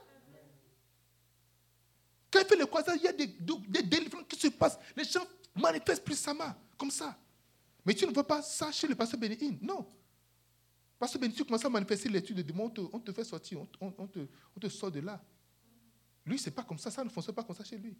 Quand 2.30 2.40
il 2.40 2.46
fait 2.46 2.56
le 2.56 2.66
croisage, 2.66 2.98
il 3.00 3.04
y 3.04 3.08
a 3.08 3.12
des, 3.12 3.26
des 3.26 3.82
délivrances 3.82 4.24
qui 4.28 4.38
se 4.38 4.48
passent. 4.48 4.78
Les 4.96 5.04
gens 5.04 5.26
manifestent 5.54 6.04
plus 6.04 6.14
puissamment, 6.14 6.54
comme 6.76 6.90
ça. 6.90 7.18
Mais 7.84 7.94
tu 7.94 8.06
ne 8.06 8.12
vois 8.12 8.26
pas 8.26 8.42
ça 8.42 8.70
chez 8.70 8.86
le 8.86 8.94
pasteur 8.94 9.18
Bénéine. 9.18 9.58
Non. 9.62 9.86
Pasteur 10.98 11.20
Bénéine, 11.20 11.36
tu 11.36 11.44
commences 11.44 11.64
à 11.64 11.70
manifester 11.70 12.08
l'étude 12.08 12.36
de 12.36 12.42
démons, 12.42 12.72
on 12.92 13.00
te, 13.00 13.12
fait 13.12 13.24
sortir, 13.24 13.60
on, 13.80 13.90
te, 13.90 14.18
on, 14.56 14.60
te, 14.60 14.68
sort 14.68 14.90
de 14.90 15.00
là. 15.00 15.22
Lui, 16.26 16.38
c'est 16.38 16.50
pas 16.50 16.64
comme 16.64 16.78
ça, 16.78 16.90
ça 16.90 17.02
ne 17.02 17.08
fonctionne 17.08 17.34
pas 17.34 17.44
comme 17.44 17.56
ça 17.56 17.64
chez 17.64 17.78
lui. 17.78 17.96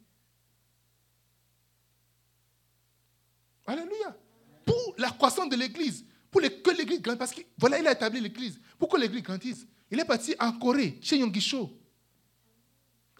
Alléluia. 3.67 4.17
Pour 4.65 4.95
la 4.99 5.11
croissance 5.11 5.49
de 5.49 5.57
l'Église, 5.57 6.05
pour 6.31 6.43
que 6.43 6.77
l'Église 6.77 7.01
grandisse, 7.01 7.19
parce 7.19 7.33
que 7.33 7.41
voilà, 7.57 7.79
il 7.79 7.87
a 7.87 7.93
établi 7.93 8.21
l'Église. 8.21 8.61
Pour 8.79 8.89
que 8.89 8.99
l'Église 8.99 9.23
grandisse, 9.23 9.67
il 9.91 9.99
est 9.99 10.05
parti 10.05 10.35
en 10.39 10.53
Corée, 10.59 10.99
chez 11.01 11.19
Yongisho. 11.19 11.71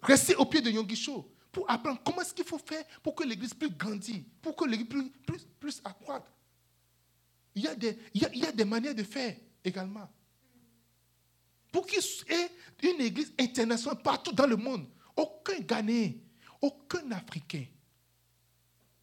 Rester 0.01 0.35
au 0.35 0.45
pied 0.45 0.61
de 0.61 0.69
Yongisho 0.69 1.29
pour 1.51 1.69
apprendre 1.69 2.01
comment 2.03 2.21
est-ce 2.21 2.33
qu'il 2.33 2.45
faut 2.45 2.59
faire 2.59 2.85
pour 3.01 3.15
que 3.15 3.23
l'Église 3.23 3.53
puisse 3.53 3.75
grandir, 3.75 4.23
pour 4.41 4.55
que 4.55 4.65
l'Église 4.65 5.11
puisse 5.25 5.45
plus, 5.59 5.81
accroître. 5.83 6.31
Il 7.55 7.63
y, 7.63 7.67
a 7.67 7.75
des, 7.75 7.97
il, 8.13 8.21
y 8.21 8.45
a, 8.45 8.51
des 8.51 8.65
manières 8.65 8.95
de 8.95 9.03
faire 9.03 9.35
également. 9.63 10.07
Pour 11.71 11.85
qu'il 11.85 11.99
y 11.99 12.33
ait 12.33 12.51
une 12.83 13.01
église 13.01 13.33
internationale 13.39 14.01
partout 14.01 14.31
dans 14.31 14.47
le 14.47 14.55
monde, 14.55 14.87
aucun 15.15 15.59
Ghanéen, 15.59 16.13
aucun 16.61 17.11
Africain, 17.11 17.65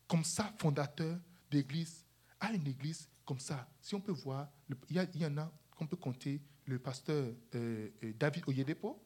comme 0.08 0.24
ça, 0.24 0.52
fondateur 0.58 1.18
d'église, 1.50 2.04
a 2.40 2.52
une 2.52 2.66
église 2.66 3.08
comme 3.24 3.40
ça. 3.40 3.68
Si 3.80 3.94
on 3.94 4.00
peut 4.00 4.12
voir, 4.12 4.48
il 4.88 4.96
y, 5.14 5.26
en 5.26 5.36
a 5.38 5.52
qu'on 5.76 5.86
peut 5.86 5.96
compter, 5.96 6.40
le 6.64 6.78
pasteur 6.78 7.32
euh, 7.54 7.90
euh, 8.02 8.12
David 8.18 8.44
Oyedepo, 8.48 9.00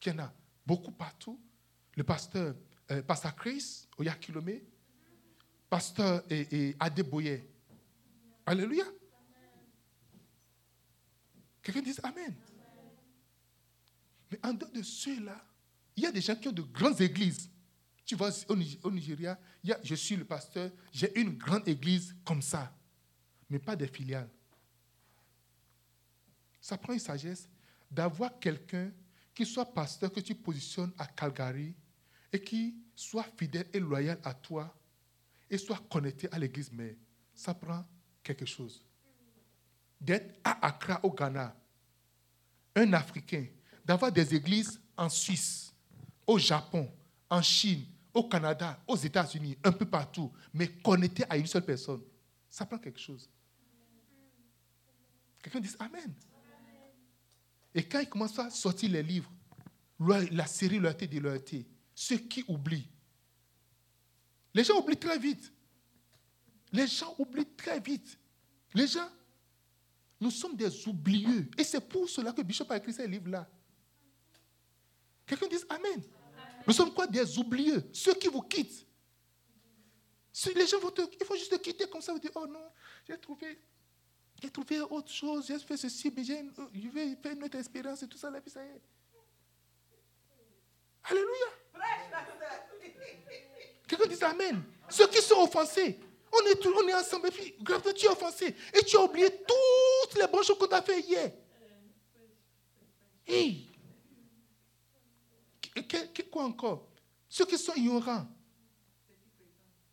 qui 0.00 0.10
en 0.10 0.18
a 0.20 0.32
beaucoup 0.66 0.92
partout. 0.92 1.40
Le 1.96 2.04
pasteur, 2.04 2.54
euh, 2.90 3.02
pasteur 3.02 3.34
Chris 3.36 3.88
Oyakilome, 3.98 4.60
pasteur 5.68 6.22
et, 6.30 6.76
Adeboye. 6.78 7.42
Alléluia. 8.46 8.84
Quelqu'un 11.62 11.82
dit 11.82 11.96
Amen. 12.02 12.34
Mais 14.30 14.38
en 14.44 14.54
dehors 14.54 14.70
de 14.70 14.82
ceux-là, 14.82 15.44
il 15.96 16.04
y 16.04 16.06
a 16.06 16.12
des 16.12 16.20
gens 16.20 16.36
qui 16.36 16.48
ont 16.48 16.52
de 16.52 16.62
grandes 16.62 17.00
églises. 17.00 17.50
Tu 18.04 18.14
vois, 18.16 18.30
au 18.48 18.56
Nigeria, 18.90 19.38
il 19.62 19.70
y 19.70 19.72
a, 19.72 19.78
je 19.82 19.94
suis 19.94 20.16
le 20.16 20.24
pasteur, 20.24 20.70
j'ai 20.92 21.16
une 21.20 21.36
grande 21.36 21.68
église 21.68 22.16
comme 22.24 22.42
ça, 22.42 22.74
mais 23.48 23.58
pas 23.58 23.76
des 23.76 23.86
filiales. 23.86 24.28
Ça 26.60 26.76
prend 26.76 26.92
une 26.92 26.98
sagesse 26.98 27.48
d'avoir 27.90 28.38
quelqu'un 28.38 28.90
qui 29.34 29.46
soit 29.46 29.72
pasteur, 29.72 30.12
que 30.12 30.20
tu 30.20 30.34
positionnes 30.34 30.92
à 30.98 31.06
Calgary 31.06 31.74
et 32.32 32.40
qui 32.40 32.74
soit 32.94 33.26
fidèle 33.36 33.68
et 33.72 33.80
loyal 33.80 34.18
à 34.24 34.34
toi 34.34 34.74
et 35.48 35.58
soit 35.58 35.82
connecté 35.90 36.28
à 36.30 36.38
l'église 36.38 36.70
mais 36.72 36.96
Ça 37.34 37.54
prend 37.54 37.84
quelque 38.22 38.46
chose. 38.46 38.84
D'être 40.00 40.38
à 40.44 40.66
Accra, 40.66 41.00
au 41.02 41.10
Ghana, 41.12 41.54
un 42.74 42.92
Africain, 42.92 43.46
d'avoir 43.84 44.12
des 44.12 44.34
églises 44.34 44.80
en 44.96 45.08
Suisse, 45.08 45.72
au 46.26 46.38
Japon, 46.38 46.90
en 47.28 47.42
Chine, 47.42 47.84
au 48.14 48.28
Canada, 48.28 48.82
aux 48.86 48.96
États-Unis, 48.96 49.56
un 49.62 49.72
peu 49.72 49.84
partout, 49.84 50.32
mais 50.52 50.68
connecté 50.68 51.24
à 51.28 51.36
une 51.36 51.46
seule 51.46 51.64
personne. 51.64 52.02
Ça 52.48 52.66
prend 52.66 52.78
quelque 52.78 53.00
chose. 53.00 53.28
Quelqu'un 55.42 55.60
dit 55.60 55.70
Amen. 55.78 56.14
Et 57.74 57.82
quand 57.84 58.00
il 58.00 58.08
commence 58.08 58.38
à 58.38 58.50
sortir 58.50 58.90
les 58.90 59.02
livres, 59.02 59.30
la 60.30 60.46
série 60.46 60.78
loyauté 60.78 61.06
de 61.06 61.18
loyauté, 61.18 61.66
ceux 61.94 62.16
qui 62.16 62.44
oublient, 62.48 62.88
les 64.54 64.64
gens 64.64 64.78
oublient 64.78 64.96
très 64.96 65.18
vite. 65.18 65.52
Les 66.72 66.86
gens 66.86 67.14
oublient 67.18 67.54
très 67.56 67.78
vite. 67.80 68.18
Les 68.74 68.86
gens, 68.86 69.08
nous 70.20 70.30
sommes 70.30 70.56
des 70.56 70.88
oublieux. 70.88 71.48
Et 71.56 71.64
c'est 71.64 71.80
pour 71.80 72.08
cela 72.08 72.32
que 72.32 72.42
Bishop 72.42 72.66
a 72.70 72.76
écrit 72.76 72.92
ces 72.92 73.06
livres-là. 73.06 73.48
Quelqu'un 75.26 75.46
dit 75.46 75.56
Amen. 75.68 76.02
Nous 76.66 76.72
sommes 76.72 76.92
quoi? 76.92 77.06
Des 77.06 77.38
oublieux. 77.38 77.88
Ceux 77.92 78.14
qui 78.14 78.28
vous 78.28 78.42
quittent. 78.42 78.86
Les 80.54 80.66
gens 80.66 80.78
vont 80.78 80.90
te, 80.90 81.02
il 81.18 81.26
faut 81.26 81.36
juste 81.36 81.50
te 81.50 81.56
quitter 81.56 81.88
comme 81.88 82.00
ça. 82.00 82.12
Vous 82.12 82.18
dire, 82.18 82.30
oh 82.34 82.46
non, 82.46 82.70
j'ai 83.06 83.18
trouvé 83.18 83.60
j'ai 84.40 84.50
trouvé 84.50 84.80
autre 84.80 85.10
chose, 85.10 85.46
j'ai 85.46 85.58
fait 85.58 85.76
ceci, 85.76 86.12
mais 86.14 86.24
j'ai, 86.24 86.42
je 86.72 86.88
vais 86.88 87.16
faire 87.16 87.32
une 87.32 87.44
autre 87.44 87.58
expérience 87.58 88.02
et 88.02 88.08
tout 88.08 88.18
ça, 88.18 88.30
là, 88.30 88.40
puis 88.40 88.50
ça 88.50 88.64
y 88.64 88.68
est. 88.68 88.80
Alléluia. 91.04 91.46
Quelqu'un 93.86 94.06
dit 94.06 94.24
Amen. 94.24 94.62
Ceux 94.88 95.08
qui 95.08 95.20
sont 95.20 95.42
offensés, 95.42 95.98
on 96.32 96.46
est, 96.46 96.66
on 96.66 96.88
est 96.88 96.94
ensemble, 96.94 97.30
puis, 97.30 97.54
grave, 97.60 97.82
tu 97.94 98.06
es 98.06 98.08
offensé, 98.08 98.54
et 98.72 98.84
tu 98.84 98.96
as 98.96 99.00
oublié 99.02 99.28
toutes 99.30 100.20
les 100.20 100.26
bonnes 100.26 100.44
choses 100.44 100.58
qu'on 100.58 100.66
t'a 100.66 100.82
fait 100.82 101.00
hier. 101.00 101.32
Hey. 103.26 103.66
Quoi 106.30 106.44
encore? 106.44 106.88
Ceux 107.28 107.44
qui 107.44 107.58
sont 107.58 107.74
ignorants, 107.74 108.26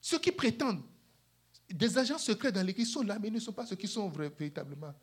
ceux 0.02 0.20
qui 0.20 0.32
prétendent, 0.32 0.84
des 1.70 1.97
agents 1.97 2.18
secrets 2.18 2.51
dans 2.51 2.65
l'église 2.65 2.91
sont 2.91 3.03
là, 3.03 3.18
mais 3.20 3.28
ils 3.28 3.34
ne 3.34 3.39
sont 3.39 3.53
pas 3.53 3.65
ceux 3.65 3.76
qui 3.76 3.88
sont 3.88 4.09
véritablement. 4.09 4.93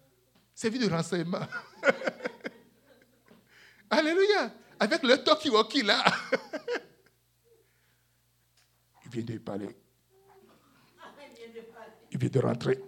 Servis 0.54 0.78
de 0.78 0.88
renseignement. 0.88 1.46
Alléluia. 3.90 4.52
Avec 4.78 5.02
le 5.02 5.16
talkie-walkie 5.16 5.82
là. 5.82 6.04
il 9.04 9.10
vient 9.10 9.22
de 9.22 9.38
parler. 9.38 9.76
Il 12.10 12.18
vient 12.18 12.30
de 12.30 12.40
rentrer. 12.40 12.80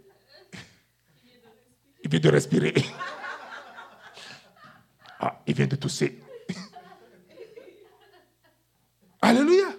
Il 2.02 2.10
vient 2.10 2.20
de 2.20 2.28
respirer. 2.28 2.74
Ah, 5.18 5.42
il 5.46 5.54
vient 5.54 5.66
de 5.66 5.76
tousser. 5.76 6.20
Alléluia. 9.22 9.74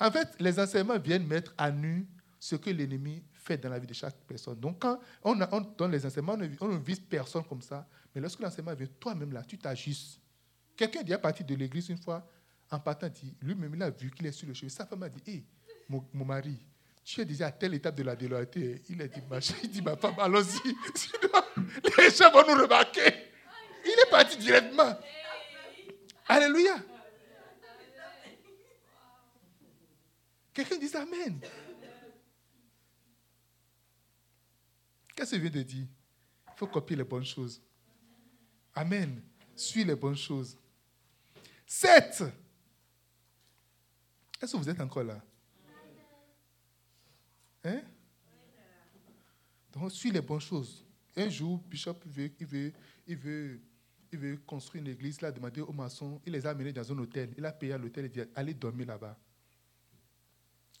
En 0.00 0.10
fait, 0.10 0.28
les 0.40 0.58
enseignements 0.58 0.98
viennent 0.98 1.26
mettre 1.26 1.54
à 1.56 1.70
nu 1.70 2.06
ce 2.38 2.56
que 2.56 2.70
l'ennemi 2.70 3.22
fait 3.32 3.58
dans 3.58 3.68
la 3.68 3.78
vie 3.78 3.86
de 3.86 3.94
chaque 3.94 4.16
personne. 4.26 4.58
Donc, 4.58 4.80
quand 4.80 4.98
on, 5.22 5.34
donne 5.76 5.92
les 5.92 6.04
enseignements, 6.04 6.36
on 6.60 6.68
ne 6.68 6.78
vise 6.78 7.00
personne 7.00 7.44
comme 7.44 7.62
ça. 7.62 7.86
Mais 8.14 8.20
lorsque 8.20 8.40
l'enseignement 8.40 8.74
vient, 8.74 8.88
toi-même 8.98 9.32
là, 9.32 9.42
tu 9.42 9.58
t'ajustes. 9.58 10.20
Quelqu'un 10.76 11.00
est 11.00 11.18
parti 11.18 11.44
de 11.44 11.54
l'église 11.54 11.88
une 11.88 11.98
fois, 11.98 12.26
en 12.70 12.80
partant, 12.80 13.08
dit, 13.08 13.36
lui-même, 13.40 13.74
il 13.74 13.82
a 13.82 13.90
vu 13.90 14.10
qu'il 14.10 14.26
est 14.26 14.32
sur 14.32 14.48
le 14.48 14.54
chemin. 14.54 14.68
Sa 14.68 14.86
femme 14.86 15.02
a 15.04 15.08
dit, 15.08 15.22
hé, 15.26 15.44
mon, 15.88 16.24
mari, 16.24 16.58
tu 17.04 17.20
es 17.20 17.24
déjà 17.24 17.46
à 17.46 17.52
telle 17.52 17.74
étape 17.74 17.94
de 17.94 18.02
la 18.02 18.16
déloyauté. 18.16 18.82
Il 18.88 19.00
a 19.02 19.08
dit, 19.08 19.20
ma 19.28 19.38
il 19.62 19.70
dit, 19.70 19.82
ma 19.82 19.96
femme, 19.96 20.14
allons-y. 20.18 20.74
Sinon, 20.94 21.62
les 21.98 22.10
gens 22.10 22.30
vont 22.32 22.54
nous 22.54 22.62
remarquer. 22.62 23.30
Il 23.84 23.92
est 23.92 24.10
parti 24.10 24.38
directement. 24.38 24.98
Alléluia. 26.26 26.76
Quelqu'un 30.54 30.78
dit 30.78 30.96
Amen. 30.96 31.40
Qu'est-ce 35.14 35.32
que 35.32 35.36
je 35.36 35.42
viens 35.42 35.50
de 35.50 35.62
dire? 35.62 35.86
Il 36.48 36.56
faut 36.56 36.68
copier 36.68 36.96
les 36.96 37.04
bonnes 37.04 37.24
choses. 37.24 37.60
Amen. 38.74 39.20
Suis 39.56 39.84
les 39.84 39.96
bonnes 39.96 40.16
choses. 40.16 40.56
Sept. 41.66 42.22
Est-ce 44.40 44.52
que 44.52 44.56
vous 44.56 44.68
êtes 44.68 44.80
encore 44.80 45.04
là? 45.04 45.20
Hein? 47.64 47.82
Donc, 49.72 49.90
suis 49.90 50.10
les 50.10 50.20
bonnes 50.20 50.40
choses. 50.40 50.84
Un 51.16 51.28
jour, 51.28 51.58
Bishop 51.58 51.96
veut, 52.06 52.30
il 52.38 52.46
veut, 52.46 52.72
il 53.06 53.16
veut, 53.16 53.60
il 54.12 54.18
veut 54.18 54.36
construire 54.46 54.84
une 54.84 54.90
église. 54.90 55.18
Il 55.20 55.24
a 55.24 55.32
demandé 55.32 55.60
aux 55.60 55.72
maçons, 55.72 56.20
il 56.26 56.32
les 56.32 56.46
a 56.46 56.50
amenés 56.50 56.72
dans 56.72 56.92
un 56.92 56.98
hôtel. 56.98 57.32
Il 57.36 57.44
a 57.46 57.52
payé 57.52 57.72
à 57.72 57.78
l'hôtel 57.78 58.04
et 58.04 58.08
dit 58.08 58.20
Allez 58.34 58.54
dormir 58.54 58.86
là-bas. 58.86 59.18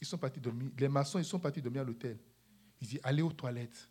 Ils 0.00 0.06
sont 0.06 0.18
partis 0.18 0.40
dormir. 0.40 0.70
Les 0.78 0.88
maçons, 0.88 1.18
ils 1.18 1.24
sont 1.24 1.38
partis 1.38 1.62
dormir 1.62 1.82
à 1.82 1.84
l'hôtel. 1.84 2.18
Il 2.80 2.88
dit 2.88 3.00
Allez 3.02 3.22
aux 3.22 3.32
toilettes. 3.32 3.88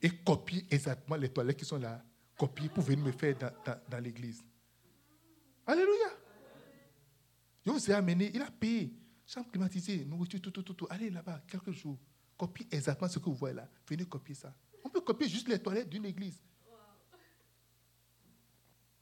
Et 0.00 0.10
copiez 0.10 0.66
exactement 0.70 1.16
les 1.16 1.28
toilettes 1.28 1.58
qui 1.58 1.64
sont 1.64 1.78
là. 1.78 2.04
Copiez 2.36 2.68
pour 2.68 2.84
venir 2.84 3.04
me 3.04 3.12
faire 3.12 3.36
dans, 3.36 3.98
l'église. 3.98 4.44
Alléluia. 5.66 6.08
Je 7.66 7.70
vous 7.70 7.90
ai 7.90 7.94
amené, 7.94 8.30
il 8.32 8.40
a 8.40 8.50
payé. 8.50 8.94
chambre 9.26 9.50
climatisée, 9.50 10.04
nourriture, 10.04 10.40
tout, 10.40 10.52
tout, 10.52 10.62
tout, 10.62 10.74
tout. 10.74 10.86
Allez 10.88 11.10
là-bas, 11.10 11.42
quelques 11.48 11.72
jours. 11.72 11.98
Copiez 12.36 12.66
exactement 12.70 13.08
ce 13.08 13.18
que 13.18 13.24
vous 13.24 13.34
voyez 13.34 13.56
là. 13.56 13.68
Venez 13.88 14.04
copier 14.04 14.36
ça. 14.36 14.54
On 14.84 14.88
peut 14.88 15.00
copier 15.00 15.28
juste 15.28 15.48
les 15.48 15.58
toilettes 15.58 15.88
d'une 15.88 16.04
église. 16.04 16.40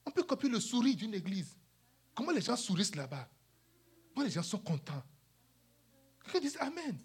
On 0.07 0.11
peut 0.11 0.23
copier 0.23 0.49
le 0.49 0.61
sourire 0.61 0.97
d'une 0.97 1.15
église. 1.15 1.55
Comment 2.15 2.33
les 2.33 2.41
gens 2.41 2.57
sourient 2.57 2.91
là-bas? 2.95 3.29
Comment 4.15 4.25
les 4.25 4.33
gens 4.33 4.43
sont 4.43 4.59
contents 4.59 5.03
Quelqu'un 6.33 6.49
dit 6.49 6.57
Amen. 6.59 6.99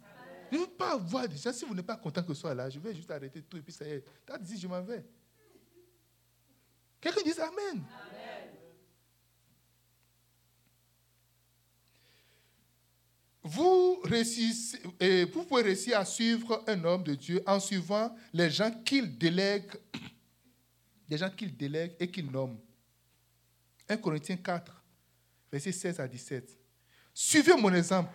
Je 0.51 0.57
ne 0.57 0.61
veux 0.63 0.69
pas 0.69 0.97
voir 0.97 1.27
des 1.29 1.37
gens. 1.37 1.53
Si 1.53 1.63
vous 1.63 1.73
n'êtes 1.73 1.85
pas 1.85 1.95
content 1.95 2.21
que 2.21 2.33
ce 2.33 2.41
soit 2.41 2.53
là, 2.53 2.69
je 2.69 2.77
vais 2.77 2.93
juste 2.93 3.09
arrêter 3.09 3.41
tout 3.41 3.57
et 3.57 3.61
puis 3.61 3.71
ça 3.71 3.87
y 3.87 3.91
est. 3.91 4.03
Tu 4.25 4.33
as 4.33 4.37
dit, 4.37 4.59
je 4.59 4.67
m'en 4.67 4.81
vais. 4.81 5.05
Quelqu'un 6.99 7.21
dit 7.23 7.39
Amen. 7.39 7.83
Vous, 13.43 14.01
vous 14.03 15.43
pouvez 15.45 15.63
réussir 15.63 15.97
à 15.97 16.05
suivre 16.05 16.63
un 16.67 16.83
homme 16.83 17.03
de 17.03 17.15
Dieu 17.15 17.41
en 17.47 17.59
suivant 17.59 18.15
les 18.33 18.51
gens 18.51 18.71
qu'il 18.83 19.17
délègue, 19.17 19.71
les 21.09 21.17
gens 21.17 21.29
qu'il 21.29 21.55
délègue 21.55 21.95
et 21.99 22.09
qu'il 22.09 22.29
nomme. 22.29 22.59
1 23.89 23.97
Corinthiens 23.97 24.37
4, 24.37 24.83
versets 25.51 25.71
16 25.71 25.99
à 25.99 26.07
17. 26.07 26.57
Suivez 27.13 27.55
mon 27.55 27.73
exemple. 27.73 28.11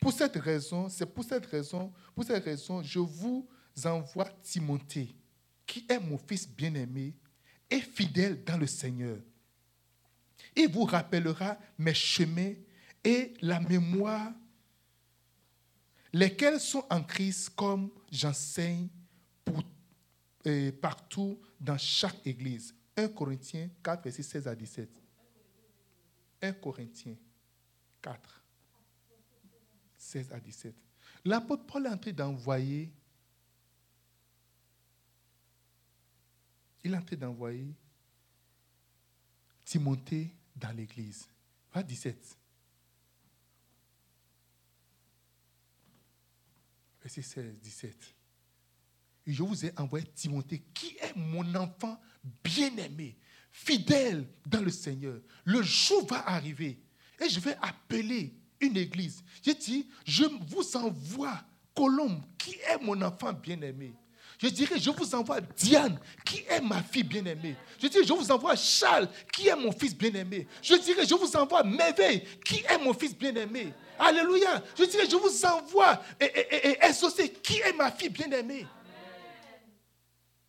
Pour 0.00 0.12
cette 0.12 0.36
raison, 0.36 0.88
c'est 0.88 1.04
pour 1.04 1.22
cette 1.22 1.44
raison, 1.44 1.92
pour 2.14 2.24
cette 2.24 2.42
raison, 2.42 2.82
je 2.82 2.98
vous 2.98 3.46
envoie 3.84 4.30
Timothée, 4.42 5.14
qui 5.66 5.84
est 5.88 6.00
mon 6.00 6.16
fils 6.16 6.48
bien-aimé 6.48 7.14
et 7.70 7.80
fidèle 7.80 8.42
dans 8.42 8.56
le 8.56 8.66
Seigneur. 8.66 9.18
Il 10.56 10.70
vous 10.72 10.84
rappellera 10.84 11.58
mes 11.78 11.92
chemins 11.92 12.54
et 13.04 13.34
la 13.42 13.60
mémoire, 13.60 14.32
lesquels 16.12 16.58
sont 16.58 16.84
en 16.90 17.02
crise 17.02 17.50
comme 17.50 17.90
j'enseigne 18.10 18.88
euh, 20.46 20.72
partout 20.72 21.38
dans 21.60 21.78
chaque 21.78 22.26
église. 22.26 22.74
1 22.96 23.08
Corinthiens 23.08 23.68
4, 23.82 24.02
verset 24.02 24.22
16 24.22 24.48
à 24.48 24.54
17. 24.54 24.88
1 26.42 26.52
Corinthiens 26.54 27.16
4, 28.00 28.39
16 30.10 30.32
à 30.32 30.40
17. 30.40 30.74
L'apôtre 31.24 31.64
Paul 31.66 31.86
est 31.86 31.90
en 31.90 31.98
train 31.98 32.12
d'envoyer, 32.12 32.90
il 36.82 36.92
est 36.92 36.96
en 36.96 37.02
train 37.02 37.16
d'envoyer 37.16 37.74
Timothée 39.64 40.34
dans 40.56 40.72
l'église. 40.72 41.28
17. 41.74 42.36
verset 47.02 47.22
16, 47.22 47.58
17. 47.60 48.14
Et 49.26 49.32
je 49.32 49.42
vous 49.42 49.64
ai 49.64 49.72
envoyé 49.78 50.04
Timothée, 50.06 50.62
qui 50.74 50.96
est 51.00 51.14
mon 51.14 51.54
enfant 51.54 52.00
bien-aimé, 52.42 53.16
fidèle 53.52 54.28
dans 54.44 54.60
le 54.60 54.70
Seigneur. 54.70 55.20
Le 55.44 55.62
jour 55.62 56.04
va 56.06 56.28
arriver 56.28 56.82
et 57.20 57.28
je 57.28 57.38
vais 57.38 57.56
appeler 57.62 58.39
une 58.60 58.76
église. 58.76 59.22
J'ai 59.42 59.54
dit, 59.54 59.88
je 60.04 60.24
vous 60.48 60.76
envoie 60.76 61.40
Colombe, 61.74 62.22
qui 62.38 62.52
est 62.52 62.78
mon 62.80 63.00
enfant 63.02 63.32
bien-aimé? 63.32 63.94
Je 64.38 64.48
dirais, 64.48 64.78
je 64.78 64.90
vous 64.90 65.14
envoie 65.14 65.40
Diane, 65.40 66.00
qui 66.24 66.42
est 66.48 66.62
ma 66.62 66.82
fille 66.82 67.02
bien-aimée. 67.02 67.56
Je 67.78 67.88
dirais, 67.88 68.04
je 68.04 68.12
vous 68.12 68.30
envoie 68.30 68.56
Charles, 68.56 69.08
qui 69.30 69.48
est 69.48 69.56
mon 69.56 69.70
fils 69.70 69.94
bien-aimé. 69.94 70.46
Je 70.62 70.74
dirais, 70.76 71.06
je 71.06 71.14
vous 71.14 71.36
envoie 71.36 71.62
Merveille, 71.62 72.24
qui 72.44 72.60
est 72.60 72.78
mon 72.78 72.94
fils 72.94 73.14
bien-aimé. 73.14 73.74
Alléluia. 73.98 74.62
Je 74.78 74.84
dirais, 74.84 75.04
je 75.10 75.16
vous 75.16 75.44
envoie 75.44 76.02
et, 76.18 76.24
et, 76.24 77.28
qui 77.42 77.58
est 77.58 77.74
ma 77.74 77.90
fille 77.92 78.08
bien-aimée. 78.08 78.66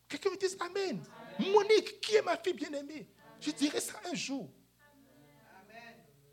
Quelqu'un 0.07 0.29
me 0.29 0.37
dit 0.37 0.55
Amen. 0.59 1.03
Monique, 1.39 1.99
qui 1.99 2.15
est 2.15 2.21
ma 2.21 2.37
fille 2.37 2.53
bien-aimée? 2.53 3.07
Je 3.41 3.51
dirais 3.51 3.81
ça 3.81 3.93
un 4.09 4.15
jour. 4.15 4.49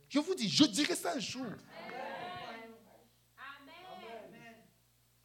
Je 0.09 0.21
vous 0.21 0.35
dis, 0.35 0.49
je 0.49 0.65
dirais 0.65 0.95
ça 0.95 1.13
un 1.15 1.21
jour. 1.21 1.47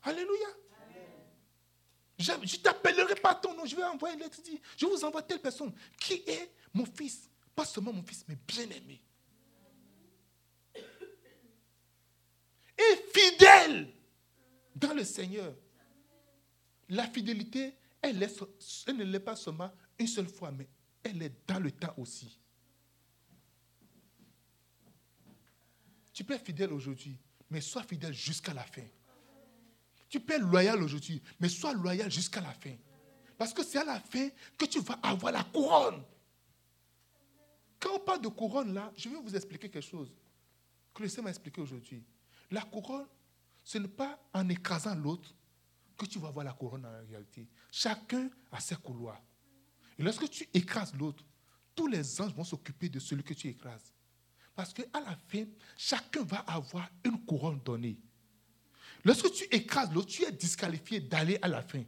Alléluia. 0.03 0.47
Je 2.17 2.31
ne 2.31 2.61
t'appellerai 2.61 3.15
pas 3.15 3.35
ton 3.35 3.55
nom. 3.55 3.65
Je 3.65 3.75
vais 3.75 3.83
envoyer 3.83 4.15
une 4.15 4.21
lettre. 4.21 4.37
Je 4.77 4.85
vous 4.85 5.03
envoie 5.03 5.23
telle 5.23 5.41
personne 5.41 5.73
qui 5.99 6.23
est 6.27 6.51
mon 6.73 6.85
fils. 6.85 7.29
Pas 7.55 7.65
seulement 7.65 7.93
mon 7.93 8.03
fils, 8.03 8.25
mais 8.27 8.37
bien-aimé. 8.47 9.01
Et 12.77 12.95
fidèle 13.13 13.93
dans 14.75 14.93
le 14.93 15.03
Seigneur. 15.03 15.55
La 16.89 17.07
fidélité, 17.07 17.75
elle, 18.01 18.21
elle 18.87 18.97
ne 18.97 19.03
l'est 19.03 19.19
pas 19.19 19.35
seulement 19.35 19.71
une 19.97 20.07
seule 20.07 20.27
fois, 20.27 20.51
mais 20.51 20.67
elle 21.03 21.21
est 21.21 21.33
dans 21.47 21.59
le 21.59 21.71
temps 21.71 21.93
aussi. 21.97 22.39
Tu 26.11 26.23
peux 26.23 26.33
être 26.33 26.45
fidèle 26.45 26.73
aujourd'hui, 26.73 27.17
mais 27.49 27.61
sois 27.61 27.83
fidèle 27.83 28.13
jusqu'à 28.13 28.53
la 28.53 28.63
fin. 28.63 28.83
Tu 30.13 30.19
peux 30.19 30.33
être 30.33 30.43
loyal 30.43 30.79
aujourd'hui, 30.83 31.19
mais 31.39 31.49
sois 31.49 31.73
loyal 31.73 32.11
jusqu'à 32.11 32.39
la 32.39 32.53
fin. 32.53 32.75
Parce 33.35 33.51
que 33.51 33.63
c'est 33.63 33.79
à 33.79 33.83
la 33.83 33.99
fin 33.99 34.29
que 34.59 34.65
tu 34.65 34.79
vas 34.79 34.99
avoir 35.01 35.33
la 35.33 35.43
couronne. 35.43 36.03
Quand 37.79 37.95
on 37.95 37.99
parle 37.99 38.21
de 38.21 38.27
couronne 38.27 38.75
là, 38.75 38.93
je 38.95 39.09
vais 39.09 39.19
vous 39.19 39.35
expliquer 39.35 39.71
quelque 39.71 39.89
chose 39.89 40.13
que 40.93 41.01
le 41.01 41.09
Seigneur 41.09 41.23
m'a 41.23 41.29
expliqué 41.31 41.59
aujourd'hui. 41.61 42.05
La 42.51 42.61
couronne, 42.61 43.07
ce 43.63 43.79
n'est 43.79 43.87
pas 43.87 44.19
en 44.35 44.47
écrasant 44.49 44.93
l'autre 44.93 45.33
que 45.97 46.05
tu 46.05 46.19
vas 46.19 46.27
avoir 46.27 46.45
la 46.45 46.53
couronne 46.53 46.85
en 46.85 47.07
réalité. 47.09 47.47
Chacun 47.71 48.29
a 48.51 48.59
ses 48.59 48.75
couloirs. 48.75 49.19
Et 49.97 50.03
lorsque 50.03 50.29
tu 50.29 50.47
écrases 50.53 50.93
l'autre, 50.93 51.25
tous 51.73 51.87
les 51.87 52.21
anges 52.21 52.35
vont 52.35 52.43
s'occuper 52.43 52.87
de 52.87 52.99
celui 52.99 53.23
que 53.23 53.33
tu 53.33 53.47
écrases. 53.47 53.91
Parce 54.53 54.75
qu'à 54.75 54.83
la 54.93 55.15
fin, 55.27 55.45
chacun 55.75 56.21
va 56.21 56.37
avoir 56.41 56.87
une 57.03 57.25
couronne 57.25 57.61
donnée. 57.65 57.97
Lorsque 59.03 59.31
tu 59.31 59.43
écrases 59.51 59.91
l'autre, 59.91 60.07
tu 60.07 60.23
es 60.23 60.31
disqualifié 60.31 60.99
d'aller 60.99 61.37
à 61.41 61.47
la 61.47 61.61
fin. 61.61 61.83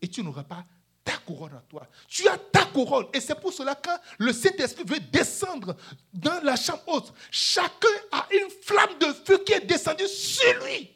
Et 0.00 0.08
tu 0.08 0.22
n'auras 0.22 0.44
pas 0.44 0.64
ta 1.04 1.16
couronne 1.16 1.54
à 1.54 1.62
toi. 1.62 1.88
Tu 2.06 2.28
as 2.28 2.38
ta 2.38 2.66
couronne. 2.66 3.06
Et 3.12 3.20
c'est 3.20 3.34
pour 3.34 3.52
cela 3.52 3.74
que 3.74 3.90
le 4.18 4.32
Saint-Esprit 4.32 4.84
veut 4.84 5.00
descendre 5.00 5.76
dans 6.12 6.42
la 6.44 6.54
chambre 6.54 6.82
haute, 6.86 7.14
chacun 7.30 7.88
a 8.12 8.26
une 8.30 8.50
flamme 8.62 8.98
de 8.98 9.06
feu 9.24 9.38
qui 9.44 9.54
est 9.54 9.66
descendue 9.66 10.06
sur 10.06 10.64
lui. 10.64 10.90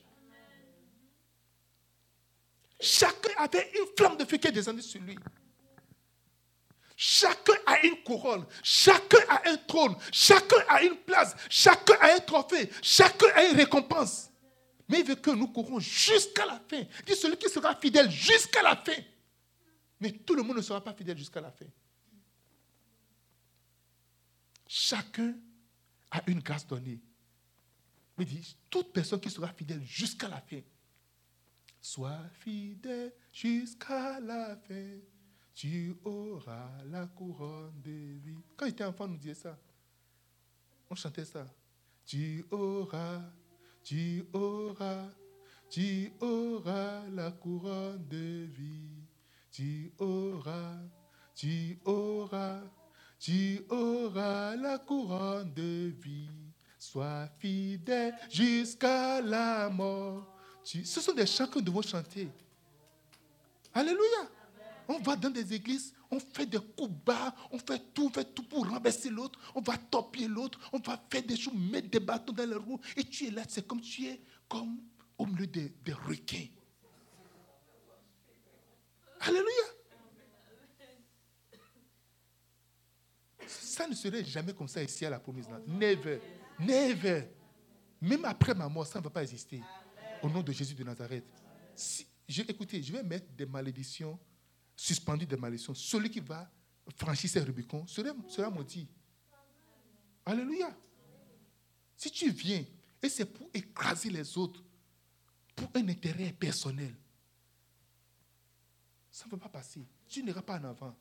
Chacun 2.78 3.30
avait 3.38 3.70
une 3.78 3.86
flamme 3.96 4.16
de 4.16 4.24
feu 4.24 4.36
qui 4.36 4.48
est 4.48 4.52
descendue 4.52 4.82
sur 4.82 5.00
lui. 5.00 5.16
Chacun 6.96 7.54
a 7.66 7.80
une 7.84 8.02
couronne, 8.02 8.44
chacun 8.62 9.18
a 9.28 9.48
un 9.48 9.56
trône, 9.56 9.96
chacun 10.12 10.62
a 10.68 10.82
une 10.82 10.96
place, 10.96 11.34
chacun 11.48 11.94
a 12.00 12.14
un 12.14 12.18
trophée, 12.20 12.70
chacun 12.82 13.26
a 13.34 13.44
une 13.44 13.56
récompense. 13.56 14.31
Mais 14.92 15.00
il 15.00 15.06
veut 15.06 15.14
que 15.14 15.30
nous 15.30 15.48
courons 15.48 15.80
jusqu'à 15.80 16.44
la 16.44 16.60
fin. 16.68 16.84
Il 16.98 17.04
dit 17.06 17.16
celui 17.16 17.38
qui 17.38 17.48
sera 17.48 17.74
fidèle 17.74 18.10
jusqu'à 18.10 18.62
la 18.62 18.76
fin. 18.76 18.92
Mais 19.98 20.12
tout 20.12 20.34
le 20.34 20.42
monde 20.42 20.58
ne 20.58 20.62
sera 20.62 20.84
pas 20.84 20.92
fidèle 20.92 21.16
jusqu'à 21.16 21.40
la 21.40 21.50
fin. 21.50 21.64
Chacun 24.68 25.34
a 26.10 26.22
une 26.26 26.40
grâce 26.40 26.66
donnée. 26.66 27.00
Mais 28.18 28.26
dit, 28.26 28.54
toute 28.68 28.92
personne 28.92 29.18
qui 29.18 29.30
sera 29.30 29.48
fidèle 29.54 29.82
jusqu'à 29.82 30.28
la 30.28 30.42
fin, 30.42 30.60
sois 31.80 32.28
fidèle 32.40 33.14
jusqu'à 33.32 34.20
la 34.20 34.56
fin, 34.56 34.98
tu 35.54 35.96
auras 36.04 36.84
la 36.84 37.06
couronne 37.06 37.80
de 37.80 38.18
vie. 38.18 38.36
Quand 38.58 38.66
j'étais 38.66 38.84
enfant, 38.84 39.04
on 39.04 39.08
nous 39.08 39.16
disait 39.16 39.32
ça. 39.32 39.58
On 40.90 40.94
chantait 40.94 41.24
ça. 41.24 41.46
Tu 42.04 42.44
auras 42.50 43.22
tu 43.82 44.24
auras, 44.32 45.08
tu 45.68 46.12
auras 46.20 47.02
la 47.12 47.30
couronne 47.30 48.06
de 48.08 48.46
vie. 48.46 48.88
Tu 49.50 49.92
auras, 49.98 50.78
tu 51.34 51.78
auras, 51.84 52.60
tu 53.18 53.64
auras 53.68 54.56
la 54.56 54.78
couronne 54.78 55.52
de 55.52 55.92
vie. 56.00 56.30
Sois 56.78 57.28
fidèle 57.38 58.14
jusqu'à 58.30 59.20
la 59.20 59.68
mort. 59.68 60.36
Ce 60.64 61.00
sont 61.00 61.12
des 61.12 61.26
chants 61.26 61.46
que 61.46 61.58
nous 61.58 61.64
devons 61.64 61.82
chanter. 61.82 62.28
Alléluia. 63.74 64.28
On 64.88 64.98
va 64.98 65.16
dans 65.16 65.30
des 65.30 65.54
églises, 65.54 65.94
on 66.10 66.18
fait 66.18 66.46
des 66.46 66.58
coups 66.58 66.90
bas, 67.04 67.34
on 67.50 67.58
fait 67.58 67.82
tout, 67.94 68.06
on 68.06 68.10
fait 68.10 68.34
tout 68.34 68.42
pour 68.42 68.68
renverser 68.68 69.10
l'autre, 69.10 69.38
on 69.54 69.60
va 69.60 69.76
topier 69.78 70.28
l'autre, 70.28 70.58
on 70.72 70.78
va 70.78 71.02
faire 71.10 71.22
des 71.22 71.36
choses, 71.36 71.54
mettre 71.54 71.88
des 71.88 72.00
bâtons 72.00 72.32
dans 72.32 72.48
les 72.48 72.56
roues, 72.56 72.80
et 72.96 73.04
tu 73.04 73.26
es 73.26 73.30
là, 73.30 73.42
c'est 73.48 73.66
comme 73.66 73.80
tu 73.80 74.06
es 74.06 74.20
comme 74.48 74.78
au 75.16 75.26
milieu 75.26 75.46
des, 75.46 75.72
requins. 75.92 76.48
Alléluia. 79.20 79.64
Ça 83.46 83.86
ne 83.86 83.94
serait 83.94 84.24
jamais 84.24 84.52
comme 84.52 84.68
ça 84.68 84.82
ici 84.82 85.06
à 85.06 85.10
la 85.10 85.20
promise. 85.20 85.46
Never. 85.66 86.20
Never. 86.58 87.28
Même 88.00 88.24
après 88.24 88.54
ma 88.54 88.68
mort, 88.68 88.86
ça 88.86 88.98
ne 88.98 89.04
va 89.04 89.10
pas 89.10 89.22
exister. 89.22 89.62
Au 90.22 90.28
nom 90.28 90.42
de 90.42 90.52
Jésus 90.52 90.74
de 90.74 90.84
Nazareth. 90.84 91.24
Si, 91.74 92.06
je, 92.28 92.42
écoutez, 92.42 92.82
je 92.82 92.92
vais 92.92 93.02
mettre 93.02 93.30
des 93.32 93.46
malédictions, 93.46 94.18
suspendues 94.76 95.26
des 95.26 95.36
malédictions. 95.36 95.74
Celui 95.74 96.10
qui 96.10 96.20
va 96.20 96.50
franchir 96.96 97.30
ces 97.30 97.40
Rubicons 97.40 97.86
sera, 97.86 98.10
sera 98.28 98.50
maudit. 98.50 98.88
Alléluia. 100.24 100.76
Si 101.96 102.10
tu 102.10 102.30
viens 102.30 102.64
et 103.02 103.08
c'est 103.08 103.26
pour 103.26 103.48
écraser 103.52 104.10
les 104.10 104.36
autres, 104.38 104.62
pour 105.54 105.70
un 105.74 105.88
intérêt 105.88 106.32
personnel, 106.32 106.94
ça 109.10 109.26
ne 109.26 109.30
va 109.30 109.36
pas 109.36 109.48
passer. 109.48 109.86
Tu 110.08 110.22
n'iras 110.22 110.42
pas 110.42 110.58
en 110.58 110.64
avant. 110.64 110.96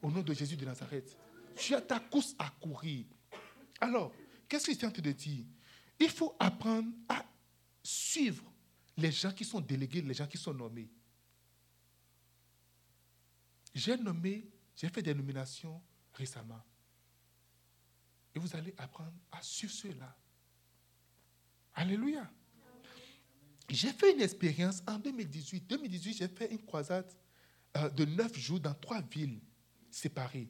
Au 0.00 0.10
nom 0.10 0.22
de 0.22 0.32
Jésus 0.32 0.56
de 0.56 0.64
Nazareth. 0.64 1.16
Tu 1.56 1.74
as 1.74 1.80
ta 1.80 1.98
course 1.98 2.34
à 2.38 2.50
courir. 2.50 3.06
Alors, 3.80 4.12
qu'est-ce 4.48 4.66
que 4.66 4.72
je 4.72 4.78
train 4.78 4.90
de 4.90 5.12
dire? 5.12 5.44
Il 5.98 6.10
faut 6.10 6.36
apprendre 6.38 6.92
à 7.08 7.24
suivre 7.82 8.44
les 8.96 9.10
gens 9.10 9.32
qui 9.32 9.44
sont 9.44 9.60
délégués, 9.60 10.02
les 10.02 10.14
gens 10.14 10.26
qui 10.26 10.38
sont 10.38 10.54
nommés. 10.54 10.88
J'ai 13.76 13.98
nommé, 13.98 14.48
j'ai 14.74 14.88
fait 14.88 15.02
des 15.02 15.12
nominations 15.12 15.82
récemment. 16.14 16.62
Et 18.34 18.38
vous 18.38 18.56
allez 18.56 18.74
apprendre 18.78 19.12
à 19.30 19.42
suivre 19.42 19.72
ceux-là. 19.74 20.16
Alléluia. 21.74 22.26
J'ai 23.68 23.92
fait 23.92 24.14
une 24.14 24.22
expérience 24.22 24.82
en 24.86 24.98
2018. 24.98 25.66
2018, 25.66 26.14
j'ai 26.14 26.28
fait 26.28 26.50
une 26.50 26.64
croisade 26.64 27.12
euh, 27.76 27.90
de 27.90 28.06
neuf 28.06 28.34
jours 28.38 28.60
dans 28.60 28.72
trois 28.72 29.02
villes 29.02 29.42
séparées. 29.90 30.48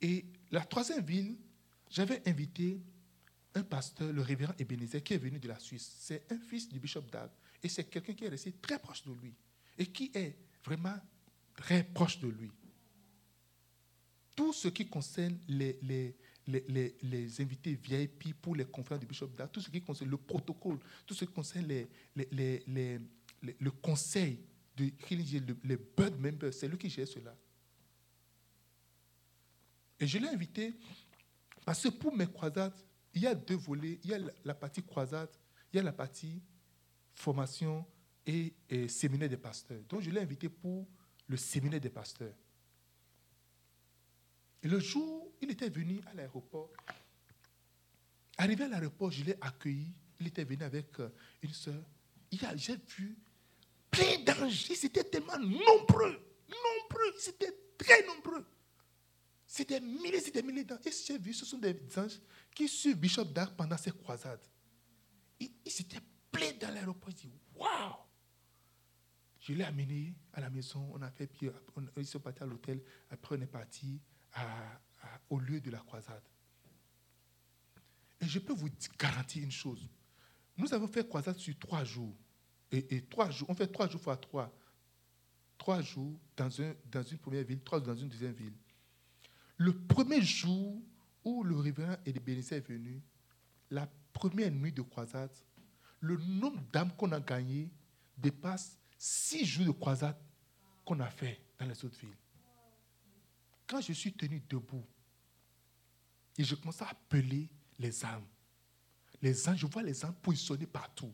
Et 0.00 0.26
la 0.50 0.64
troisième 0.64 1.04
ville, 1.04 1.38
j'avais 1.88 2.28
invité 2.28 2.82
un 3.54 3.62
pasteur, 3.62 4.12
le 4.12 4.22
révérend 4.22 4.54
Ebenezer, 4.58 5.04
qui 5.04 5.14
est 5.14 5.18
venu 5.18 5.38
de 5.38 5.46
la 5.46 5.60
Suisse. 5.60 5.94
C'est 6.00 6.32
un 6.32 6.38
fils 6.40 6.68
du 6.68 6.80
bishop 6.80 7.02
Dag. 7.02 7.30
Et 7.62 7.68
c'est 7.68 7.84
quelqu'un 7.84 8.14
qui 8.14 8.24
est 8.24 8.28
resté 8.28 8.50
très 8.54 8.80
proche 8.80 9.04
de 9.04 9.12
lui. 9.12 9.36
Et 9.78 9.86
qui 9.86 10.10
est 10.12 10.36
vraiment 10.64 10.98
très 11.62 11.84
proche 11.84 12.18
de 12.18 12.26
lui. 12.26 12.50
Tout 14.34 14.52
ce 14.52 14.66
qui 14.68 14.88
concerne 14.88 15.38
les, 15.46 15.78
les, 15.82 16.16
les, 16.48 16.96
les, 17.02 17.40
invités 17.40 17.74
VIP 17.74 18.34
pour 18.40 18.56
les 18.56 18.64
conférences 18.64 19.00
du 19.00 19.06
Bishop 19.06 19.28
Dag, 19.28 19.48
tout 19.52 19.60
ce 19.60 19.70
qui 19.70 19.80
concerne 19.80 20.10
le 20.10 20.16
protocole, 20.16 20.78
tout 21.06 21.14
ce 21.14 21.24
qui 21.24 21.32
concerne 21.32 21.86
le 22.16 23.70
conseil 23.70 24.44
de 24.76 24.90
les 25.64 25.76
bird 25.76 26.18
members, 26.18 26.52
c'est 26.52 26.66
lui 26.66 26.78
qui 26.78 26.90
gère 26.90 27.06
cela. 27.06 27.36
Et 30.00 30.06
je 30.06 30.18
l'ai 30.18 30.28
invité 30.28 30.74
parce 31.64 31.84
que 31.84 31.90
pour 31.90 32.16
mes 32.16 32.26
croisades, 32.26 32.74
il 33.14 33.22
y 33.22 33.26
a 33.28 33.36
deux 33.36 33.54
volets. 33.54 34.00
Il 34.02 34.10
y 34.10 34.14
a 34.14 34.18
la 34.44 34.54
partie 34.54 34.82
croisade, 34.82 35.30
il 35.72 35.76
y 35.76 35.78
a 35.78 35.82
la 35.84 35.92
partie 35.92 36.42
formation 37.14 37.86
et, 38.26 38.52
et 38.68 38.88
séminaire 38.88 39.28
des 39.28 39.36
pasteurs. 39.36 39.82
Donc 39.88 40.00
je 40.00 40.10
l'ai 40.10 40.20
invité 40.20 40.48
pour 40.48 40.88
le 41.26 41.36
séminaire 41.36 41.80
des 41.80 41.90
pasteurs. 41.90 42.34
Et 44.62 44.68
le 44.68 44.78
jour, 44.78 45.32
il 45.40 45.50
était 45.50 45.68
venu 45.68 46.00
à 46.06 46.14
l'aéroport. 46.14 46.70
Arrivé 48.38 48.64
à 48.64 48.68
l'aéroport, 48.68 49.10
je 49.10 49.24
l'ai 49.24 49.36
accueilli. 49.40 49.92
Il 50.20 50.28
était 50.28 50.44
venu 50.44 50.62
avec 50.62 51.00
euh, 51.00 51.12
une 51.42 51.52
soeur. 51.52 51.82
J'ai 52.30 52.76
vu 52.96 53.16
plein 53.90 54.18
d'anges. 54.24 54.70
Ils 54.70 54.86
étaient 54.86 55.04
tellement 55.04 55.38
nombreux. 55.38 56.18
Nombreux. 56.48 57.12
Ils 57.18 57.28
étaient 57.30 57.54
très 57.76 58.06
nombreux. 58.06 58.46
C'était 59.46 59.80
des 59.80 59.86
milliers 59.86 60.26
et 60.26 60.30
des 60.30 60.42
milliers 60.42 60.64
d'anges. 60.64 60.86
Et 60.86 60.92
j'ai 60.92 61.18
vu, 61.18 61.34
ce 61.34 61.44
sont 61.44 61.58
des 61.58 61.76
anges 61.96 62.20
qui 62.54 62.68
suivent 62.68 62.96
Bishop 62.96 63.24
Dark 63.26 63.54
pendant 63.56 63.76
ses 63.76 63.90
croisades. 63.90 64.44
Ils, 65.40 65.70
s'étaient 65.70 66.00
pleins 66.30 66.52
dans 66.60 66.72
l'aéroport. 66.72 67.10
Ils 67.10 67.14
dit 67.16 67.30
Waouh 67.54 67.94
Je 69.42 69.52
l'ai 69.54 69.64
amené 69.64 70.14
à 70.32 70.40
la 70.40 70.50
maison. 70.50 70.88
On 70.94 71.02
a 71.02 71.10
fait, 71.10 71.26
puis 71.26 71.50
on, 71.76 71.84
ils 71.96 72.06
sont 72.06 72.20
partis 72.20 72.44
à 72.44 72.46
l'hôtel. 72.46 72.80
Après, 73.10 73.36
on 73.36 73.40
est 73.40 73.46
parti 73.46 74.00
au 75.28 75.40
lieu 75.40 75.60
de 75.60 75.68
la 75.70 75.80
croisade. 75.80 76.22
Et 78.20 78.26
je 78.26 78.38
peux 78.38 78.52
vous 78.52 78.68
garantir 78.96 79.42
une 79.42 79.50
chose. 79.50 79.90
Nous 80.56 80.72
avons 80.72 80.86
fait 80.86 81.06
croisade 81.08 81.36
sur 81.38 81.58
trois 81.58 81.82
jours. 81.82 82.16
Et, 82.70 83.04
trois 83.06 83.30
jours, 83.30 83.50
on 83.50 83.54
fait 83.54 83.66
trois 83.66 83.88
jours 83.88 84.00
fois 84.00 84.16
trois. 84.16 84.56
Trois 85.58 85.82
jours 85.82 86.18
dans, 86.36 86.62
un, 86.62 86.74
dans 86.90 87.02
une 87.02 87.18
première 87.18 87.44
ville, 87.44 87.60
trois 87.62 87.78
jours 87.78 87.88
dans 87.88 88.00
une 88.00 88.08
deuxième 88.08 88.32
ville. 88.32 88.54
Le 89.56 89.76
premier 89.76 90.22
jour 90.22 90.80
où 91.24 91.42
le 91.42 91.56
révérend 91.56 91.96
Bénézé 92.24 92.56
est 92.56 92.68
venu, 92.68 93.02
la 93.70 93.88
première 94.12 94.52
nuit 94.52 94.72
de 94.72 94.82
croisade, 94.82 95.32
le 96.00 96.16
nombre 96.16 96.62
d'âmes 96.72 96.92
qu'on 96.96 97.10
a 97.10 97.20
gagné 97.20 97.70
dépasse 98.16 98.78
six 99.04 99.44
jours 99.44 99.66
de 99.66 99.70
croisade 99.72 100.16
qu'on 100.84 101.00
a 101.00 101.10
fait 101.10 101.40
dans 101.58 101.66
les 101.66 101.84
autres 101.84 101.98
villes. 101.98 102.16
Quand 103.66 103.80
je 103.80 103.92
suis 103.92 104.12
tenu 104.12 104.40
debout 104.48 104.86
et 106.38 106.44
je 106.44 106.54
commence 106.54 106.82
à 106.82 106.88
appeler 106.88 107.48
les 107.80 108.04
âmes, 108.04 108.24
les 109.20 109.48
âmes, 109.48 109.56
je 109.56 109.66
vois 109.66 109.82
les 109.82 110.04
âmes 110.04 110.14
positionnées 110.14 110.68
partout. 110.68 111.12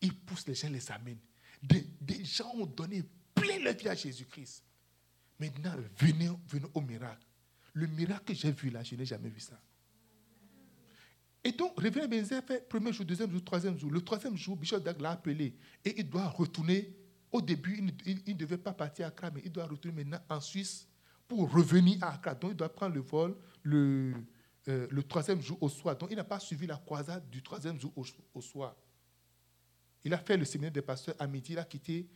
Ils 0.00 0.18
poussent 0.18 0.48
les 0.48 0.56
gens, 0.56 0.68
les 0.68 0.90
amènent. 0.90 1.20
Des, 1.62 2.24
gens 2.24 2.50
ont 2.54 2.66
donné 2.66 3.04
plein 3.36 3.60
leur 3.60 3.74
vie 3.74 3.88
à 3.88 3.94
Jésus-Christ. 3.94 4.64
Maintenant, 5.38 5.76
venez, 5.96 6.28
venez 6.48 6.66
au 6.74 6.80
miracle. 6.80 7.24
Le 7.74 7.86
miracle 7.86 8.24
que 8.24 8.34
j'ai 8.34 8.50
vu 8.50 8.70
là, 8.70 8.82
je 8.82 8.96
n'ai 8.96 9.06
jamais 9.06 9.28
vu 9.28 9.38
ça. 9.38 9.60
Et 11.46 11.52
donc, 11.52 11.80
Révérend 11.80 12.08
Benzer 12.08 12.42
fait 12.42 12.68
premier 12.68 12.92
jour, 12.92 13.06
deuxième 13.06 13.30
jour, 13.30 13.44
troisième 13.44 13.78
jour. 13.78 13.88
Le 13.88 14.00
troisième 14.00 14.36
jour, 14.36 14.56
Bishop 14.56 14.80
Dag 14.80 15.00
l'a 15.00 15.12
appelé 15.12 15.54
et 15.84 16.00
il 16.00 16.10
doit 16.10 16.26
retourner. 16.26 16.92
Au 17.30 17.40
début, 17.40 17.78
il 18.04 18.34
ne 18.34 18.36
devait 18.36 18.58
pas 18.58 18.72
partir 18.72 19.04
à 19.04 19.08
Accra, 19.10 19.30
mais 19.30 19.42
il 19.44 19.52
doit 19.52 19.66
retourner 19.66 20.02
maintenant 20.02 20.18
en 20.28 20.40
Suisse 20.40 20.88
pour 21.28 21.48
revenir 21.52 22.02
à 22.02 22.14
Accra. 22.14 22.34
Donc, 22.34 22.50
il 22.50 22.56
doit 22.56 22.68
prendre 22.68 22.96
le 22.96 23.00
vol 23.00 23.36
le, 23.62 24.14
euh, 24.66 25.02
troisième 25.08 25.40
jour 25.40 25.56
au 25.60 25.68
soir. 25.68 25.96
Donc, 25.96 26.10
il 26.10 26.16
n'a 26.16 26.24
pas 26.24 26.40
suivi 26.40 26.66
la 26.66 26.78
croisade 26.78 27.30
du 27.30 27.40
troisième 27.44 27.78
jour 27.80 27.92
au, 28.34 28.40
soir. 28.40 28.74
Il 30.02 30.12
a 30.14 30.18
fait 30.18 30.36
le 30.36 30.44
séminaire 30.44 30.72
des 30.72 30.82
pasteurs 30.82 31.14
à 31.16 31.28
midi. 31.28 31.52
Il 31.52 31.60
a 31.60 31.64
quitté 31.64 32.08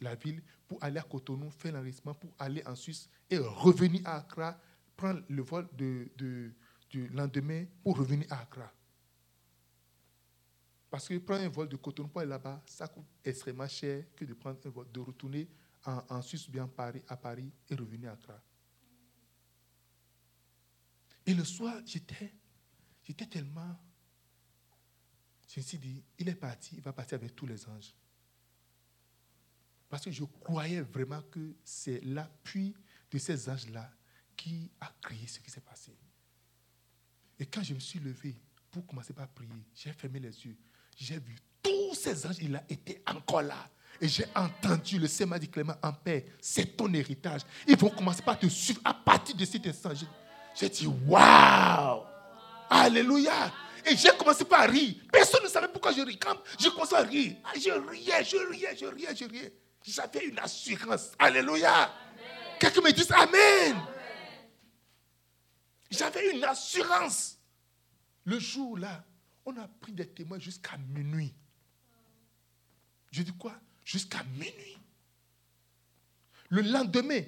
la 0.00 0.14
ville 0.14 0.40
pour 0.68 0.80
aller 0.84 1.00
à 1.00 1.02
Cotonou, 1.02 1.50
faire 1.50 1.72
l'enregistrement, 1.72 2.14
pour 2.14 2.32
aller 2.38 2.62
en 2.64 2.76
Suisse 2.76 3.10
et 3.28 3.38
revenir 3.38 4.02
à 4.04 4.18
Accra, 4.18 4.56
prendre 4.96 5.20
le 5.28 5.42
vol 5.42 5.68
de, 5.76 6.52
du 6.90 7.08
lendemain 7.08 7.64
pour 7.82 7.96
revenir 7.96 8.30
à 8.32 8.40
Accra. 8.40 8.70
Parce 10.90 11.06
que 11.06 11.16
prendre 11.18 11.44
un 11.44 11.48
vol 11.48 11.68
de 11.68 11.76
Cotonou 11.76 12.08
pour 12.08 12.20
aller 12.20 12.30
là-bas, 12.30 12.62
ça 12.66 12.88
coûte 12.88 13.06
extrêmement 13.24 13.68
cher 13.68 14.04
que 14.16 14.24
de 14.24 14.34
prendre 14.34 14.58
un 14.66 14.70
vol, 14.70 14.90
de 14.90 15.00
retourner 15.00 15.48
en, 15.84 16.20
Suisse 16.20 16.48
ou 16.48 16.50
bien 16.50 16.66
Paris, 16.66 17.02
à 17.06 17.16
Paris 17.16 17.50
et 17.68 17.74
revenir 17.74 18.10
à 18.10 18.14
Accra. 18.14 18.42
Et 21.24 21.32
le 21.32 21.44
soir, 21.44 21.80
j'étais, 21.86 22.34
j'étais 23.04 23.26
tellement. 23.26 23.78
Je 25.48 25.60
me 25.60 25.64
suis 25.64 25.78
dit, 25.78 26.02
il 26.18 26.28
est 26.28 26.34
parti, 26.34 26.76
il 26.76 26.82
va 26.82 26.92
partir 26.92 27.16
avec 27.16 27.36
tous 27.36 27.46
les 27.46 27.68
anges. 27.68 27.94
Parce 29.88 30.04
que 30.04 30.10
je 30.10 30.24
croyais 30.24 30.80
vraiment 30.80 31.22
que 31.22 31.54
c'est 31.64 32.00
l'appui 32.04 32.74
de 33.10 33.18
ces 33.18 33.48
anges-là 33.48 33.92
qui 34.36 34.70
a 34.80 34.92
créé 35.00 35.26
ce 35.26 35.40
qui 35.40 35.50
s'est 35.50 35.60
passé. 35.60 35.96
Et 37.40 37.46
quand 37.46 37.62
je 37.62 37.72
me 37.72 37.80
suis 37.80 37.98
levé 37.98 38.36
pour 38.70 38.86
commencer 38.86 39.14
par 39.14 39.26
prier, 39.28 39.48
j'ai 39.74 39.92
fermé 39.92 40.20
les 40.20 40.44
yeux. 40.44 40.56
J'ai 40.94 41.18
vu 41.18 41.34
tous 41.62 41.94
ces 41.94 42.26
anges, 42.26 42.36
il 42.42 42.54
a 42.54 42.62
été 42.68 43.02
encore 43.06 43.40
là. 43.42 43.66
Et 43.98 44.06
j'ai 44.06 44.26
entendu 44.36 44.98
le 44.98 45.08
Seigneur 45.08 45.38
dit 45.38 45.48
Clément 45.48 45.74
en 45.82 45.92
paix, 45.92 46.26
c'est 46.40 46.76
ton 46.76 46.92
héritage. 46.92 47.40
Ils 47.66 47.78
vont 47.78 47.88
commencer 47.88 48.22
par 48.22 48.38
te 48.38 48.46
suivre 48.46 48.80
à 48.84 48.92
partir 48.92 49.34
de 49.34 49.44
cet 49.46 49.66
instant. 49.66 49.90
J'ai 50.54 50.68
dit, 50.68 50.86
waouh! 50.86 52.02
Alléluia! 52.68 53.52
Et 53.86 53.96
j'ai 53.96 54.10
commencé 54.10 54.44
par 54.44 54.68
rire. 54.68 54.96
Personne 55.10 55.42
ne 55.42 55.48
savait 55.48 55.68
pourquoi 55.68 55.92
je 55.92 56.02
riais. 56.02 56.18
Quand 56.18 56.36
je 56.58 56.68
commençais 56.68 56.96
à 56.96 57.02
rire, 57.02 57.36
ah, 57.44 57.52
je 57.56 57.70
riais, 57.70 58.24
je 58.24 58.36
riais, 58.36 58.76
je 58.76 58.86
riais, 58.86 59.16
je 59.16 59.24
riais. 59.24 59.52
J'avais 59.82 60.26
une 60.26 60.38
assurance. 60.38 61.12
Alléluia! 61.18 61.90
Quelqu'un 62.58 62.82
me 62.82 62.92
dit 62.92 63.06
Amen. 63.12 63.82
J'avais 65.90 66.36
une 66.36 66.44
assurance. 66.44 67.38
Le 68.24 68.38
jour-là, 68.38 69.04
on 69.44 69.56
a 69.56 69.66
pris 69.66 69.92
des 69.92 70.06
témoins 70.06 70.38
jusqu'à 70.38 70.76
minuit. 70.78 71.34
Je 73.10 73.22
dis 73.22 73.32
quoi? 73.32 73.58
Jusqu'à 73.84 74.22
minuit. 74.24 74.78
Le 76.48 76.62
lendemain, 76.62 77.22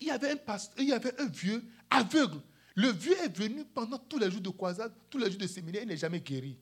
il 0.00 0.06
y 0.06 0.10
avait 0.10 0.30
un 0.30 0.36
pasteur, 0.36 0.82
il 0.82 0.88
y 0.88 0.92
avait 0.92 1.18
un 1.20 1.26
vieux 1.26 1.64
aveugle. 1.90 2.40
Le 2.74 2.90
vieux 2.90 3.18
est 3.22 3.36
venu 3.36 3.64
pendant 3.64 3.98
tous 3.98 4.18
les 4.18 4.30
jours 4.30 4.40
de 4.40 4.50
croisade, 4.50 4.92
tous 5.08 5.18
les 5.18 5.30
jours 5.30 5.40
de 5.40 5.46
séminaire, 5.46 5.82
il 5.82 5.88
n'est 5.88 5.96
jamais 5.96 6.20
guéri. 6.20 6.58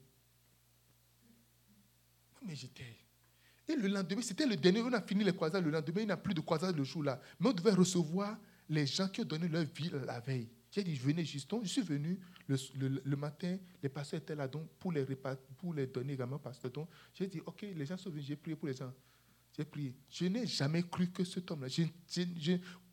Mais 2.42 2.54
j'étais. 2.54 2.96
Et 3.66 3.74
le 3.74 3.88
lendemain, 3.88 4.22
c'était 4.22 4.46
le 4.46 4.56
dernier, 4.56 4.82
on 4.82 4.92
a 4.92 5.00
fini 5.00 5.24
les 5.24 5.34
croisades. 5.34 5.64
Le 5.64 5.70
lendemain, 5.70 6.02
il 6.02 6.06
n'y 6.06 6.12
a 6.12 6.16
plus 6.16 6.34
de 6.34 6.40
croisade 6.40 6.76
le 6.76 6.84
jour-là. 6.84 7.20
Mais 7.40 7.48
on 7.48 7.52
devait 7.52 7.72
recevoir 7.72 8.36
les 8.68 8.86
gens 8.86 9.08
qui 9.08 9.22
ont 9.22 9.24
donné 9.24 9.48
leur 9.48 9.64
vie 9.64 9.90
la 10.06 10.20
veille. 10.20 10.48
J'ai 10.74 10.82
dit, 10.82 10.96
venez 10.96 11.24
juste. 11.24 11.48
je 11.62 11.68
suis 11.68 11.82
venu 11.82 12.18
le, 12.48 13.14
matin, 13.14 13.56
les 13.80 13.88
pasteurs 13.88 14.18
étaient 14.18 14.34
là 14.34 14.48
donc 14.48 14.68
pour 14.80 14.90
les, 14.90 15.06
pour 15.56 15.72
les 15.72 15.86
donner 15.86 16.14
également 16.14 16.40
pasteur. 16.40 16.68
Donc 16.72 16.88
j'ai 17.14 17.28
dit, 17.28 17.40
ok, 17.46 17.62
les 17.62 17.86
gens 17.86 17.96
sont 17.96 18.10
venus, 18.10 18.26
j'ai 18.26 18.34
prié 18.34 18.56
pour 18.56 18.66
les 18.66 18.74
gens. 18.74 18.92
J'ai 19.56 19.64
prié. 19.64 19.94
Je 20.10 20.24
n'ai 20.24 20.48
jamais 20.48 20.82
cru 20.82 21.06
que 21.12 21.22
cet 21.22 21.48
homme-là. 21.48 21.68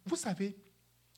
vous 0.06 0.16
savez, 0.16 0.56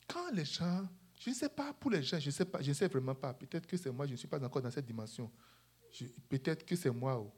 quand 0.08 0.30
les 0.32 0.46
gens, 0.46 0.88
je 1.20 1.28
ne 1.28 1.34
sais 1.34 1.50
pas 1.50 1.74
pour 1.74 1.90
les 1.90 2.02
gens, 2.02 2.18
je 2.18 2.28
ne 2.28 2.30
sais, 2.30 2.46
pas, 2.46 2.62
je 2.62 2.72
sais 2.72 2.88
vraiment 2.88 3.14
pas. 3.14 3.34
Peut-être 3.34 3.66
que 3.66 3.76
c'est 3.76 3.90
moi, 3.90 4.06
je 4.06 4.12
ne 4.12 4.16
suis 4.16 4.28
pas 4.28 4.42
encore 4.42 4.62
dans 4.62 4.70
cette 4.70 4.86
dimension. 4.86 5.30
Peut-être 6.30 6.64
que 6.64 6.76
c'est 6.76 6.90
moi. 6.90 7.20
Oh. 7.20 7.30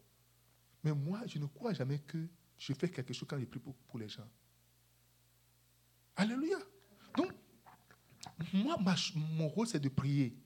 Mais 0.85 0.93
moi, 0.95 1.23
je 1.27 1.41
ne 1.41 1.47
crois 1.47 1.73
jamais 1.73 1.99
que 1.99 2.29
je 2.57 2.73
fais 2.75 2.89
quelque 2.89 3.13
chose 3.13 3.27
quand 3.29 3.41
je 3.41 3.45
prie 3.45 3.59
pour, 3.59 3.75
pour 3.75 3.99
les 3.99 4.09
gens. 4.09 4.31
Alléluia. 6.15 6.59
Donc, 8.39 8.53
moi, 8.53 8.77
mon 9.15 9.49
rôle, 9.49 9.67
c'est 9.67 9.81
de 9.81 9.89
prier. 9.89 10.37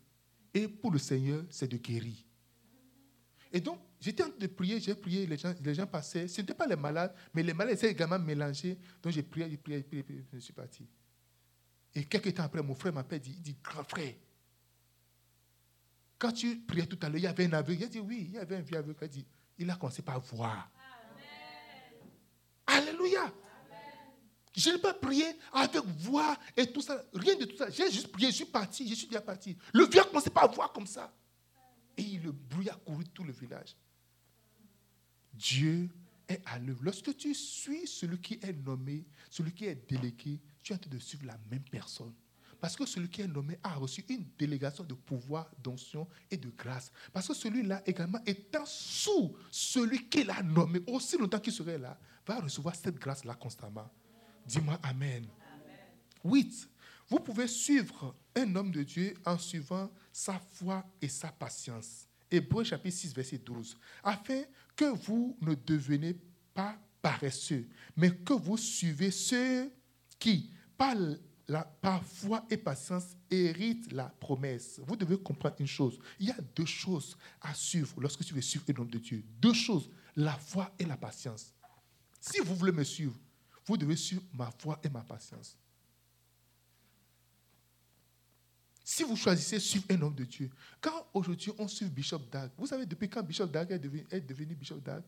Et 0.55 0.69
pour 0.69 0.91
le 0.91 0.99
Seigneur, 0.99 1.45
c'est 1.51 1.69
de 1.69 1.77
guérir. 1.77 2.17
Et 3.53 3.61
donc, 3.61 3.81
j'étais 4.01 4.23
en 4.23 4.29
train 4.29 4.39
de 4.39 4.47
prier, 4.47 4.81
j'ai 4.81 4.95
prié, 4.95 5.27
les 5.27 5.37
gens, 5.37 5.55
les 5.61 5.75
gens 5.75 5.87
passaient. 5.87 6.29
Ce 6.29 6.41
n'étaient 6.41 6.55
pas 6.55 6.67
les 6.67 6.77
malades, 6.77 7.15
mais 7.35 7.43
les 7.43 7.53
malades 7.53 7.75
étaient 7.75 7.91
également 7.91 8.19
mélangés. 8.19 8.79
Donc, 9.03 9.13
j'ai 9.13 9.23
prié, 9.23 9.51
j'ai 9.51 9.57
prié, 9.57 9.87
j'ai 9.93 10.03
prié, 10.03 10.25
je 10.33 10.39
suis 10.39 10.53
parti. 10.53 10.87
Et 11.95 12.05
quelques 12.05 12.35
temps 12.35 12.45
après, 12.45 12.63
mon 12.63 12.75
frère 12.75 12.93
m'appelle, 12.93 13.21
il 13.27 13.43
dit, 13.43 13.57
grand 13.63 13.85
frère, 13.85 14.15
quand 16.19 16.33
tu 16.33 16.61
priais 16.61 16.87
tout 16.87 16.99
à 17.03 17.09
l'heure, 17.09 17.19
il 17.19 17.25
y 17.25 17.27
avait 17.27 17.47
un 17.47 17.53
aveugle. 17.55 17.81
Il 17.81 17.85
a 17.85 17.89
dit, 17.89 17.99
oui, 17.99 18.27
il 18.29 18.35
y 18.35 18.39
avait 18.39 18.57
un 18.57 18.61
vieux 18.61 18.77
aveugle. 18.77 18.99
Il 19.01 19.05
a 19.05 19.09
dit, 19.09 19.27
il 19.59 19.71
a 19.71 19.75
commencé 19.77 20.03
par 20.03 20.21
voir. 20.21 20.71
Alléluia. 22.67 23.33
Je 24.53 24.71
n'ai 24.71 24.79
pas 24.79 24.95
prié 24.95 25.25
avec 25.53 25.77
voix 25.99 26.37
et 26.57 26.67
tout 26.67 26.83
ça. 26.83 27.03
Rien 27.15 27.37
de 27.37 27.45
tout 27.45 27.57
ça. 27.57 27.71
J'ai 27.71 27.91
juste 27.91 28.09
prié, 28.09 28.31
je 28.31 28.37
suis 28.37 28.45
parti, 28.45 28.89
je 28.89 28.95
suis 28.95 29.07
déjà 29.07 29.21
parti. 29.21 29.57
Le 29.73 29.87
vieux 29.87 30.01
a 30.01 30.05
commencé 30.05 30.31
par 30.31 30.53
voir 30.53 30.73
comme 30.73 30.87
ça. 30.87 31.13
Et 31.97 32.19
le 32.19 32.33
bruit 32.33 32.69
a 32.69 32.75
couru 32.75 33.05
tout 33.05 33.25
le 33.25 33.33
village. 33.33 33.77
Dieu 35.33 35.89
est 36.29 36.43
à 36.47 36.59
l'œuvre. 36.59 36.85
Lorsque 36.85 37.17
tu 37.17 37.35
suis 37.35 37.87
celui 37.87 38.21
qui 38.21 38.35
est 38.43 38.53
nommé, 38.53 39.07
celui 39.31 39.53
qui 39.53 39.67
est 39.67 39.89
délégué, 39.89 40.41
tu 40.63 40.73
es 40.73 40.77
en 40.77 40.79
train 40.79 40.91
de 40.91 40.99
suivre 40.99 41.27
la 41.27 41.39
même 41.51 41.65
personne. 41.71 42.15
Parce 42.61 42.77
que 42.77 42.85
celui 42.85 43.09
qui 43.09 43.23
est 43.23 43.27
nommé 43.27 43.59
a 43.63 43.75
reçu 43.75 44.05
une 44.09 44.27
délégation 44.39 44.85
de 44.85 44.95
pouvoir, 44.95 45.51
d'onction 45.63 46.07
et 46.31 46.37
de 46.37 46.51
grâce. 46.51 46.93
Parce 47.13 47.27
que 47.27 47.35
celui-là 47.35 47.83
également 47.87 48.19
étant 48.27 48.67
sous 48.67 49.35
celui 49.51 50.09
qui 50.09 50.25
l'a 50.25 50.43
nommé, 50.43 50.81
aussi 50.87 51.17
longtemps 51.17 51.41
qu'il 51.41 51.55
serait 51.55 51.79
là, 51.79 51.99
va 52.27 52.41
recevoir 52.41 52.75
cette 52.75 52.99
grâce-là 52.99 53.35
constamment. 53.35 53.91
Dis-moi 54.47 54.79
Amen. 54.83 55.27
8. 56.25 56.69
Vous 57.09 57.19
pouvez 57.19 57.49
suivre 57.49 58.15
un 58.37 58.55
homme 58.55 58.71
de 58.71 58.83
Dieu 58.83 59.15
en 59.25 59.39
suivant 59.39 59.91
sa 60.13 60.39
foi 60.39 60.85
et 61.01 61.09
sa 61.09 61.29
patience. 61.33 62.07
Hébreu 62.31 62.63
chapitre 62.63 62.97
6, 62.97 63.15
verset 63.15 63.39
12. 63.39 63.77
Afin 64.05 64.43
que 64.77 64.85
vous 64.85 65.37
ne 65.41 65.55
deveniez 65.55 66.17
pas 66.55 66.79
paresseux, 67.03 67.67
mais 67.97 68.15
que 68.15 68.33
vous 68.33 68.57
suivez 68.57 69.11
ceux 69.11 69.73
qui, 70.19 70.51
par, 70.77 70.95
la, 71.49 71.65
par 71.65 72.05
foi 72.05 72.45
et 72.51 72.57
patience, 72.57 73.17
héritent 73.31 73.93
la 73.93 74.05
promesse. 74.05 74.81
Vous 74.87 74.97
devez 74.97 75.19
comprendre 75.19 75.57
une 75.59 75.67
chose. 75.67 75.99
Il 76.21 76.29
y 76.29 76.31
a 76.31 76.41
deux 76.55 76.67
choses 76.67 77.17
à 77.41 77.53
suivre 77.55 78.01
lorsque 78.01 78.25
tu 78.25 78.35
veux 78.35 78.41
suivre 78.41 78.65
un 78.69 78.81
homme 78.83 78.91
de 78.91 78.99
Dieu. 78.99 79.25
Deux 79.41 79.55
choses, 79.55 79.91
la 80.15 80.35
foi 80.35 80.71
et 80.79 80.85
la 80.85 80.97
patience. 80.97 81.53
Si 82.21 82.39
vous 82.41 82.55
voulez 82.55 82.73
me 82.73 82.85
suivre, 82.85 83.19
vous 83.71 83.77
devez 83.77 83.95
suivre 83.95 84.23
ma 84.33 84.51
foi 84.51 84.81
et 84.83 84.89
ma 84.89 85.01
patience. 85.01 85.57
Si 88.83 89.05
vous 89.05 89.15
choisissez 89.15 89.61
suivre 89.61 89.85
un 89.91 90.03
homme 90.03 90.15
de 90.15 90.25
Dieu, 90.25 90.51
quand 90.81 91.07
aujourd'hui 91.15 91.53
on 91.57 91.69
suit 91.69 91.87
Bishop 91.87 92.19
Dag, 92.33 92.51
vous 92.59 92.67
savez 92.67 92.85
depuis 92.85 93.09
quand 93.09 93.23
Bishop 93.23 93.47
Dag 93.47 93.71
est 93.71 93.79
devenu, 93.79 94.55
Bishop 94.57 94.79
Dag? 94.79 95.05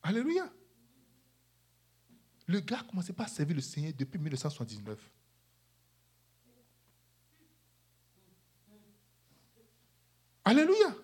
Alléluia. 0.00 0.48
Le 2.46 2.60
gars 2.60 2.78
a 2.78 2.84
commencé 2.84 3.12
par 3.12 3.28
servir 3.28 3.56
le 3.56 3.62
Seigneur 3.62 3.92
depuis 3.98 4.20
1979. 4.20 4.96
Alléluia. 10.44 10.94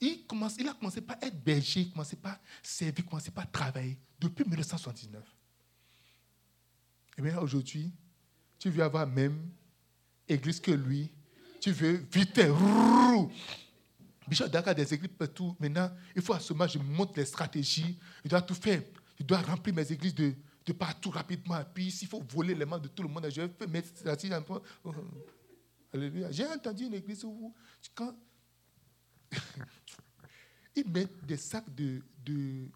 Il, 0.00 0.26
commence, 0.26 0.56
il 0.58 0.68
a 0.68 0.74
commencé 0.74 1.00
par 1.00 1.16
être 1.22 1.42
berger, 1.42 1.80
il 1.80 1.88
a 1.88 1.90
commencé 1.92 2.16
par 2.16 2.38
servir, 2.62 2.94
il 2.98 3.04
a 3.04 3.08
commencé 3.08 3.30
par 3.30 3.50
travailler 3.50 3.98
depuis 4.18 4.44
1979. 4.44 5.22
Et 7.18 7.22
bien 7.22 7.38
aujourd'hui, 7.38 7.92
tu 8.58 8.70
veux 8.70 8.82
avoir 8.82 9.06
même 9.06 9.50
église 10.28 10.60
que 10.60 10.70
lui. 10.70 11.10
Tu 11.60 11.72
veux 11.72 12.04
vite, 12.12 12.40
Bishop 14.28 14.48
Dakar 14.48 14.74
des 14.74 14.92
églises 14.92 15.10
partout. 15.16 15.56
Maintenant, 15.58 15.90
il 16.14 16.22
faut 16.22 16.34
moment, 16.50 16.66
je 16.66 16.78
montre 16.78 17.12
les 17.16 17.24
stratégies. 17.24 17.98
Il 18.24 18.30
doit 18.30 18.42
tout 18.42 18.54
faire. 18.54 18.82
Il 19.18 19.24
doit 19.24 19.40
remplir 19.40 19.74
mes 19.74 19.90
églises 19.90 20.14
de, 20.14 20.34
de 20.64 20.72
partout 20.72 21.10
rapidement. 21.10 21.62
Puis, 21.72 21.90
s'il 21.90 22.08
faut 22.08 22.22
voler 22.28 22.54
les 22.54 22.64
mains 22.64 22.78
de 22.78 22.88
tout 22.88 23.02
le 23.02 23.08
monde, 23.08 23.28
je 23.30 23.42
vais 23.42 23.66
mettre 23.68 23.88
ça 23.94 24.36
un 24.36 24.42
peu. 24.42 24.60
Alléluia. 25.92 26.30
J'ai 26.30 26.46
entendu 26.46 26.84
une 26.84 26.94
église 26.94 27.24
où, 27.24 27.54
quand 27.94 28.14
ils 30.76 30.88
mettent 30.88 31.24
des 31.24 31.36
sacs 31.36 31.74
de, 31.74 32.02
de, 32.24 32.68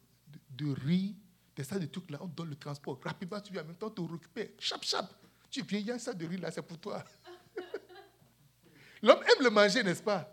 de, 0.51 0.73
riz, 0.73 1.17
des 1.55 1.65
sacs 1.65 1.81
de 1.81 1.87
trucs 1.87 2.11
là, 2.11 2.19
on 2.21 2.27
donne 2.27 2.51
le 2.51 2.57
transport. 2.57 2.99
Rapidement, 3.03 3.41
tu 3.41 3.53
viens 3.53 3.63
en 3.63 3.67
même 3.67 3.77
temps, 3.77 3.91
tu 3.91 4.03
récupères. 4.03 4.49
Chap, 4.59 4.83
chap. 4.83 5.11
Tu 5.51 5.63
viens, 5.63 5.79
il 5.79 5.87
y 5.87 5.91
a 5.91 5.95
un 5.95 5.99
sac 5.99 6.17
de 6.17 6.27
riz 6.27 6.37
là, 6.37 6.51
c'est 6.51 6.63
pour 6.63 6.79
toi. 6.79 7.05
L'homme 9.03 9.23
aime 9.23 9.45
le 9.45 9.51
manger, 9.51 9.83
n'est-ce 9.83 10.03
pas? 10.03 10.31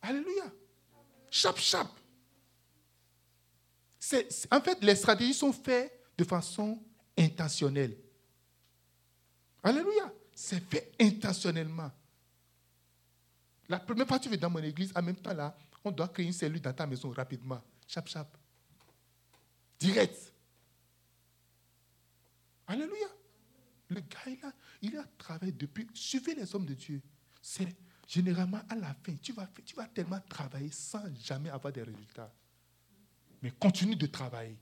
Alléluia. 0.00 0.52
Chap, 1.30 1.56
chap. 1.58 1.88
en 4.50 4.60
fait, 4.60 4.82
les 4.82 4.96
stratégies 4.96 5.34
sont 5.34 5.52
faites 5.52 5.98
de 6.16 6.24
façon 6.24 6.82
intentionnelle. 7.16 7.96
Alléluia. 9.62 10.12
C'est 10.34 10.60
fait 10.68 10.92
intentionnellement. 11.00 11.90
La 13.72 13.80
première 13.80 14.06
fois 14.06 14.18
que 14.18 14.24
tu 14.24 14.28
vas 14.28 14.36
dans 14.36 14.50
mon 14.50 14.62
église, 14.62 14.92
en 14.94 15.00
même 15.00 15.16
temps 15.16 15.32
là, 15.32 15.56
on 15.82 15.90
doit 15.90 16.08
créer 16.08 16.26
une 16.26 16.34
cellule 16.34 16.60
dans 16.60 16.74
ta 16.74 16.86
maison 16.86 17.08
rapidement. 17.08 17.58
Chap, 17.88 18.06
chap. 18.06 18.36
Direct. 19.78 20.30
Alléluia. 22.66 23.06
Le 23.88 24.00
gars, 24.00 24.36
là, 24.42 24.52
il 24.82 24.94
a 24.98 25.04
travaillé 25.16 25.52
depuis. 25.52 25.86
Suivez 25.94 26.34
les 26.34 26.54
hommes 26.54 26.66
de 26.66 26.74
Dieu. 26.74 27.00
C'est 27.40 27.74
généralement 28.06 28.60
à 28.68 28.74
la 28.74 28.92
fin, 28.92 29.14
tu 29.22 29.32
vas, 29.32 29.48
tu 29.64 29.74
vas 29.74 29.86
tellement 29.86 30.20
travailler 30.28 30.70
sans 30.70 31.04
jamais 31.24 31.48
avoir 31.48 31.72
des 31.72 31.82
résultats. 31.82 32.30
Mais 33.40 33.52
continue 33.52 33.96
de 33.96 34.04
travailler. 34.04 34.58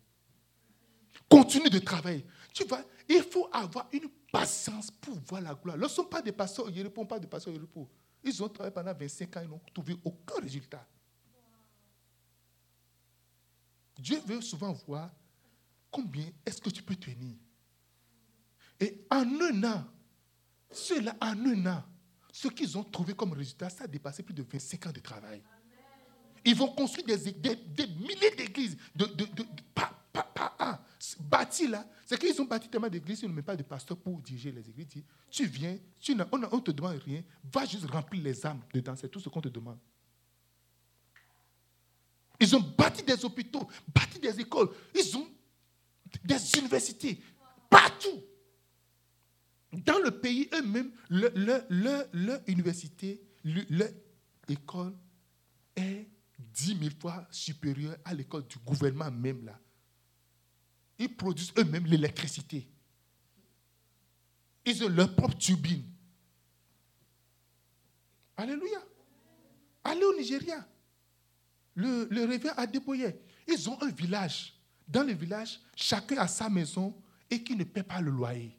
Continue 1.29 1.69
de 1.69 1.81
travailler. 1.81 2.25
Tu 2.53 2.63
il 3.09 3.25
faut 3.25 3.49
avoir 3.53 3.89
une 3.93 4.09
patience 4.31 4.93
pour 4.93 5.19
voir 5.27 5.43
la 5.43 5.55
gloire. 5.55 5.77
Ne 5.77 5.89
sont 5.89 6.05
pas 6.05 6.23
des 6.23 6.31
pasteurs, 6.31 6.71
ils 6.71 6.79
ne 6.79 6.85
répondent 6.85 7.09
pas 7.09 7.19
des 7.19 7.27
pasteurs. 7.27 7.55
Ils 8.23 8.43
ont 8.43 8.49
travaillé 8.49 8.75
pendant 8.75 8.95
25 8.95 9.37
ans, 9.37 9.41
ils 9.43 9.49
n'ont 9.49 9.61
trouvé 9.73 9.97
aucun 10.05 10.41
résultat. 10.41 10.87
Dieu 13.99 14.21
veut 14.27 14.41
souvent 14.41 14.73
voir 14.73 15.11
combien 15.91 16.31
est-ce 16.45 16.61
que 16.61 16.71
tu 16.71 16.83
peux 16.83 16.97
tenir. 16.97 17.37
Et 18.79 19.07
en 19.11 19.25
un 19.41 19.65
an, 19.65 19.85
ceux-là, 20.71 21.17
en 21.21 21.47
un 21.47 21.67
an, 21.67 21.85
ce 22.33 22.49
qu'ils 22.49 22.79
ont 22.79 22.85
trouvé 22.85 23.15
comme 23.15 23.33
résultat, 23.33 23.69
ça 23.69 23.85
a 23.85 23.87
dépassé 23.87 24.23
plus 24.23 24.35
de 24.35 24.43
25 24.43 24.87
ans 24.87 24.93
de 24.93 25.01
travail. 25.01 25.43
Ils 26.45 26.55
vont 26.55 26.69
construire 26.69 27.07
des, 27.07 27.87
milliers 27.87 28.35
d'églises, 28.37 28.77
de, 28.95 29.05
de, 29.05 29.27
bâti 31.21 31.67
là. 31.67 31.87
C'est 32.07 32.19
qu'ils 32.19 32.41
ont 32.41 32.45
bâti 32.45 32.69
tellement 32.69 32.89
d'églises, 32.89 33.23
ils 33.23 33.29
ne 33.29 33.35
mettent 33.35 33.47
pas 33.47 33.57
de 33.57 33.63
pasteur 33.63 33.97
pour 33.97 34.21
diriger 34.21 34.53
les 34.53 34.69
églises. 34.69 35.05
tu 35.31 35.47
viens, 35.47 35.79
tu 35.99 36.13
on 36.13 36.39
ne 36.39 36.61
te 36.61 36.71
demande 36.71 36.99
rien, 37.05 37.23
va 37.53 37.65
juste 37.65 37.87
remplir 37.87 38.23
les 38.23 38.47
âmes 38.47 38.61
dedans, 38.73 38.95
c'est 38.97 39.09
tout 39.09 39.21
ce 39.21 39.29
qu'on 39.29 39.41
te 39.41 39.49
demande. 39.49 39.79
Ils 42.39 42.57
ont 42.57 42.61
bâti 42.61 43.03
des 43.03 43.25
hôpitaux, 43.25 43.69
bâti 43.95 44.19
des 44.19 44.41
écoles, 44.41 44.71
ils 44.95 45.17
ont 45.17 45.27
des 46.25 46.59
universités, 46.59 47.21
partout. 47.69 48.23
Dans 49.73 49.99
le 49.99 50.11
pays 50.11 50.49
eux-mêmes, 50.53 50.91
leur, 51.09 52.41
université, 52.49 53.23
leur 53.45 53.89
école 54.49 54.97
est 55.77 56.09
dix 56.39 56.75
mille 56.75 56.97
fois 56.99 57.27
supérieure 57.31 57.97
à 58.05 58.13
l'école 58.15 58.47
du 58.49 58.59
gouvernement 58.59 59.11
même 59.11 59.45
là. 59.45 59.59
Ils 61.01 61.17
produisent 61.17 61.53
eux-mêmes 61.57 61.87
l'électricité. 61.87 62.69
Ils 64.67 64.85
ont 64.85 64.89
leur 64.91 65.17
propre 65.17 65.39
turbine. 65.39 65.83
Alléluia. 68.37 68.85
Allez 69.83 70.05
au 70.05 70.15
Nigeria. 70.15 70.69
Le, 71.75 72.07
le 72.11 72.59
a 72.59 72.67
déployé. 72.67 73.19
Ils 73.49 73.71
ont 73.71 73.83
un 73.83 73.91
village. 73.91 74.55
Dans 74.87 75.03
le 75.03 75.15
village, 75.15 75.59
chacun 75.75 76.19
a 76.19 76.29
sa 76.29 76.51
maison 76.51 76.95
et 77.31 77.43
qui 77.43 77.57
ne 77.57 77.65
paie 77.65 77.83
pas 77.83 78.03
le 78.03 78.11
loyer. 78.11 78.59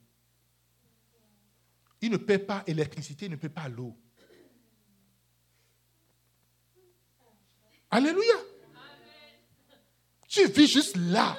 il 2.02 2.10
ne 2.10 2.18
paie 2.18 2.40
pas 2.40 2.64
l'électricité, 2.66 3.26
il 3.28 3.32
ne 3.32 3.36
paie 3.36 3.50
pas 3.50 3.70
l'eau. 3.70 3.96
Alléluia. 7.92 8.36
Tu 10.28 10.48
vis 10.48 10.68
juste 10.68 10.98
là. 10.98 11.38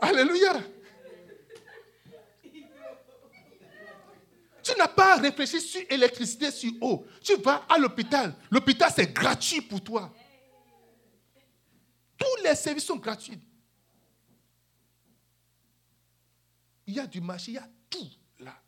Alléluia. 0.00 0.62
Tu 4.62 4.72
n'as 4.78 4.88
pas 4.88 5.16
réfléchi 5.16 5.60
sur 5.60 5.80
électricité, 5.90 6.50
sur 6.50 6.72
eau. 6.80 7.06
Tu 7.22 7.36
vas 7.36 7.66
à 7.68 7.78
l'hôpital. 7.78 8.34
L'hôpital, 8.50 8.90
c'est 8.94 9.12
gratuit 9.12 9.60
pour 9.62 9.82
toi. 9.82 10.14
Tous 12.16 12.42
les 12.44 12.54
services 12.54 12.84
sont 12.84 12.96
gratuits. 12.96 13.40
Il 16.86 16.94
y 16.94 17.00
a 17.00 17.06
du 17.06 17.20
marché, 17.20 17.52
il 17.52 17.54
y 17.54 17.58
a 17.58 17.68
tout 17.88 18.10
là. 18.40 18.60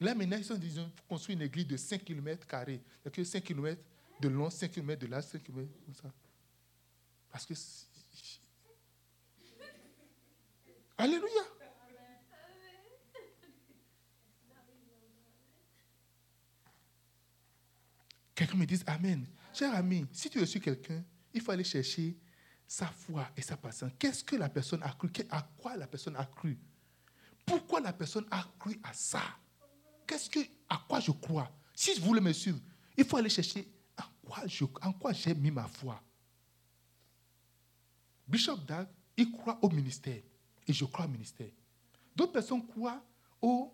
Là, 0.00 0.14
maintenant, 0.14 0.38
ils 0.38 0.80
ont, 0.80 0.90
construit 1.08 1.34
une 1.34 1.42
église 1.42 1.66
de 1.66 1.76
5 1.76 2.04
km. 2.04 2.46
C'est-à-dire 2.48 3.26
5 3.26 3.42
km 3.44 3.80
de 4.20 4.28
long, 4.28 4.50
5 4.50 4.70
km 4.70 5.00
de 5.00 5.06
large, 5.06 5.24
5 5.24 5.42
km 5.42 5.68
comme 5.84 5.94
ça. 5.94 6.12
Parce 7.30 7.46
que. 7.46 7.54
Alléluia. 10.96 11.42
Quelqu'un 18.34 18.56
me 18.56 18.66
dit 18.66 18.80
Amen. 18.86 19.26
Cher 19.52 19.74
ami, 19.74 20.06
si 20.12 20.28
tu 20.28 20.40
es 20.40 20.46
sur 20.46 20.60
quelqu'un, 20.60 21.04
il 21.32 21.40
faut 21.40 21.52
aller 21.52 21.64
chercher 21.64 22.16
sa 22.66 22.86
foi 22.86 23.28
et 23.36 23.42
sa 23.42 23.56
patience. 23.56 23.92
Qu'est-ce 23.98 24.24
que 24.24 24.36
la 24.36 24.48
personne 24.48 24.82
a 24.82 24.92
cru? 24.92 25.10
À 25.30 25.42
quoi 25.56 25.76
la 25.76 25.86
personne 25.86 26.16
a 26.16 26.24
cru? 26.24 26.58
Pourquoi 27.46 27.80
la 27.80 27.92
personne 27.92 28.26
a 28.30 28.44
cru 28.58 28.80
à 28.82 28.92
ça? 28.92 29.22
Qu'est-ce 30.06 30.28
que, 30.28 30.40
à 30.68 30.82
quoi 30.88 31.00
je 31.00 31.12
crois? 31.12 31.50
Si 31.74 31.94
je 31.94 32.00
voulais 32.00 32.20
me 32.20 32.32
suivre, 32.32 32.58
il 32.96 33.04
faut 33.04 33.16
aller 33.16 33.28
chercher 33.28 33.68
en 34.82 34.92
quoi 34.92 35.12
j'ai 35.12 35.34
mis 35.34 35.50
ma 35.50 35.66
foi. 35.68 36.02
Bishop 38.26 38.56
Dag, 38.58 38.88
il 39.16 39.30
croit 39.30 39.58
au 39.62 39.68
ministère 39.68 40.22
et 40.66 40.72
je 40.72 40.84
crois 40.84 41.04
au 41.04 41.08
ministère. 41.08 41.50
D'autres 42.14 42.32
personnes 42.32 42.66
croient 42.66 43.02
au 43.40 43.72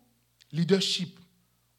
leadership, 0.52 1.18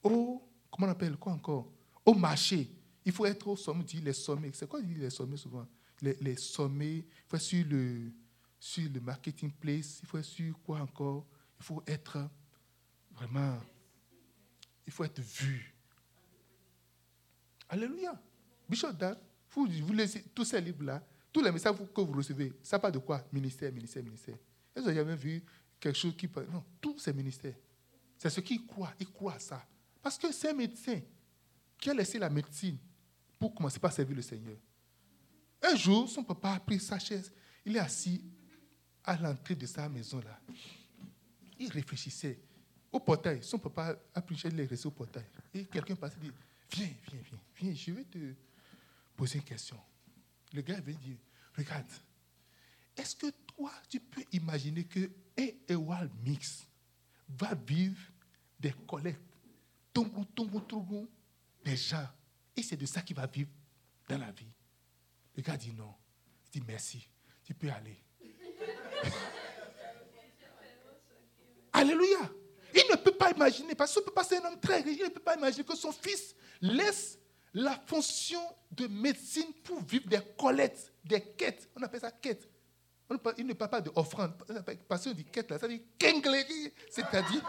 au, 0.04 0.42
comment 0.72 0.88
on 0.88 0.92
appelle, 0.92 1.18
quoi 1.18 1.34
encore 1.34 1.72
au 2.06 2.14
marché. 2.14 2.70
Il 3.06 3.12
faut 3.12 3.26
être 3.26 3.48
au 3.48 3.56
sommet, 3.56 3.84
dit 3.84 4.02
les 4.02 4.14
sommets. 4.14 4.52
C'est 4.54 4.68
quoi 4.68 4.82
dit 4.82 4.96
les 4.96 5.10
sommets 5.10 5.38
souvent? 5.38 5.68
Les, 6.02 6.36
sommets, 6.36 6.98
il 6.98 7.06
faut 7.28 7.36
être 7.36 7.44
sur 7.44 7.66
le, 7.68 8.12
sur 8.60 8.90
le 8.92 9.00
marketing 9.00 9.52
place, 9.52 10.00
il 10.02 10.08
faut 10.08 10.18
être 10.18 10.26
sur 10.26 10.60
quoi 10.64 10.80
encore? 10.80 11.28
Il 11.60 11.64
faut 11.64 11.84
être 11.86 12.28
vraiment, 13.12 13.60
il 14.86 14.92
faut 14.92 15.04
être 15.04 15.20
vu. 15.20 15.76
Alléluia. 17.70 18.20
Bishop 18.68 18.94
Dag, 18.94 19.18
vous, 19.52 19.68
vous 19.68 19.94
laissez 19.94 20.24
tous 20.34 20.46
ces 20.46 20.60
livres-là, 20.60 21.06
tous 21.32 21.44
les 21.44 21.52
messages 21.52 21.76
que 21.94 22.02
vous 22.02 22.14
recevez, 22.14 22.52
ça 22.64 22.80
parle 22.80 22.94
de 22.94 23.00
quoi? 23.00 23.24
Ministère, 23.32 23.72
ministère, 23.72 24.04
ministère. 24.04 24.38
Est-ce 24.76 24.94
jamais 24.94 25.16
vu 25.16 25.44
quelque 25.80 25.98
chose 25.98 26.16
qui 26.16 26.28
parle 26.28 26.48
Non, 26.50 26.64
tous 26.80 27.00
ces 27.00 27.14
ministères. 27.14 27.56
C'est 28.18 28.30
ce 28.30 28.40
qu'ils 28.40 28.66
croient, 28.66 28.94
ils 29.00 29.12
croient 29.12 29.34
à 29.36 29.40
ça. 29.40 29.66
Parce 30.02 30.18
que 30.18 30.32
c'est 30.32 30.50
un 30.50 30.54
médecin 30.54 31.00
qui 31.78 31.90
a 31.90 31.94
laissé 31.94 32.20
la 32.20 32.30
médecine 32.30 32.78
pour 33.40 33.54
commencer 33.54 33.80
par 33.80 33.92
servir 33.92 34.16
le 34.16 34.22
Seigneur. 34.22 34.58
Un 35.64 35.76
jour, 35.76 36.08
son 36.08 36.24
papa 36.24 36.52
a 36.52 36.60
pris 36.60 36.80
sa 36.80 37.00
chaise. 37.00 37.32
Il 37.66 37.76
est 37.76 37.80
assis 37.80 38.24
à 39.04 39.18
l'entrée 39.18 39.56
de 39.56 39.66
sa 39.66 39.90
maison-là. 39.90 40.40
Il 41.60 41.70
réfléchissait 41.72 42.40
au 42.92 43.00
portail. 43.00 43.44
Son 43.44 43.60
papa 43.60 43.96
a 44.14 44.22
pris 44.22 44.36
une 44.36 44.40
chaise, 44.40 44.54
il 44.56 44.88
au 44.88 44.92
portail. 44.92 45.26
Et 45.54 45.66
quelqu'un 45.66 45.96
passe 45.96 46.16
et 46.18 46.20
dit 46.20 46.32
Viens, 46.72 46.90
viens, 47.10 47.20
viens, 47.22 47.40
viens, 47.56 47.74
je 47.74 47.92
vais 47.92 48.04
te 48.06 48.18
poser 49.16 49.40
une 49.40 49.44
question. 49.44 49.78
Le 50.54 50.62
gars 50.62 50.80
vient 50.80 50.96
dire 50.96 51.18
Regarde, 51.58 51.92
est-ce 52.96 53.16
que 53.16 53.28
tu 53.90 54.00
peux 54.00 54.24
imaginer 54.32 54.86
que 54.86 55.10
Ewal 55.68 56.10
Mix 56.24 56.68
va 57.30 57.54
vivre 57.56 58.00
des 58.60 58.74
collectes, 58.88 59.22
tombe, 59.94 60.26
tombe, 60.36 60.68
tombe, 60.68 61.08
des 61.64 61.76
gens. 61.76 62.08
Et 62.56 62.64
c'est 62.64 62.78
de 62.78 62.86
ça 62.86 63.02
qu'il 63.02 63.16
va 63.16 63.26
vivre 63.28 63.50
dans 64.08 64.18
la 64.18 64.32
vie. 64.32 64.52
Le 65.36 65.42
gars 65.42 65.58
dit 65.58 65.72
non. 65.72 65.94
Il 66.46 66.60
dit 66.60 66.68
merci, 66.68 67.08
tu 67.44 67.54
peux 67.54 67.70
aller. 67.70 67.98
Alléluia. 71.74 72.30
Il 72.74 72.84
ne 72.90 72.96
peut 72.98 73.12
pas 73.12 73.32
imaginer, 73.32 73.76
parce 73.76 73.94
que 73.94 74.02
c'est 74.24 74.38
un 74.38 74.46
homme 74.50 74.60
très 74.60 74.82
riche, 74.82 74.98
il 75.00 75.06
ne 75.06 75.10
peut 75.10 75.22
pas 75.22 75.36
imaginer 75.36 75.64
que 75.64 75.76
son 75.76 75.92
fils 75.92 76.36
laisse 76.62 77.18
la 77.54 77.78
fonction 77.86 78.42
de 78.72 78.88
médecine 78.88 79.54
pour 79.64 79.82
vivre 79.84 80.08
des 80.08 80.22
collectes, 80.38 80.94
des 81.04 81.22
quêtes. 81.22 81.70
On 81.76 81.82
appelle 81.84 82.00
ça 82.00 82.12
quête. 82.12 82.48
Il 83.38 83.46
ne 83.46 83.51
parle 83.68 83.84
pas 83.84 83.92
d'offrande. 83.92 84.34
Parce 84.88 85.04
qu'on 85.04 85.12
dit 85.12 85.26
quête, 85.26 85.50
là, 85.50 85.60
ça 85.60 85.68
dit 85.68 85.82
kengleri. 85.98 86.74
C'est-à-dire, 86.90 87.42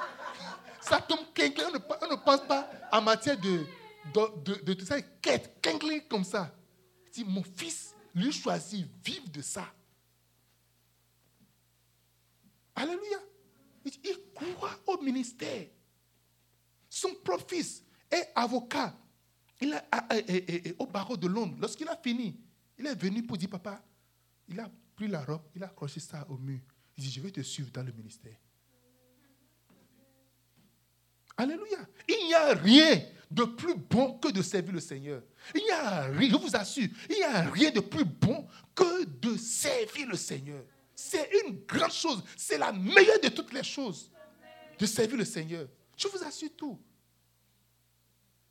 ça 0.80 1.00
tombe 1.00 1.32
kengleri. 1.34 1.66
On 2.02 2.10
ne 2.10 2.16
pense 2.16 2.46
pas 2.46 2.68
en 2.90 3.02
matière 3.02 3.38
de, 3.38 3.64
de, 4.44 4.74
tout 4.74 4.84
ça, 4.84 5.00
quête, 5.00 5.58
kengleri 5.62 6.06
comme 6.08 6.24
ça. 6.24 6.54
Si 7.10 7.24
mon 7.24 7.42
fils, 7.42 7.94
lui 8.14 8.32
choisit, 8.32 8.86
vive 9.04 9.30
de 9.30 9.42
ça. 9.42 9.66
Alléluia. 12.74 13.18
Il 13.84 14.18
croit 14.34 14.78
au 14.86 15.02
ministère. 15.02 15.66
Son 16.88 17.14
propre 17.24 17.46
fils 17.48 17.82
est 18.10 18.28
avocat. 18.34 18.94
Il 19.60 19.80
est 20.08 20.74
au 20.78 20.86
barreau 20.86 21.16
de 21.16 21.26
Londres. 21.26 21.56
Lorsqu'il 21.60 21.88
a 21.88 21.96
fini, 21.96 22.38
il 22.78 22.86
est 22.86 22.94
venu 22.94 23.22
pour 23.22 23.36
dire, 23.36 23.48
papa, 23.48 23.82
il 24.48 24.58
a 24.60 24.70
la 25.08 25.24
robe, 25.24 25.42
il 25.54 25.62
a 25.62 25.66
accroché 25.66 26.00
ça 26.00 26.26
au 26.28 26.36
mur. 26.36 26.60
Il 26.96 27.04
dit, 27.04 27.10
je 27.10 27.20
vais 27.20 27.30
te 27.30 27.40
suivre 27.40 27.70
dans 27.70 27.82
le 27.82 27.92
ministère. 27.92 28.36
Alléluia. 31.36 31.78
Il 32.08 32.26
n'y 32.26 32.34
a 32.34 32.54
rien 32.54 33.02
de 33.30 33.44
plus 33.44 33.74
bon 33.74 34.18
que 34.18 34.30
de 34.30 34.42
servir 34.42 34.74
le 34.74 34.80
Seigneur. 34.80 35.22
Il 35.54 35.62
n'y 35.62 35.70
a 35.70 36.02
rien, 36.04 36.30
je 36.30 36.36
vous 36.36 36.54
assure, 36.54 36.88
il 37.08 37.16
n'y 37.16 37.22
a 37.22 37.50
rien 37.50 37.70
de 37.70 37.80
plus 37.80 38.04
bon 38.04 38.46
que 38.74 39.04
de 39.04 39.36
servir 39.36 40.08
le 40.08 40.16
Seigneur. 40.16 40.62
C'est 40.94 41.28
une 41.44 41.64
grande 41.66 41.90
chose. 41.90 42.22
C'est 42.36 42.58
la 42.58 42.72
meilleure 42.72 43.20
de 43.22 43.28
toutes 43.28 43.52
les 43.52 43.64
choses. 43.64 44.10
De 44.78 44.86
servir 44.86 45.16
le 45.16 45.24
Seigneur. 45.24 45.66
Je 45.96 46.08
vous 46.08 46.22
assure 46.22 46.50
tout. 46.56 46.78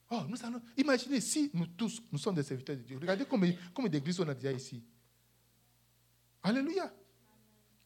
Oh, 0.09 0.21
nous 0.27 0.43
allons, 0.43 0.61
imaginez 0.75 1.21
si 1.21 1.49
nous 1.53 1.67
tous, 1.67 2.01
nous 2.11 2.17
sommes 2.17 2.35
des 2.35 2.43
serviteurs 2.43 2.75
de 2.75 2.81
Dieu. 2.81 2.97
Regardez 2.99 3.23
combien, 3.25 3.55
combien 3.73 3.89
d'églises 3.89 4.19
on 4.19 4.27
a 4.27 4.33
déjà 4.33 4.51
ici. 4.51 4.83
Alléluia. 6.43 6.91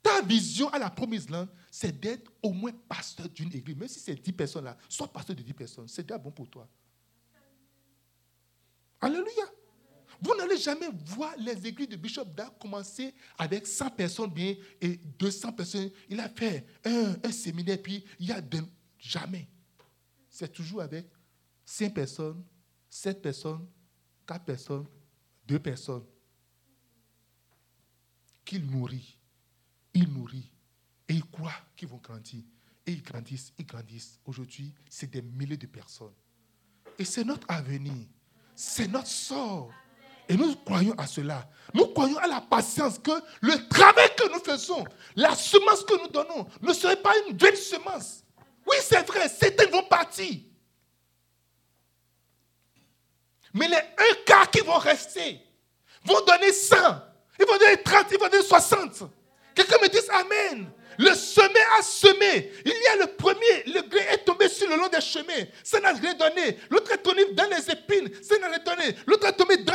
Ta 0.01 0.21
vision 0.21 0.69
à 0.69 0.79
la 0.79 0.89
promise 0.89 1.29
là, 1.29 1.47
c'est 1.71 1.99
d'être 1.99 2.31
au 2.41 2.51
moins 2.51 2.71
pasteur 2.87 3.27
d'une 3.29 3.53
église. 3.53 3.75
Même 3.75 3.87
si 3.87 3.99
c'est 3.99 4.15
10 4.15 4.31
personnes 4.33 4.65
là, 4.65 4.77
sois 4.87 5.11
pasteur 5.11 5.35
de 5.35 5.41
10 5.41 5.53
personnes. 5.53 5.87
C'est 5.87 6.03
déjà 6.03 6.17
bon 6.17 6.31
pour 6.31 6.49
toi. 6.49 6.67
Alléluia. 9.01 9.45
Vous 10.21 10.33
n'allez 10.35 10.57
jamais 10.57 10.87
voir 11.05 11.35
les 11.37 11.67
églises 11.67 11.89
de 11.89 11.95
Bishop 11.97 12.25
Da 12.25 12.49
commencer 12.59 13.13
avec 13.37 13.67
100 13.67 13.89
personnes 13.91 14.31
bien 14.31 14.55
et 14.79 14.95
200 14.95 15.51
personnes. 15.51 15.91
Il 16.09 16.19
a 16.19 16.29
fait 16.29 16.65
un, 16.85 17.31
séminaire, 17.31 17.81
puis 17.81 18.05
il 18.19 18.27
y 18.27 18.31
a 18.31 18.41
jamais. 18.97 19.47
C'est 20.29 20.51
toujours 20.51 20.81
avec 20.81 21.07
5 21.65 21.93
personnes, 21.93 22.43
7 22.89 23.21
personnes, 23.21 23.67
4 24.25 24.45
personnes, 24.45 24.85
2 25.45 25.59
personnes 25.59 26.05
qu'il 28.45 28.65
nourrit. 28.65 29.17
Il 29.93 30.13
nourrit. 30.13 30.51
Et 31.07 31.13
il 31.13 31.25
croit 31.25 31.51
qu'ils 31.75 31.87
vont 31.87 31.97
grandir. 31.97 32.43
Et 32.85 32.91
ils 32.91 33.01
grandissent, 33.01 33.51
ils 33.57 33.65
grandissent. 33.65 34.19
Aujourd'hui, 34.25 34.71
c'est 34.89 35.09
des 35.09 35.21
milliers 35.21 35.57
de 35.57 35.67
personnes. 35.67 36.13
Et 36.97 37.05
c'est 37.05 37.23
notre 37.23 37.49
avenir. 37.49 38.07
C'est 38.55 38.87
notre 38.87 39.07
sort. 39.07 39.71
Et 40.27 40.35
nous 40.35 40.55
croyons 40.55 40.93
à 40.97 41.05
cela. 41.05 41.47
Nous 41.73 41.87
croyons 41.87 42.17
à 42.17 42.27
la 42.27 42.41
patience 42.41 42.97
que 42.97 43.11
le 43.41 43.67
travail 43.67 44.09
que 44.17 44.31
nous 44.31 44.39
faisons, 44.39 44.83
la 45.15 45.35
semence 45.35 45.83
que 45.83 46.01
nous 46.01 46.09
donnons, 46.09 46.47
ne 46.61 46.73
serait 46.73 47.01
pas 47.01 47.13
une 47.27 47.35
belle 47.35 47.57
semence. 47.57 48.23
Oui, 48.65 48.75
c'est 48.81 49.05
vrai, 49.07 49.29
certains 49.29 49.69
vont 49.69 49.83
partir. 49.83 50.39
Mais 53.53 53.67
les 53.67 53.75
un 53.77 54.23
quart 54.25 54.49
qui 54.49 54.61
vont 54.61 54.77
rester 54.77 55.39
vont 56.03 56.25
donner 56.25 56.51
100, 56.51 56.75
ils 57.39 57.45
vont 57.45 57.57
donner 57.57 57.81
30, 57.81 58.07
ils 58.11 58.19
vont 58.19 58.27
donner 58.29 58.43
60. 58.43 59.03
Quelqu'un 59.53 59.77
me 59.81 59.87
dise 59.89 60.09
Amen. 60.09 60.71
Le 60.97 61.13
semé 61.13 61.59
a 61.77 61.81
semé. 61.81 62.51
Il 62.65 62.71
y 62.71 62.87
a 62.93 63.05
le 63.05 63.15
premier, 63.15 63.63
le 63.67 63.81
grain 63.87 64.13
est 64.13 64.23
tombé 64.23 64.47
sur 64.47 64.69
le 64.69 64.77
long 64.77 64.87
des 64.87 65.01
chemins. 65.01 65.45
Ça 65.63 65.79
n'a 65.79 65.91
rien 65.93 66.13
donné. 66.13 66.57
L'autre 66.69 66.91
est 66.93 67.01
tombé 67.01 67.33
dans 67.33 67.49
les 67.49 67.69
épines. 67.69 68.09
Ça 68.21 68.37
n'a 68.39 68.47
rien 68.47 68.59
donné. 68.59 68.95
L'autre 69.05 69.27
est 69.27 69.33
tombé 69.33 69.57
dans, 69.57 69.73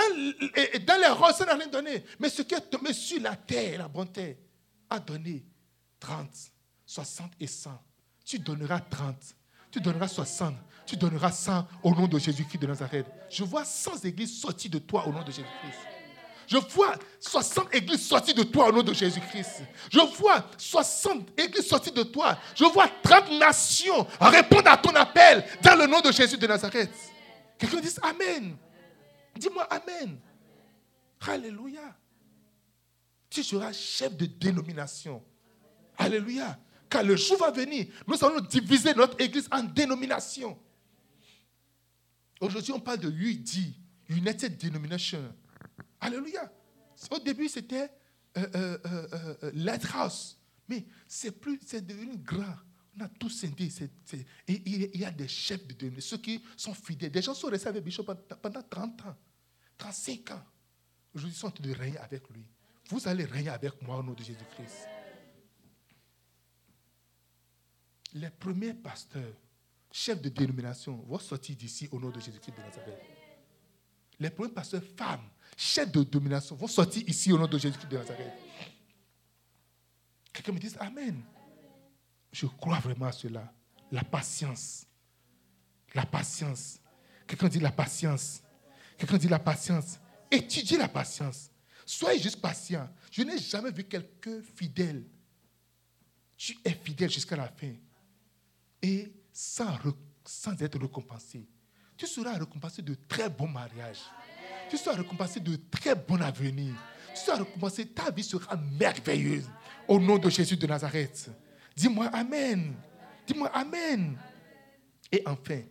les 1.00 1.08
roses. 1.08 1.36
Ça 1.36 1.44
n'a 1.44 1.54
rien 1.54 1.66
donné. 1.66 2.04
Mais 2.18 2.28
ce 2.28 2.42
qui 2.42 2.54
est 2.54 2.60
tombé 2.60 2.92
sur 2.92 3.20
la 3.20 3.36
terre, 3.36 3.88
la 3.94 4.06
terre, 4.06 4.36
a 4.88 4.98
donné 4.98 5.44
30, 6.00 6.28
60 6.86 7.32
et 7.38 7.46
100, 7.46 7.70
tu 8.24 8.38
donneras 8.38 8.80
30, 8.80 9.16
tu 9.70 9.80
donneras 9.80 10.08
60, 10.08 10.54
tu 10.84 10.96
donneras 10.96 11.30
100 11.30 11.68
au 11.84 11.94
nom 11.94 12.08
de 12.08 12.18
Jésus-Christ 12.18 12.58
de 12.58 12.66
Nazareth. 12.66 13.06
Je 13.28 13.44
vois 13.44 13.64
100 13.64 14.04
églises 14.04 14.40
sorties 14.40 14.68
de 14.68 14.78
toi 14.78 15.06
au 15.06 15.12
nom 15.12 15.22
de 15.22 15.30
Jésus-Christ. 15.30 15.89
Je 16.50 16.56
vois 16.56 16.96
60 17.20 17.72
églises 17.72 18.08
sorties 18.08 18.34
de 18.34 18.42
toi 18.42 18.68
au 18.68 18.72
nom 18.72 18.82
de 18.82 18.92
Jésus-Christ. 18.92 19.62
Je 19.88 20.00
vois 20.00 20.44
60 20.58 21.38
églises 21.38 21.68
sorties 21.68 21.92
de 21.92 22.02
toi. 22.02 22.36
Je 22.56 22.64
vois 22.64 22.88
30 22.88 23.30
nations 23.38 24.04
répondre 24.20 24.68
à 24.68 24.76
ton 24.76 24.90
appel 24.96 25.44
dans 25.62 25.76
le 25.76 25.86
nom 25.86 26.00
de 26.00 26.10
Jésus 26.10 26.36
de 26.36 26.46
Nazareth. 26.48 26.90
Quelqu'un 27.56 27.80
dit 27.80 27.94
Amen. 28.02 28.56
Dis-moi 29.36 29.62
Amen. 29.70 30.18
Alléluia. 31.20 31.96
Tu 33.28 33.44
seras 33.44 33.72
chef 33.72 34.16
de 34.16 34.26
dénomination. 34.26 35.22
Alléluia. 35.96 36.58
Car 36.88 37.04
le 37.04 37.14
jour 37.14 37.38
va 37.38 37.52
venir, 37.52 37.86
nous 38.08 38.24
allons 38.24 38.40
diviser 38.40 38.92
notre 38.94 39.20
église 39.20 39.46
en 39.52 39.62
dénominations. 39.62 40.58
Aujourd'hui, 42.40 42.72
on 42.72 42.80
parle 42.80 42.98
de 42.98 43.08
UD, 43.08 43.48
United 44.08 44.56
Denomination. 44.56 45.32
Alléluia. 46.00 46.50
Au 47.10 47.18
début, 47.18 47.48
c'était 47.48 47.90
euh, 48.36 48.46
euh, 48.54 48.78
euh, 49.12 49.50
Lighthouse. 49.54 50.38
Mais 50.68 50.86
c'est 51.06 51.32
plus, 51.32 51.58
c'est 51.66 51.84
devenu 51.84 52.16
grand. 52.18 52.54
On 52.98 53.04
a 53.04 53.08
tous 53.08 53.28
scindé. 53.30 53.68
il 54.48 54.96
y 54.96 55.04
a 55.04 55.10
des 55.10 55.28
chefs 55.28 55.66
de 55.66 55.74
dénomination, 55.74 56.16
ceux 56.16 56.22
qui 56.22 56.42
sont 56.56 56.74
fidèles. 56.74 57.10
Des 57.10 57.22
gens 57.22 57.34
sont 57.34 57.48
restés 57.48 57.68
avec 57.68 57.84
Bishop 57.84 58.04
pendant 58.04 58.62
30 58.62 59.02
ans, 59.06 59.16
35 59.78 60.30
ans. 60.32 60.42
Aujourd'hui, 61.14 61.36
ils 61.36 61.38
sont 61.38 61.46
en 61.48 61.50
train 61.50 61.64
de 61.64 61.72
régner 61.72 61.98
avec 61.98 62.28
lui. 62.30 62.44
Vous 62.88 63.06
allez 63.06 63.24
régner 63.24 63.50
avec 63.50 63.80
moi 63.82 63.98
au 63.98 64.02
nom 64.02 64.12
de 64.12 64.22
Jésus-Christ. 64.22 64.88
Les 68.14 68.30
premiers 68.30 68.74
pasteurs, 68.74 69.34
chefs 69.92 70.20
de 70.20 70.28
dénomination, 70.28 70.96
vont 70.96 71.18
sortir 71.18 71.56
d'ici 71.56 71.88
au 71.92 72.00
nom 72.00 72.10
de 72.10 72.20
Jésus-Christ 72.20 72.56
de 72.56 72.60
Nazareth. 72.60 73.00
Les 74.18 74.30
premiers 74.30 74.52
pasteurs 74.52 74.82
femmes, 74.96 75.28
chefs 75.60 75.92
de 75.92 76.02
domination, 76.02 76.56
vont 76.56 76.66
sortir 76.66 77.02
ici 77.06 77.30
au 77.32 77.38
nom 77.38 77.46
de 77.46 77.58
Jésus-Christ 77.58 77.90
de 77.90 77.98
Nazareth. 77.98 78.32
Quelqu'un 80.32 80.52
me 80.52 80.58
dit 80.58 80.72
Amen. 80.78 81.22
Je 82.32 82.46
crois 82.46 82.78
vraiment 82.78 83.06
à 83.06 83.12
cela. 83.12 83.52
La 83.92 84.02
patience. 84.02 84.86
La 85.94 86.06
patience. 86.06 86.80
Quelqu'un 87.26 87.48
dit 87.48 87.60
la 87.60 87.72
patience. 87.72 88.42
Quelqu'un 88.96 89.18
dit 89.18 89.28
la 89.28 89.38
patience. 89.38 89.98
Étudiez 90.30 90.78
la 90.78 90.88
patience. 90.88 91.50
Soyez 91.84 92.20
juste 92.20 92.40
patient. 92.40 92.88
Je 93.10 93.22
n'ai 93.22 93.38
jamais 93.38 93.70
vu 93.70 93.84
quelqu'un 93.84 94.40
fidèle. 94.54 95.04
Tu 96.36 96.56
es 96.64 96.72
fidèle 96.72 97.10
jusqu'à 97.10 97.36
la 97.36 97.48
fin. 97.48 97.74
Et 98.80 99.12
sans, 99.32 99.76
sans 100.24 100.62
être 100.62 100.80
récompensé. 100.80 101.46
Tu 101.96 102.06
seras 102.06 102.38
récompensé 102.38 102.80
de 102.80 102.94
très 102.94 103.28
bons 103.28 103.48
mariages. 103.48 104.00
Tu 104.70 104.76
seras 104.76 104.96
récompensé 104.96 105.40
de 105.40 105.56
très 105.70 105.94
bons 105.94 106.20
avenirs. 106.20 106.74
Tu 107.14 107.20
seras 107.20 107.38
récompensé, 107.38 107.86
ta 107.86 108.10
vie 108.10 108.22
sera 108.22 108.56
merveilleuse. 108.78 109.50
Au 109.88 109.98
nom 109.98 110.18
de 110.18 110.30
Jésus 110.30 110.56
de 110.56 110.66
Nazareth. 110.66 111.30
Dis-moi 111.76 112.06
Amen. 112.06 112.74
Dis-moi 113.26 113.48
Amen. 113.48 114.16
Et 115.10 115.22
enfin, 115.26 115.62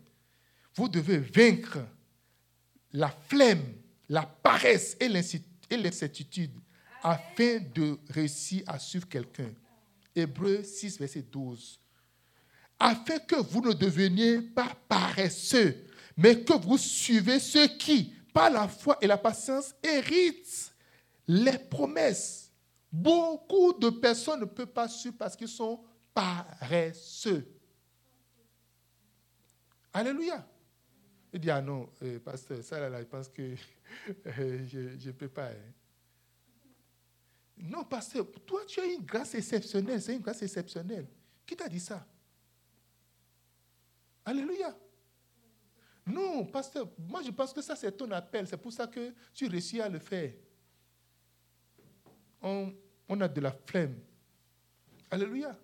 vous 0.76 0.90
devez 0.90 1.18
vaincre 1.18 1.80
la 2.92 3.10
flemme 3.28 3.64
la 4.10 4.24
paresse 4.24 4.98
et 5.00 5.08
l'incertitude 5.78 6.52
afin 7.04 7.60
de 7.74 7.98
réussir 8.10 8.64
à 8.68 8.80
suivre 8.80 9.08
quelqu'un. 9.08 9.52
Hébreu 10.16 10.64
6, 10.64 11.00
verset 11.00 11.22
12. 11.22 11.80
Afin 12.80 13.20
que 13.20 13.36
vous 13.36 13.62
ne 13.62 13.74
deveniez 13.74 14.42
pas 14.42 14.76
paresseux, 14.88 15.86
mais 16.18 16.42
que 16.42 16.54
vous 16.54 16.78
suivez 16.78 17.40
ceux 17.40 17.68
qui, 17.68 18.14
par 18.34 18.50
la 18.50 18.68
foi 18.68 18.98
et 19.02 19.08
la 19.08 19.18
patience, 19.18 19.76
héritent 19.84 20.74
les 21.28 21.58
promesses. 21.58 22.52
Beaucoup 22.92 23.74
de 23.74 23.90
personnes 23.90 24.42
ne 24.42 24.46
peuvent 24.46 24.68
pas 24.68 24.88
suivre 24.88 25.16
parce 25.18 25.36
qu'ils 25.36 25.48
sont 25.48 25.84
paresseux. 26.14 27.46
Alléluia. 29.94 30.48
Il 31.32 31.40
dit, 31.40 31.52
ah 31.52 31.62
non, 31.62 31.90
euh, 32.02 32.20
pasteur, 32.20 32.64
ça 32.64 32.80
là, 32.80 32.90
là, 32.90 33.02
je 33.02 33.06
pense 33.06 33.30
que 33.30 33.42
euh, 34.26 34.66
je 34.68 35.08
ne 35.08 35.12
peux 35.12 35.28
pas. 35.28 35.50
Hein. 35.50 35.74
Non, 37.58 37.84
pasteur, 37.84 38.26
toi, 38.46 38.62
tu 38.66 38.80
as 38.80 38.86
une 38.86 39.04
grâce 39.04 39.36
exceptionnelle. 39.36 40.02
C'est 40.02 40.16
une 40.16 40.22
grâce 40.22 40.42
exceptionnelle. 40.42 41.08
Qui 41.46 41.56
t'a 41.56 41.68
dit 41.68 41.80
ça? 41.80 42.06
Alléluia. 44.26 44.76
Non, 46.10 46.46
pasteur, 46.46 46.90
moi 46.98 47.22
je 47.24 47.32
pense 47.32 47.54
que 47.54 47.62
ça 47.62 47.76
c'est 47.76 47.92
ton 47.92 48.10
appel. 48.12 48.48
C'est 48.48 48.58
pour 48.58 48.74
ça 48.74 48.88
que 48.88 49.14
tu 49.34 49.48
réussis 49.48 49.80
à 49.80 49.90
le 49.90 50.00
faire. 50.00 50.34
On, 52.42 53.22
a 53.22 53.28
de 53.28 53.42
la 53.42 53.52
flemme. 53.52 54.00
Alléluia. 55.12 55.58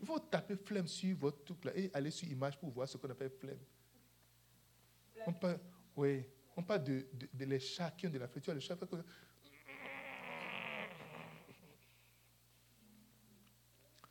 Il 0.00 0.06
faut 0.06 0.18
taper 0.18 0.56
flemme 0.56 0.86
sur 0.86 1.16
votre 1.16 1.42
truc 1.44 1.64
là 1.64 1.72
et 1.74 1.90
aller 1.94 2.10
sur 2.10 2.28
image 2.28 2.58
pour 2.58 2.70
voir 2.70 2.88
ce 2.88 2.96
qu'on 2.96 3.10
appelle 3.10 3.30
flemme. 3.30 3.58
On 5.26 5.32
parle, 5.32 5.58
oui, 5.96 6.24
on 6.56 6.62
parle 6.62 6.84
de, 6.84 7.06
les 7.38 7.58
chats 7.58 7.90
qui 7.96 8.06
ont 8.06 8.10
de 8.10 8.18
la 8.18 8.28
flemme. 8.28 8.54
le 8.54 8.60
chat 8.60 8.76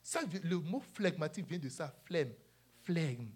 ça, 0.02 0.22
le 0.44 0.58
mot 0.58 0.80
flegmatique 0.80 1.48
vient 1.48 1.60
de 1.60 1.70
ça, 1.70 1.94
flemme, 2.06 2.34
flegme, 2.84 3.30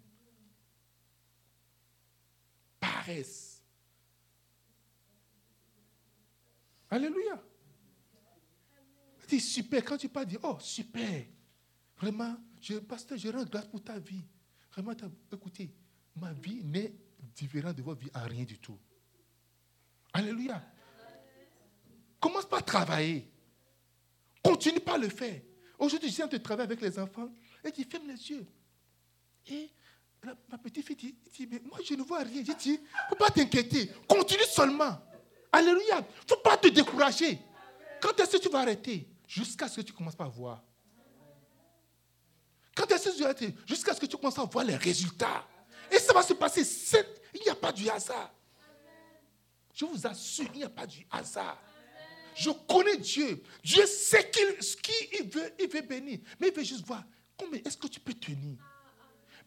Alléluia. 6.90 7.42
C'est 9.28 9.38
super. 9.38 9.84
Quand 9.84 9.96
tu 9.96 10.08
parles, 10.08 10.26
dis, 10.26 10.38
oh, 10.42 10.56
super. 10.60 11.24
Vraiment, 11.96 12.36
je, 12.60 12.78
pasteur, 12.78 13.16
je 13.16 13.28
rends 13.28 13.44
grâce 13.44 13.66
pour 13.66 13.82
ta 13.82 13.98
vie. 13.98 14.24
Vraiment, 14.72 14.92
écoutez, 15.32 15.72
ma 16.16 16.32
vie 16.32 16.64
n'est 16.64 16.92
différente 17.34 17.76
de 17.76 17.82
votre 17.82 18.00
vie 18.00 18.10
à 18.12 18.24
rien 18.24 18.44
du 18.44 18.58
tout. 18.58 18.78
Alléluia. 20.12 20.62
Commence 22.18 22.48
pas 22.48 22.58
à 22.58 22.62
travailler. 22.62 23.30
Continue 24.42 24.80
pas 24.80 24.94
à 24.94 24.98
le 24.98 25.08
faire. 25.08 25.40
Aujourd'hui, 25.78 26.10
je 26.10 26.16
viens 26.16 26.26
de 26.26 26.36
travailler 26.38 26.66
avec 26.66 26.80
les 26.80 26.98
enfants. 26.98 27.30
Et 27.64 27.70
tu 27.70 27.84
ferme 27.84 28.08
les 28.08 28.30
yeux. 28.30 28.46
Et 29.46 29.70
ma 30.48 30.58
petite 30.58 30.84
fille 30.86 30.96
dit, 30.96 31.48
mais 31.50 31.60
moi 31.64 31.78
je 31.84 31.94
ne 31.94 32.02
vois 32.02 32.18
rien. 32.18 32.42
Il 32.42 32.72
ne 32.72 32.76
faut 33.08 33.16
pas 33.16 33.30
t'inquiéter. 33.30 33.90
Continue 34.08 34.44
seulement. 34.44 34.98
Alléluia. 35.52 36.06
Faut 36.28 36.36
pas 36.36 36.56
te 36.56 36.68
décourager. 36.68 37.38
Quand 38.00 38.18
est-ce 38.20 38.36
que 38.36 38.42
tu 38.42 38.48
vas 38.48 38.60
arrêter? 38.60 39.08
Jusqu'à 39.26 39.68
ce 39.68 39.76
que 39.76 39.86
tu 39.86 39.92
commences 39.92 40.18
à 40.18 40.24
voir. 40.24 40.62
Quand 42.74 42.90
est-ce 42.90 43.10
que 43.10 43.14
tu 43.14 43.20
vas 43.20 43.26
arrêter? 43.26 43.54
Jusqu'à 43.66 43.94
ce 43.94 44.00
que 44.00 44.06
tu 44.06 44.16
commences 44.16 44.38
à 44.38 44.44
voir 44.44 44.64
les 44.64 44.76
résultats. 44.76 45.46
Et 45.90 45.98
ça 45.98 46.12
va 46.12 46.22
se 46.22 46.34
passer. 46.34 46.62
Il 47.34 47.40
n'y 47.42 47.48
a 47.48 47.54
pas 47.54 47.72
du 47.72 47.88
hasard. 47.88 48.32
Je 49.74 49.84
vous 49.84 50.06
assure, 50.06 50.48
il 50.52 50.58
n'y 50.58 50.64
a 50.64 50.68
pas 50.68 50.86
du 50.86 51.06
hasard. 51.10 51.60
Je 52.34 52.50
connais 52.50 52.96
Dieu. 52.96 53.42
Dieu 53.62 53.86
sait 53.86 54.30
ce 54.60 54.76
qu'il 54.76 55.30
veut, 55.30 55.52
il 55.58 55.68
veut 55.68 55.80
bénir. 55.82 56.20
Mais 56.38 56.48
il 56.48 56.54
veut 56.54 56.62
juste 56.62 56.84
voir 56.86 57.02
comment 57.38 57.54
est-ce 57.54 57.76
que 57.76 57.86
tu 57.86 58.00
peux 58.00 58.14
tenir. 58.14 58.56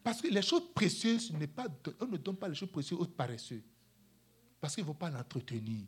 Parce 0.04 0.20
que 0.20 0.28
les 0.28 0.42
choses 0.42 0.70
précieuses, 0.74 1.32
pas, 1.56 1.66
on 1.98 2.06
ne 2.06 2.18
donne 2.18 2.36
pas 2.36 2.46
les 2.46 2.54
choses 2.54 2.70
précieuses 2.70 3.00
aux 3.00 3.06
paresseux. 3.06 3.62
Parce 4.60 4.74
qu'ils 4.74 4.84
ne 4.84 4.88
vont 4.88 4.94
pas 4.94 5.08
l'entretenir. 5.08 5.86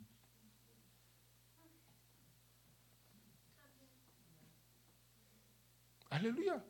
Alléluia. 6.10 6.64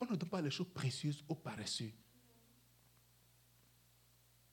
On 0.00 0.06
ne 0.06 0.14
donne 0.14 0.28
pas 0.28 0.40
les 0.40 0.52
choses 0.52 0.72
précieuses 0.72 1.24
aux 1.28 1.34
paresseux. 1.34 1.90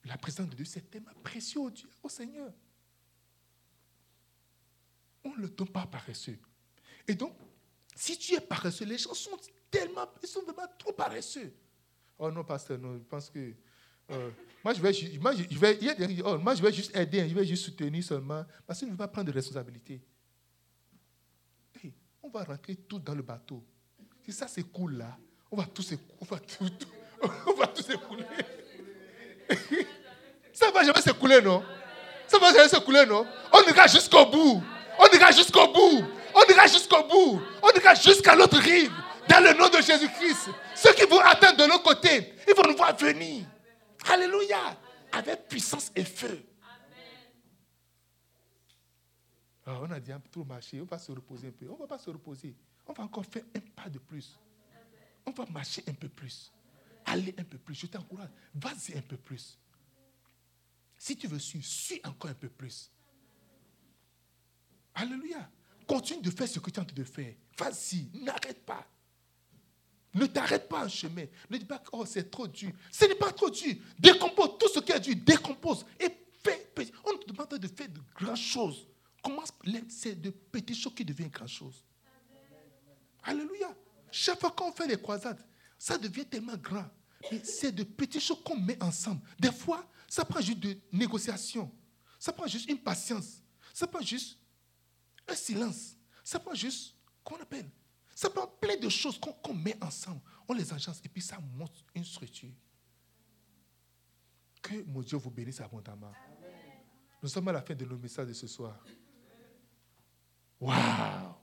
La 0.06 0.18
présence 0.18 0.48
de 0.48 0.56
Dieu, 0.56 0.64
c'est 0.64 0.90
tellement 0.90 1.14
précieux 1.22 1.60
au, 2.02 2.08
Seigneur. 2.08 2.52
On 5.22 5.36
ne 5.36 5.42
le 5.42 5.50
donne 5.50 5.68
pas 5.68 5.86
paresseux. 5.86 6.38
Et 7.06 7.14
donc, 7.14 7.36
si 7.94 8.18
tu 8.18 8.34
es 8.34 8.40
paresseux, 8.40 8.86
les 8.86 8.98
gens 8.98 9.14
sont 9.14 9.38
tellement, 9.70 10.08
ils 10.20 10.28
sont 10.28 10.42
vraiment 10.42 10.66
trop 10.76 10.92
paresseux. 10.92 11.54
Oh 12.18 12.30
non, 12.30 12.44
pasteur, 12.44 12.78
non, 12.78 12.94
je 12.98 13.04
pense 13.04 13.30
que. 13.30 13.52
Oh, 14.08 14.14
moi, 14.64 14.72
je 14.74 16.62
vais 16.62 16.72
juste 16.72 16.96
aider, 16.96 17.28
je 17.28 17.34
vais 17.34 17.44
juste 17.44 17.64
soutenir 17.64 18.02
seulement, 18.02 18.44
parce 18.66 18.78
qu'il 18.78 18.88
ne 18.88 18.92
veut 18.92 18.98
pas 18.98 19.08
prendre 19.08 19.28
de 19.28 19.32
responsabilité. 19.32 20.00
on 22.22 22.28
va 22.30 22.44
rentrer 22.44 22.76
tout 22.76 22.98
dans 22.98 23.14
le 23.14 23.22
bateau. 23.22 23.64
Si 24.24 24.32
ça 24.32 24.48
s'écoule 24.48 24.96
là, 24.96 25.16
on 25.50 25.56
va 25.56 25.66
on 26.20 26.24
va 26.24 26.38
tout, 26.40 26.64
on 27.46 27.54
va 27.54 27.66
tous 27.68 27.82
s'écouler. 27.82 28.24
Ça 30.52 30.70
va 30.70 30.82
jamais 30.82 31.02
s'écouler, 31.02 31.42
non? 31.42 31.62
Ça 32.26 32.38
va 32.38 32.50
jamais 32.52 32.68
s'écouler, 32.68 33.04
non? 33.06 33.26
On 33.52 33.62
ira 33.70 33.86
jusqu'au 33.86 34.24
bout. 34.26 34.62
On 34.98 35.14
ira 35.14 35.30
jusqu'au 35.30 35.66
bout. 35.70 36.02
On 36.34 36.50
ira 36.50 36.66
jusqu'au 36.66 37.02
bout. 37.04 37.42
On 37.62 37.78
ira 37.78 37.94
jusqu'à 37.94 38.34
l'autre 38.34 38.58
rive. 38.58 38.90
Dans 39.28 39.40
le 39.40 39.58
nom 39.58 39.68
de 39.68 39.82
Jésus-Christ. 39.82 40.50
Ceux 40.74 40.92
qui 40.94 41.04
vont 41.04 41.20
atteindre 41.20 41.58
de 41.58 41.68
l'autre 41.68 41.82
côté, 41.82 42.34
ils 42.46 42.54
vont 42.54 42.68
nous 42.68 42.76
voir 42.76 42.96
venir. 42.96 43.46
Alléluia. 44.08 44.78
Avec 45.12 45.48
puissance 45.48 45.90
et 45.94 46.04
feu. 46.04 46.44
Ah, 49.64 49.80
on 49.82 49.90
a 49.90 49.98
dit 49.98 50.12
un 50.12 50.20
peu 50.20 50.28
trop 50.28 50.44
marcher, 50.44 50.80
on 50.80 50.84
va 50.84 50.98
se 50.98 51.10
reposer 51.10 51.48
un 51.48 51.50
peu. 51.50 51.68
On 51.68 51.74
ne 51.74 51.78
va 51.78 51.86
pas 51.86 51.98
se 51.98 52.10
reposer. 52.10 52.54
On 52.86 52.92
va 52.92 53.04
encore 53.04 53.26
faire 53.26 53.42
un 53.54 53.60
pas 53.60 53.88
de 53.88 53.98
plus. 53.98 54.38
On 55.26 55.32
va 55.32 55.44
marcher 55.46 55.82
un 55.88 55.94
peu 55.94 56.08
plus. 56.08 56.52
Aller 57.04 57.34
un 57.36 57.44
peu 57.44 57.58
plus. 57.58 57.74
Je 57.74 57.86
t'encourage. 57.86 58.30
Vas-y 58.54 58.96
un 58.96 59.02
peu 59.02 59.16
plus. 59.16 59.58
Si 60.96 61.16
tu 61.16 61.26
veux 61.26 61.38
suivre, 61.38 61.64
suis 61.64 62.00
encore 62.04 62.30
un 62.30 62.34
peu 62.34 62.48
plus. 62.48 62.90
Alléluia. 64.94 65.50
Continue 65.86 66.22
de 66.22 66.30
faire 66.30 66.48
ce 66.48 66.58
que 66.58 66.70
tu 66.70 66.80
es 66.80 66.82
en 66.82 66.84
de 66.84 67.04
faire. 67.04 67.34
Vas-y, 67.58 68.08
n'arrête 68.22 68.64
pas. 68.64 68.86
Ne 70.16 70.26
t'arrête 70.26 70.66
pas 70.66 70.86
en 70.86 70.88
chemin. 70.88 71.26
Ne 71.50 71.58
dis 71.58 71.66
pas 71.66 71.78
que 71.78 71.90
oh, 71.92 72.06
c'est 72.06 72.30
trop 72.30 72.48
dur. 72.48 72.72
Ce 72.90 73.04
n'est 73.04 73.14
pas 73.14 73.30
trop 73.32 73.50
dur. 73.50 73.74
Décompose 73.98 74.56
tout 74.58 74.68
ce 74.72 74.80
qui 74.80 74.90
est 74.90 75.00
dur. 75.00 75.14
Décompose. 75.14 75.84
Et 76.00 76.08
fais. 76.42 76.72
On 77.04 77.18
te 77.18 77.30
demande 77.30 77.50
de 77.58 77.68
faire 77.68 77.88
de 77.88 78.00
grandes 78.14 78.36
choses. 78.36 78.88
Commence. 79.22 79.52
C'est 79.88 80.18
de 80.18 80.30
petites 80.30 80.78
choses 80.78 80.94
qui 80.94 81.04
deviennent 81.04 81.28
grandes 81.28 81.48
choses. 81.48 81.84
Alléluia. 83.22 83.76
Chaque 84.10 84.40
fois 84.40 84.50
qu'on 84.52 84.72
fait 84.72 84.86
les 84.86 84.96
croisades, 84.96 85.44
ça 85.78 85.98
devient 85.98 86.24
tellement 86.24 86.56
grand. 86.56 86.86
Mais 87.30 87.44
c'est 87.44 87.72
de 87.72 87.82
petites 87.82 88.22
choses 88.22 88.42
qu'on 88.42 88.56
met 88.56 88.82
ensemble. 88.82 89.20
Des 89.38 89.52
fois, 89.52 89.86
ça 90.08 90.24
prend 90.24 90.40
juste 90.40 90.60
de 90.60 90.78
négociation. 90.92 91.70
Ça 92.18 92.32
prend 92.32 92.46
juste 92.46 92.70
une 92.70 92.78
patience. 92.78 93.42
Ça 93.74 93.86
prend 93.86 94.00
juste 94.00 94.38
un 95.28 95.34
silence. 95.34 95.96
Ça 96.24 96.38
prend 96.38 96.54
juste, 96.54 96.94
qu'on 97.22 97.36
appelle? 97.36 97.68
Ça 98.16 98.30
prend 98.30 98.46
plein 98.46 98.78
de 98.78 98.88
choses 98.88 99.20
qu'on 99.20 99.52
met 99.52 99.76
ensemble. 99.84 100.22
On 100.48 100.54
les 100.54 100.72
agence 100.72 101.02
et 101.04 101.08
puis 101.10 101.20
ça 101.20 101.38
monte 101.38 101.84
une 101.94 102.02
structure. 102.02 102.54
Que 104.62 104.82
mon 104.84 105.02
Dieu 105.02 105.18
vous 105.18 105.30
bénisse 105.30 105.60
abondamment. 105.60 106.14
Nous 107.22 107.28
sommes 107.28 107.46
à 107.48 107.52
la 107.52 107.60
fin 107.60 107.74
de 107.74 107.84
nos 107.84 107.98
messages 107.98 108.28
de 108.28 108.32
ce 108.32 108.46
soir. 108.46 108.82
Waouh! 110.58 111.34